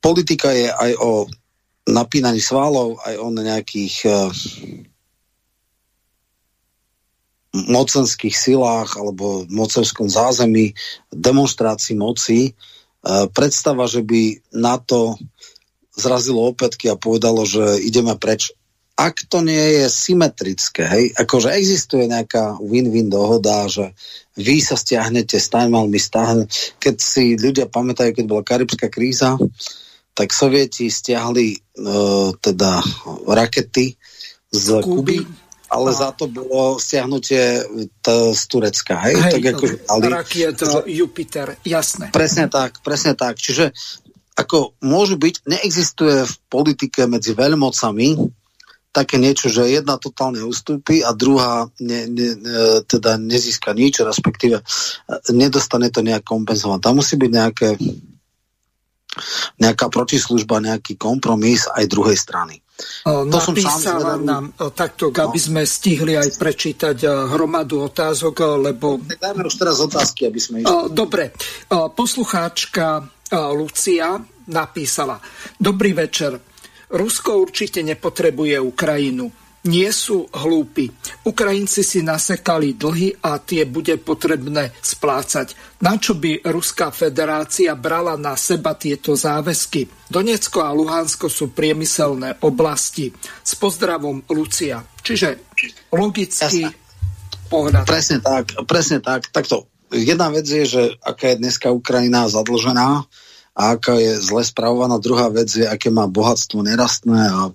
politika 0.00 0.52
je 0.52 0.68
aj 0.70 0.92
o 1.00 1.26
napínaní 1.86 2.42
svalov, 2.42 2.98
aj 3.06 3.14
o 3.18 3.28
nejakých 3.30 3.94
uh, 4.10 4.30
mocenských 7.56 8.34
silách 8.34 8.98
alebo 8.98 9.46
mocenskom 9.48 10.10
zázemí, 10.10 10.74
demonstrácii 11.14 11.94
moci. 11.94 12.52
Uh, 13.06 13.30
predstava, 13.30 13.86
že 13.86 14.02
by 14.02 14.52
NATO 14.58 15.14
zrazilo 15.96 16.44
opätky 16.44 16.92
a 16.92 17.00
povedalo, 17.00 17.46
že 17.48 17.80
ideme 17.80 18.18
preč. 18.18 18.52
Ak 18.96 19.28
to 19.28 19.44
nie 19.44 19.84
je 19.84 19.92
symetrické, 19.92 20.88
hej, 20.88 21.04
akože 21.20 21.52
existuje 21.52 22.08
nejaká 22.08 22.56
win-win 22.64 23.12
dohoda, 23.12 23.68
že 23.68 23.92
vy 24.40 24.64
sa 24.64 24.72
stiahnete, 24.72 25.36
staň 25.36 25.68
my 25.68 26.00
stáhne. 26.00 26.48
Keď 26.80 26.96
si 26.96 27.36
ľudia 27.36 27.68
pamätajú, 27.68 28.16
keď 28.16 28.24
bola 28.24 28.40
karibská 28.40 28.88
kríza, 28.88 29.36
tak 30.16 30.32
sovieti 30.32 30.88
stiahli 30.88 31.60
uh, 31.84 32.32
teda 32.40 32.80
rakety 33.28 33.92
z 34.48 34.66
Kuby, 34.80 35.20
Kuby 35.20 35.46
ale 35.68 35.90
a... 35.92 35.94
za 35.94 36.10
to 36.14 36.30
bolo 36.30 36.78
stiahnutie 36.80 37.62
t- 38.00 38.32
z 38.32 38.42
Turecka. 38.48 38.96
Hej? 39.02 39.14
hej 39.18 39.32
tak 39.36 39.44
ako, 39.52 39.64
ale... 39.90 40.02
Rakiet 40.08 40.58
Jupiter, 40.86 41.58
jasné. 41.66 42.14
Presne 42.14 42.46
tak, 42.46 42.80
presne 42.80 43.12
tak. 43.18 43.36
Čiže 43.36 43.74
ako 44.36 44.76
môžu 44.84 45.16
byť, 45.16 45.48
neexistuje 45.48 46.28
v 46.28 46.34
politike 46.52 47.08
medzi 47.08 47.32
veľmocami 47.32 48.08
také 48.92 49.20
niečo, 49.20 49.52
že 49.52 49.68
jedna 49.68 50.00
totálne 50.00 50.40
ustúpi 50.40 51.04
a 51.04 51.12
druhá 51.12 51.68
ne, 51.84 52.08
ne, 52.08 52.32
teda 52.88 53.20
nezíska 53.20 53.76
nič, 53.76 54.00
respektíve 54.00 54.64
nedostane 55.36 55.92
to 55.92 56.00
nejak 56.00 56.24
kompenzovať. 56.24 56.80
Tam 56.80 56.96
musí 56.96 57.20
byť 57.20 57.30
nejaké 57.32 57.68
nejaká 59.60 59.88
protislužba, 59.88 60.60
nejaký 60.60 61.00
kompromis 61.00 61.64
aj 61.68 61.84
druhej 61.88 62.16
strany. 62.16 62.60
To 63.08 63.24
Napísala 63.24 64.20
nám 64.20 64.52
takto, 64.76 65.08
aby 65.08 65.38
no. 65.40 65.46
sme 65.48 65.62
stihli 65.64 66.12
aj 66.12 66.36
prečítať 66.36 67.08
hromadu 67.32 67.88
otázok, 67.88 68.60
lebo... 68.68 69.00
Dajme 69.00 69.48
už 69.48 69.56
teraz 69.56 69.80
otázky, 69.80 70.28
aby 70.28 70.36
sme 70.36 70.56
išli. 70.60 70.92
Dobre. 70.92 71.32
Poslucháčka 71.72 73.00
Lucia 73.56 74.20
napísala. 74.52 75.16
Dobrý 75.56 75.96
večer. 75.96 76.36
Rusko 76.92 77.40
určite 77.40 77.80
nepotrebuje 77.80 78.60
Ukrajinu 78.60 79.45
nie 79.66 79.90
sú 79.90 80.30
hlúpi. 80.30 80.88
Ukrajinci 81.26 81.82
si 81.82 82.00
nasekali 82.00 82.72
dlhy 82.78 83.20
a 83.22 83.36
tie 83.42 83.66
bude 83.66 83.98
potrebné 84.00 84.72
splácať. 84.80 85.78
Na 85.82 85.98
čo 86.00 86.16
by 86.16 86.46
Ruská 86.46 86.94
federácia 86.94 87.74
brala 87.76 88.16
na 88.16 88.38
seba 88.38 88.78
tieto 88.78 89.12
záväzky? 89.12 90.08
Donecko 90.08 90.64
a 90.64 90.70
Luhansko 90.72 91.26
sú 91.26 91.52
priemyselné 91.52 92.40
oblasti. 92.46 93.10
S 93.42 93.52
pozdravom 93.58 94.24
Lucia. 94.32 94.80
Čiže 95.02 95.52
logicky 95.92 96.66
pohľad. 97.50 97.84
Presne 97.86 98.18
tak, 98.22 98.56
presne 98.64 98.98
tak. 99.02 99.28
Takto. 99.30 99.68
Jedna 99.86 100.34
vec 100.34 100.46
je, 100.50 100.66
že 100.66 100.82
aká 100.98 101.34
je 101.34 101.42
dneska 101.42 101.70
Ukrajina 101.70 102.26
zadlžená, 102.26 103.06
a 103.56 103.72
aká 103.72 103.96
je 103.96 104.20
zle 104.20 104.44
spravovaná. 104.44 105.00
Druhá 105.00 105.32
vec 105.32 105.48
je, 105.48 105.64
aké 105.64 105.88
má 105.88 106.04
bohatstvo 106.04 106.60
nerastné 106.60 107.16
a 107.16 107.48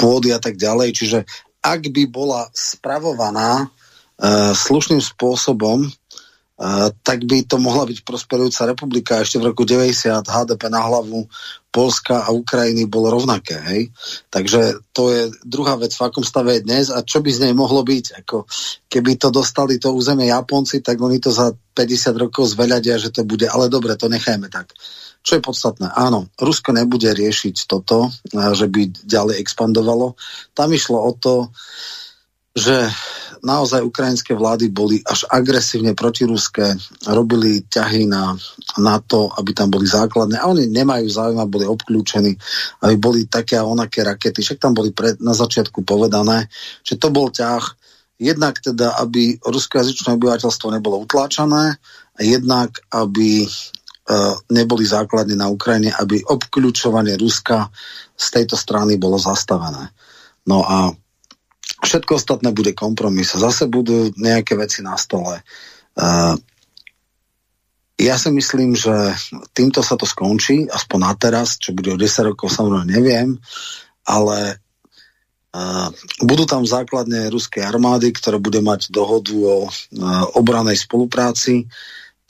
pôdy 0.00 0.32
a 0.32 0.40
tak 0.40 0.56
ďalej. 0.56 0.96
Čiže 0.96 1.18
ak 1.62 1.94
by 1.94 2.04
bola 2.10 2.50
spravovaná 2.50 3.66
uh, 3.66 4.50
slušným 4.50 4.98
spôsobom, 4.98 5.86
uh, 5.86 6.90
tak 7.06 7.22
by 7.22 7.46
to 7.46 7.62
mohla 7.62 7.86
byť 7.86 8.02
prosperujúca 8.02 8.66
republika. 8.66 9.22
Ešte 9.22 9.38
v 9.38 9.54
roku 9.54 9.62
90 9.62 10.26
HDP 10.26 10.62
na 10.66 10.82
hlavu 10.82 11.30
Polska 11.72 12.28
a 12.28 12.34
Ukrajiny 12.34 12.84
bolo 12.84 13.16
rovnaké. 13.16 13.56
Hej? 13.56 13.80
Takže 14.28 14.84
to 14.92 15.08
je 15.08 15.22
druhá 15.40 15.80
vec, 15.80 15.94
v 15.96 16.04
akom 16.04 16.20
stave 16.20 16.60
je 16.60 16.66
dnes 16.68 16.92
a 16.92 17.00
čo 17.00 17.24
by 17.24 17.30
z 17.32 17.48
nej 17.48 17.54
mohlo 17.56 17.80
byť. 17.80 18.20
Ako, 18.26 18.44
keby 18.92 19.16
to 19.16 19.32
dostali 19.32 19.80
to 19.80 19.94
územie 19.94 20.28
Japonci, 20.28 20.84
tak 20.84 21.00
oni 21.00 21.16
to 21.16 21.32
za 21.32 21.54
50 21.54 22.12
rokov 22.28 22.52
zveľadia, 22.52 23.00
že 23.00 23.08
to 23.08 23.24
bude. 23.24 23.48
Ale 23.48 23.72
dobre, 23.72 23.96
to 23.96 24.12
nechajme 24.12 24.52
tak. 24.52 24.76
Čo 25.22 25.38
je 25.38 25.42
podstatné? 25.42 25.86
Áno, 25.94 26.26
Rusko 26.34 26.74
nebude 26.74 27.06
riešiť 27.14 27.70
toto, 27.70 28.10
že 28.34 28.66
by 28.66 29.06
ďalej 29.06 29.38
expandovalo. 29.38 30.18
Tam 30.50 30.74
išlo 30.74 30.98
o 30.98 31.12
to, 31.14 31.54
že 32.52 32.90
naozaj 33.42 33.82
ukrajinské 33.82 34.36
vlády 34.38 34.70
boli 34.70 35.02
až 35.02 35.26
agresívne 35.26 35.96
protiruské, 35.98 36.78
robili 37.10 37.66
ťahy 37.66 38.06
na, 38.06 38.38
na 38.78 39.02
to, 39.02 39.32
aby 39.34 39.50
tam 39.50 39.72
boli 39.72 39.88
základné 39.88 40.38
a 40.38 40.46
oni 40.46 40.70
nemajú 40.70 41.06
záujem, 41.10 41.42
boli 41.50 41.66
obklúčení, 41.66 42.38
aby 42.86 42.94
boli 43.00 43.26
také 43.26 43.58
a 43.58 43.66
onaké 43.66 44.06
rakety. 44.06 44.42
Však 44.42 44.62
tam 44.62 44.78
boli 44.78 44.94
pred, 44.94 45.18
na 45.18 45.34
začiatku 45.34 45.82
povedané, 45.82 46.46
že 46.86 46.94
to 47.00 47.10
bol 47.10 47.32
ťah 47.34 47.62
jednak 48.22 48.62
teda, 48.62 48.94
aby 49.02 49.42
ruskojazyčné 49.42 50.14
obyvateľstvo 50.14 50.70
nebolo 50.70 51.02
utláčané 51.02 51.82
a 52.14 52.20
jednak, 52.22 52.78
aby 52.94 53.42
neboli 54.50 54.82
základne 54.82 55.38
na 55.38 55.46
Ukrajine, 55.46 55.94
aby 55.94 56.26
obklúčovanie 56.26 57.14
Ruska 57.14 57.70
z 58.18 58.26
tejto 58.34 58.58
strany 58.58 58.98
bolo 58.98 59.14
zastavené. 59.14 59.94
No 60.46 60.66
a 60.66 60.90
všetko 61.82 62.18
ostatné 62.18 62.50
bude 62.54 62.74
kompromis. 62.74 63.34
Zase 63.34 63.66
budú 63.66 64.10
nejaké 64.14 64.58
veci 64.58 64.82
na 64.82 64.98
stole. 64.98 65.42
ja 67.98 68.16
si 68.18 68.30
myslím, 68.34 68.74
že 68.74 69.14
týmto 69.54 69.82
sa 69.82 69.94
to 69.98 70.06
skončí, 70.06 70.66
aspoň 70.66 70.98
na 70.98 71.12
teraz, 71.14 71.58
čo 71.58 71.74
bude 71.74 71.94
o 71.94 72.00
10 72.00 72.34
rokov, 72.34 72.50
samozrejme 72.50 72.86
neviem, 72.90 73.38
ale 74.02 74.58
uh, 75.54 75.88
budú 76.26 76.42
tam 76.42 76.66
základne 76.66 77.30
ruskej 77.30 77.62
armády, 77.62 78.10
ktoré 78.10 78.42
bude 78.42 78.58
mať 78.58 78.90
dohodu 78.90 79.36
o 79.38 79.56
uh, 79.66 79.70
obranej 80.34 80.82
spolupráci. 80.82 81.70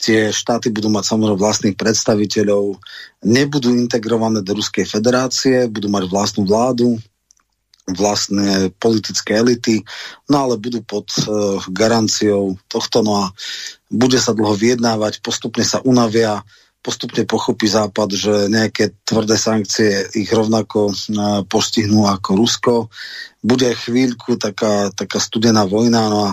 Tie 0.03 0.35
štáty 0.35 0.67
budú 0.67 0.91
mať 0.91 1.15
samozrejme 1.15 1.39
vlastných 1.39 1.79
predstaviteľov, 1.79 2.75
nebudú 3.23 3.71
integrované 3.71 4.43
do 4.43 4.51
Ruskej 4.59 4.83
federácie, 4.83 5.71
budú 5.71 5.87
mať 5.87 6.11
vlastnú 6.11 6.43
vládu, 6.43 6.99
vlastné 7.87 8.71
politické 8.79 9.39
elity, 9.39 9.83
no 10.31 10.47
ale 10.47 10.55
budú 10.59 10.83
pod 10.83 11.07
uh, 11.23 11.59
garanciou 11.71 12.59
tohto, 12.71 13.03
no 13.03 13.27
a 13.27 13.35
bude 13.91 14.19
sa 14.19 14.31
dlho 14.31 14.55
vyjednávať, 14.55 15.19
postupne 15.19 15.67
sa 15.67 15.83
unavia, 15.83 16.43
postupne 16.83 17.23
pochopí 17.23 17.67
Západ, 17.67 18.09
že 18.11 18.33
nejaké 18.51 18.95
tvrdé 19.07 19.39
sankcie 19.39 20.11
ich 20.15 20.31
rovnako 20.31 20.91
uh, 20.91 21.43
postihnú 21.47 22.07
ako 22.07 22.29
Rusko. 22.35 22.73
Bude 23.43 23.71
chvíľku 23.75 24.39
taká, 24.39 24.91
taká 24.95 25.19
studená 25.19 25.67
vojna, 25.67 26.07
no 26.07 26.19
a 26.27 26.31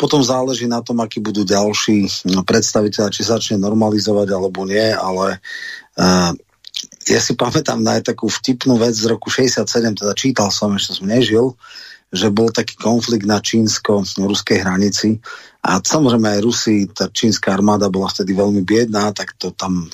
potom 0.00 0.24
záleží 0.24 0.64
na 0.64 0.80
tom, 0.80 1.04
akí 1.04 1.20
budú 1.20 1.44
ďalší 1.44 2.08
no, 2.32 2.40
predstaviteľa, 2.40 3.12
či 3.12 3.28
začne 3.28 3.60
normalizovať 3.60 4.32
alebo 4.32 4.64
nie, 4.64 4.96
ale 4.96 5.36
uh, 6.00 6.32
ja 7.04 7.20
si 7.20 7.36
pamätám 7.36 7.84
na 7.84 8.00
takú 8.00 8.32
vtipnú 8.32 8.80
vec 8.80 8.96
z 8.96 9.04
roku 9.12 9.28
67, 9.28 9.68
teda 10.00 10.16
čítal 10.16 10.48
som, 10.48 10.72
ešte 10.72 10.96
som 10.96 11.04
nežil, 11.04 11.52
že 12.10 12.32
bol 12.32 12.48
taký 12.48 12.74
konflikt 12.80 13.28
na 13.28 13.38
čínsko-ruskej 13.38 14.64
hranici. 14.64 15.20
A 15.60 15.78
samozrejme 15.78 16.26
aj 16.26 16.40
Rusi, 16.42 16.88
tá 16.90 17.06
čínska 17.12 17.52
armáda 17.52 17.92
bola 17.92 18.08
vtedy 18.10 18.32
veľmi 18.32 18.64
biedná, 18.64 19.12
tak 19.12 19.36
to 19.36 19.52
tam 19.52 19.86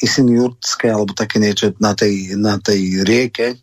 Isinjurtské 0.00 0.90
alebo 0.90 1.14
také 1.14 1.38
niečo 1.38 1.70
na 1.78 1.94
tej, 1.94 2.34
na 2.40 2.58
tej 2.58 3.06
rieke. 3.06 3.60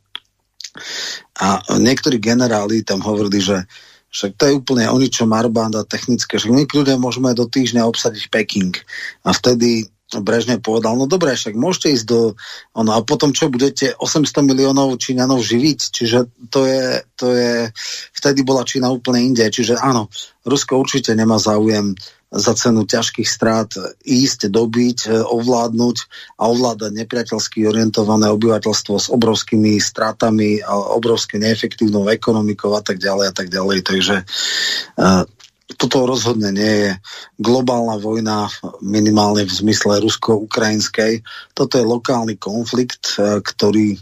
A 1.42 1.60
niektorí 1.76 2.22
generáli 2.22 2.86
tam 2.86 3.04
hovorili, 3.04 3.44
že 3.44 3.68
však 4.12 4.36
to 4.36 4.44
je 4.48 4.58
úplne 4.60 4.86
o 4.92 5.00
ničom 5.00 5.32
arbanda 5.32 5.88
technické, 5.88 6.36
že 6.36 6.52
my 6.52 6.68
ľudia 6.68 7.00
môžeme 7.00 7.32
do 7.32 7.48
týždňa 7.48 7.88
obsadiť 7.88 8.28
Peking. 8.28 8.76
A 9.24 9.32
vtedy 9.32 9.88
Brežne 10.20 10.60
povedal, 10.60 11.00
no 11.00 11.08
dobre, 11.08 11.32
však 11.32 11.56
môžete 11.56 11.96
ísť 11.96 12.06
do... 12.12 12.36
Ono, 12.76 12.92
a 12.92 13.00
potom 13.00 13.32
čo, 13.32 13.48
budete 13.48 13.96
800 13.96 14.44
miliónov 14.44 15.00
Číňanov 15.00 15.40
živiť? 15.40 15.80
Čiže 15.88 16.18
to 16.52 16.68
je, 16.68 17.00
to 17.16 17.32
je... 17.32 17.72
Vtedy 18.12 18.44
bola 18.44 18.68
Čína 18.68 18.92
úplne 18.92 19.24
inde. 19.24 19.48
Čiže 19.48 19.80
áno, 19.80 20.12
Rusko 20.44 20.76
určite 20.76 21.16
nemá 21.16 21.40
záujem 21.40 21.96
za 22.32 22.56
cenu 22.56 22.88
ťažkých 22.88 23.28
strát 23.28 23.68
ísť, 24.08 24.48
dobiť, 24.48 25.28
ovládnuť 25.28 25.98
a 26.40 26.48
ovládať 26.48 26.92
nepriateľsky 26.96 27.68
orientované 27.68 28.32
obyvateľstvo 28.32 28.96
s 28.96 29.12
obrovskými 29.12 29.76
strátami 29.84 30.64
a 30.64 30.96
obrovsky 30.96 31.36
neefektívnou 31.44 32.08
ekonomikou 32.08 32.72
a 32.72 32.80
tak 32.80 33.04
ďalej 33.04 33.26
a 33.28 33.34
tak 33.36 33.48
ďalej. 33.52 33.78
Takže 33.84 34.16
uh, 34.24 35.28
toto 35.76 36.08
rozhodne 36.08 36.52
nie 36.52 36.76
je 36.88 36.92
globálna 37.40 38.00
vojna, 38.00 38.48
minimálne 38.80 39.48
v 39.48 39.52
zmysle 39.52 40.04
rusko-ukrajinskej. 40.04 41.24
Toto 41.56 41.80
je 41.80 41.86
lokálny 41.86 42.36
konflikt, 42.36 43.16
e, 43.16 43.40
ktorý 43.40 43.96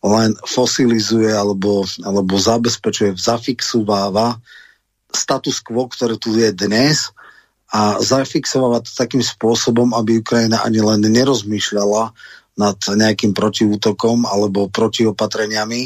len 0.00 0.32
fosilizuje 0.48 1.28
alebo, 1.28 1.84
alebo 2.00 2.40
zabezpečuje, 2.40 3.20
zafixováva 3.20 4.40
status 5.12 5.60
quo, 5.60 5.90
ktoré 5.90 6.16
tu 6.16 6.32
je 6.38 6.48
dnes 6.54 7.12
a 7.70 8.02
zafixováva 8.02 8.82
to 8.82 8.90
takým 8.90 9.22
spôsobom, 9.22 9.94
aby 9.94 10.18
Ukrajina 10.18 10.66
ani 10.66 10.82
len 10.82 11.06
nerozmýšľala 11.06 12.10
nad 12.58 12.76
nejakým 12.76 13.32
protiútokom 13.32 14.26
alebo 14.26 14.68
protiopatreniami. 14.68 15.82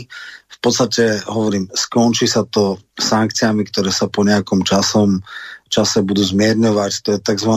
V 0.48 0.58
podstate, 0.58 1.20
hovorím, 1.28 1.68
skončí 1.70 2.24
sa 2.24 2.42
to 2.48 2.80
sankciami, 2.96 3.68
ktoré 3.68 3.92
sa 3.92 4.08
po 4.08 4.24
nejakom 4.24 4.64
časom, 4.64 5.20
čase 5.68 6.00
budú 6.00 6.24
zmierňovať. 6.24 6.92
To 7.04 7.08
je 7.14 7.18
tzv. 7.20 7.52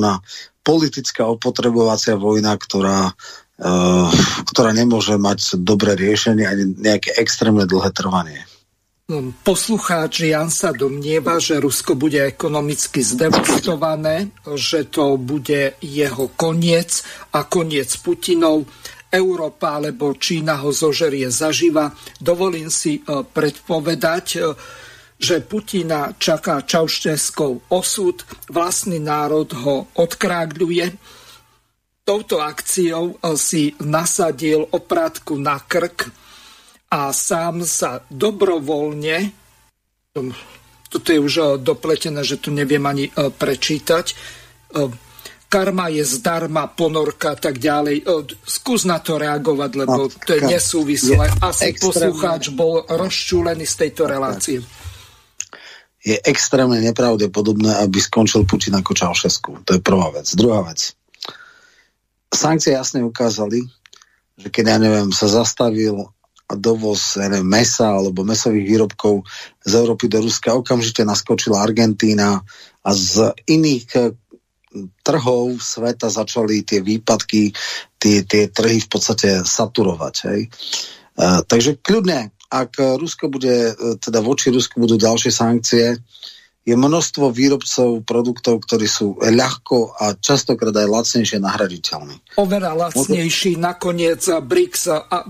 politická 0.61 1.23
opotrebovacia 1.29 2.19
vojna, 2.19 2.59
ktorá, 2.59 3.15
uh, 3.63 4.09
ktorá 4.51 4.71
nemôže 4.75 5.15
mať 5.15 5.55
dobré 5.61 5.95
riešenie 5.95 6.43
ani 6.43 6.63
nejaké 6.75 7.15
extrémne 7.15 7.63
dlhé 7.63 7.95
trvanie. 7.95 8.43
Poslucháč 9.47 10.27
Jan 10.27 10.51
sa 10.51 10.75
domnieva, 10.75 11.39
že 11.39 11.63
Rusko 11.63 11.95
bude 11.95 12.27
ekonomicky 12.27 12.99
zdevastované, 12.99 14.35
že 14.43 14.83
to 14.83 15.15
bude 15.15 15.79
jeho 15.79 16.27
koniec 16.35 17.07
a 17.31 17.47
koniec 17.47 17.87
Putinov. 18.03 18.67
Európa 19.07 19.79
alebo 19.79 20.11
Čína 20.11 20.59
ho 20.59 20.75
zožerie 20.75 21.31
zaživa. 21.31 21.95
Dovolím 22.19 22.67
si 22.67 22.99
e, 22.99 23.23
predpovedať, 23.23 24.27
e, 24.35 24.39
že 25.15 25.39
Putina 25.39 26.11
čaká 26.11 26.67
Čaušteskov 26.67 27.71
osud, 27.71 28.27
vlastný 28.51 28.99
národ 28.99 29.47
ho 29.55 29.87
odkrágľuje. 29.95 30.85
Touto 32.03 32.43
akciou 32.43 33.15
e, 33.15 33.39
si 33.39 33.71
nasadil 33.79 34.67
opratku 34.67 35.39
na 35.39 35.63
krk 35.63 36.26
a 36.87 37.11
sám 37.11 37.67
sa 37.67 38.03
dobrovoľne, 38.07 39.31
toto 40.87 41.07
je 41.11 41.19
už 41.19 41.59
dopletené, 41.59 42.23
že 42.23 42.39
tu 42.39 42.49
neviem 42.49 42.81
ani 42.87 43.11
prečítať, 43.11 44.15
karma 45.47 45.87
je 45.87 46.03
zdarma, 46.03 46.67
ponorka 46.67 47.35
a 47.35 47.37
tak 47.39 47.59
ďalej. 47.59 48.03
Skús 48.43 48.83
na 48.83 48.99
to 48.99 49.15
reagovať, 49.15 49.71
lebo 49.79 50.11
to 50.11 50.35
je 50.35 50.41
nesúvislé. 50.43 51.31
Asi 51.39 51.71
extrémne... 51.71 52.11
poslucháč 52.11 52.51
bol 52.51 52.83
rozčúlený 52.83 53.63
z 53.63 53.75
tejto 53.87 54.11
relácie. 54.11 54.59
Je 56.03 56.19
extrémne 56.23 56.79
nepravdepodobné, 56.79 57.83
aby 57.83 57.99
skončil 57.99 58.47
Putin 58.47 58.79
ako 58.79 58.95
Čaušesku. 58.95 59.51
To 59.67 59.71
je 59.75 59.81
prvá 59.83 60.11
vec. 60.15 60.27
Druhá 60.35 60.63
vec. 60.67 60.95
Sankcie 62.31 62.75
jasne 62.75 63.03
ukázali, 63.07 63.63
že 64.35 64.47
keď, 64.51 64.63
ja 64.67 64.77
neviem, 64.83 65.11
sa 65.15 65.31
zastavil 65.31 66.11
dovoz 66.55 67.19
ja 67.19 67.27
neviem, 67.27 67.49
mesa 67.49 67.91
alebo 67.91 68.23
mesových 68.23 68.63
výrobkov 68.63 69.27
z 69.67 69.71
Európy 69.75 70.07
do 70.07 70.23
Ruska, 70.23 70.55
okamžite 70.55 71.03
naskočila 71.03 71.59
Argentína 71.59 72.39
a 72.87 72.89
z 72.95 73.35
iných 73.51 74.15
trhov 75.03 75.59
sveta 75.59 76.07
začali 76.07 76.63
tie 76.63 76.79
výpadky, 76.79 77.51
tie, 77.99 78.23
tie 78.23 78.47
trhy 78.47 78.79
v 78.83 78.87
podstate 78.87 79.43
saturovať. 79.43 80.15
Hej. 80.31 80.41
Uh, 81.17 81.41
takže 81.43 81.81
kľudne, 81.81 82.29
ak 82.47 82.79
Rusko 82.79 83.27
bude, 83.27 83.75
e, 83.75 83.99
teda 83.99 84.23
voči 84.23 84.53
Rusku 84.53 84.79
budú 84.79 84.95
ďalšie 84.95 85.31
sankcie, 85.35 85.99
je 86.67 86.75
množstvo 86.75 87.31
výrobcov 87.31 88.03
produktov, 88.03 88.59
ktorí 88.67 88.91
sú 88.91 89.15
ľahko 89.23 89.95
a 89.95 90.19
častokrát 90.19 90.75
aj 90.75 90.87
lacnejšie 90.91 91.39
nahraditeľní. 91.39 92.35
Oveľa 92.35 92.91
lacnejší, 92.91 93.55
nakoniec 93.55 94.19
BRICS 94.27 94.83
a 94.91 95.23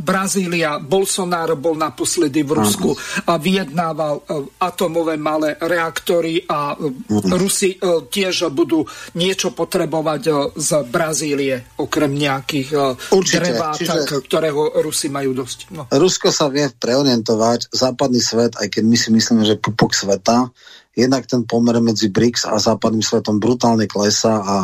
Brazília, 0.00 0.80
Bolsonaro 0.80 1.54
bol 1.60 1.76
naposledy 1.76 2.40
v 2.40 2.56
Rusku 2.56 2.90
a 3.28 3.36
vyjednával 3.36 4.14
e, 4.16 4.22
atomové 4.64 5.20
malé 5.20 5.54
reaktory 5.60 6.42
a 6.48 6.74
uh 6.74 6.88
Rusi 7.30 7.76
e, 7.76 8.08
tiež 8.08 8.48
budú 8.50 8.82
niečo 9.14 9.52
potrebovať 9.52 10.56
z 10.56 10.70
Brazílie, 10.88 11.76
okrem 11.78 12.10
nejakých 12.16 12.68
Určite, 13.12 13.52
čiže... 13.76 14.24
ktorého 14.24 14.80
Rusi 14.80 15.12
majú 15.12 15.36
dosť. 15.36 15.58
No. 15.70 15.86
Rusko 15.92 16.32
sa 16.32 16.48
vie 16.48 16.66
preorientovať, 16.72 17.70
západný 17.70 18.18
svet, 18.18 18.56
aj 18.56 18.68
keď 18.72 18.82
my 18.88 18.96
si 18.96 19.08
myslíme, 19.12 19.42
že 19.44 19.60
pupok 19.60 19.92
sveta, 19.92 20.48
jednak 20.96 21.26
ten 21.26 21.46
pomer 21.46 21.78
medzi 21.78 22.10
BRICS 22.10 22.50
a 22.50 22.58
západným 22.58 23.04
svetom 23.04 23.38
brutálne 23.38 23.86
klesá 23.86 24.42
a 24.42 24.56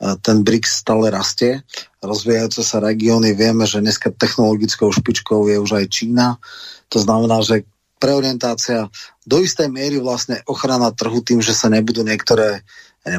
ten 0.00 0.40
BRICS 0.40 0.80
stále 0.80 1.12
rastie. 1.12 1.60
Rozvíjajúce 2.00 2.64
sa 2.64 2.80
regióny, 2.80 3.36
vieme, 3.36 3.68
že 3.68 3.84
dneska 3.84 4.08
technologickou 4.08 4.88
špičkou 4.88 5.44
je 5.52 5.60
už 5.60 5.70
aj 5.76 5.86
Čína. 5.92 6.40
To 6.88 6.98
znamená, 7.04 7.44
že 7.44 7.68
preorientácia 8.00 8.88
do 9.28 9.44
istej 9.44 9.68
miery 9.68 10.00
vlastne 10.00 10.40
ochrana 10.48 10.88
trhu 10.88 11.20
tým, 11.20 11.44
že 11.44 11.52
sa 11.52 11.68
nebudú 11.68 12.00
niektoré 12.00 12.64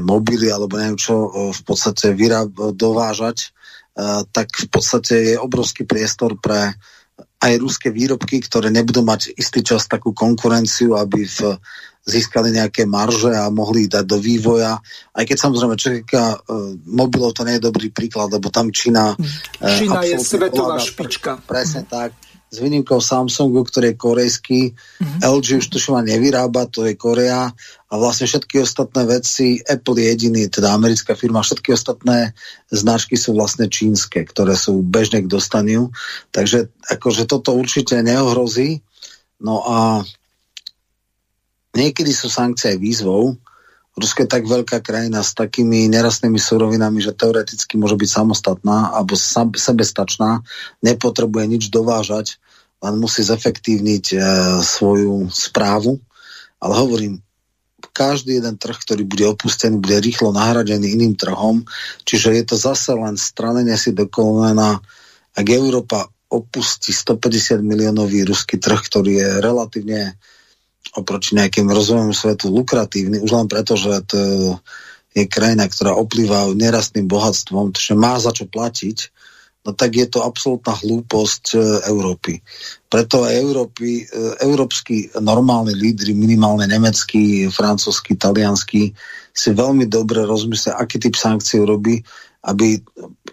mobily 0.01 0.49
alebo 0.49 0.77
neviem 0.77 0.97
čo 0.97 1.13
eh, 1.13 1.29
v 1.53 1.61
podstate 1.65 2.13
vyráb, 2.13 2.53
dovážať, 2.73 3.53
eh, 3.97 4.21
tak 4.29 4.53
v 4.53 4.67
podstate 4.69 5.15
je 5.33 5.35
obrovský 5.41 5.85
priestor 5.85 6.37
pre 6.37 6.73
aj 7.41 7.57
ruské 7.57 7.89
výrobky, 7.89 8.37
ktoré 8.41 8.69
nebudú 8.69 9.01
mať 9.01 9.33
istý 9.33 9.65
čas 9.65 9.89
takú 9.89 10.13
konkurenciu, 10.13 10.93
aby 10.93 11.25
v 11.25 11.57
získali 12.01 12.49
nejaké 12.49 12.89
marže 12.89 13.29
a 13.29 13.53
mohli 13.53 13.85
ich 13.85 13.91
dať 13.93 14.05
do 14.09 14.17
vývoja. 14.17 14.81
Aj 15.13 15.23
keď 15.23 15.37
samozrejme, 15.37 15.75
týka 15.77 16.37
uh, 16.37 16.73
mobilov, 16.89 17.37
to 17.37 17.45
nie 17.45 17.61
je 17.61 17.67
dobrý 17.69 17.93
príklad, 17.93 18.33
lebo 18.33 18.49
tam 18.49 18.73
Čína... 18.73 19.13
Uh, 19.13 19.77
Čína 19.77 20.01
je 20.05 20.17
svetová 20.17 20.77
ovláda, 20.77 20.85
špička. 20.85 21.31
Presne 21.45 21.85
tak. 21.85 22.17
s 22.51 22.59
výnimkou 22.59 22.99
Samsungu, 22.99 23.63
ktorý 23.63 23.93
je 23.93 24.01
korejský. 24.01 24.61
Mm-hmm. 24.73 25.19
LG 25.23 25.47
už 25.63 25.67
tuším 25.71 26.03
nevyrába, 26.03 26.67
to 26.67 26.83
je 26.83 26.99
Korea 26.99 27.53
a 27.91 27.99
vlastne 27.99 28.23
všetky 28.23 28.63
ostatné 28.63 29.03
veci, 29.03 29.59
Apple 29.59 29.99
je 29.99 30.05
jediný, 30.15 30.47
teda 30.47 30.71
americká 30.71 31.11
firma, 31.11 31.43
všetky 31.43 31.75
ostatné 31.75 32.31
značky 32.71 33.19
sú 33.19 33.35
vlastne 33.35 33.67
čínske, 33.67 34.23
ktoré 34.23 34.55
sú 34.55 34.79
bežne 34.79 35.19
k 35.19 35.27
dostaniu. 35.27 35.91
Takže 36.31 36.71
akože 36.87 37.27
toto 37.27 37.51
určite 37.51 37.99
neohrozí. 37.99 38.79
No 39.43 39.59
a 39.67 39.77
niekedy 41.75 42.11
sú 42.11 42.27
sankcie 42.31 42.75
aj 42.75 42.79
výzvou, 42.79 43.35
Rusko 43.91 44.23
je 44.23 44.29
tak 44.31 44.47
veľká 44.47 44.79
krajina 44.79 45.19
s 45.19 45.35
takými 45.35 45.91
nerastnými 45.91 46.39
surovinami, 46.39 47.03
že 47.03 47.11
teoreticky 47.11 47.75
môže 47.75 47.99
byť 47.99 48.09
samostatná 48.09 48.95
alebo 48.95 49.19
sebestačná, 49.51 50.39
nepotrebuje 50.79 51.45
nič 51.51 51.63
dovážať, 51.67 52.39
len 52.79 52.95
musí 52.95 53.19
zefektívniť 53.19 54.05
e, 54.15 54.17
svoju 54.63 55.27
správu. 55.27 55.99
Ale 56.63 56.73
hovorím, 56.79 57.19
každý 57.91 58.39
jeden 58.39 58.55
trh, 58.55 58.79
ktorý 58.79 59.03
bude 59.03 59.27
opustený, 59.27 59.83
bude 59.83 59.99
rýchlo 59.99 60.31
nahradený 60.31 60.95
iným 60.95 61.19
trhom, 61.19 61.67
čiže 62.07 62.31
je 62.31 62.43
to 62.47 62.55
zase 62.55 62.95
len 62.95 63.19
stranenie 63.19 63.75
si 63.75 63.91
do 63.91 64.07
kolena. 64.07 64.79
Ak 65.35 65.47
Európa 65.51 66.07
opustí 66.31 66.95
150 66.95 67.59
miliónový 67.59 68.23
ruský 68.23 68.55
trh, 68.55 68.79
ktorý 68.87 69.11
je 69.19 69.29
relatívne 69.43 70.15
oproti 70.95 71.39
nejakým 71.39 71.71
rozvojom 71.71 72.11
svetu 72.11 72.51
lukratívny, 72.51 73.23
už 73.23 73.31
len 73.31 73.47
preto, 73.47 73.79
že 73.79 74.03
to 74.07 74.17
je 75.11 75.27
krajina, 75.27 75.67
ktorá 75.67 75.95
oplýva 75.95 76.51
nerastným 76.55 77.07
bohatstvom, 77.07 77.75
že 77.75 77.93
má 77.95 78.15
za 78.19 78.31
čo 78.31 78.47
platiť, 78.47 78.97
no 79.67 79.75
tak 79.75 79.93
je 79.93 80.07
to 80.07 80.23
absolútna 80.23 80.73
hlúposť 80.73 81.43
e, 81.53 81.57
Európy. 81.91 82.39
Preto 82.87 83.27
Európy, 83.27 84.03
e, 84.03 84.05
európsky 84.41 85.11
normálni 85.19 85.75
lídry, 85.75 86.15
minimálne 86.15 86.65
nemecký, 86.65 87.51
francúzsky, 87.51 88.15
talianský, 88.15 88.95
si 89.31 89.49
veľmi 89.51 89.87
dobre 89.87 90.23
rozmyslia, 90.23 90.79
aký 90.79 90.99
typ 90.99 91.15
sankcií 91.15 91.63
robí, 91.63 92.01
aby 92.41 92.81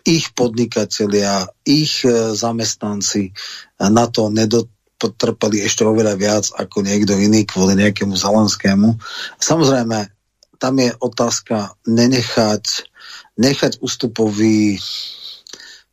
ich 0.05 0.31
podnikatelia, 0.37 1.49
ich 1.65 2.05
e, 2.05 2.35
zamestnanci 2.37 3.33
na 3.79 4.05
to 4.11 4.29
nedot 4.29 4.69
potrpeli 4.99 5.62
ešte 5.62 5.87
oveľa 5.87 6.15
viac 6.19 6.45
ako 6.59 6.83
niekto 6.83 7.15
iný 7.15 7.47
kvôli 7.47 7.79
nejakému 7.79 8.19
Zelenskému. 8.19 8.99
Samozrejme, 9.39 10.11
tam 10.59 10.75
je 10.83 10.91
otázka 10.99 11.79
nenechať 11.87 12.91
nechať 13.39 13.79
ústupový 13.79 14.77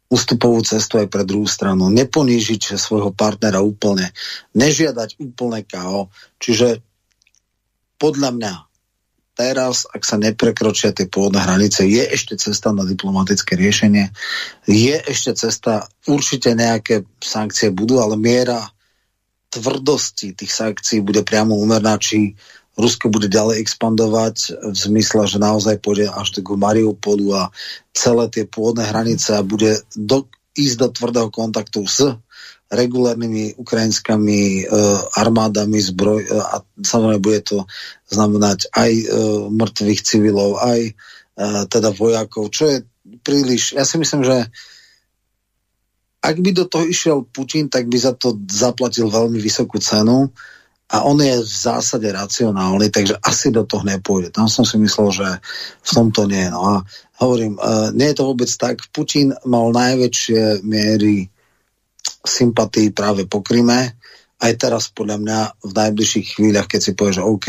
ústupovú 0.06 0.61
cestu 0.61 1.02
aj 1.02 1.10
pre 1.10 1.26
druhú 1.26 1.49
stranu, 1.49 1.90
neponížiť 1.90 2.77
svojho 2.77 3.10
partnera 3.10 3.65
úplne, 3.65 4.14
nežiadať 4.53 5.18
úplne 5.18 5.65
KO. 5.65 6.14
Čiže 6.38 6.77
podľa 7.98 8.30
mňa 8.38 8.53
teraz, 9.34 9.90
ak 9.90 10.06
sa 10.06 10.22
neprekročia 10.22 10.94
tie 10.94 11.10
pôvodné 11.10 11.41
hranice, 11.41 11.90
je 11.90 12.06
ešte 12.06 12.38
cesta 12.38 12.69
na 12.69 12.86
diplomatické 12.86 13.57
riešenie, 13.57 14.14
je 14.69 14.95
ešte 15.10 15.34
cesta, 15.36 15.90
určite 16.06 16.53
nejaké 16.53 17.03
sankcie 17.19 17.73
budú, 17.73 17.98
ale 17.98 18.15
miera 18.15 18.61
tvrdosti 19.49 20.35
tých 20.35 20.51
sankcií 20.51 20.99
bude 21.01 21.23
priamo 21.23 21.55
úmerná, 21.55 21.95
či 22.01 22.35
Rusko 22.76 23.07
bude 23.07 23.31
ďalej 23.31 23.63
expandovať 23.63 24.35
v 24.67 24.76
zmysle, 24.76 25.23
že 25.31 25.39
naozaj 25.39 25.80
pôjde 25.80 26.11
až 26.11 26.43
k 26.43 26.49
Mariupolu 26.59 27.31
a 27.31 27.43
celé 27.95 28.27
tie 28.27 28.43
pôvodné 28.43 28.84
hranice 28.84 29.31
a 29.31 29.47
bude 29.47 29.80
do, 29.95 30.27
ísť 30.59 30.76
do 30.76 30.88
tvrdého 30.91 31.30
kontaktu 31.31 31.88
s 31.88 32.19
regulárnymi 32.67 33.55
ukrajinskými 33.55 34.41
e, 34.59 34.63
armádami 35.15 35.80
zbroj 35.80 36.22
e, 36.26 36.30
a 36.35 36.55
samozrejme 36.84 37.22
bude 37.23 37.41
to 37.47 37.57
znamenať 38.11 38.67
aj 38.76 38.91
e, 38.91 39.05
mŕtvych 39.55 40.01
civilov, 40.03 40.59
aj 40.59 40.80
e, 40.84 40.91
teda 41.72 41.95
vojakov, 41.95 42.51
čo 42.51 42.63
je 42.67 42.77
príliš, 43.23 43.77
ja 43.77 43.88
si 43.88 43.95
myslím, 44.01 44.26
že 44.26 44.51
ak 46.26 46.41
by 46.41 46.49
do 46.52 46.65
toho 46.65 46.89
išiel 46.89 47.30
Putin, 47.30 47.69
tak 47.69 47.85
by 47.85 47.97
za 48.02 48.18
to 48.18 48.34
zaplatil 48.49 49.14
veľmi 49.14 49.38
vysokú 49.38 49.77
cenu 49.77 50.34
a 50.85 51.02
on 51.02 51.18
je 51.18 51.41
v 51.41 51.49
zásade 51.49 52.06
racionálny, 52.06 52.93
takže 52.93 53.18
asi 53.22 53.49
do 53.49 53.65
toho 53.65 53.81
nepôjde. 53.81 54.30
Tam 54.30 54.45
som 54.45 54.61
si 54.65 54.77
myslel, 54.77 55.10
že 55.14 55.27
v 55.81 55.89
tomto 55.89 56.30
nie. 56.30 56.45
No 56.49 56.61
a 56.61 56.76
hovorím, 57.22 57.57
uh, 57.57 57.89
nie 57.93 58.14
je 58.14 58.18
to 58.22 58.30
vôbec 58.30 58.49
tak. 58.53 58.85
Putin 58.93 59.34
mal 59.49 59.73
najväčšie 59.73 60.61
miery 60.61 61.30
sympatí 62.22 62.93
práve 62.93 63.26
po 63.26 63.41
Kryme. 63.41 63.97
Aj 64.38 64.53
teraz 64.61 64.93
podľa 64.93 65.18
mňa 65.22 65.39
v 65.65 65.72
najbližších 65.73 66.27
chvíľach, 66.38 66.69
keď 66.69 66.81
si 66.81 66.91
povie, 66.93 67.18
že 67.18 67.23
OK, 67.26 67.47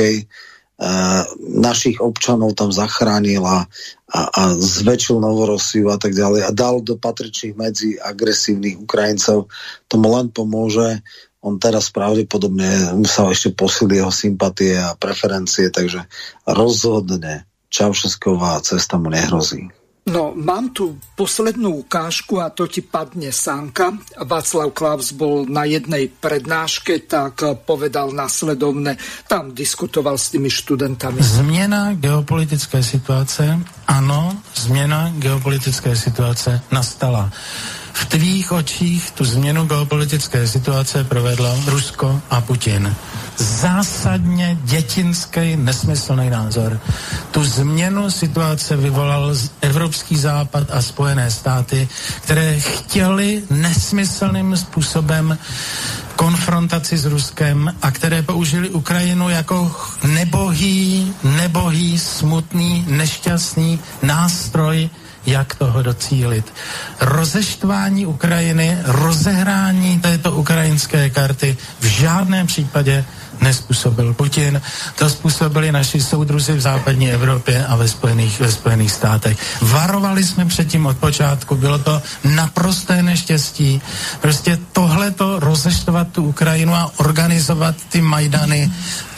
našich 1.40 2.04
občanov 2.04 2.52
tam 2.52 2.68
zachránil 2.68 3.40
a, 3.48 3.64
a, 4.12 4.20
a 4.28 4.42
zväčšil 4.60 5.16
Novorosiu 5.24 5.88
a 5.88 5.96
tak 5.96 6.12
ďalej 6.12 6.44
a 6.44 6.50
dal 6.52 6.84
do 6.84 7.00
patričných 7.00 7.56
medzi 7.56 7.96
agresívnych 7.96 8.84
Ukrajincov, 8.84 9.48
tomu 9.88 10.12
len 10.12 10.28
pomôže. 10.28 11.00
On 11.40 11.56
teraz 11.56 11.88
pravdepodobne 11.94 12.92
sa 13.08 13.30
ešte 13.32 13.54
posilí 13.56 14.02
jeho 14.02 14.12
sympatie 14.12 14.76
a 14.76 14.98
preferencie, 14.98 15.72
takže 15.72 16.04
rozhodne 16.44 17.48
Čaušesková 17.72 18.60
cesta 18.60 19.00
mu 19.00 19.08
nehrozí. 19.08 19.72
No, 20.06 20.38
mám 20.38 20.70
tu 20.70 21.02
poslednú 21.18 21.82
ukážku 21.82 22.38
a 22.38 22.46
to 22.54 22.70
ti 22.70 22.78
padne 22.78 23.34
sánka. 23.34 23.90
Václav 24.14 24.70
Klaus 24.70 25.10
bol 25.10 25.50
na 25.50 25.66
jednej 25.66 26.06
prednáške, 26.06 27.10
tak 27.10 27.42
povedal 27.66 28.14
nasledovne, 28.14 29.02
tam 29.26 29.50
diskutoval 29.50 30.14
s 30.14 30.30
tými 30.30 30.46
študentami. 30.46 31.18
Změna 31.18 31.98
geopolitické 31.98 32.86
situace, 32.86 33.58
ano, 33.90 34.38
změna 34.54 35.10
geopolitické 35.18 35.98
situace 35.98 36.62
nastala. 36.70 37.26
V 37.92 38.04
tvých 38.06 38.52
očích 38.52 39.10
tu 39.10 39.24
změnu 39.24 39.66
geopolitické 39.66 40.46
situace 40.46 41.04
provedlo 41.04 41.50
Rusko 41.66 42.22
a 42.30 42.40
Putin. 42.40 42.94
Zásadně 43.36 44.58
dětinský, 44.62 45.56
nesmyslný 45.56 46.30
názor. 46.30 46.80
Tu 47.30 47.44
změnu 47.44 48.10
situace 48.10 48.76
vyvolal 48.76 49.34
Evropský 49.60 50.16
západ 50.16 50.70
a 50.70 50.82
Spojené 50.82 51.30
státy, 51.30 51.88
které 52.20 52.60
chtěli 52.60 53.42
nesmyslným 53.50 54.56
způsobem 54.56 55.38
konfrontaci 56.16 56.98
s 56.98 57.04
Ruskem 57.04 57.74
a 57.82 57.90
které 57.90 58.22
použili 58.22 58.70
Ukrajinu 58.70 59.28
jako 59.28 59.76
nebohý, 60.04 61.12
nebohý, 61.22 61.98
smutný, 61.98 62.84
nešťastný 62.88 63.80
nástroj 64.02 64.90
jak 65.26 65.54
toho 65.54 65.82
docílit. 65.82 66.52
Rozeštvání 67.00 68.06
Ukrajiny, 68.06 68.78
rozehrání 68.84 70.00
této 70.00 70.32
ukrajinské 70.32 71.10
karty 71.10 71.56
v 71.80 71.84
žádném 71.84 72.46
případě 72.46 73.04
nespůsobil 73.40 74.14
Putin, 74.14 74.62
to 74.98 75.10
způsobili 75.10 75.72
naši 75.72 76.00
soudruzi 76.00 76.52
v 76.52 76.60
západní 76.60 77.12
Evropě 77.12 77.66
a 77.66 77.76
ve 77.76 77.88
Spojených, 77.88 78.40
ve 78.40 78.52
Spojených 78.52 78.92
státech. 78.92 79.38
Varovali 79.62 80.24
jsme 80.24 80.44
předtím 80.46 80.86
od 80.86 80.96
počátku, 80.98 81.56
bylo 81.56 81.78
to 81.78 82.02
naprosté 82.24 83.02
neštěstí. 83.02 83.82
Prostě 84.20 84.58
tohleto 84.72 85.40
rozeštovat 85.40 86.08
tu 86.12 86.24
Ukrajinu 86.24 86.74
a 86.74 86.90
organizovat 86.96 87.74
ty 87.88 88.00
Majdany, 88.00 88.70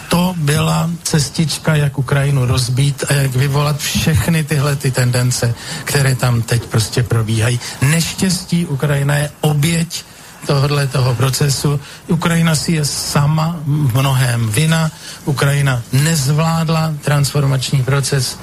to 0.09 0.35
byla 0.36 0.90
cestička, 1.03 1.74
jak 1.74 1.99
Ukrajinu 1.99 2.47
rozbít 2.47 3.05
a 3.09 3.12
jak 3.12 3.36
vyvolat 3.36 3.78
všechny 3.81 4.45
tyhle 4.45 4.77
ty 4.77 4.90
tendence, 4.90 5.55
které 5.85 6.15
tam 6.15 6.43
teď 6.43 6.62
prostě 6.65 7.03
probíhají. 7.03 7.61
Neštěstí 7.82 8.66
Ukrajina 8.66 9.16
je 9.16 9.31
oběť 9.40 10.05
tohle 10.47 10.86
toho 10.86 11.15
procesu. 11.15 11.81
Ukrajina 12.09 12.55
si 12.55 12.73
je 12.73 12.85
sama 12.85 13.56
mnohem 13.66 14.48
vina. 14.48 14.90
Ukrajina 15.24 15.82
nezvládla 15.93 16.94
transformační 17.05 17.82
proces 17.82 18.39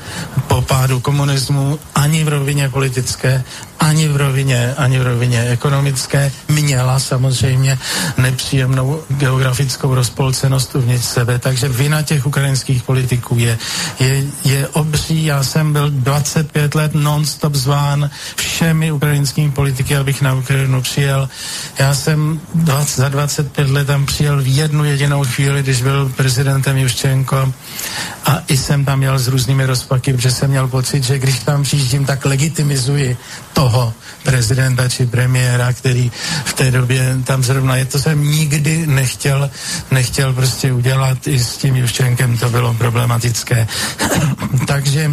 po 0.47 0.61
pádu 0.61 0.99
komunismu 0.99 1.79
ani 1.95 2.23
v 2.23 2.27
rovině 2.27 2.69
politické, 2.69 3.43
ani 3.79 4.07
v 4.07 4.15
rovině, 4.15 4.73
ani 4.77 4.99
v 4.99 5.03
rovině 5.03 5.41
ekonomické. 5.49 6.31
Měla 6.47 6.99
samozřejmě 6.99 7.79
nepříjemnou 8.17 9.01
geografickou 9.09 9.95
rozpolcenost 9.95 10.75
uvnitř 10.75 11.05
sebe, 11.05 11.39
takže 11.39 11.69
vina 11.69 12.01
těch 12.01 12.25
ukrajinských 12.25 12.83
politiků 12.83 13.35
je, 13.39 13.57
je, 13.99 14.23
je 14.43 14.67
obří. 14.67 15.25
Já 15.25 15.43
jsem 15.43 15.73
byl 15.73 15.89
25 15.89 16.75
let 16.75 16.91
non-stop 16.93 17.55
zván 17.55 18.09
všemi 18.35 18.91
ukrajinskými 18.91 19.51
politiky, 19.51 19.95
abych 19.97 20.21
na 20.21 20.33
Ukrajinu 20.33 20.81
přijel. 20.81 21.29
Já 21.79 21.95
jsem 21.95 22.41
20, 22.55 23.01
za 23.01 23.09
25 23.09 23.69
let 23.69 23.87
tam 23.87 24.05
přijel 24.05 24.41
v 24.41 24.55
jednu 24.55 24.83
jedinou 24.83 25.23
chvíli, 25.23 25.63
když 25.63 25.81
byl 25.81 26.11
prezidentem 26.15 26.77
Juščenko 26.77 27.53
a 28.25 28.41
i 28.47 28.57
jsem 28.57 28.85
tam 28.85 29.03
jel 29.03 29.19
s 29.19 29.27
různými 29.27 29.65
rozpaky, 29.65 30.13
protože 30.13 30.31
jsem 30.31 30.49
měl 30.49 30.67
pocit, 30.67 31.03
že 31.03 31.19
když 31.19 31.39
tam 31.39 31.63
přijíždím, 31.63 32.05
tak 32.05 32.25
legitimizuji 32.25 33.17
toho 33.65 33.93
prezidenta 34.23 34.85
či 34.89 35.09
premiéra, 35.09 35.73
který 35.73 36.11
v 36.45 36.53
té 36.53 36.71
době 36.71 37.17
tam 37.25 37.43
zrovna 37.43 37.75
je. 37.75 37.85
To 37.85 37.99
jsem 37.99 38.21
nikdy 38.21 38.87
nechtěl, 38.87 39.49
nechtěl 39.91 40.33
prostě 40.33 40.73
udělat 40.73 41.27
i 41.27 41.39
s 41.39 41.57
tím 41.57 41.75
Juščenkem, 41.75 42.37
to 42.37 42.49
bylo 42.49 42.73
problematické. 42.73 43.67
takže, 44.67 45.11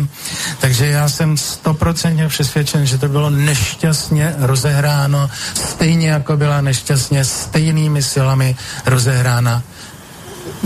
takže 0.61 0.87
já 0.87 1.09
jsem 1.09 1.37
stoprocentně 1.37 2.29
přesvědčen, 2.29 2.87
že 2.87 2.99
to 2.99 3.09
bylo 3.09 3.31
nešťastně 3.31 4.35
rozehráno, 4.39 5.31
stejně 5.55 6.09
jako 6.09 6.37
byla 6.37 6.61
nešťastně 6.61 7.24
stejnými 7.24 8.03
silami 8.03 8.57
rozehrána 8.87 9.62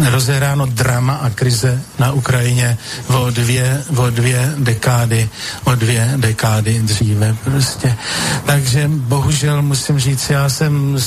rozehráno 0.05 0.67
drama 0.67 1.15
a 1.15 1.31
krize 1.31 1.83
na 1.99 2.13
Ukrajině 2.13 2.79
o 3.09 3.31
dvě, 3.31 3.85
o 3.97 4.11
dvě 4.11 4.55
dekády, 4.59 5.29
o 5.65 5.75
dvě 5.75 6.13
dekády 6.17 6.81
dříve 6.83 7.37
prostě. 7.45 7.97
Takže 8.47 8.89
bohužel 8.89 9.63
musím 9.63 9.99
říct, 9.99 10.31
já 10.31 10.49
jsem, 10.49 10.99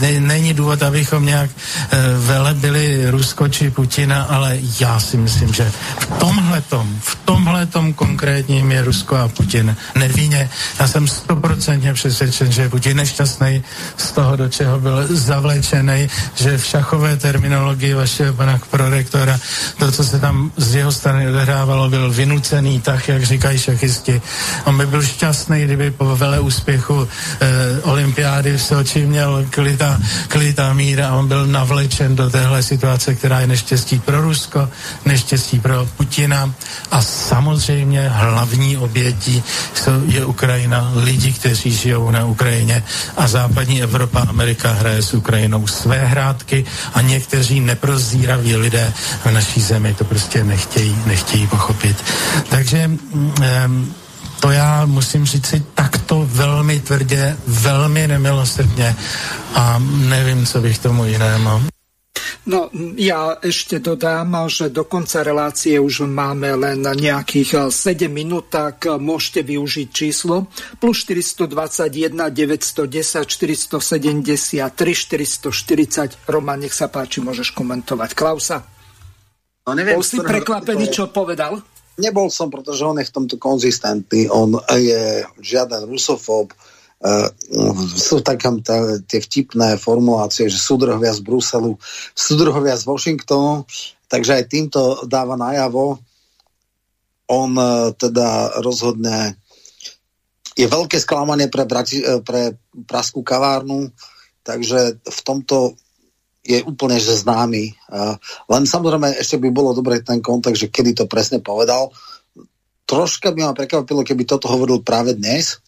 ne, 0.00 0.20
není 0.20 0.54
důvod, 0.54 0.82
abychom 0.82 1.26
nějak 1.26 1.50
e, 1.50 1.96
velebili 2.18 3.10
Rusko 3.10 3.48
či 3.48 3.70
Putina, 3.70 4.22
ale 4.22 4.58
já 4.80 5.00
si 5.00 5.16
myslím, 5.16 5.52
že 5.52 5.72
v 6.00 6.06
tomhletom, 6.06 6.98
v 7.00 7.18
tomhletom 7.24 7.92
konkrétním 7.92 8.72
je 8.72 8.84
Rusko 8.84 9.16
a 9.16 9.28
Putin 9.28 9.76
nevinně. 9.94 10.50
Já 10.80 10.88
jsem 10.88 11.08
stoprocentně 11.08 11.94
přesvědčen, 11.94 12.52
že 12.52 12.62
je 12.62 12.68
Putin 12.68 12.96
nešťastný 12.96 13.62
z 13.96 14.12
toho, 14.12 14.36
do 14.36 14.48
čeho 14.48 14.80
byl 14.80 15.06
zavlečený, 15.10 16.08
že 16.34 16.58
v 16.58 16.64
šachové 16.64 17.16
terminologii 17.16 17.94
vašeho 17.94 18.37
pana 18.38 18.60
prorektora. 18.70 19.38
To, 19.78 19.92
co 19.92 20.04
se 20.04 20.18
tam 20.18 20.52
z 20.56 20.74
jeho 20.74 20.92
strany 20.92 21.28
odehrávalo, 21.28 21.90
byl 21.90 22.10
vynucený 22.10 22.80
tak, 22.80 23.08
jak 23.08 23.22
říkají 23.24 23.58
šachisti. 23.58 24.22
On 24.64 24.78
by 24.78 24.86
byl 24.86 25.02
šťastný, 25.02 25.64
kdyby 25.64 25.90
po 25.90 26.16
vele 26.16 26.40
úspěchu 26.40 27.08
eh, 27.40 27.48
olympiády 27.82 28.56
v 28.56 28.62
Soči 28.62 29.06
měl 29.06 29.46
klita, 29.50 29.98
klita 30.28 30.72
míra 30.72 31.08
a 31.08 31.14
on 31.14 31.28
byl 31.28 31.46
navlečen 31.46 32.16
do 32.16 32.30
téhle 32.30 32.62
situace, 32.62 33.14
která 33.14 33.40
je 33.40 33.46
neštěstí 33.46 33.98
pro 33.98 34.22
Rusko, 34.22 34.68
neštěstí 35.04 35.60
pro 35.60 35.88
Putina 35.96 36.54
a 36.90 37.02
samozřejmě 37.02 38.08
hlavní 38.08 38.76
obětí 38.76 39.42
je 40.06 40.24
Ukrajina, 40.24 40.92
lidi, 40.94 41.32
kteří 41.32 41.72
žijou 41.72 42.10
na 42.10 42.24
Ukrajině 42.24 42.82
a 43.16 43.28
západní 43.28 43.82
Evropa, 43.82 44.20
Amerika 44.28 44.72
hraje 44.72 45.02
s 45.02 45.14
Ukrajinou 45.14 45.66
své 45.66 46.06
hrádky 46.06 46.64
a 46.94 47.00
někteří 47.00 47.60
neprozíraví 48.28 48.56
lidé 48.56 48.92
v 49.24 49.30
naší 49.30 49.60
zemi 49.60 49.94
to 49.94 50.04
prostě 50.04 50.44
nechtějí, 50.44 50.96
nechtějí 51.06 51.46
pochopit. 51.46 51.96
Takže 52.48 52.90
um, 53.12 53.94
to 54.40 54.50
já 54.50 54.86
musím 54.86 55.26
říct 55.26 55.46
si 55.46 55.62
takto 55.74 56.26
velmi 56.28 56.80
tvrdě, 56.80 57.36
velmi 57.46 58.08
nemilosrdně 58.08 58.96
a 59.54 59.78
nevím, 59.88 60.46
co 60.46 60.60
bych 60.60 60.78
tomu 60.78 61.04
jinému. 61.04 61.77
No, 62.48 62.72
ja 62.96 63.36
ešte 63.44 63.76
dodám, 63.76 64.32
že 64.48 64.72
do 64.72 64.88
konca 64.88 65.20
relácie 65.20 65.76
už 65.76 66.08
máme 66.08 66.56
len 66.56 66.80
nejakých 66.80 67.68
7 67.68 68.08
minút, 68.08 68.48
tak 68.48 68.88
môžete 68.88 69.44
využiť 69.44 69.88
číslo 69.92 70.48
plus 70.80 71.04
421 71.04 72.08
910 72.32 73.28
473 73.28 74.64
440. 74.64 76.24
Roman, 76.24 76.64
nech 76.64 76.72
sa 76.72 76.88
páči, 76.88 77.20
môžeš 77.20 77.52
komentovať. 77.52 78.16
Klausa? 78.16 78.64
No 79.68 79.76
neviem, 79.76 80.00
Bol 80.00 80.08
si 80.08 80.16
prekvapený, 80.16 80.88
čo 80.88 81.12
povedal? 81.12 81.60
Nebol 82.00 82.32
som, 82.32 82.48
pretože 82.48 82.80
on 82.80 82.96
je 82.96 83.04
v 83.04 83.12
tomto 83.12 83.36
konzistentný. 83.36 84.32
On 84.32 84.56
je 84.72 85.20
žiaden 85.44 85.84
rusofób, 85.84 86.56
sú 87.94 88.26
také 88.26 88.50
tie 89.06 89.20
vtipné 89.22 89.78
formulácie, 89.78 90.50
že 90.50 90.58
súdruhovia 90.58 91.14
z 91.14 91.22
Bruselu, 91.22 91.78
súdruhovia 92.10 92.74
z 92.74 92.90
Washingtonu, 92.90 93.62
takže 94.10 94.42
aj 94.42 94.50
týmto 94.50 94.80
dáva 95.06 95.38
najavo. 95.38 96.02
On 97.28 97.50
uh, 97.54 97.94
teda 97.94 98.58
rozhodne 98.64 99.38
je 100.58 100.66
veľké 100.66 100.98
sklamanie 100.98 101.46
pre, 101.46 101.62
Brati, 101.70 102.02
e, 102.02 102.18
pre 102.18 102.58
Praskú 102.82 103.22
kavárnu, 103.22 103.94
takže 104.42 104.98
v 104.98 105.20
tomto 105.22 105.78
je 106.42 106.64
úplne 106.64 106.96
že 106.96 107.12
známy. 107.12 107.76
Len 108.48 108.62
samozrejme 108.64 109.20
ešte 109.20 109.36
by 109.36 109.52
bolo 109.52 109.76
dobre 109.76 110.00
ten 110.00 110.24
kontakt, 110.24 110.56
že 110.56 110.72
kedy 110.72 110.96
to 110.96 111.04
presne 111.04 111.44
povedal. 111.44 111.92
Troška 112.88 113.36
by 113.36 113.40
ma 113.44 113.52
prekvapilo, 113.52 114.00
keby 114.00 114.24
toto 114.24 114.48
hovoril 114.48 114.80
práve 114.80 115.12
dnes, 115.12 115.60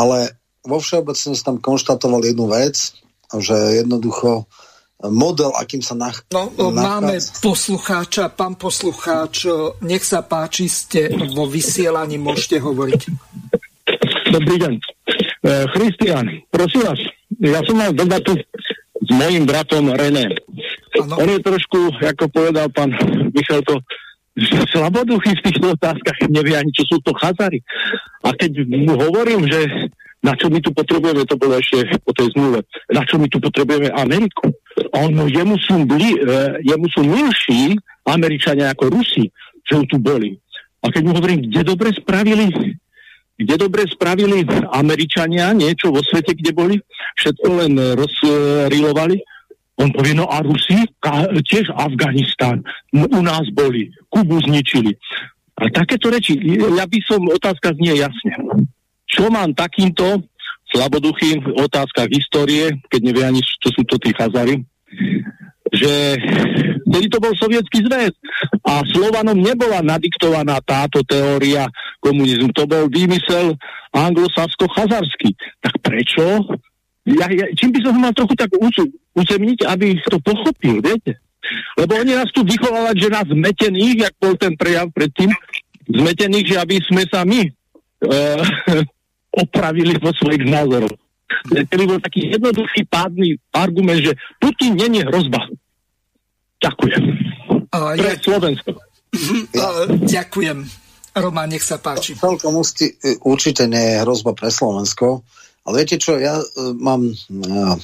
ale 0.00 0.32
vo 0.64 0.80
všeobecnosti 0.80 1.44
tam 1.44 1.60
konštatoval 1.60 2.24
jednu 2.24 2.48
vec, 2.48 2.96
že 3.36 3.84
jednoducho 3.84 4.48
model, 5.00 5.52
akým 5.56 5.80
sa 5.84 5.96
nach... 5.96 6.24
No, 6.32 6.52
máme 6.72 7.20
poslucháča, 7.40 8.32
pán 8.32 8.56
poslucháč, 8.56 9.48
nech 9.84 10.04
sa 10.04 10.24
páči, 10.24 10.68
ste 10.68 11.12
vo 11.36 11.44
vysielaní, 11.44 12.16
môžete 12.16 12.60
hovoriť. 12.60 13.00
Dobrý 14.32 14.56
deň. 14.60 14.74
Christian, 15.72 16.24
prosím 16.52 16.84
vás, 16.84 17.00
ja 17.40 17.60
som 17.64 17.76
mal 17.80 17.92
debatu 17.96 18.36
s 19.00 19.08
mojim 19.08 19.48
bratom 19.48 19.88
René. 19.96 20.36
Ano. 21.00 21.16
On 21.16 21.28
je 21.32 21.40
trošku, 21.40 21.96
ako 21.96 22.28
povedal 22.28 22.68
pán 22.68 22.92
Michalko, 23.32 23.80
slaboduchy 24.72 25.36
v 25.36 25.44
týchto 25.44 25.76
otázkach, 25.76 26.16
nevie 26.28 26.56
ani, 26.56 26.72
čo 26.72 26.84
sú 26.88 26.96
to 27.04 27.12
chazary. 27.16 27.60
A 28.24 28.32
keď 28.32 28.64
mu 28.66 28.94
hovorím, 28.96 29.46
že 29.48 29.90
na 30.20 30.36
čo 30.36 30.52
my 30.52 30.60
tu 30.60 30.72
potrebujeme, 30.76 31.24
to 31.24 31.36
bolo 31.40 31.56
ešte 31.56 31.96
po 32.04 32.12
tej 32.12 32.28
zmluve, 32.36 32.60
na 32.92 33.02
čo 33.08 33.16
my 33.16 33.26
tu 33.32 33.40
potrebujeme 33.40 33.88
Ameriku. 33.96 34.52
On, 34.92 35.08
jemu 35.28 35.56
sú, 35.64 35.80
bli, 35.88 36.20
uh, 36.20 36.60
jemu 36.60 36.86
sú 36.92 37.00
milší 37.04 37.76
Američania 38.04 38.72
ako 38.72 38.92
Rusi, 38.92 39.32
že 39.64 39.80
tu 39.88 39.96
boli. 39.96 40.36
A 40.84 40.92
keď 40.92 41.02
mu 41.08 41.12
hovorím, 41.16 41.48
kde 41.48 41.60
dobre 41.64 41.92
spravili, 41.92 42.52
kde 43.40 43.54
dobre 43.56 43.88
spravili 43.88 44.44
Američania 44.76 45.56
niečo 45.56 45.88
vo 45.88 46.04
svete, 46.04 46.36
kde 46.36 46.52
boli, 46.52 46.76
všetko 47.16 47.48
len 47.64 47.72
rozrilovali, 47.96 49.16
on 49.80 49.88
povie, 49.96 50.12
no 50.12 50.28
a 50.28 50.44
Rusi, 50.44 50.76
tiež 51.48 51.72
Afganistán, 51.72 52.60
u 52.92 53.20
nás 53.24 53.48
boli, 53.56 53.88
Kubu 54.12 54.36
zničili. 54.44 54.92
A 55.56 55.72
takéto 55.72 56.12
reči, 56.12 56.36
ja 56.56 56.84
by 56.84 56.98
som, 57.08 57.24
otázka 57.24 57.72
znie 57.76 57.96
jasne 57.96 58.36
čo 59.10 59.26
mám 59.26 59.50
takýmto 59.52 60.22
slaboduchým 60.70 61.42
v 61.42 61.48
otázkach 61.66 62.06
histórie, 62.14 62.78
keď 62.86 63.00
nevie 63.02 63.24
ani, 63.26 63.40
čo 63.42 63.74
sú 63.74 63.82
to 63.82 63.98
tí 63.98 64.14
chazary, 64.14 64.62
že 65.74 66.14
vtedy 66.86 67.06
to 67.10 67.18
bol 67.18 67.34
sovietský 67.34 67.82
zväz 67.90 68.14
a 68.62 68.86
Slovanom 68.86 69.38
nebola 69.38 69.82
nadiktovaná 69.82 70.62
táto 70.62 71.02
teória 71.02 71.66
komunizmu. 71.98 72.54
To 72.54 72.70
bol 72.70 72.86
výmysel 72.86 73.58
anglosasko-chazarský. 73.90 75.34
Tak 75.58 75.74
prečo? 75.82 76.22
Ja, 77.06 77.26
ja, 77.26 77.50
čím 77.58 77.74
by 77.74 77.80
som 77.82 77.98
mal 77.98 78.14
trochu 78.14 78.34
tak 78.38 78.50
uzemniť, 79.16 79.66
aby 79.66 79.98
to 80.06 80.18
pochopil, 80.22 80.78
viete? 80.82 81.18
Lebo 81.74 81.98
oni 81.98 82.14
nás 82.14 82.30
tu 82.30 82.46
vychovávať, 82.46 82.96
že 83.00 83.08
nás 83.10 83.26
zmetených, 83.26 83.96
jak 84.06 84.14
bol 84.20 84.34
ten 84.38 84.54
prejav 84.54 84.92
predtým, 84.94 85.32
zmetených, 85.88 86.46
že 86.54 86.56
aby 86.62 86.76
sme 86.86 87.02
sa 87.10 87.26
my 87.26 87.40
uh, 87.46 88.42
opravili 89.42 89.98
vo 89.98 90.14
svojich 90.14 90.46
názoroch. 90.46 90.94
Keby 91.50 91.84
bol 91.86 92.00
taký 92.02 92.34
jednoduchý 92.34 92.86
pádny 92.90 93.38
argument, 93.54 94.02
že 94.02 94.18
Putin 94.42 94.76
není 94.76 95.00
hrozba. 95.06 95.46
Ďakujem. 96.60 97.02
A 97.70 97.76
Pre 97.96 98.12
ja... 98.12 98.18
Slovensko. 98.18 98.70
Ja. 99.54 99.66
Ďakujem. 99.90 100.58
Roman, 101.10 101.50
nech 101.50 101.66
sa 101.66 101.82
páči. 101.82 102.14
Celkom 102.14 102.62
určite 103.26 103.66
nie 103.66 103.82
je 103.82 104.02
hrozba 104.06 104.30
pre 104.30 104.46
Slovensko, 104.46 105.26
ale 105.66 105.82
viete 105.82 105.98
čo, 105.98 106.14
ja 106.18 106.38
uh, 106.38 106.70
mám 106.78 107.10
uh, 107.10 107.74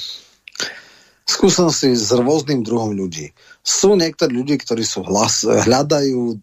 skúsenosti 1.26 1.92
s 1.92 2.14
rôznym 2.14 2.62
druhom 2.62 2.94
ľudí. 2.94 3.34
Sú 3.66 3.98
niektorí 3.98 4.30
ľudí, 4.30 4.62
ktorí 4.62 4.86
sú 4.86 5.02
hlas, 5.02 5.42
hľadajú 5.42 6.38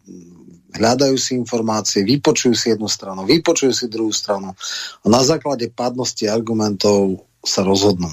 hľadajú 0.73 1.15
si 1.21 1.37
informácie, 1.37 2.01
vypočujú 2.01 2.53
si 2.57 2.73
jednu 2.73 2.89
stranu, 2.89 3.29
vypočujú 3.29 3.73
si 3.73 3.85
druhú 3.93 4.09
stranu 4.09 4.57
a 5.01 5.05
na 5.05 5.21
základe 5.21 5.69
padnosti 5.69 6.25
argumentov 6.25 7.29
sa 7.45 7.61
rozhodnú. 7.61 8.09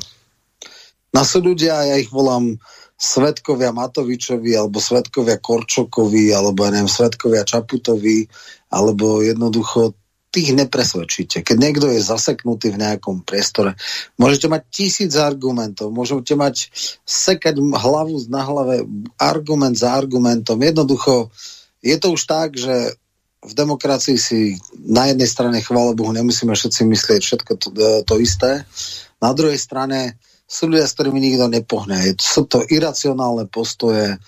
Na 1.11 1.25
sú 1.25 1.41
ľudia, 1.41 1.89
ja 1.89 1.97
ich 1.97 2.13
volám 2.13 2.61
svetkovia 3.01 3.73
Matovičovi, 3.73 4.53
alebo 4.55 4.77
svetkovia 4.77 5.41
Korčokovi, 5.41 6.37
alebo 6.37 6.69
ja 6.69 6.71
neviem, 6.77 6.91
svetkovia 6.91 7.49
Čaputovi, 7.49 8.29
alebo 8.69 9.25
jednoducho 9.25 9.97
tých 10.31 10.55
nepresvedčíte. 10.55 11.43
Keď 11.43 11.57
niekto 11.59 11.90
je 11.90 11.98
zaseknutý 11.98 12.70
v 12.70 12.81
nejakom 12.81 13.27
priestore, 13.27 13.74
môžete 14.15 14.47
mať 14.47 14.62
tisíc 14.70 15.12
argumentov, 15.19 15.90
môžete 15.90 16.39
mať 16.39 16.70
sekať 17.02 17.59
hlavu 17.59 18.15
na 18.31 18.43
hlave 18.47 18.86
argument 19.19 19.74
za 19.74 19.90
argumentom. 19.90 20.62
Jednoducho 20.62 21.35
je 21.82 21.97
to 21.98 22.15
už 22.15 22.23
tak, 22.31 22.55
že 22.55 22.94
v 23.40 23.52
demokracii 23.57 24.19
si 24.20 24.61
na 24.77 25.09
jednej 25.11 25.27
strane, 25.27 25.65
chvála 25.65 25.97
Bohu, 25.97 26.12
nemusíme 26.12 26.52
všetci 26.52 26.85
myslieť 26.85 27.20
všetko 27.24 27.52
to, 27.57 27.69
to 28.05 28.15
isté. 28.20 28.69
Na 29.19 29.32
druhej 29.32 29.57
strane 29.57 30.20
sú 30.44 30.69
ľudia, 30.69 30.85
s 30.85 30.94
ktorými 30.94 31.19
nikto 31.19 31.47
nepohne. 31.48 32.15
Sú 32.20 32.44
to 32.44 32.61
iracionálne 32.66 33.48
postoje, 33.48 34.20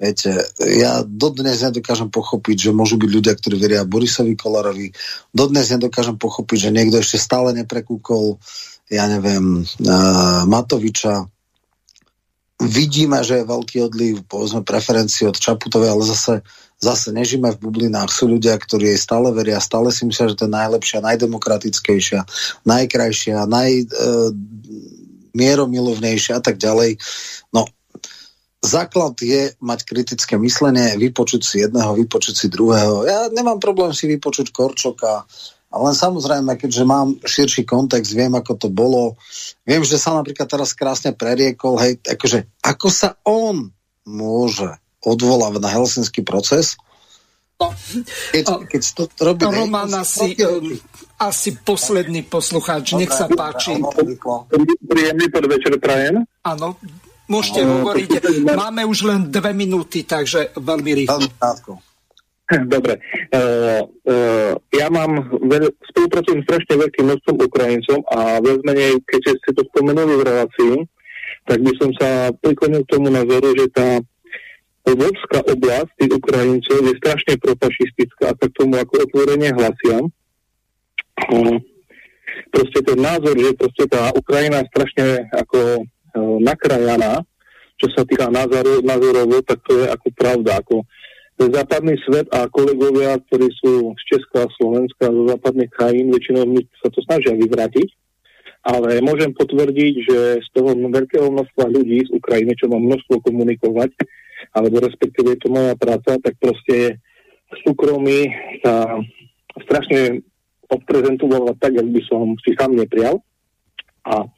Viete, 0.00 0.32
ja 0.56 1.04
dodnes 1.04 1.60
nedokážem 1.60 2.08
pochopiť, 2.08 2.56
že 2.56 2.70
môžu 2.72 2.96
byť 2.96 3.10
ľudia, 3.12 3.36
ktorí 3.36 3.60
veria 3.60 3.84
Borisovi 3.84 4.32
Kolarovi. 4.32 4.96
Dodnes 5.28 5.68
nedokážem 5.68 6.16
pochopiť, 6.16 6.56
že 6.56 6.70
niekto 6.72 7.04
ešte 7.04 7.20
stále 7.20 7.52
neprekúkol, 7.52 8.40
ja 8.88 9.04
neviem, 9.12 9.60
uh, 9.60 10.48
Matoviča. 10.48 11.28
Vidíme, 12.64 13.20
že 13.20 13.44
je 13.44 13.50
veľký 13.52 13.76
odliv, 13.92 14.24
povedzme, 14.24 14.64
preferencií 14.64 15.28
od 15.28 15.36
Čaputovej, 15.36 15.92
ale 15.92 16.04
zase, 16.08 16.34
zase 16.80 17.12
nežíme 17.12 17.52
v 17.52 17.60
bublinách. 17.60 18.08
Sú 18.08 18.24
ľudia, 18.24 18.56
ktorí 18.56 18.96
jej 18.96 19.00
stále 19.00 19.28
veria, 19.36 19.60
stále 19.60 19.92
si 19.92 20.08
myslia, 20.08 20.32
že 20.32 20.38
to 20.40 20.48
je 20.48 20.56
najlepšia, 20.56 21.04
najdemokratickejšia, 21.04 22.24
najkrajšia, 22.64 23.44
naj... 23.44 23.70
Uh, 23.92 24.32
mieromilovnejšia 25.30 26.38
a 26.38 26.42
tak 26.42 26.58
ďalej. 26.58 26.98
No, 27.54 27.62
základ 28.60 29.16
je 29.20 29.56
mať 29.58 29.80
kritické 29.88 30.36
myslenie, 30.36 30.96
vypočuť 31.00 31.42
si 31.42 31.56
jedného, 31.64 31.96
vypočuť 31.96 32.34
si 32.36 32.46
druhého. 32.52 33.08
Ja 33.08 33.32
nemám 33.32 33.58
problém 33.58 33.96
si 33.96 34.04
vypočuť 34.06 34.52
Korčoka, 34.52 35.24
ale 35.70 35.82
len 35.90 35.96
samozrejme, 35.96 36.58
keďže 36.60 36.84
mám 36.84 37.16
širší 37.24 37.64
kontext, 37.64 38.12
viem, 38.12 38.34
ako 38.36 38.52
to 38.58 38.68
bolo. 38.68 39.16
Viem, 39.64 39.80
že 39.86 39.96
sa 39.96 40.12
napríklad 40.12 40.50
teraz 40.50 40.76
krásne 40.76 41.16
preriekol, 41.16 41.80
hej, 41.80 42.02
akože, 42.04 42.60
ako 42.60 42.88
sa 42.90 43.16
on 43.24 43.72
môže 44.04 44.66
odvolávať 45.00 45.60
na 45.62 45.70
helsinský 45.72 46.20
proces, 46.20 46.76
No, 47.60 47.76
keď, 48.32 48.44
keď 48.72 48.82
to 48.96 49.02
robí... 49.20 49.44
Roman 49.44 49.92
asi, 49.92 50.32
um, 50.48 50.72
asi 51.20 51.60
posledný 51.60 52.24
poslucháč, 52.24 52.96
nech 52.96 53.12
sa 53.12 53.28
páči. 53.28 53.76
Príjemný 54.88 55.28
podvečer 55.28 55.76
prajem. 55.76 56.24
Áno, 56.40 56.80
Môžete 57.30 57.62
uh, 57.62 57.68
hovoriť. 57.78 58.08
Máme 58.42 58.82
už 58.90 59.06
len 59.06 59.20
dve 59.30 59.54
minúty, 59.54 60.02
takže 60.02 60.50
veľmi 60.58 61.06
rýchlo. 61.06 61.30
Dobre. 62.74 62.98
Uh, 63.30 63.86
uh, 64.10 64.52
ja 64.74 64.90
mám, 64.90 65.30
veľ, 65.38 65.70
spolupracujem 65.94 66.42
strašne 66.42 66.74
veľkým 66.82 67.06
množstvom 67.06 67.36
Ukrajincom 67.46 68.02
a 68.10 68.42
viac 68.42 68.60
menej, 68.66 68.98
keďže 69.06 69.38
ste 69.38 69.50
to 69.54 69.62
spomenuli 69.70 70.18
v 70.18 70.26
relácii, 70.26 70.74
tak 71.46 71.58
by 71.62 71.72
som 71.78 71.90
sa 71.94 72.34
priklonil 72.42 72.82
k 72.82 72.90
tomu 72.90 73.08
názoru, 73.14 73.54
že 73.54 73.66
tá 73.70 74.02
Lvovská 74.80 75.44
oblasť 75.44 75.92
tých 76.00 76.12
Ukrajincov 76.18 76.78
je 76.82 76.94
strašne 76.98 77.34
profašistická 77.36 78.32
a 78.32 78.34
tak 78.34 78.50
tomu 78.56 78.80
ako 78.80 79.06
otvorenie 79.06 79.54
hlasia. 79.54 80.02
Uh, 81.30 81.62
proste 82.50 82.80
ten 82.82 82.98
názor, 82.98 83.38
že 83.38 83.54
proste 83.54 83.84
tá 83.86 84.10
Ukrajina 84.16 84.64
strašne 84.72 85.30
ako 85.30 85.86
E, 86.10 86.18
nakrajaná, 86.42 87.22
čo 87.78 87.86
sa 87.94 88.02
týka 88.02 88.26
názoru, 88.28 88.82
názorovo, 88.82 89.38
tak 89.46 89.62
to 89.64 89.78
je 89.78 89.86
ako 89.88 90.08
pravda. 90.12 90.58
Ako 90.60 90.82
západný 91.40 91.96
svet 92.04 92.28
a 92.34 92.44
kolegovia, 92.52 93.16
ktorí 93.16 93.48
sú 93.62 93.96
z 93.96 94.02
Česka 94.12 94.44
Slovenska, 94.60 95.08
zo 95.08 95.24
západných 95.30 95.72
krajín, 95.72 96.12
väčšinou 96.12 96.44
sa 96.84 96.92
to 96.92 97.00
snažia 97.08 97.32
vyvrátiť, 97.32 97.88
ale 98.60 99.00
môžem 99.00 99.32
potvrdiť, 99.32 99.94
že 100.04 100.18
z 100.44 100.48
toho 100.52 100.76
veľkého 100.76 101.32
množstva 101.32 101.64
ľudí 101.72 102.04
z 102.04 102.12
Ukrajiny, 102.12 102.52
čo 102.60 102.68
mám 102.68 102.84
množstvo 102.84 103.24
komunikovať, 103.24 103.96
alebo 104.52 104.84
respektíve 104.84 105.32
je 105.32 105.40
to 105.40 105.48
moja 105.48 105.72
práca, 105.80 106.20
tak 106.20 106.36
proste 106.36 107.00
v 107.50 107.56
súkromí 107.64 108.28
sa 108.60 109.00
strašne 109.64 110.20
odprezentovala 110.68 111.56
tak, 111.56 111.72
ak 111.72 111.88
by 111.88 112.00
som 112.04 112.36
si 112.44 112.52
sám 112.54 112.76
neprial. 112.76 113.24
A 114.04 114.28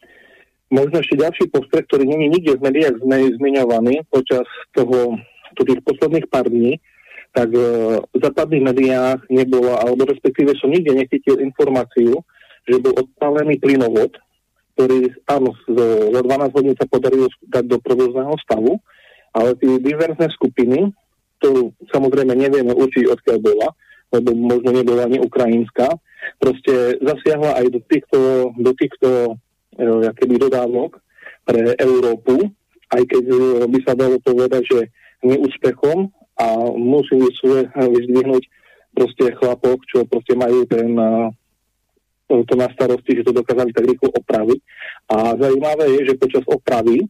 Možno 0.72 1.04
ešte 1.04 1.20
ďalší 1.20 1.52
postreh, 1.52 1.84
ktorý 1.84 2.08
není 2.08 2.32
nikde 2.32 2.56
v 2.56 2.64
médiách 2.64 2.96
zmiňovaný 3.36 4.08
počas 4.08 4.48
toho, 4.72 5.20
tých 5.52 5.84
posledných 5.84 6.32
pár 6.32 6.48
dní, 6.48 6.80
tak 7.36 7.52
e, 7.52 7.60
v 8.00 8.18
západných 8.18 8.72
médiách 8.72 9.20
nebola, 9.28 9.84
alebo 9.84 10.08
respektíve 10.08 10.56
som 10.56 10.72
nikde 10.72 10.96
nechytil 10.96 11.44
informáciu, 11.44 12.24
že 12.64 12.80
bol 12.80 12.96
odpálený 12.96 13.60
plynovod, 13.60 14.16
ktorý 14.72 15.12
áno, 15.28 15.52
za 15.68 16.20
12 16.24 16.56
hodín 16.56 16.74
sa 16.80 16.88
podarilo 16.88 17.28
dať 17.52 17.64
do 17.68 17.76
provozného 17.76 18.32
stavu, 18.40 18.80
ale 19.36 19.52
tie 19.60 19.76
diverzné 19.76 20.32
skupiny, 20.32 20.88
to 21.44 21.76
samozrejme 21.92 22.32
nevieme 22.32 22.72
určiť, 22.72 23.12
odkiaľ 23.12 23.38
bola, 23.44 23.68
lebo 24.12 24.32
možno 24.32 24.72
nebola 24.72 25.04
ani 25.04 25.20
ukrajinská, 25.20 25.88
proste 26.40 26.96
zasiahla 27.00 27.60
aj 27.60 27.66
do 27.76 27.80
týchto, 27.84 28.20
do 28.56 28.72
týchto 28.76 29.08
keby 30.18 30.34
dodávok 30.38 31.00
pre 31.44 31.74
Európu, 31.80 32.50
aj 32.92 33.02
keď 33.08 33.24
e, 33.24 33.36
by 33.66 33.78
sa 33.82 33.92
dalo 33.96 34.20
povedať, 34.20 34.62
že 34.68 34.80
neúspechom 35.22 36.12
a 36.38 36.46
musí 36.76 37.16
vyzdvihnúť 37.18 38.44
proste 38.92 39.32
chlapok, 39.38 39.78
čo 39.88 40.04
proste 40.04 40.34
majú 40.34 40.66
ten 40.66 40.92
to 42.32 42.54
na 42.56 42.64
starosti, 42.72 43.20
že 43.20 43.28
to 43.28 43.36
dokázali 43.36 43.76
tak 43.76 43.84
rýchlo 43.84 44.08
opraviť. 44.08 44.60
A 45.12 45.36
zaujímavé 45.36 45.84
je, 46.00 46.08
že 46.08 46.20
počas 46.20 46.40
opravy 46.48 47.04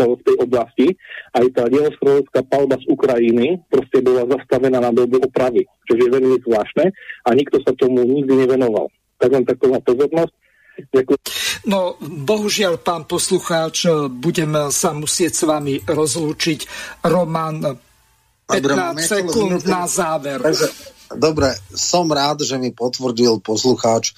v 0.00 0.22
tej 0.24 0.36
oblasti 0.40 0.86
aj 1.36 1.44
tá 1.52 1.68
dielostrovská 1.68 2.40
palba 2.48 2.80
z 2.80 2.88
Ukrajiny 2.88 3.60
proste 3.68 4.00
bola 4.00 4.24
zastavená 4.24 4.80
na 4.80 4.96
dobu 4.96 5.20
opravy, 5.20 5.68
čo 5.84 5.92
je 5.92 6.08
veľmi 6.08 6.40
zvláštne 6.40 6.88
a 7.26 7.28
nikto 7.36 7.60
sa 7.60 7.76
tomu 7.76 8.00
nikdy 8.08 8.32
nevenoval. 8.32 8.88
Tak 9.20 9.28
len 9.28 9.44
taková 9.44 9.76
pozornosť. 9.84 10.32
No, 11.68 12.00
bohužiaľ, 12.00 12.80
pán 12.80 13.04
poslucháč, 13.04 13.90
budem 14.08 14.72
sa 14.72 14.96
musieť 14.96 15.32
s 15.32 15.42
vami 15.44 15.80
rozlúčiť. 15.84 16.60
Roman, 17.04 17.76
15 18.48 18.62
Dobre, 18.64 19.02
sekúnd 19.04 19.60
na 19.66 19.84
záver. 19.86 20.38
Dobre, 21.10 21.54
som 21.74 22.06
rád, 22.10 22.42
že 22.42 22.58
mi 22.58 22.70
potvrdil 22.74 23.42
poslucháč, 23.42 24.14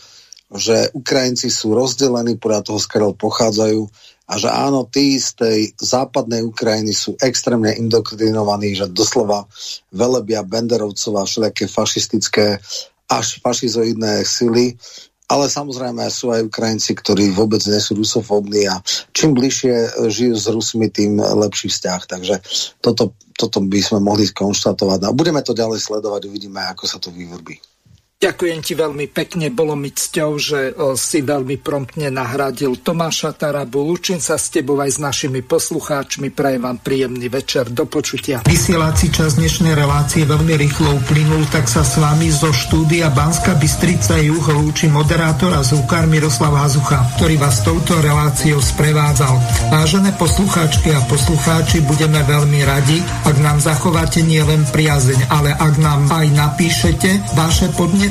že 0.52 0.92
Ukrajinci 0.92 1.48
sú 1.48 1.72
rozdelení 1.72 2.36
podľa 2.36 2.60
toho, 2.68 2.78
skiaľ 2.80 3.16
pochádzajú 3.16 3.88
a 4.28 4.32
že 4.40 4.48
áno, 4.48 4.88
tí 4.88 5.16
z 5.20 5.28
tej 5.36 5.58
západnej 5.76 6.44
Ukrajiny 6.44 6.92
sú 6.92 7.16
extrémne 7.20 7.72
indoktrinovaní, 7.76 8.76
že 8.76 8.88
doslova 8.88 9.44
velebia 9.92 10.44
Benderovcov 10.44 11.12
a 11.20 11.24
všelijaké 11.28 11.64
fašistické 11.68 12.60
až 13.12 13.40
fašizoidné 13.44 14.24
sily 14.24 14.76
ale 15.32 15.48
samozrejme 15.48 16.04
sú 16.12 16.28
aj 16.28 16.44
Ukrajinci, 16.44 16.92
ktorí 16.92 17.32
vôbec 17.32 17.64
nie 17.64 17.80
sú 17.80 17.96
rusofóbni 17.96 18.68
a 18.68 18.84
čím 19.16 19.32
bližšie 19.32 19.72
e, 19.72 19.88
žijú 20.12 20.36
s 20.36 20.46
Rusmi, 20.52 20.92
tým 20.92 21.16
lepší 21.16 21.72
vzťah. 21.72 22.00
Takže 22.04 22.34
toto, 22.84 23.16
toto 23.32 23.64
by 23.64 23.80
sme 23.80 24.04
mohli 24.04 24.28
konštatovať. 24.28 25.08
A 25.08 25.16
budeme 25.16 25.40
to 25.40 25.56
ďalej 25.56 25.80
sledovať, 25.80 26.28
uvidíme, 26.28 26.60
ako 26.68 26.84
sa 26.84 27.00
to 27.00 27.08
vyvrbí. 27.08 27.71
Ďakujem 28.22 28.60
ti 28.62 28.78
veľmi 28.78 29.10
pekne, 29.10 29.50
bolo 29.50 29.74
mi 29.74 29.90
cťou, 29.90 30.30
že 30.38 30.78
si 30.94 31.26
veľmi 31.26 31.58
promptne 31.58 32.06
nahradil 32.06 32.78
Tomáša 32.78 33.34
Tarabu. 33.34 33.82
Lúčim 33.82 34.22
sa 34.22 34.38
s 34.38 34.46
tebou 34.46 34.78
aj 34.78 34.94
s 34.94 34.98
našimi 35.02 35.42
poslucháčmi, 35.42 36.30
prajem 36.30 36.62
vám 36.62 36.78
príjemný 36.78 37.26
večer, 37.26 37.66
do 37.74 37.82
počutia. 37.90 38.46
Vysielací 38.46 39.10
čas 39.10 39.42
dnešnej 39.42 39.74
relácie 39.74 40.22
veľmi 40.22 40.54
rýchlo 40.54 41.02
uplynul, 41.02 41.50
tak 41.50 41.66
sa 41.66 41.82
s 41.82 41.98
vami 41.98 42.30
zo 42.30 42.54
štúdia 42.54 43.10
Banska 43.10 43.58
Bystrica 43.58 44.14
Juh 44.22 44.46
lúči 44.54 44.86
moderátor 44.86 45.58
a 45.58 45.66
zvukár 45.66 46.06
Miroslav 46.06 46.54
Hazucha, 46.62 47.02
ktorý 47.18 47.42
vás 47.42 47.66
touto 47.66 47.98
reláciou 47.98 48.62
sprevádzal. 48.62 49.34
Vážené 49.74 50.14
poslucháčky 50.14 50.94
a 50.94 51.02
poslucháči, 51.10 51.82
budeme 51.82 52.22
veľmi 52.22 52.62
radi, 52.62 53.02
ak 53.26 53.34
nám 53.42 53.58
zachováte 53.58 54.22
nielen 54.22 54.62
priazeň, 54.70 55.26
ale 55.26 55.50
ak 55.58 55.74
nám 55.82 56.06
aj 56.06 56.26
napíšete 56.30 57.34
vaše 57.34 57.66
podnety 57.74 58.10